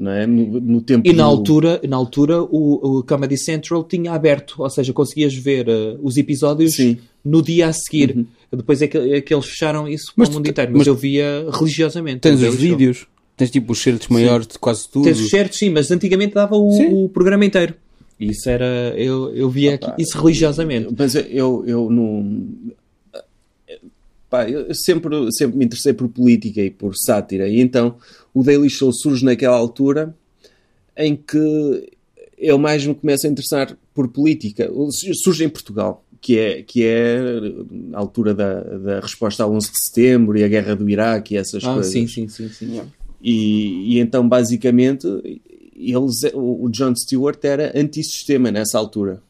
Não 0.00 0.10
é? 0.10 0.26
no, 0.26 0.58
no 0.60 0.80
tempo 0.80 1.06
E 1.08 1.12
na 1.12 1.24
do- 1.24 1.28
altura, 1.30 1.80
na 1.88 1.96
altura 1.96 2.42
o, 2.42 2.98
o 2.98 3.02
Comedy 3.02 3.36
Central 3.38 3.84
tinha 3.84 4.12
aberto, 4.12 4.56
ou 4.58 4.68
seja, 4.70 4.90
conseguias 4.92 5.34
ver 5.34 5.68
uh, 5.68 5.98
os 6.02 6.16
episódios 6.16 6.74
Sim. 6.74 6.96
no 7.24 7.42
dia 7.42 7.68
a 7.68 7.72
seguir. 7.74 8.26
Depois 8.50 8.80
é 8.80 8.88
que, 8.88 8.96
é 8.96 9.20
que 9.20 9.34
eles 9.34 9.44
fecharam 9.46 9.86
isso 9.86 10.12
Mas 10.16 10.28
para 10.28 10.34
o 10.34 10.38
mundo 10.38 10.48
inteiro, 10.48 10.70
mas, 10.72 10.78
mas 10.78 10.86
eu 10.86 10.94
via 10.94 11.46
religiosamente. 11.52 12.20
Tens 12.20 12.42
os 12.42 12.54
vídeos, 12.54 13.06
tens 13.36 13.50
tipo 13.50 13.72
os 13.72 13.78
certos 13.82 14.08
maiores 14.08 14.46
de 14.46 14.58
quase 14.58 14.88
tudo. 14.88 15.04
Tens 15.04 15.20
os 15.20 15.28
certos, 15.30 15.58
sim, 15.58 15.70
mas 15.70 15.90
antigamente 15.90 16.34
dava 16.34 16.56
o, 16.56 17.04
o 17.04 17.08
programa 17.08 17.44
inteiro. 17.44 17.74
Isso 18.18 18.48
era. 18.48 18.94
Eu, 18.96 19.34
eu 19.34 19.50
via 19.50 19.74
aqui- 19.74 19.92
isso 20.02 20.16
religiosamente. 20.18 20.88
Mas 20.96 21.14
eu, 21.14 21.62
eu 21.66 21.90
não. 21.90 22.46
Pá, 24.28 24.48
eu 24.48 24.74
sempre, 24.74 25.30
sempre 25.32 25.56
me 25.56 25.64
interessei 25.64 25.92
por 25.92 26.08
política 26.08 26.60
e 26.60 26.70
por 26.70 26.94
sátira, 26.96 27.46
e 27.48 27.60
então 27.60 27.94
o 28.34 28.42
Daily 28.42 28.68
Show 28.68 28.92
surge 28.92 29.24
naquela 29.24 29.56
altura 29.56 30.14
em 30.96 31.14
que 31.14 31.88
eu 32.36 32.58
mais 32.58 32.84
me 32.84 32.94
começo 32.94 33.26
a 33.26 33.30
interessar 33.30 33.76
por 33.94 34.08
política. 34.08 34.68
Surge 35.22 35.44
em 35.44 35.48
Portugal, 35.48 36.04
que 36.20 36.38
é, 36.38 36.62
que 36.62 36.82
é 36.84 37.18
a 37.92 37.98
altura 37.98 38.34
da, 38.34 38.60
da 38.62 39.00
resposta 39.00 39.44
ao 39.44 39.52
11 39.52 39.70
de 39.70 39.84
setembro 39.84 40.36
e 40.36 40.42
a 40.42 40.48
guerra 40.48 40.74
do 40.74 40.90
Iraque 40.90 41.34
e 41.34 41.36
essas 41.36 41.62
Ah, 41.64 41.74
coisas. 41.74 41.92
sim, 41.92 42.08
sim, 42.08 42.26
sim, 42.28 42.48
sim. 42.48 42.70
Yeah. 42.72 42.90
E, 43.28 43.94
e 43.96 43.98
então, 43.98 44.28
basicamente, 44.28 45.04
eles, 45.74 46.22
o 46.32 46.68
John 46.70 46.94
Stewart 46.94 47.44
era 47.44 47.72
antissistema 47.76 48.52
nessa 48.52 48.78
altura. 48.78 49.20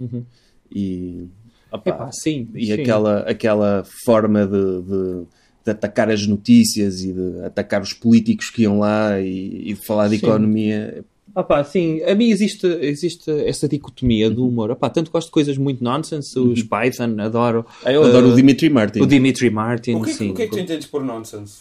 E, 0.70 1.24
opá, 1.72 1.90
Epá, 1.90 2.12
sim. 2.12 2.48
e 2.54 2.66
sim. 2.66 2.72
aquela, 2.72 3.20
aquela 3.20 3.84
forma 4.04 4.46
de, 4.46 4.82
de, 4.82 5.22
de 5.64 5.70
atacar 5.70 6.10
as 6.10 6.26
notícias 6.26 7.02
e 7.02 7.12
de 7.12 7.40
atacar 7.44 7.80
os 7.80 7.92
políticos 7.94 8.50
que 8.50 8.62
iam 8.62 8.78
lá 8.80 9.18
e, 9.20 9.70
e 9.70 9.74
de 9.74 9.86
falar 9.86 10.08
de 10.08 10.18
Sim. 10.18 10.26
economia. 10.26 11.04
Ah 11.34 11.42
pá, 11.42 11.62
sim, 11.64 12.02
a 12.02 12.14
mim 12.14 12.30
existe, 12.30 12.66
existe 12.66 13.30
essa 13.30 13.68
dicotomia 13.68 14.30
do 14.30 14.46
humor. 14.48 14.70
Ah 14.70 14.76
pá, 14.76 14.88
tanto 14.88 15.10
gosto 15.10 15.26
de 15.28 15.32
coisas 15.32 15.58
muito 15.58 15.84
nonsense, 15.84 16.38
os 16.38 16.62
Python, 16.62 17.14
adoro. 17.18 17.64
Ah, 17.84 17.92
eu 17.92 18.02
adoro 18.04 18.28
Uh, 18.28 18.32
o 18.32 18.36
Dimitri 18.36 18.70
Martin. 18.70 19.00
O 19.00 19.06
Dimitri 19.06 19.50
Martin, 19.50 19.94
O 19.94 20.02
que, 20.02 20.10
é 20.10 20.12
que- 20.12 20.18
sim. 20.18 20.30
o 20.30 20.34
que 20.34 20.42
é 20.42 20.46
que 20.46 20.52
tu 20.52 20.58
entendes 20.58 20.86
por 20.86 21.04
nonsense? 21.04 21.58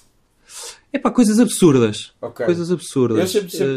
É 0.96 1.00
pá, 1.00 1.12
coisas 1.12 1.39
absurdas. 1.39 2.14
Ok. 2.22 2.46
Coisas 2.46 2.72
absurdas. 2.72 3.20
Eu 3.20 3.28
sempre- 3.28 3.52
sempre- 3.52 3.74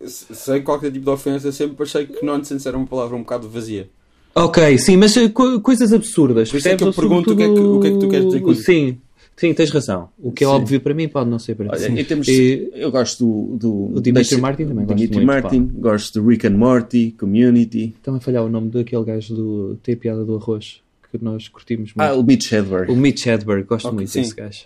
Uh, 0.00 0.06
Sem 0.06 0.62
qualquer 0.62 0.92
tipo 0.92 1.04
de 1.04 1.10
ofensa, 1.10 1.50
sempre 1.50 1.82
achei 1.82 2.06
que 2.06 2.24
nonsense 2.24 2.66
era 2.68 2.76
uma 2.76 2.86
palavra 2.86 3.16
um 3.16 3.20
bocado 3.20 3.48
vazia. 3.48 3.88
ok, 4.34 4.78
sim, 4.78 4.96
mas 4.96 5.16
uh, 5.16 5.28
co- 5.30 5.60
coisas 5.60 5.92
absurdas. 5.92 6.48
Por 6.50 6.58
isso 6.58 6.68
é 6.68 6.76
que 6.76 6.84
eu 6.84 6.92
pergunto 6.92 7.32
o 7.32 7.36
que 7.36 7.42
é 7.42 7.46
que- 7.52 7.58
o 7.60 7.80
que 7.80 7.86
é 7.88 7.90
que 7.90 7.98
tu 7.98 8.08
queres 8.08 8.26
dizer 8.26 8.40
com 8.40 8.52
isso. 8.52 8.62
Sim, 8.62 8.98
sim, 9.36 9.52
tens 9.52 9.70
razão. 9.70 10.08
O 10.16 10.30
que 10.30 10.44
é 10.44 10.46
Sim. 10.46 10.52
óbvio 10.52 10.80
para 10.80 10.94
mim 10.94 11.08
pode 11.08 11.28
não 11.28 11.40
ser 11.40 11.56
para 11.56 11.76
ti. 11.76 12.30
E- 12.30 12.70
eu 12.74 12.90
gosto 12.92 13.24
do, 13.24 13.56
do 13.56 13.98
O 13.98 14.00
Dimitri 14.00 14.40
Martin 14.40 14.66
também 14.66 14.84
gosto 14.86 14.96
Dimitri 14.96 15.16
muito, 15.16 15.26
Martin, 15.26 15.70
gosto 15.74 16.20
de 16.22 16.28
Rick 16.28 16.46
and 16.46 16.56
Morty, 16.56 17.14
Community. 17.18 17.94
Também 18.02 18.20
falhar 18.20 18.44
o 18.44 18.48
nome 18.48 18.70
daquele 18.70 19.04
gajo 19.04 19.34
do 19.34 19.78
Tem 19.82 19.94
a 19.94 19.98
piada 19.98 20.24
do 20.24 20.36
arroz 20.36 20.80
que 21.10 21.18
nós 21.20 21.48
curtimos 21.48 21.92
muito. 21.94 22.08
Ah, 22.08 22.14
o 22.14 22.22
Mitch 22.22 22.52
Hedberg. 22.52 22.92
O 22.92 22.94
Mitch 22.96 23.26
Hedberg, 23.26 23.64
gosto 23.64 23.86
Ok, 23.86 23.96
muito 23.96 24.10
sim. 24.10 24.20
desse 24.22 24.34
gajo. 24.36 24.60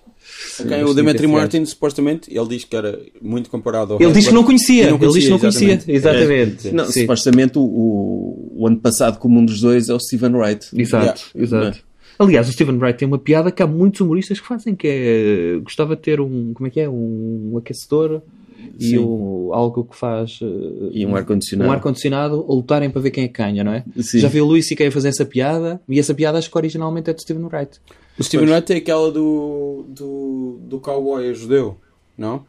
Ok, 0.60 0.82
gosto 0.82 1.00
o 1.00 1.02
desse 1.04 1.26
Martin, 1.26 1.64
supostamente, 1.64 2.36
ele 2.36 2.48
diz 2.48 2.64
que 2.64 2.76
era 2.76 2.98
muito 3.20 3.50
comparado 3.50 3.94
ao 3.94 4.02
Ele 4.02 4.12
diz 4.12 4.28
que 4.28 4.34
não 4.34 4.44
conhecia, 4.44 4.90
não 4.90 4.96
ele 4.96 5.12
diz 5.12 5.24
que 5.24 5.30
não 5.30 5.38
conhecia. 5.38 5.72
exatamente. 5.72 5.92
Exatamente. 5.92 6.70
Não, 6.72 6.84
Sim. 6.86 7.00
supostamente 7.02 7.58
o, 7.58 7.62
o, 7.62 8.52
o 8.56 8.66
ano 8.66 8.78
passado, 8.78 9.18
como 9.18 9.38
um 9.38 9.44
dos 9.44 9.60
dois, 9.60 9.88
é 9.88 9.94
o 9.94 9.98
Steven 10.00 10.34
Wright. 10.34 10.68
Exato, 10.76 11.22
Yeah. 11.34 11.66
exato. 11.66 11.84
Aliás, 12.16 12.48
o 12.48 12.52
Stephen 12.52 12.76
Wright 12.76 12.96
tem 12.96 13.08
uma 13.08 13.18
piada 13.18 13.50
que 13.50 13.60
há 13.62 13.66
muitos 13.66 14.00
humoristas 14.00 14.38
que 14.38 14.46
fazem, 14.46 14.76
que 14.76 14.86
é 14.86 15.58
gostava 15.62 15.96
de 15.96 16.02
ter 16.02 16.20
um, 16.20 16.52
como 16.54 16.68
é 16.68 16.70
que 16.70 16.78
é, 16.80 16.88
um 16.88 17.56
aquecedor 17.58 18.22
e 18.78 18.98
um, 18.98 19.52
algo 19.52 19.84
que 19.84 19.96
faz 19.96 20.40
uh, 20.40 20.90
E 20.92 21.04
um 21.06 21.14
ar-condicionado. 21.16 21.68
um 21.70 21.72
ar-condicionado 21.72 22.44
a 22.48 22.52
lutarem 22.54 22.90
para 22.90 23.00
ver 23.00 23.10
quem 23.10 23.24
é 23.24 23.28
que 23.28 23.42
ganha, 23.42 23.62
não 23.64 23.72
é? 23.72 23.84
Sim. 24.00 24.18
Já 24.18 24.28
viu 24.28 24.44
o 24.44 24.48
Luís 24.48 24.66
C.K. 24.68 24.90
fazer 24.90 25.08
essa 25.08 25.24
piada 25.24 25.80
e 25.88 25.98
essa 25.98 26.14
piada 26.14 26.38
acho 26.38 26.50
que 26.50 26.56
originalmente 26.58 27.10
é 27.10 27.12
de 27.12 27.22
Stephen 27.22 27.44
Wright. 27.46 27.80
O 28.18 28.22
Steven 28.22 28.48
Wright 28.48 28.72
é 28.72 28.76
aquela 28.76 29.10
do, 29.10 29.84
do, 29.88 30.58
do 30.68 30.78
cowboy 30.78 31.34
judeu, 31.34 31.76
não? 32.16 32.44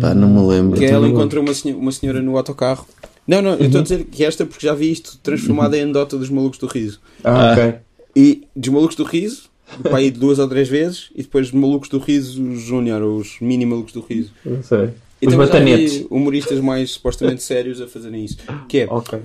Pá, 0.00 0.14
não 0.14 0.28
me 0.28 0.40
lembro. 0.46 0.78
Que 0.78 0.84
ela 0.86 1.06
encontra 1.08 1.40
uma 1.40 1.52
senhora, 1.54 1.80
uma 1.80 1.92
senhora 1.92 2.22
no 2.22 2.36
autocarro. 2.36 2.86
Não, 3.26 3.40
não, 3.42 3.50
eu 3.52 3.58
Uhum. 3.60 3.66
estou 3.66 3.80
a 3.80 3.82
dizer 3.82 4.04
que 4.04 4.24
esta 4.24 4.44
porque 4.46 4.66
já 4.66 4.74
vi 4.74 4.90
isto 4.90 5.18
transformado 5.22 5.74
em 5.74 5.82
anedota 5.82 6.16
dos 6.16 6.30
malucos 6.30 6.58
do 6.58 6.66
riso. 6.66 7.00
Ah, 7.22 7.50
Ah. 7.50 7.52
ok. 7.52 7.74
E 8.16 8.44
dos 8.56 8.70
malucos 8.70 8.96
do 8.96 9.04
riso, 9.04 9.49
para 9.82 9.98
aí 9.98 10.10
duas 10.10 10.38
ou 10.38 10.48
três 10.48 10.68
vezes, 10.68 11.10
e 11.14 11.22
depois 11.22 11.50
Malucos 11.52 11.88
do 11.88 11.98
Riso 11.98 12.54
Júnior, 12.56 13.02
os 13.02 13.36
mini 13.40 13.64
Malucos 13.66 13.92
do 13.92 14.00
Riso. 14.00 14.32
Não 14.44 14.62
sei. 14.62 14.90
E 15.22 15.26
Os 15.26 15.34
batanetes. 15.34 16.06
humoristas 16.10 16.60
mais 16.60 16.92
supostamente 16.92 17.42
sérios 17.42 17.80
a 17.80 17.86
fazerem 17.86 18.24
isso. 18.24 18.38
Que 18.68 18.80
é, 18.80 18.86
Ok. 18.88 19.18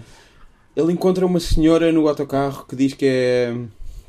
ele 0.76 0.92
encontra 0.92 1.26
uma 1.26 1.40
senhora 1.40 1.90
no 1.92 2.08
autocarro 2.08 2.66
que 2.68 2.76
diz 2.76 2.94
que 2.94 3.06
é 3.06 3.56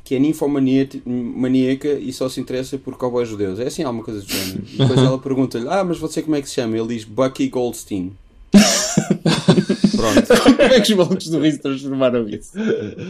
que 0.03 0.15
é 0.15 0.19
ninfomaníaca 0.19 0.99
maníaca 1.05 1.89
e 1.89 2.13
só 2.13 2.29
se 2.29 2.39
interessa 2.39 2.77
por 2.77 2.97
cowboys 2.97 3.27
judeus. 3.27 3.59
É 3.59 3.67
assim 3.67 3.83
alguma 3.83 4.03
coisa 4.05 4.21
do 4.21 4.27
género. 4.31 4.63
E 4.73 4.77
depois 4.77 4.99
ela 4.99 5.17
pergunta-lhe, 5.19 5.67
ah, 5.67 5.83
mas 5.83 5.97
você 5.97 6.21
como 6.21 6.35
é 6.37 6.41
que 6.41 6.47
se 6.47 6.55
chama? 6.55 6.77
Ele 6.77 6.87
diz 6.95 7.03
Bucky 7.03 7.49
Goldstein. 7.49 8.13
Pronto. 9.97 10.27
Como 10.43 10.61
é 10.61 10.79
que 10.81 10.91
os 10.93 10.97
malucos 10.97 11.27
do 11.27 11.39
riso 11.39 11.59
transformaram 11.61 12.29
isso? 12.29 12.51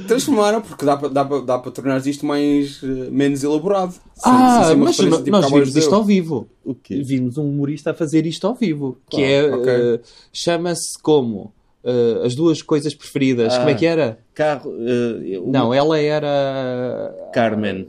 Transformaram 0.07 0.61
porque 0.61 0.85
dá 0.85 0.97
para 0.97 1.09
dá 1.09 1.23
dá 1.23 1.59
para 1.59 1.71
tornar 1.71 2.05
isto 2.07 2.25
mais 2.25 2.81
eh, 2.83 2.87
menos 3.11 3.43
elaborado. 3.43 3.91
Sem- 3.91 4.01
sem 4.23 4.31
Ah, 4.33 4.75
mas 4.77 4.97
no- 4.99 5.17
tipo 5.17 5.29
nós 5.31 5.49
vimos 5.51 5.75
isto 5.75 5.93
ao 5.93 6.03
vivo. 6.03 6.47
O 6.65 6.73
quê? 6.73 7.01
Vimos 7.03 7.37
um 7.37 7.47
humorista 7.49 7.91
a 7.91 7.93
fazer 7.93 8.25
isto 8.25 8.47
ao 8.47 8.55
vivo. 8.55 8.97
Que 9.09 9.21
é. 9.23 9.53
ok. 9.53 9.71
eh, 9.71 9.99
Chama-se 10.33 10.97
como? 11.01 11.53
Eh, 11.83 12.21
as 12.25 12.35
duas 12.35 12.61
coisas 12.61 12.93
preferidas. 12.93 13.53
Ah. 13.53 13.57
Como 13.59 13.69
é 13.69 13.75
que 13.75 13.85
era? 13.85 14.19
Carro. 14.33 14.71
uma- 14.71 15.51
Não, 15.51 15.73
ela 15.73 15.99
era. 15.99 17.29
Carmen. 17.33 17.87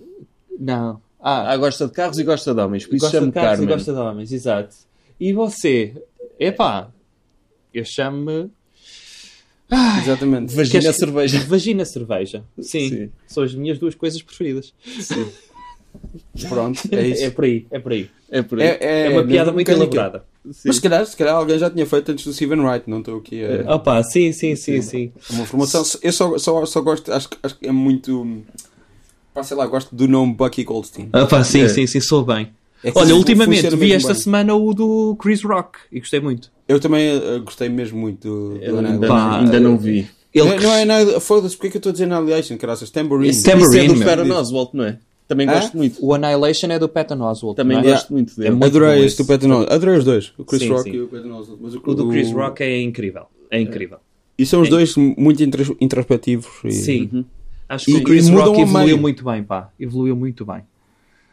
Não. 0.58 1.00
Ah, 1.20 1.52
Ah, 1.52 1.56
gosta 1.56 1.86
de 1.86 1.92
carros 1.92 2.18
e 2.18 2.24
gosta 2.24 2.54
de 2.54 2.60
homens, 2.60 2.86
por 2.86 2.94
isso 2.94 3.04
gosta 3.04 3.18
chamo 3.18 3.26
de 3.28 3.32
carros 3.34 3.50
Carmen. 3.50 3.68
e 3.68 3.72
gosta 3.72 3.92
de 3.92 3.98
homens, 3.98 4.32
exato. 4.32 4.74
E 5.18 5.32
você? 5.32 5.94
Epá, 6.38 6.90
eu 7.74 7.84
chamo-me. 9.70 10.00
Exatamente. 10.02 10.54
Vagina 10.54 10.80
Queres- 10.80 10.96
cerveja. 10.96 11.38
Vagina 11.46 11.84
cerveja. 11.84 12.44
Sim, 12.60 12.88
Sim. 12.88 13.10
são 13.26 13.42
as 13.42 13.54
minhas 13.54 13.78
duas 13.78 13.94
coisas 13.94 14.20
preferidas. 14.22 14.72
Pronto, 16.48 16.80
é 16.92 17.08
isso. 17.08 17.24
É 17.24 17.30
por 17.30 17.44
aí, 17.44 17.66
é 17.70 17.78
por 17.78 17.92
aí. 17.92 18.10
É 18.30 18.42
por 18.42 18.60
aí. 18.60 18.66
É, 18.66 18.78
É, 18.80 19.08
uma 19.08 19.16
mesmo 19.18 19.28
piada 19.30 19.52
muito 19.52 19.70
elaborada. 19.70 20.24
Sim. 20.52 20.60
Mas 20.66 20.76
se 20.76 20.82
calhar, 20.82 21.06
se 21.06 21.16
calhar 21.16 21.34
alguém 21.34 21.58
já 21.58 21.68
tinha 21.70 21.84
feito 21.86 22.12
antes 22.12 22.24
do 22.24 22.32
Steven 22.32 22.60
Wright, 22.60 22.88
não 22.88 23.00
estou 23.00 23.18
aqui 23.18 23.42
a. 23.44 23.74
Opa, 23.74 24.02
sim, 24.02 24.32
sim, 24.32 24.54
sim, 24.54 24.80
sim. 24.80 25.12
Uma 25.30 25.44
formação. 25.44 25.82
Eu 26.02 26.12
só, 26.12 26.38
só, 26.38 26.64
só 26.66 26.80
gosto, 26.80 27.12
acho, 27.12 27.28
que- 27.28 27.38
acho 27.42 27.58
que 27.58 27.66
é 27.66 27.72
muito. 27.72 28.42
Pá, 29.34 29.42
sei 29.42 29.56
lá, 29.56 29.66
gosto 29.66 29.94
do 29.94 30.06
nome 30.08 30.34
Bucky 30.34 30.64
Goldstein. 30.64 31.10
Opa, 31.12 31.42
sim, 31.44 31.62
É. 31.62 31.68
sim, 31.68 31.86
sim, 31.86 32.00
sou 32.00 32.24
bem. 32.24 32.50
É 32.84 32.92
Olha, 32.94 33.14
ultimamente 33.16 33.74
vi 33.76 33.92
esta 33.92 34.12
bem. 34.12 34.22
semana 34.22 34.54
o 34.54 34.72
do 34.72 35.16
Chris 35.20 35.42
Rock 35.42 35.78
e 35.90 35.98
gostei 36.00 36.20
muito. 36.20 36.50
Eu 36.68 36.78
também 36.78 37.08
eh, 37.08 37.38
gostei 37.38 37.68
mesmo 37.68 37.98
muito 37.98 38.28
do, 38.28 38.48
do 38.50 38.54
Annihilation. 38.78 38.86
ainda, 38.92 39.08
Pá, 39.08 39.38
ainda 39.40 39.58
não 39.60 39.78
vi. 39.78 40.06
Ele 40.34 40.48
Não, 40.50 40.58
não 40.60 40.72
é 40.74 40.84
nada. 40.84 41.18
Foda-se, 41.20 41.56
porque 41.56 41.68
é 41.68 41.70
que 41.70 41.76
eu 41.76 41.80
estou 41.80 41.90
a 41.90 41.92
dizer 41.94 42.12
Annihilation? 42.12 42.58
Caraças, 42.58 42.90
Tambourine. 42.90 43.30
Esse- 43.30 43.40
Isso 43.40 43.50
é 43.50 43.52
Tambourine, 43.54 43.94
do. 43.94 44.02
Farron 44.04 44.30
Oswalt, 44.38 44.70
não 44.74 44.84
é? 44.84 44.98
Também 45.26 45.48
Hã? 45.48 45.52
gosto 45.54 45.76
muito. 45.76 45.96
O 46.04 46.14
Annihilation 46.14 46.66
é 46.68 46.78
do 46.78 46.88
Patton 46.88 47.20
Oswalt. 47.22 47.56
Também 47.56 47.76
não 47.78 47.84
é? 47.84 47.90
gosto 47.92 48.12
muito 48.12 48.36
dele. 48.36 48.48
É 48.48 48.50
muito 48.50 48.64
Adorei 48.64 49.04
esse 49.04 49.16
do 49.16 49.24
Patton 49.26 49.46
Oswalt. 49.50 49.72
Adorei 49.72 49.98
os 49.98 50.04
dois. 50.04 50.32
O 50.38 50.44
Chris 50.44 50.62
Sim, 50.62 50.68
Rock 50.68 50.82
sim. 50.90 50.96
e 50.96 51.00
o 51.00 51.08
Patton 51.08 51.32
Oswalt. 51.32 51.58
Mas 51.62 51.74
O 51.74 51.94
do 51.94 52.08
Chris 52.08 52.32
Rock 52.32 52.62
é 52.62 52.80
incrível. 52.82 53.22
É 53.50 53.60
incrível. 53.60 53.98
E 54.38 54.46
são 54.46 54.60
os 54.62 54.68
dois 54.68 54.94
muito 54.96 55.42
intros- 55.42 55.72
introspectivos. 55.80 56.46
E, 56.64 56.70
Sim. 56.72 57.24
Acho 57.68 57.86
que 57.86 57.92
E- 57.92 57.96
o 57.96 58.02
Chris 58.04 58.28
Rock 58.28 58.58
a 58.58 58.62
evoluiu 58.62 58.96
muito 58.98 59.24
bem, 59.24 59.42
pá. 59.42 59.70
Evoluiu 59.80 60.14
muito 60.16 60.44
bem. 60.46 60.60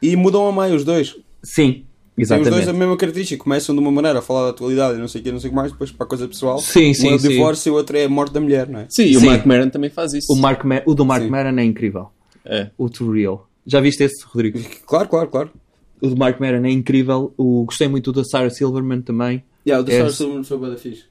E 0.01 0.15
mudam 0.15 0.47
a 0.47 0.51
meio 0.63 0.75
os 0.75 0.83
dois. 0.83 1.15
Sim, 1.43 1.83
Tem 2.15 2.23
os 2.23 2.29
dois 2.29 2.47
a 2.47 2.47
exatamente. 2.57 2.79
mesma 2.79 2.97
característica. 2.97 3.43
Começam 3.43 3.75
de 3.75 3.81
uma 3.81 3.91
maneira 3.91 4.19
a 4.19 4.21
falar 4.21 4.43
da 4.43 4.49
atualidade 4.51 4.97
e 4.97 5.01
não 5.01 5.07
sei 5.07 5.19
o 5.21 5.23
que, 5.23 5.31
não 5.31 5.39
sei 5.39 5.49
o 5.49 5.51
que 5.51 5.55
mais, 5.55 5.71
depois 5.71 5.91
para 5.91 6.05
a 6.05 6.09
coisa 6.09 6.27
pessoal. 6.27 6.59
Sim, 6.59 6.91
um 6.91 6.93
sim, 6.93 7.09
é 7.09 7.13
o 7.15 7.19
sim. 7.19 7.27
divórcio 7.29 7.69
e 7.69 7.71
o 7.71 7.75
outro 7.75 7.97
é 7.97 8.05
a 8.05 8.09
morte 8.09 8.31
da 8.33 8.39
mulher, 8.39 8.67
não 8.69 8.79
é? 8.79 8.85
Sim, 8.89 9.03
e 9.05 9.17
o 9.17 9.19
Sim. 9.19 9.25
Mark 9.25 9.45
Maron 9.45 9.69
também 9.69 9.89
faz 9.89 10.13
isso. 10.13 10.31
O, 10.31 10.35
Mark 10.37 10.63
Ma- 10.63 10.81
o 10.85 10.93
do 10.95 11.05
Mark 11.05 11.23
Sim. 11.23 11.29
Maron 11.29 11.57
é 11.59 11.63
incrível. 11.63 12.07
É. 12.45 12.69
O 12.77 12.89
To 12.89 13.11
Real. 13.11 13.47
Já 13.67 13.81
viste 13.81 14.01
esse, 14.03 14.23
Rodrigo? 14.25 14.59
Claro, 14.85 15.09
claro, 15.09 15.27
claro. 15.29 15.49
O 16.01 16.07
do 16.07 16.15
Mark 16.15 16.39
Maron 16.39 16.63
é 16.65 16.71
incrível. 16.71 17.33
O, 17.37 17.65
gostei 17.65 17.87
muito 17.87 18.11
do 18.11 18.21
da 18.21 18.25
Sarah 18.25 18.49
Silverman 18.49 19.01
também. 19.01 19.43
Yeah, 19.67 19.81
o 19.81 19.83
do 19.85 19.91
É. 19.91 19.95
Star 19.95 20.11
Silverman 20.11 20.43
foi 20.43 20.57
bada 20.57 20.77
fixe. 20.77 21.03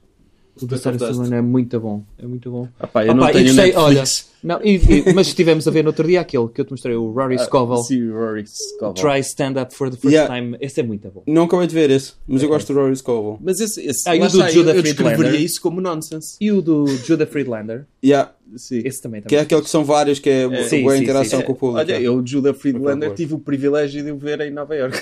O 0.61 0.65
da 0.65 0.77
Sarah 0.77 0.97
Silverman 0.97 1.37
é 1.37 1.41
muito 1.41 1.79
bom. 1.81 2.03
É 2.17 2.25
muito 2.25 2.49
bom. 2.49 2.67
Ah, 2.79 2.87
pá, 2.87 3.05
eu 3.05 3.11
Ah, 3.11 3.13
não 3.13 3.23
pá, 3.25 3.31
tenho 3.33 3.45
gostei, 3.45 3.73
Netflix. 3.73 4.31
olha, 4.41 4.55
não, 4.55 4.63
e- 4.65 4.75
e- 4.77 5.13
mas 5.13 5.27
estivemos 5.27 5.67
a 5.67 5.71
ver 5.71 5.83
no 5.83 5.89
outro 5.89 6.07
dia 6.07 6.21
aquele 6.21 6.47
que 6.47 6.61
eu 6.61 6.65
te 6.65 6.71
mostrei, 6.71 6.95
o 6.95 7.11
Rory 7.11 7.37
Scovel. 7.39 7.75
Ah, 7.75 7.83
sim, 7.83 8.09
Rory 8.09 8.45
Scovel. 8.47 8.93
Try 8.93 9.19
Stand 9.19 9.61
Up 9.61 9.75
for 9.75 9.89
the 9.89 9.97
First 9.97 10.13
Yeah. 10.13 10.33
Time. 10.33 10.55
Esse 10.61 10.79
é 10.79 10.83
muito 10.83 11.09
bom. 11.09 11.23
Não 11.27 11.43
acabei 11.43 11.67
de 11.67 11.73
ver 11.73 11.89
esse, 11.89 12.13
mas 12.25 12.41
eu 12.41 12.47
gosto 12.47 12.71
do 12.73 12.79
Rory 12.79 12.95
Scovel. 12.95 13.37
Mas 13.41 13.59
esse, 13.59 13.81
esse 13.85 14.07
Ah, 14.07 14.15
e 14.15 14.21
o 14.21 14.29
do 14.29 14.41
eu, 14.41 14.49
Judah 14.49 14.71
eu 14.75 14.81
descreveria 14.81 15.15
Friedlander? 15.17 15.41
isso 15.41 15.61
como 15.61 15.81
nonsense. 15.81 16.37
E 16.39 16.51
o 16.53 16.61
do 16.61 16.87
Judah 16.87 17.27
Friedlander. 17.27 17.85
Yeah, 18.03 18.31
Sim. 18.55 18.81
Esse 18.85 19.01
também 19.01 19.21
que 19.21 19.27
é 19.27 19.29
também. 19.29 19.43
aquele 19.43 19.61
que 19.61 19.69
são 19.69 19.83
vários, 19.83 20.19
que 20.19 20.29
é, 20.29 20.43
Sim, 20.69 20.83
boa 20.83 20.95
sim, 20.95 21.03
interação 21.03 21.39
sim. 21.39 21.45
com 21.45 21.51
o 21.51 21.55
público. 21.55 21.79
Olha, 21.79 21.99
eu, 21.99 22.25
Judah 22.25 22.53
Friedlander, 22.53 23.11
tive 23.13 23.33
o 23.33 23.39
privilégio 23.39 24.03
de 24.03 24.11
o 24.11 24.17
ver 24.17 24.39
em 24.41 24.51
Nova 24.51 24.73
York. 24.75 24.97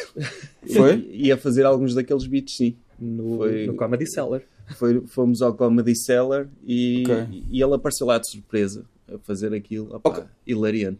Foi? 0.73 1.05
E 1.13 1.31
a 1.31 1.37
fazer 1.37 1.63
alguns 1.65 1.93
daqueles 1.93 2.25
beats, 2.25 2.55
sim. 2.57 2.75
No, 2.99 3.37
Foi- 3.37 3.67
no 3.67 3.75
Comedy 3.75 4.07
Cellar. 4.07 4.41
Foi, 4.77 5.01
fomos 5.07 5.41
ao 5.41 5.53
Comedy 5.53 5.95
Cellar 5.95 6.47
e, 6.65 7.03
Ok. 7.05 7.43
e 7.51 7.61
ele 7.61 7.73
apareceu 7.73 8.07
lá 8.07 8.17
de 8.17 8.29
surpresa 8.29 8.85
a 9.13 9.17
fazer 9.19 9.53
aquilo. 9.53 9.93
Opá, 9.95 10.09
Ok. 10.09 10.23
Hilariante. 10.47 10.99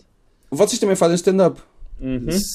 Vocês 0.51 0.80
também 0.80 0.95
fazem 0.95 1.16
stand-up? 1.16 1.59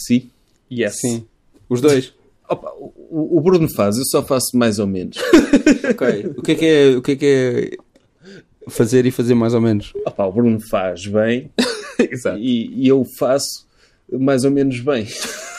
Sim. 0.06 0.30
Yes. 0.70 1.00
Sim. 1.00 1.26
Os 1.68 1.80
dois? 1.80 2.12
Opa, 2.48 2.72
o, 2.78 3.36
o 3.36 3.40
Bruno 3.42 3.68
faz, 3.74 3.96
eu 3.98 4.04
só 4.06 4.22
faço 4.22 4.56
mais 4.56 4.78
ou 4.78 4.86
menos. 4.86 5.18
ok. 5.90 6.32
O 6.36 6.42
que 6.42 6.52
é 6.52 6.54
que 6.54 6.64
é, 6.64 6.96
o 6.96 7.02
que 7.02 7.12
é, 7.12 7.16
que 7.16 7.26
é 7.26 8.70
fazer 8.70 9.04
e 9.04 9.10
fazer 9.10 9.34
mais 9.34 9.52
ou 9.54 9.60
menos? 9.60 9.92
Opa, 10.06 10.24
o 10.26 10.32
Bruno 10.32 10.58
faz 10.70 11.06
bem 11.06 11.50
Exato. 11.98 12.38
e, 12.38 12.72
e 12.74 12.88
eu 12.88 13.04
faço 13.18 13.66
mais 14.12 14.44
ou 14.44 14.50
menos 14.50 14.80
bem. 14.80 15.06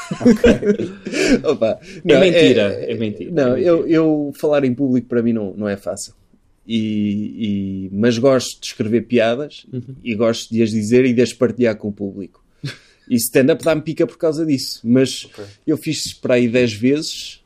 Opa, 1.43 1.79
É 1.83 2.13
não, 2.13 2.19
mentira, 2.19 2.61
é 2.73 2.95
mentira, 2.95 3.31
Não, 3.31 3.47
é 3.49 3.55
mentira. 3.55 3.67
Eu, 3.69 3.87
eu 3.87 4.33
falar 4.39 4.63
em 4.65 4.73
público 4.73 5.07
para 5.07 5.21
mim 5.21 5.33
não, 5.33 5.53
não 5.55 5.67
é 5.67 5.77
fácil. 5.77 6.13
E, 6.67 7.87
e- 7.87 7.89
mas 7.91 8.17
gosto 8.17 8.59
de 8.61 8.67
escrever 8.67 9.01
piadas 9.01 9.65
Uhum. 9.71 9.95
e 10.03 10.13
gosto 10.15 10.51
de 10.53 10.61
as 10.61 10.69
dizer 10.69 11.05
e 11.05 11.13
de 11.13 11.21
as 11.21 11.33
partilhar 11.33 11.75
com 11.75 11.87
o 11.89 11.91
público. 11.93 12.43
E 13.09 13.15
stand-up 13.15 13.63
dá-me 13.63 13.81
pica 13.81 14.05
por 14.05 14.17
causa 14.17 14.45
disso. 14.45 14.81
Mas 14.83 15.27
eu 15.65 15.77
fiz 15.77 16.13
para 16.13 16.35
aí 16.35 16.47
10 16.47 16.73
vezes, 16.73 17.43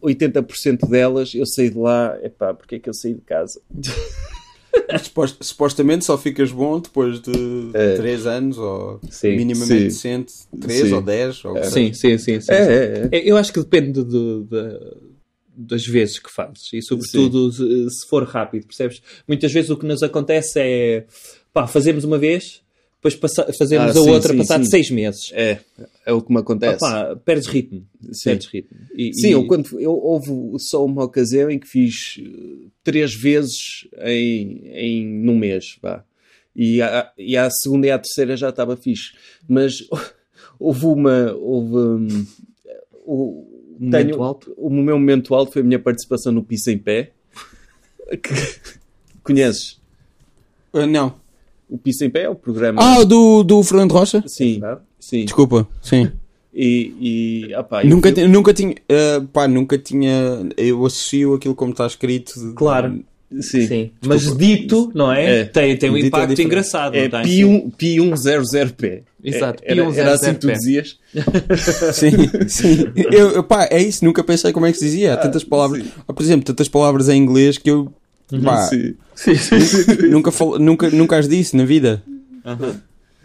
80% 0.00 0.88
delas 0.88 1.34
eu 1.34 1.44
saí 1.44 1.70
de 1.70 1.78
lá, 1.78 2.16
epá, 2.22 2.54
porque 2.54 2.76
é 2.76 2.78
que 2.78 2.88
eu 2.88 2.94
saí 2.94 3.14
de 3.14 3.20
casa? 3.22 3.60
Mas 4.90 5.02
supos- 5.02 5.36
supostamente 5.40 6.04
só 6.04 6.16
ficas 6.18 6.50
bom 6.50 6.80
depois 6.80 7.20
de 7.20 7.32
É. 7.74 7.96
3 7.96 8.26
anos 8.26 8.56
ou 8.58 9.00
Sim, 9.10 9.36
minimamente 9.36 9.66
sim. 9.80 9.84
decente. 9.84 10.32
3 10.60 10.88
Sim. 10.88 10.92
ou 10.94 11.02
10 11.02 11.44
ou 11.44 11.64
Sim, 11.64 11.92
sim, 11.92 12.16
sim. 12.18 12.40
sim. 12.40 12.52
É, 12.52 12.56
é, 12.56 13.08
é. 13.12 13.18
É, 13.18 13.30
Eu 13.30 13.36
acho 13.36 13.52
que 13.52 13.60
depende 13.60 14.02
de- 14.04 14.44
de- 14.44 15.12
das 15.54 15.86
vezes 15.86 16.18
que 16.18 16.30
fazes 16.32 16.72
e, 16.72 16.80
sobretudo, 16.80 17.52
se, 17.52 17.90
se 17.90 18.08
for 18.08 18.24
rápido, 18.24 18.66
percebes? 18.66 19.02
Muitas 19.28 19.52
vezes 19.52 19.68
o 19.70 19.76
que 19.76 19.84
nos 19.84 20.02
acontece 20.02 20.58
é 20.58 21.04
pá, 21.52 21.66
fazemos 21.66 22.04
uma 22.04 22.16
vez, 22.18 22.61
depois 23.02 23.16
passa- 23.16 23.52
fazemos 23.52 23.96
Ah, 23.96 24.00
a 24.00 24.02
sim, 24.04 24.10
outra 24.10 24.32
sim, 24.32 24.38
passado 24.38 24.64
sim. 24.64 24.70
seis 24.70 24.90
meses. 24.90 25.30
É, 25.34 25.58
é 26.06 26.12
o 26.12 26.22
que 26.22 26.32
me 26.32 26.38
acontece. 26.38 26.76
Opá, 26.76 27.16
perdes 27.16 27.48
ritmo. 27.48 27.84
Sim. 28.12 28.30
Perdes 28.30 28.46
ritmo. 28.46 28.78
E- 28.94 29.12
Sim, 29.14 29.28
e- 29.28 29.32
eu, 29.32 29.46
quando, 29.46 29.80
eu, 29.80 29.92
houve 29.92 30.30
só 30.58 30.84
uma 30.84 31.02
ocasião 31.04 31.50
em 31.50 31.58
que 31.58 31.66
fiz 31.66 32.20
eh, 32.20 32.68
três 32.84 33.12
vezes 33.14 33.88
em, 34.04 34.62
em 34.68 35.06
num 35.06 35.36
mês, 35.36 35.76
vá. 35.82 36.04
E 36.54 36.80
a, 36.82 37.10
e 37.18 37.36
a 37.36 37.50
segunda 37.50 37.86
e 37.86 37.90
a 37.90 37.98
terceira 37.98 38.36
já 38.36 38.50
estava 38.50 38.76
fixe. 38.76 39.12
Mas 39.48 39.78
houve 40.60 40.86
uma. 40.86 41.32
Houve. 41.32 41.74
hum, 41.76 42.26
o, 43.04 43.46
Um 43.80 43.86
momento 43.86 44.22
alto? 44.22 44.54
O 44.56 44.70
meu 44.70 44.96
momento 44.96 45.34
alto 45.34 45.52
foi 45.52 45.62
a 45.62 45.64
minha 45.64 45.78
participação 45.80 46.30
no 46.30 46.44
Pisa 46.44 46.70
em 46.70 46.78
Pé. 46.78 47.10
Que- 48.22 48.78
conheces? 49.24 49.80
Ah, 50.72 50.86
não. 50.86 51.20
O 51.72 51.78
Pisa 51.78 52.04
em 52.04 52.10
Pé 52.10 52.24
é 52.24 52.28
o 52.28 52.34
programa. 52.34 52.82
Ah, 52.82 52.98
o 53.00 53.04
do, 53.04 53.42
do 53.42 53.62
Fernando 53.62 53.92
Rocha? 53.92 54.22
sim, 54.26 54.60
verdade? 54.60 54.80
sim. 55.00 55.24
Desculpa, 55.24 55.66
sim. 55.80 56.10
E, 56.54 56.92
e 57.48 57.54
ah 57.54 57.64
eu 57.82 57.88
nunca, 57.88 58.10
fui- 58.12 58.22
ti- 58.22 58.28
nunca 58.28 58.52
tinha. 58.52 58.74
ah, 58.90 59.24
pá, 59.32 59.48
nunca 59.48 59.78
tinha. 59.78 60.46
Eu 60.56 60.84
associo 60.84 61.34
aquilo 61.34 61.54
como 61.54 61.72
está 61.72 61.86
escrito. 61.86 62.34
de- 62.38 62.52
Claro. 62.52 63.02
sim. 63.40 63.66
Sim. 63.66 63.90
Mas 64.04 64.36
dito, 64.36 64.92
não 64.94 65.10
é? 65.10 65.40
É. 65.40 65.44
Tem, 65.44 65.74
tem 65.78 65.88
um 65.88 65.94
Dito 65.94 66.04
é 66.04 66.08
impacto 66.08 66.28
diferente. 66.28 66.46
engraçado. 66.46 66.94
É 66.94 67.08
não 67.08 67.10
tem? 67.10 67.22
Pi 67.22 67.44
1, 67.46 67.70
Pi 67.70 67.96
100P. 67.96 69.02
Exato, 69.24 69.62
É, 69.64 69.72
Era, 69.72 69.86
Pi 69.90 69.98
era 69.98 70.12
assim 70.12 70.34
que 70.34 70.40
tu 70.40 70.46
100P. 70.48 70.52
dizias. 70.52 70.98
Sim, 71.94 72.10
sim. 72.48 72.84
Eu, 73.10 73.30
eu, 73.30 73.42
pá, 73.44 73.66
é 73.70 73.80
isso, 73.80 74.04
nunca 74.04 74.22
pensei 74.22 74.52
como 74.52 74.66
é 74.66 74.72
que 74.72 74.78
se 74.78 74.84
dizia. 74.84 75.14
Há 75.14 75.16
tantas 75.16 75.44
palavras. 75.44 75.84
Ah, 76.06 76.12
por 76.12 76.22
exemplo, 76.22 76.44
tantas 76.44 76.68
palavras 76.68 77.08
em 77.08 77.16
inglês 77.16 77.56
que 77.56 77.70
eu. 77.70 77.90
Pá, 78.42 78.62
Sim. 78.66 78.94
nunca, 80.10 80.30
fal- 80.32 80.58
nunca, 80.58 80.90
nunca 80.90 81.18
as 81.18 81.28
disse 81.28 81.56
na 81.56 81.64
vida. 81.64 82.02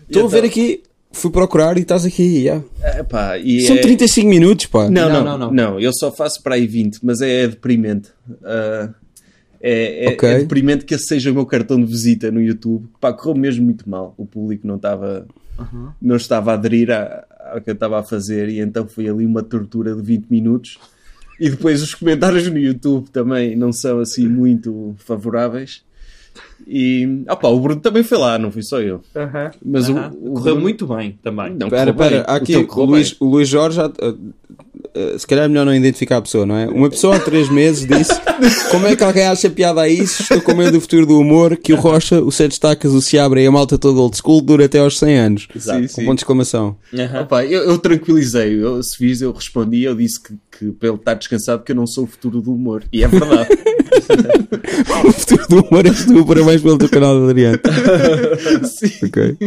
Estou 0.09 0.25
a 0.25 0.29
ver 0.29 0.43
aqui, 0.43 0.83
fui 1.11 1.31
procurar 1.31 1.77
e 1.77 1.81
estás 1.81 2.05
aqui. 2.05 2.43
já. 2.45 2.61
É, 2.81 3.03
pá, 3.03 3.37
e 3.37 3.61
São 3.61 3.75
é- 3.75 3.81
35 3.81 4.27
minutos, 4.29 4.65
pá. 4.67 4.89
Não, 4.89 5.09
Não, 5.09 5.09
não, 5.09 5.23
não, 5.23 5.37
não, 5.37 5.53
não. 5.71 5.79
eu 5.79 5.91
só 5.93 6.11
faço 6.11 6.41
para 6.43 6.55
aí 6.55 6.67
20, 6.67 6.99
mas 7.03 7.21
é, 7.21 7.47
deprimente. 7.47 8.09
Ah, 8.43 8.89
é, 9.61 10.05
é- 10.05 10.09
Ok. 10.09 10.29
é 10.29 10.39
deprimente 10.39 10.85
que 10.85 10.93
esse 10.93 11.05
seja 11.07 11.31
o 11.31 11.33
meu 11.33 11.45
cartão 11.45 11.77
de 11.79 11.85
visita 11.85 12.29
no 12.31 12.41
YouTube. 12.41 12.87
Pá, 12.99 13.11
correu 13.13 13.35
mesmo 13.35 13.65
muito 13.65 13.89
mal. 13.89 14.13
O 14.17 14.25
público 14.25 14.67
não 14.67 14.75
estava, 14.75 15.25
não 16.01 16.15
estava 16.15 16.51
a 16.51 16.53
aderir 16.53 16.91
à, 16.91 17.25
ao 17.53 17.61
que 17.61 17.69
eu 17.69 17.73
estava 17.73 17.99
a 17.99 18.03
fazer 18.03 18.49
e 18.49 18.59
então 18.59 18.87
foi 18.87 19.07
ali 19.09 19.25
uma 19.25 19.41
tortura 19.41 19.95
de 19.95 20.01
20 20.01 20.27
minutos. 20.29 20.77
E 21.39 21.49
depois 21.49 21.81
os 21.83 21.93
comentários 21.93 22.47
no 22.49 22.57
YouTube 22.57 23.09
também 23.11 23.55
não 23.55 23.71
são 23.71 23.99
assim 23.99 24.27
muito 24.27 24.95
favoráveis. 24.97 25.83
E 26.67 27.23
opa, 27.29 27.47
o 27.47 27.59
Bruno 27.59 27.79
também 27.81 28.03
foi 28.03 28.17
lá, 28.17 28.37
não 28.37 28.51
fui 28.51 28.61
só 28.63 28.81
eu. 28.81 29.01
Mas 29.63 29.89
Aham. 29.89 30.11
o, 30.15 30.31
o 30.31 30.33
Correu 30.33 30.43
Bruno- 30.55 30.61
muito 30.61 30.87
bem 30.87 31.17
também. 31.23 31.51
Não, 31.55 31.67
Espera, 31.67 31.93
correu 31.93 32.09
bem. 32.09 32.17
espera, 32.19 32.31
há 32.31 32.35
aqui 32.35 32.55
o 32.57 32.67
correu 32.67 32.85
Luís, 32.91 33.15
o 33.19 33.25
Luís 33.25 33.47
Jorge 33.47 33.75
já. 33.77 33.91
Uh, 34.95 35.17
se 35.19 35.25
calhar 35.27 35.45
é 35.45 35.47
melhor 35.47 35.65
não 35.65 35.73
identificar 35.73 36.17
a 36.17 36.21
pessoa, 36.21 36.45
não 36.45 36.55
é? 36.55 36.67
Uma 36.67 36.89
pessoa 36.89 37.15
há 37.15 37.19
três 37.19 37.49
meses 37.49 37.85
disse: 37.87 38.13
Como 38.71 38.87
é 38.87 38.95
que 38.95 39.03
alguém 39.03 39.25
acha 39.27 39.49
piada 39.49 39.81
a 39.81 39.89
isso? 39.89 40.21
Estou 40.23 40.41
com 40.41 40.55
medo 40.55 40.73
do 40.73 40.81
futuro 40.81 41.05
do 41.05 41.19
humor. 41.19 41.57
Que 41.57 41.73
o 41.73 41.75
Rocha, 41.75 42.21
o 42.21 42.31
Sete 42.31 42.53
Estacas, 42.53 42.93
o 42.93 43.01
Seabra 43.01 43.41
e 43.41 43.47
a 43.47 43.51
malta 43.51 43.77
toda 43.77 43.99
old 43.99 44.15
school 44.17 44.41
dura 44.41 44.65
até 44.65 44.79
aos 44.79 44.97
100 44.99 45.17
anos. 45.17 45.47
Sim, 45.57 45.81
Com 45.81 45.87
sim. 45.87 46.05
ponto 46.05 46.15
de 46.17 46.21
exclamação. 46.21 46.77
Aham. 46.93 47.21
Opa, 47.21 47.45
eu, 47.45 47.63
eu 47.63 47.77
tranquilizei, 47.77 48.61
eu, 48.61 48.81
se 48.81 48.97
fiz, 48.97 49.21
eu 49.21 49.31
respondi, 49.31 49.83
eu 49.83 49.95
disse 49.95 50.21
que, 50.21 50.33
que 50.57 50.71
para 50.71 50.89
ele 50.89 50.97
estar 50.97 51.13
descansado 51.15 51.63
que 51.63 51.71
eu 51.71 51.75
não 51.75 51.87
sou 51.87 52.03
o 52.05 52.07
futuro 52.07 52.41
do 52.41 52.53
humor. 52.53 52.83
E 52.91 53.03
é 53.03 53.07
verdade. 53.07 53.49
O 55.03 55.11
futuro 55.11 55.47
do 55.49 55.67
humor 55.67 55.85
é 55.85 55.89
tu. 55.91 56.25
Parabéns 56.25 56.61
pelo 56.61 56.77
teu 56.77 56.89
canal, 56.89 57.23
Adriano. 57.23 57.59
Ok. 59.03 59.37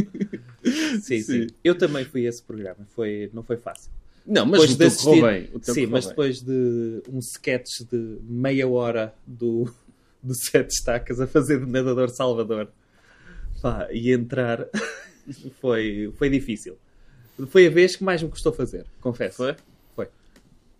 Sim, 1.03 1.23
sim. 1.23 1.47
Eu 1.65 1.75
também 1.77 2.05
fui 2.05 2.27
a 2.27 2.29
esse 2.29 2.43
programa. 2.43 2.79
Foi, 2.95 3.31
não 3.33 3.43
foi 3.43 3.57
fácil. 3.57 3.91
Não, 4.27 4.47
mas 4.47 4.61
Depois 4.61 4.77
de 4.77 4.85
assistir- 4.85 5.23
bem. 5.23 5.49
Sim, 5.63 5.87
mas 5.87 6.05
bem. 6.05 6.11
depois 6.11 6.41
de 6.41 7.03
um 7.13 7.19
sketch 7.19 7.81
de 7.91 8.17
meia 8.29 8.69
hora 8.69 9.13
do, 9.27 9.69
do 10.23 10.35
Sete 10.35 10.71
Estacas 10.73 11.21
a 11.21 11.27
fazer 11.27 11.59
de 11.65 11.71
nadador 11.71 12.09
Salvador 12.11 12.69
pá, 13.63 13.89
e 13.91 14.13
entrar 14.13 14.67
foi, 15.61 16.13
foi 16.19 16.29
difícil. 16.31 16.77
Foi 17.49 17.67
a 17.67 17.71
vez 17.71 17.97
que 17.97 18.05
mais 18.05 18.23
me 18.23 18.29
custou 18.29 18.53
fazer, 18.53 18.85
confesso. 19.01 19.37
Foi? 19.39 19.55
Foi. 19.97 20.07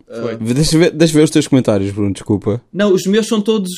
Foi. 0.07 0.35
Deixa 0.53 0.77
ver, 0.77 0.91
deixa 0.91 1.13
ver 1.13 1.23
os 1.23 1.29
teus 1.29 1.47
comentários, 1.47 1.91
Bruno, 1.91 2.13
desculpa. 2.13 2.61
Não, 2.71 2.93
os 2.93 3.03
meus 3.05 3.27
são 3.27 3.41
todos. 3.41 3.71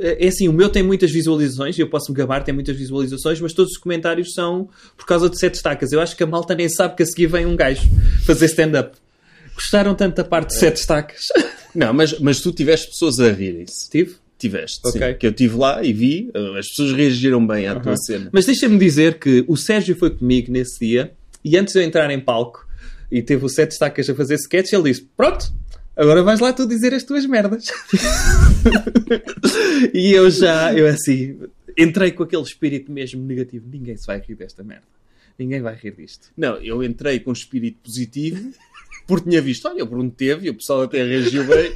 eh, 0.00 0.24
É 0.24 0.28
assim, 0.28 0.48
o 0.48 0.52
meu 0.52 0.68
tem 0.70 0.82
muitas 0.82 1.10
visualizações, 1.10 1.78
eu 1.78 1.90
posso 1.90 2.12
me 2.12 2.16
gabar, 2.16 2.42
tem 2.44 2.54
muitas 2.54 2.76
visualizações, 2.76 3.40
mas 3.40 3.52
todos 3.52 3.72
os 3.72 3.78
comentários 3.78 4.32
são 4.32 4.68
por 4.96 5.04
causa 5.04 5.28
de 5.28 5.38
sete 5.38 5.56
estacas. 5.56 5.92
Eu 5.92 6.00
acho 6.00 6.16
que 6.16 6.22
a 6.22 6.26
malta 6.26 6.54
nem 6.54 6.68
sabe 6.68 6.94
que 6.96 7.02
a 7.02 7.06
seguir 7.06 7.26
vem 7.26 7.44
um 7.44 7.56
gajo 7.56 7.82
fazer 8.24 8.46
stand-up. 8.46 8.96
Gostaram 9.60 9.94
tanto 9.94 10.16
da 10.16 10.24
parte 10.24 10.48
de 10.48 10.54
sete 10.58 10.76
estacas? 10.76 11.26
Não, 11.74 11.92
mas, 11.92 12.18
mas 12.18 12.40
tu 12.40 12.50
tiveste 12.50 12.88
pessoas 12.88 13.20
a 13.20 13.30
rirem-se. 13.30 13.90
Tive? 13.90 14.16
Tiveste, 14.38 14.80
Ok. 14.88 15.00
sim. 15.00 15.18
Que 15.18 15.26
eu 15.26 15.30
estive 15.30 15.54
lá 15.56 15.84
e 15.84 15.92
vi, 15.92 16.30
as 16.58 16.66
pessoas 16.68 16.92
reagiram 16.92 17.46
bem 17.46 17.68
à 17.68 17.78
tua 17.78 17.94
cena. 17.98 18.30
Mas 18.32 18.46
deixa-me 18.46 18.78
dizer 18.78 19.18
que 19.18 19.44
o 19.46 19.54
Sérgio 19.54 19.94
foi 19.94 20.08
comigo 20.10 20.50
nesse 20.50 20.80
dia 20.80 21.12
e 21.44 21.58
antes 21.58 21.74
de 21.74 21.78
eu 21.80 21.84
entrar 21.84 22.10
em 22.10 22.18
palco 22.18 22.66
e 23.12 23.20
teve 23.22 23.44
o 23.44 23.48
sete 23.50 23.72
estacas 23.72 24.08
a 24.08 24.14
fazer 24.14 24.36
sketch, 24.36 24.72
ele 24.72 24.84
disse: 24.84 25.06
Pronto, 25.14 25.52
agora 25.94 26.22
vais 26.22 26.40
lá 26.40 26.54
tu 26.54 26.66
dizer 26.66 26.94
as 26.94 27.04
tuas 27.04 27.26
merdas. 27.26 27.66
e 29.92 30.10
eu 30.12 30.30
já, 30.30 30.72
eu 30.72 30.86
assim, 30.86 31.38
entrei 31.76 32.10
com 32.12 32.22
aquele 32.22 32.42
espírito 32.42 32.90
mesmo 32.90 33.22
negativo: 33.22 33.66
ninguém 33.70 33.96
se 33.96 34.06
vai 34.06 34.20
rir 34.20 34.36
desta 34.36 34.64
merda. 34.64 34.84
Ninguém 35.38 35.60
vai 35.62 35.74
rir 35.74 35.94
disto. 35.96 36.28
Não, 36.36 36.56
eu 36.56 36.82
entrei 36.84 37.18
com 37.20 37.32
espírito 37.32 37.78
positivo 37.82 38.52
porque 39.10 39.28
tinha 39.28 39.42
visto, 39.42 39.66
olha, 39.68 39.82
o 39.82 39.86
Bruno 39.86 40.10
teve 40.10 40.46
e 40.46 40.50
o 40.50 40.54
pessoal 40.54 40.82
até 40.82 41.02
reagiu 41.02 41.44
bem. 41.44 41.72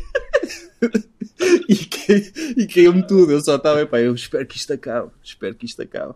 e, 1.68 1.74
cai- 1.76 2.32
e 2.56 2.66
caiu-me 2.66 3.06
tudo. 3.06 3.32
Eu 3.32 3.40
só 3.40 3.56
estava, 3.56 3.84
pá, 3.86 4.00
eu 4.00 4.14
espero 4.14 4.46
que 4.46 4.56
isto 4.56 4.72
acabe. 4.72 5.10
Espero 5.22 5.54
que 5.54 5.66
isto 5.66 5.82
acabe. 5.82 6.14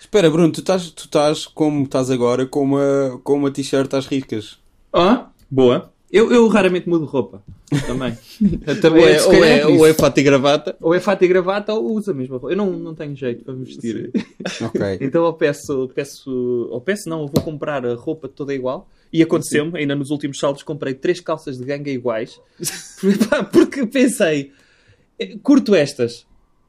Espera, 0.00 0.30
Bruno, 0.30 0.52
tu 0.52 0.60
estás, 0.60 0.90
tu 0.90 1.04
estás 1.04 1.46
como 1.46 1.84
estás 1.84 2.10
agora, 2.10 2.46
com 2.46 2.62
uma, 2.62 3.20
com 3.22 3.34
uma 3.34 3.50
t-shirt 3.50 3.92
às 3.94 4.06
riscas. 4.06 4.58
Ah, 4.92 5.28
boa. 5.50 5.92
Eu, 6.10 6.32
eu 6.32 6.46
raramente 6.48 6.88
mudo 6.88 7.04
roupa. 7.04 7.42
Também. 7.86 8.16
Também 8.80 9.02
Ou 9.02 9.08
é, 9.08 9.22
ou 9.26 9.44
é, 9.44 9.58
isso. 9.58 9.68
ou 9.70 9.86
é 9.86 9.92
fato 9.94 10.18
e 10.18 10.22
gravata. 10.22 10.76
Ou 10.80 10.94
é 10.94 11.00
fato 11.00 11.24
e 11.24 11.28
gravata 11.28 11.74
ou 11.74 11.92
usa 11.94 12.12
a 12.12 12.14
mesma 12.14 12.34
roupa. 12.38 12.52
Eu 12.52 12.56
não, 12.56 12.70
não 12.72 12.94
tenho 12.94 13.14
jeito 13.16 13.44
para 13.44 13.54
me 13.54 13.64
vestir. 13.64 14.10
Ok. 14.62 14.98
Então 15.00 15.24
eu 15.26 15.32
peço, 15.32 15.90
peço, 15.94 16.68
ou 16.70 16.80
peço 16.80 17.08
não, 17.08 17.22
eu 17.22 17.26
vou 17.26 17.42
comprar 17.42 17.84
a 17.84 17.94
roupa 17.94 18.28
toda 18.28 18.54
igual. 18.54 18.88
E 19.12 19.22
aconteceu-me, 19.22 19.78
ainda 19.78 19.94
nos 19.94 20.10
últimos 20.10 20.38
saldos, 20.38 20.62
comprei 20.62 20.92
três 20.94 21.20
calças 21.20 21.56
de 21.58 21.64
ganga 21.64 21.90
iguais. 21.90 22.40
Porque 23.52 23.86
pensei, 23.86 24.52
eh, 25.18 25.36
curto 25.42 25.74
estas, 25.74 26.26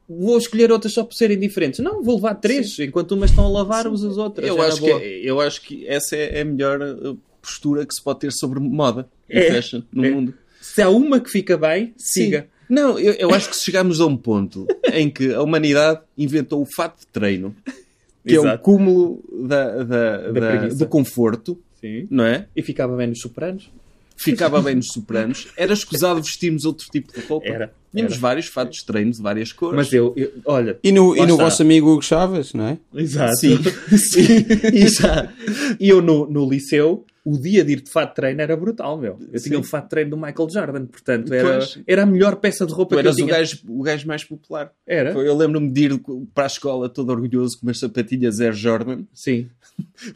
vou 0.08 0.38
escolher 0.38 0.70
outras 0.72 0.92
só 0.92 1.04
por 1.04 1.14
serem 1.14 1.38
diferentes. 1.38 1.80
Não, 1.80 2.02
vou 2.02 2.16
levar 2.16 2.34
três, 2.36 2.78
enquanto 2.78 3.12
umas 3.12 3.30
estão 3.30 3.44
a 3.44 3.48
lavar, 3.48 3.86
uso 3.86 4.08
as 4.08 4.16
outras. 4.16 4.46
Eu 4.48 4.60
acho, 4.62 4.80
que, 4.80 4.88
eu 4.90 5.40
acho 5.40 5.62
que 5.62 5.86
essa 5.86 6.16
é 6.16 6.40
a 6.40 6.44
melhor 6.44 6.80
uh, 6.80 7.18
postura 7.42 7.84
que 7.84 7.94
se 7.94 8.02
pode 8.02 8.20
ter 8.20 8.32
sobre 8.32 8.60
moda 8.60 9.08
e 9.28 9.38
É. 9.38 9.52
fashion 9.52 9.82
no 9.92 10.04
É. 10.04 10.10
mundo. 10.10 10.34
Se 10.60 10.80
há 10.82 10.88
uma 10.88 11.20
que 11.20 11.30
fica 11.30 11.56
bem, 11.56 11.92
siga. 11.96 12.48
Não, 12.68 12.98
eu, 12.98 13.14
eu 13.14 13.30
acho 13.32 13.48
que 13.50 13.56
chegamos 13.56 14.00
a 14.00 14.06
um 14.06 14.16
ponto 14.16 14.66
em 14.92 15.08
que 15.10 15.32
a 15.32 15.42
humanidade 15.42 16.00
inventou 16.16 16.60
o 16.62 16.66
fato 16.66 17.00
de 17.00 17.06
treino, 17.06 17.54
que 18.26 18.34
é 18.34 18.38
o 18.38 18.42
Exato. 18.42 18.62
cúmulo 18.62 19.24
da, 19.46 19.82
da- 19.84 20.16
da- 20.32 20.32
preguiça. 20.32 20.76
do 20.76 20.86
conforto, 20.86 21.58
Sim. 21.80 22.06
não 22.10 22.24
é? 22.24 22.46
E 22.56 22.62
ficava 22.62 22.96
bem 22.96 23.06
nos 23.08 23.20
sopranos. 23.20 23.70
Ficava 24.16 24.60
bem 24.60 24.74
nos 24.74 24.88
sopranos. 24.88 25.46
Era 25.56 25.72
escusado 25.72 26.20
vestirmos 26.20 26.64
outro 26.64 26.88
tipo 26.90 27.12
de 27.12 27.20
roupa. 27.24 27.46
Era, 27.46 27.72
Tínhamos 27.92 28.14
era. 28.14 28.20
vários 28.20 28.46
fatos 28.46 28.78
de 28.78 28.84
treino 28.84 29.12
de 29.12 29.22
várias 29.22 29.52
cores. 29.52 29.76
Mas 29.76 29.92
eu, 29.92 30.12
eu- 30.16 30.32
olha, 30.44 30.76
E 30.82 30.90
no, 30.90 31.14
e 31.16 31.20
no 31.20 31.34
está. 31.34 31.44
vosso 31.44 31.62
amigo 31.62 31.88
Hugo 31.92 32.02
Chaves, 32.02 32.52
não 32.52 32.66
é? 32.66 32.78
Exato. 32.94 33.36
Sim. 33.36 33.58
Sim. 33.96 34.44
E, 34.74 34.88
já, 34.88 35.32
e 35.78 35.88
eu 35.88 36.02
no, 36.02 36.28
no 36.28 36.50
liceu, 36.50 37.06
o 37.24 37.36
dia 37.38 37.64
de 37.64 37.72
ir 37.72 37.80
de 37.82 37.90
fato 37.90 38.10
de 38.10 38.14
treino 38.16 38.40
era 38.40 38.56
brutal, 38.56 38.96
meu. 38.96 39.18
Eu 39.32 39.40
tinha 39.40 39.58
um 39.58 39.62
fato 39.62 39.84
de 39.84 39.90
treino 39.90 40.10
do 40.10 40.16
Michael 40.16 40.48
Jordan, 40.50 40.86
portanto 40.86 41.32
era, 41.34 41.58
Pois. 41.58 41.78
era 41.86 42.02
a 42.02 42.06
melhor 42.06 42.36
peça 42.36 42.64
de 42.66 42.72
roupa 42.72 42.96
tu 42.96 42.98
que 43.00 43.06
eu 43.06 43.10
eras 43.10 43.14
o 43.14 43.18
tinha. 43.18 43.28
gajo, 43.28 43.58
o 43.68 43.82
gajo 43.82 44.06
mais 44.06 44.24
popular. 44.24 44.72
Era? 44.86 45.10
Eu 45.12 45.36
lembro-me 45.36 45.70
de 45.70 45.84
ir 45.84 46.00
para 46.32 46.44
a 46.44 46.46
escola 46.46 46.88
todo 46.88 47.10
orgulhoso 47.10 47.58
com 47.58 47.66
umas 47.66 47.78
sapatilhas 47.78 48.40
Air 48.40 48.52
Jordan. 48.54 49.02
Sim. 49.12 49.48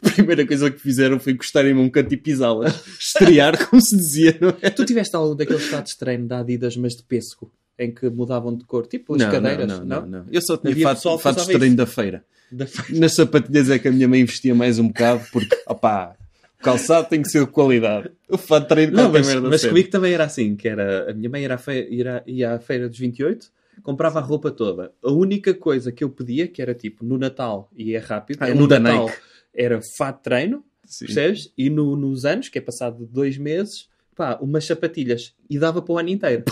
A 0.03 0.09
primeira 0.11 0.45
coisa 0.45 0.69
que 0.71 0.79
fizeram 0.79 1.19
foi 1.19 1.33
encostarem-me 1.33 1.79
um 1.79 1.89
canto 1.89 2.13
e 2.13 2.17
pisá-las. 2.17 2.83
Estrear, 2.99 3.69
como 3.69 3.81
se 3.81 3.95
dizia, 3.95 4.37
não 4.41 4.53
é? 4.61 4.69
Tu 4.69 4.83
tiveste 4.85 5.15
algum 5.15 5.35
daqueles 5.35 5.65
fatos 5.67 5.93
de 5.93 5.99
treino 5.99 6.27
da 6.27 6.39
Adidas, 6.39 6.75
mas 6.77 6.95
de 6.95 7.03
pêssego, 7.03 7.51
em 7.77 7.93
que 7.93 8.09
mudavam 8.09 8.55
de 8.55 8.65
cor, 8.65 8.85
tipo 8.87 9.15
as 9.15 9.21
Não, 9.21 9.31
cadeiras, 9.31 9.67
não, 9.67 9.85
não, 9.85 10.01
não, 10.01 10.07
não. 10.07 10.25
Eu 10.31 10.41
só 10.41 10.57
tinha 10.57 10.71
Havia 10.71 10.95
fato- 10.95 11.17
fatos 11.19 11.45
de 11.47 11.53
treino 11.53 11.75
da 11.75 11.85
feira. 11.85 12.25
Da- 12.51 12.67
Nas 12.91 13.13
sapatilhas 13.15 13.69
é 13.69 13.79
que 13.79 13.87
a 13.87 13.91
minha 13.91 14.07
mãe 14.07 14.21
investia 14.21 14.53
mais 14.53 14.77
um 14.79 14.87
bocado, 14.87 15.23
porque, 15.31 15.55
opá, 15.67 16.15
o 16.19 16.22
calçado 16.63 17.07
tem 17.09 17.21
que 17.21 17.29
ser 17.29 17.45
de 17.45 17.51
qualidade. 17.51 18.09
O 18.29 18.37
fato 18.37 18.63
de 18.63 18.69
treino 18.69 18.93
Não, 18.93 19.11
mas, 19.11 19.27
merda 19.27 19.49
mas 19.49 19.65
comigo 19.65 19.89
também 19.89 20.13
era 20.13 20.23
assim, 20.25 20.55
que 20.55 20.67
era 20.67 21.11
a 21.11 21.13
minha 21.13 21.29
mãe 21.29 21.43
era 21.45 21.57
feira, 21.57 22.23
ia, 22.25 22.53
à 22.53 22.59
feira 22.59 22.87
dos 22.89 22.97
28, 22.97 23.51
comprava 23.83 24.19
a 24.19 24.21
roupa 24.21 24.49
toda. 24.51 24.91
A 25.03 25.11
única 25.11 25.53
coisa 25.53 25.91
que 25.91 26.03
eu 26.03 26.09
pedia, 26.09 26.47
que 26.47 26.61
era 26.61 26.73
tipo 26.73 27.03
no 27.05 27.17
Natal, 27.17 27.69
e 27.75 27.95
é 27.95 27.99
rápido, 27.99 28.37
Ah, 28.41 28.49
é 28.49 28.53
no 28.53 28.67
Natal 28.67 29.05
Nike. 29.07 29.17
era 29.53 29.79
fato 29.97 30.17
de 30.17 30.23
treino, 30.23 30.63
Sim. 30.85 31.05
percebes? 31.05 31.51
E 31.57 31.69
no- 31.69 31.95
nos 31.95 32.25
anos, 32.25 32.49
que 32.49 32.57
é 32.57 32.61
passado 32.61 33.05
dois 33.11 33.37
meses, 33.37 33.87
pá, 34.15 34.37
umas 34.41 34.65
sapatilhas. 34.65 35.33
E 35.49 35.59
dava 35.59 35.81
para 35.81 35.93
o 35.93 35.97
ano 35.99 36.09
inteiro. 36.09 36.43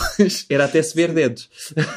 Era 0.50 0.66
até 0.66 0.82
se 0.82 0.94
ver 0.96 1.14
dedos. 1.14 1.50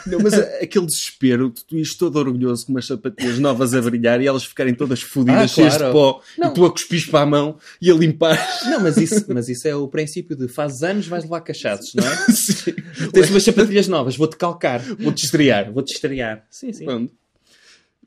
Não, 0.07 0.19
mas 0.21 0.35
aquele 0.35 0.87
desespero, 0.87 1.51
tu, 1.51 1.65
tu 1.65 1.77
ires 1.77 1.97
todo 1.97 2.17
orgulhoso 2.17 2.67
com 2.67 2.73
umas 2.73 2.87
sapatilhas 2.87 3.39
novas 3.39 3.75
a 3.75 3.81
brilhar 3.83 4.21
e 4.23 4.27
elas 4.27 4.45
ficarem 4.45 4.75
todas 4.75 5.03
fodidas, 5.03 5.43
Ah, 5.43 5.49
cheias 5.49 5.73
de 5.73 5.79
claro. 5.81 5.93
pó, 5.93 6.23
Não. 6.39 6.51
e 6.51 6.55
tu 6.55 6.65
a 6.65 6.71
cuspis 6.71 7.07
para 7.07 7.21
a 7.21 7.27
mão 7.27 7.59
e 7.81 7.91
a 7.91 7.95
limpar. 7.95 8.39
Não, 8.65 8.81
mas 8.81 8.97
isso, 8.97 9.25
mas 9.29 9.49
isso 9.49 9.67
é 9.69 9.75
o 9.75 9.89
princípio 9.89 10.37
de 10.37 10.49
fazes 10.49 10.83
anos, 10.83 11.07
vais 11.07 11.25
levar 11.25 11.41
cachados, 11.43 11.93
não 11.95 12.05
é? 12.07 12.17
Tens 13.13 13.31
umas 13.31 13.43
sapatilhas 13.43 13.89
novas, 13.89 14.17
vou-te 14.17 14.37
calcar, 14.37 14.81
vou-te 14.81 15.25
estrear, 15.25 15.73
vou-te 15.73 15.93
estrear. 15.95 16.47
Sim, 16.51 16.73
sim. 16.73 16.85
Pronto. 16.85 17.13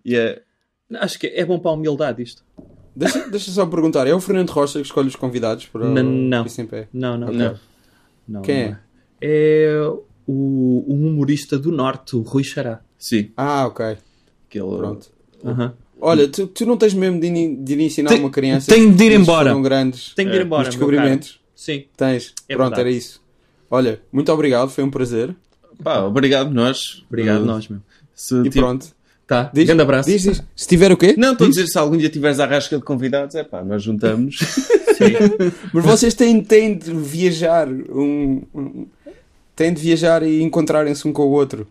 E 0.03 0.15
é, 0.15 0.41
Acho 0.93 1.19
que 1.19 1.27
é 1.27 1.43
bom 1.43 1.59
para 1.59 1.71
a 1.71 1.73
humildade 1.73 2.23
isto. 2.23 2.43
Deixa, 2.97 3.29
deixa 3.29 3.51
só 3.51 3.65
perguntar, 3.65 4.07
é 4.07 4.13
o 4.15 4.19
Fernando 4.19 4.49
Rocha 4.49 4.79
que 4.79 4.85
escolhe 4.85 5.07
os 5.07 5.15
convidados 5.15 5.67
para 5.67 5.85
Não, 5.87 6.01
o 6.01 6.05
não. 6.05 6.45
Não, 6.93 7.17
não, 7.17 7.27
Ok. 7.27 7.37
não. 7.37 7.55
Não, 8.27 8.41
Quem 8.41 8.69
não 8.71 8.77
É 9.21 9.79
o, 10.27 10.83
o 10.87 10.93
humorista 10.93 11.57
do 11.59 11.71
Norte, 11.71 12.15
o 12.15 12.21
Rui 12.21 12.43
Xará. 12.43 12.81
sim, 12.97 13.31
Ah, 13.37 13.67
ok. 13.67 13.97
aquele... 14.49 14.77
Pronto. 14.77 15.09
Aham. 15.45 15.73
Olha, 16.01 16.27
tu, 16.27 16.47
tu 16.47 16.65
não 16.65 16.75
tens 16.77 16.93
mesmo 16.93 17.19
de, 17.19 17.55
de 17.55 17.83
ensinar 17.83 18.09
Tenho- 18.09 18.21
uma 18.23 18.29
criança 18.31 18.71
tenho 18.71 18.91
de 18.93 19.03
ir 19.03 19.09
que 19.11 19.15
embora. 19.15 19.53
grandes 19.61 20.13
Tenho 20.15 20.29
de 20.29 20.35
ir 20.35 20.39
É, 20.41 20.43
embora. 20.43 20.63
caro. 20.63 20.75
descobrimentos. 20.75 21.39
Sim. 21.55 21.85
Tens. 21.95 22.33
É 22.49 22.55
Pronto, 22.55 22.69
verdade. 22.69 22.81
era 22.89 22.91
isso. 22.97 23.21
Olha, 23.69 24.01
muito 24.11 24.31
obrigado, 24.31 24.69
foi 24.69 24.83
um 24.83 24.89
prazer. 24.91 25.35
Pá, 25.83 25.99
obrigado 26.01 26.51
nós. 26.53 27.03
Obrigado, 27.07 27.41
Uh, 27.43 27.45
nós, 27.45 27.67
meu. 27.67 27.79
Se 28.13 28.35
E 28.39 28.43
tipo- 28.43 28.59
pronto. 28.59 28.87
Tá. 29.27 29.49
Diz, 29.53 29.65
Grande 29.65 29.81
abraço. 29.81 30.09
Diz, 30.09 30.21
diz. 30.21 30.41
Se 30.55 30.67
tiver 30.67 30.89
o 30.91 30.95
quê? 30.97 31.13
Não, 31.17 31.33
estou 31.33 31.45
a 31.45 31.49
Diz. 31.49 31.57
dizer, 31.57 31.67
se 31.69 31.77
algum 31.77 31.97
dia 31.97 32.07
tiveres 32.09 32.39
a 32.39 32.45
rasca 32.45 32.77
de 32.77 32.83
convidados, 32.83 33.35
é 33.35 33.43
pá, 33.43 33.61
nós 33.61 33.83
juntamos. 33.83 34.37
Mas 35.73 35.83
vocês 35.83 36.13
têm, 36.13 36.41
têm 36.41 36.77
de 36.77 36.91
viajar. 36.93 37.67
Um, 37.67 38.41
um- 38.55 38.85
têm 39.55 39.73
de 39.73 39.81
viajar 39.81 40.23
e 40.23 40.41
encontrarem-se 40.41 41.05
um 41.07 41.11
com 41.11 41.23
o 41.23 41.31
outro. 41.31 41.67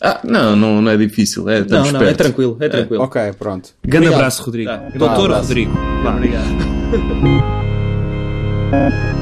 ah, 0.00 0.20
não, 0.22 0.54
não, 0.54 0.80
não 0.80 0.90
é 0.92 0.96
difícil, 0.96 1.48
é, 1.48 1.64
Não, 1.64 1.90
não, 1.90 2.02
é 2.02 2.14
tranquilo, 2.14 2.56
é 2.60 2.68
tranquilo. 2.68 3.02
Ok, 3.02 3.20
pronto. 3.38 3.70
Grande 3.82 4.06
Obrigado. 4.06 4.14
abraço, 4.20 4.42
Rodrigo. 4.44 4.70
Tá. 4.70 4.76
Doutor 4.94 5.24
abraço. 5.24 5.48
Rodrigo. 5.48 5.72
Vá. 6.04 6.14
Obrigado. 6.14 6.46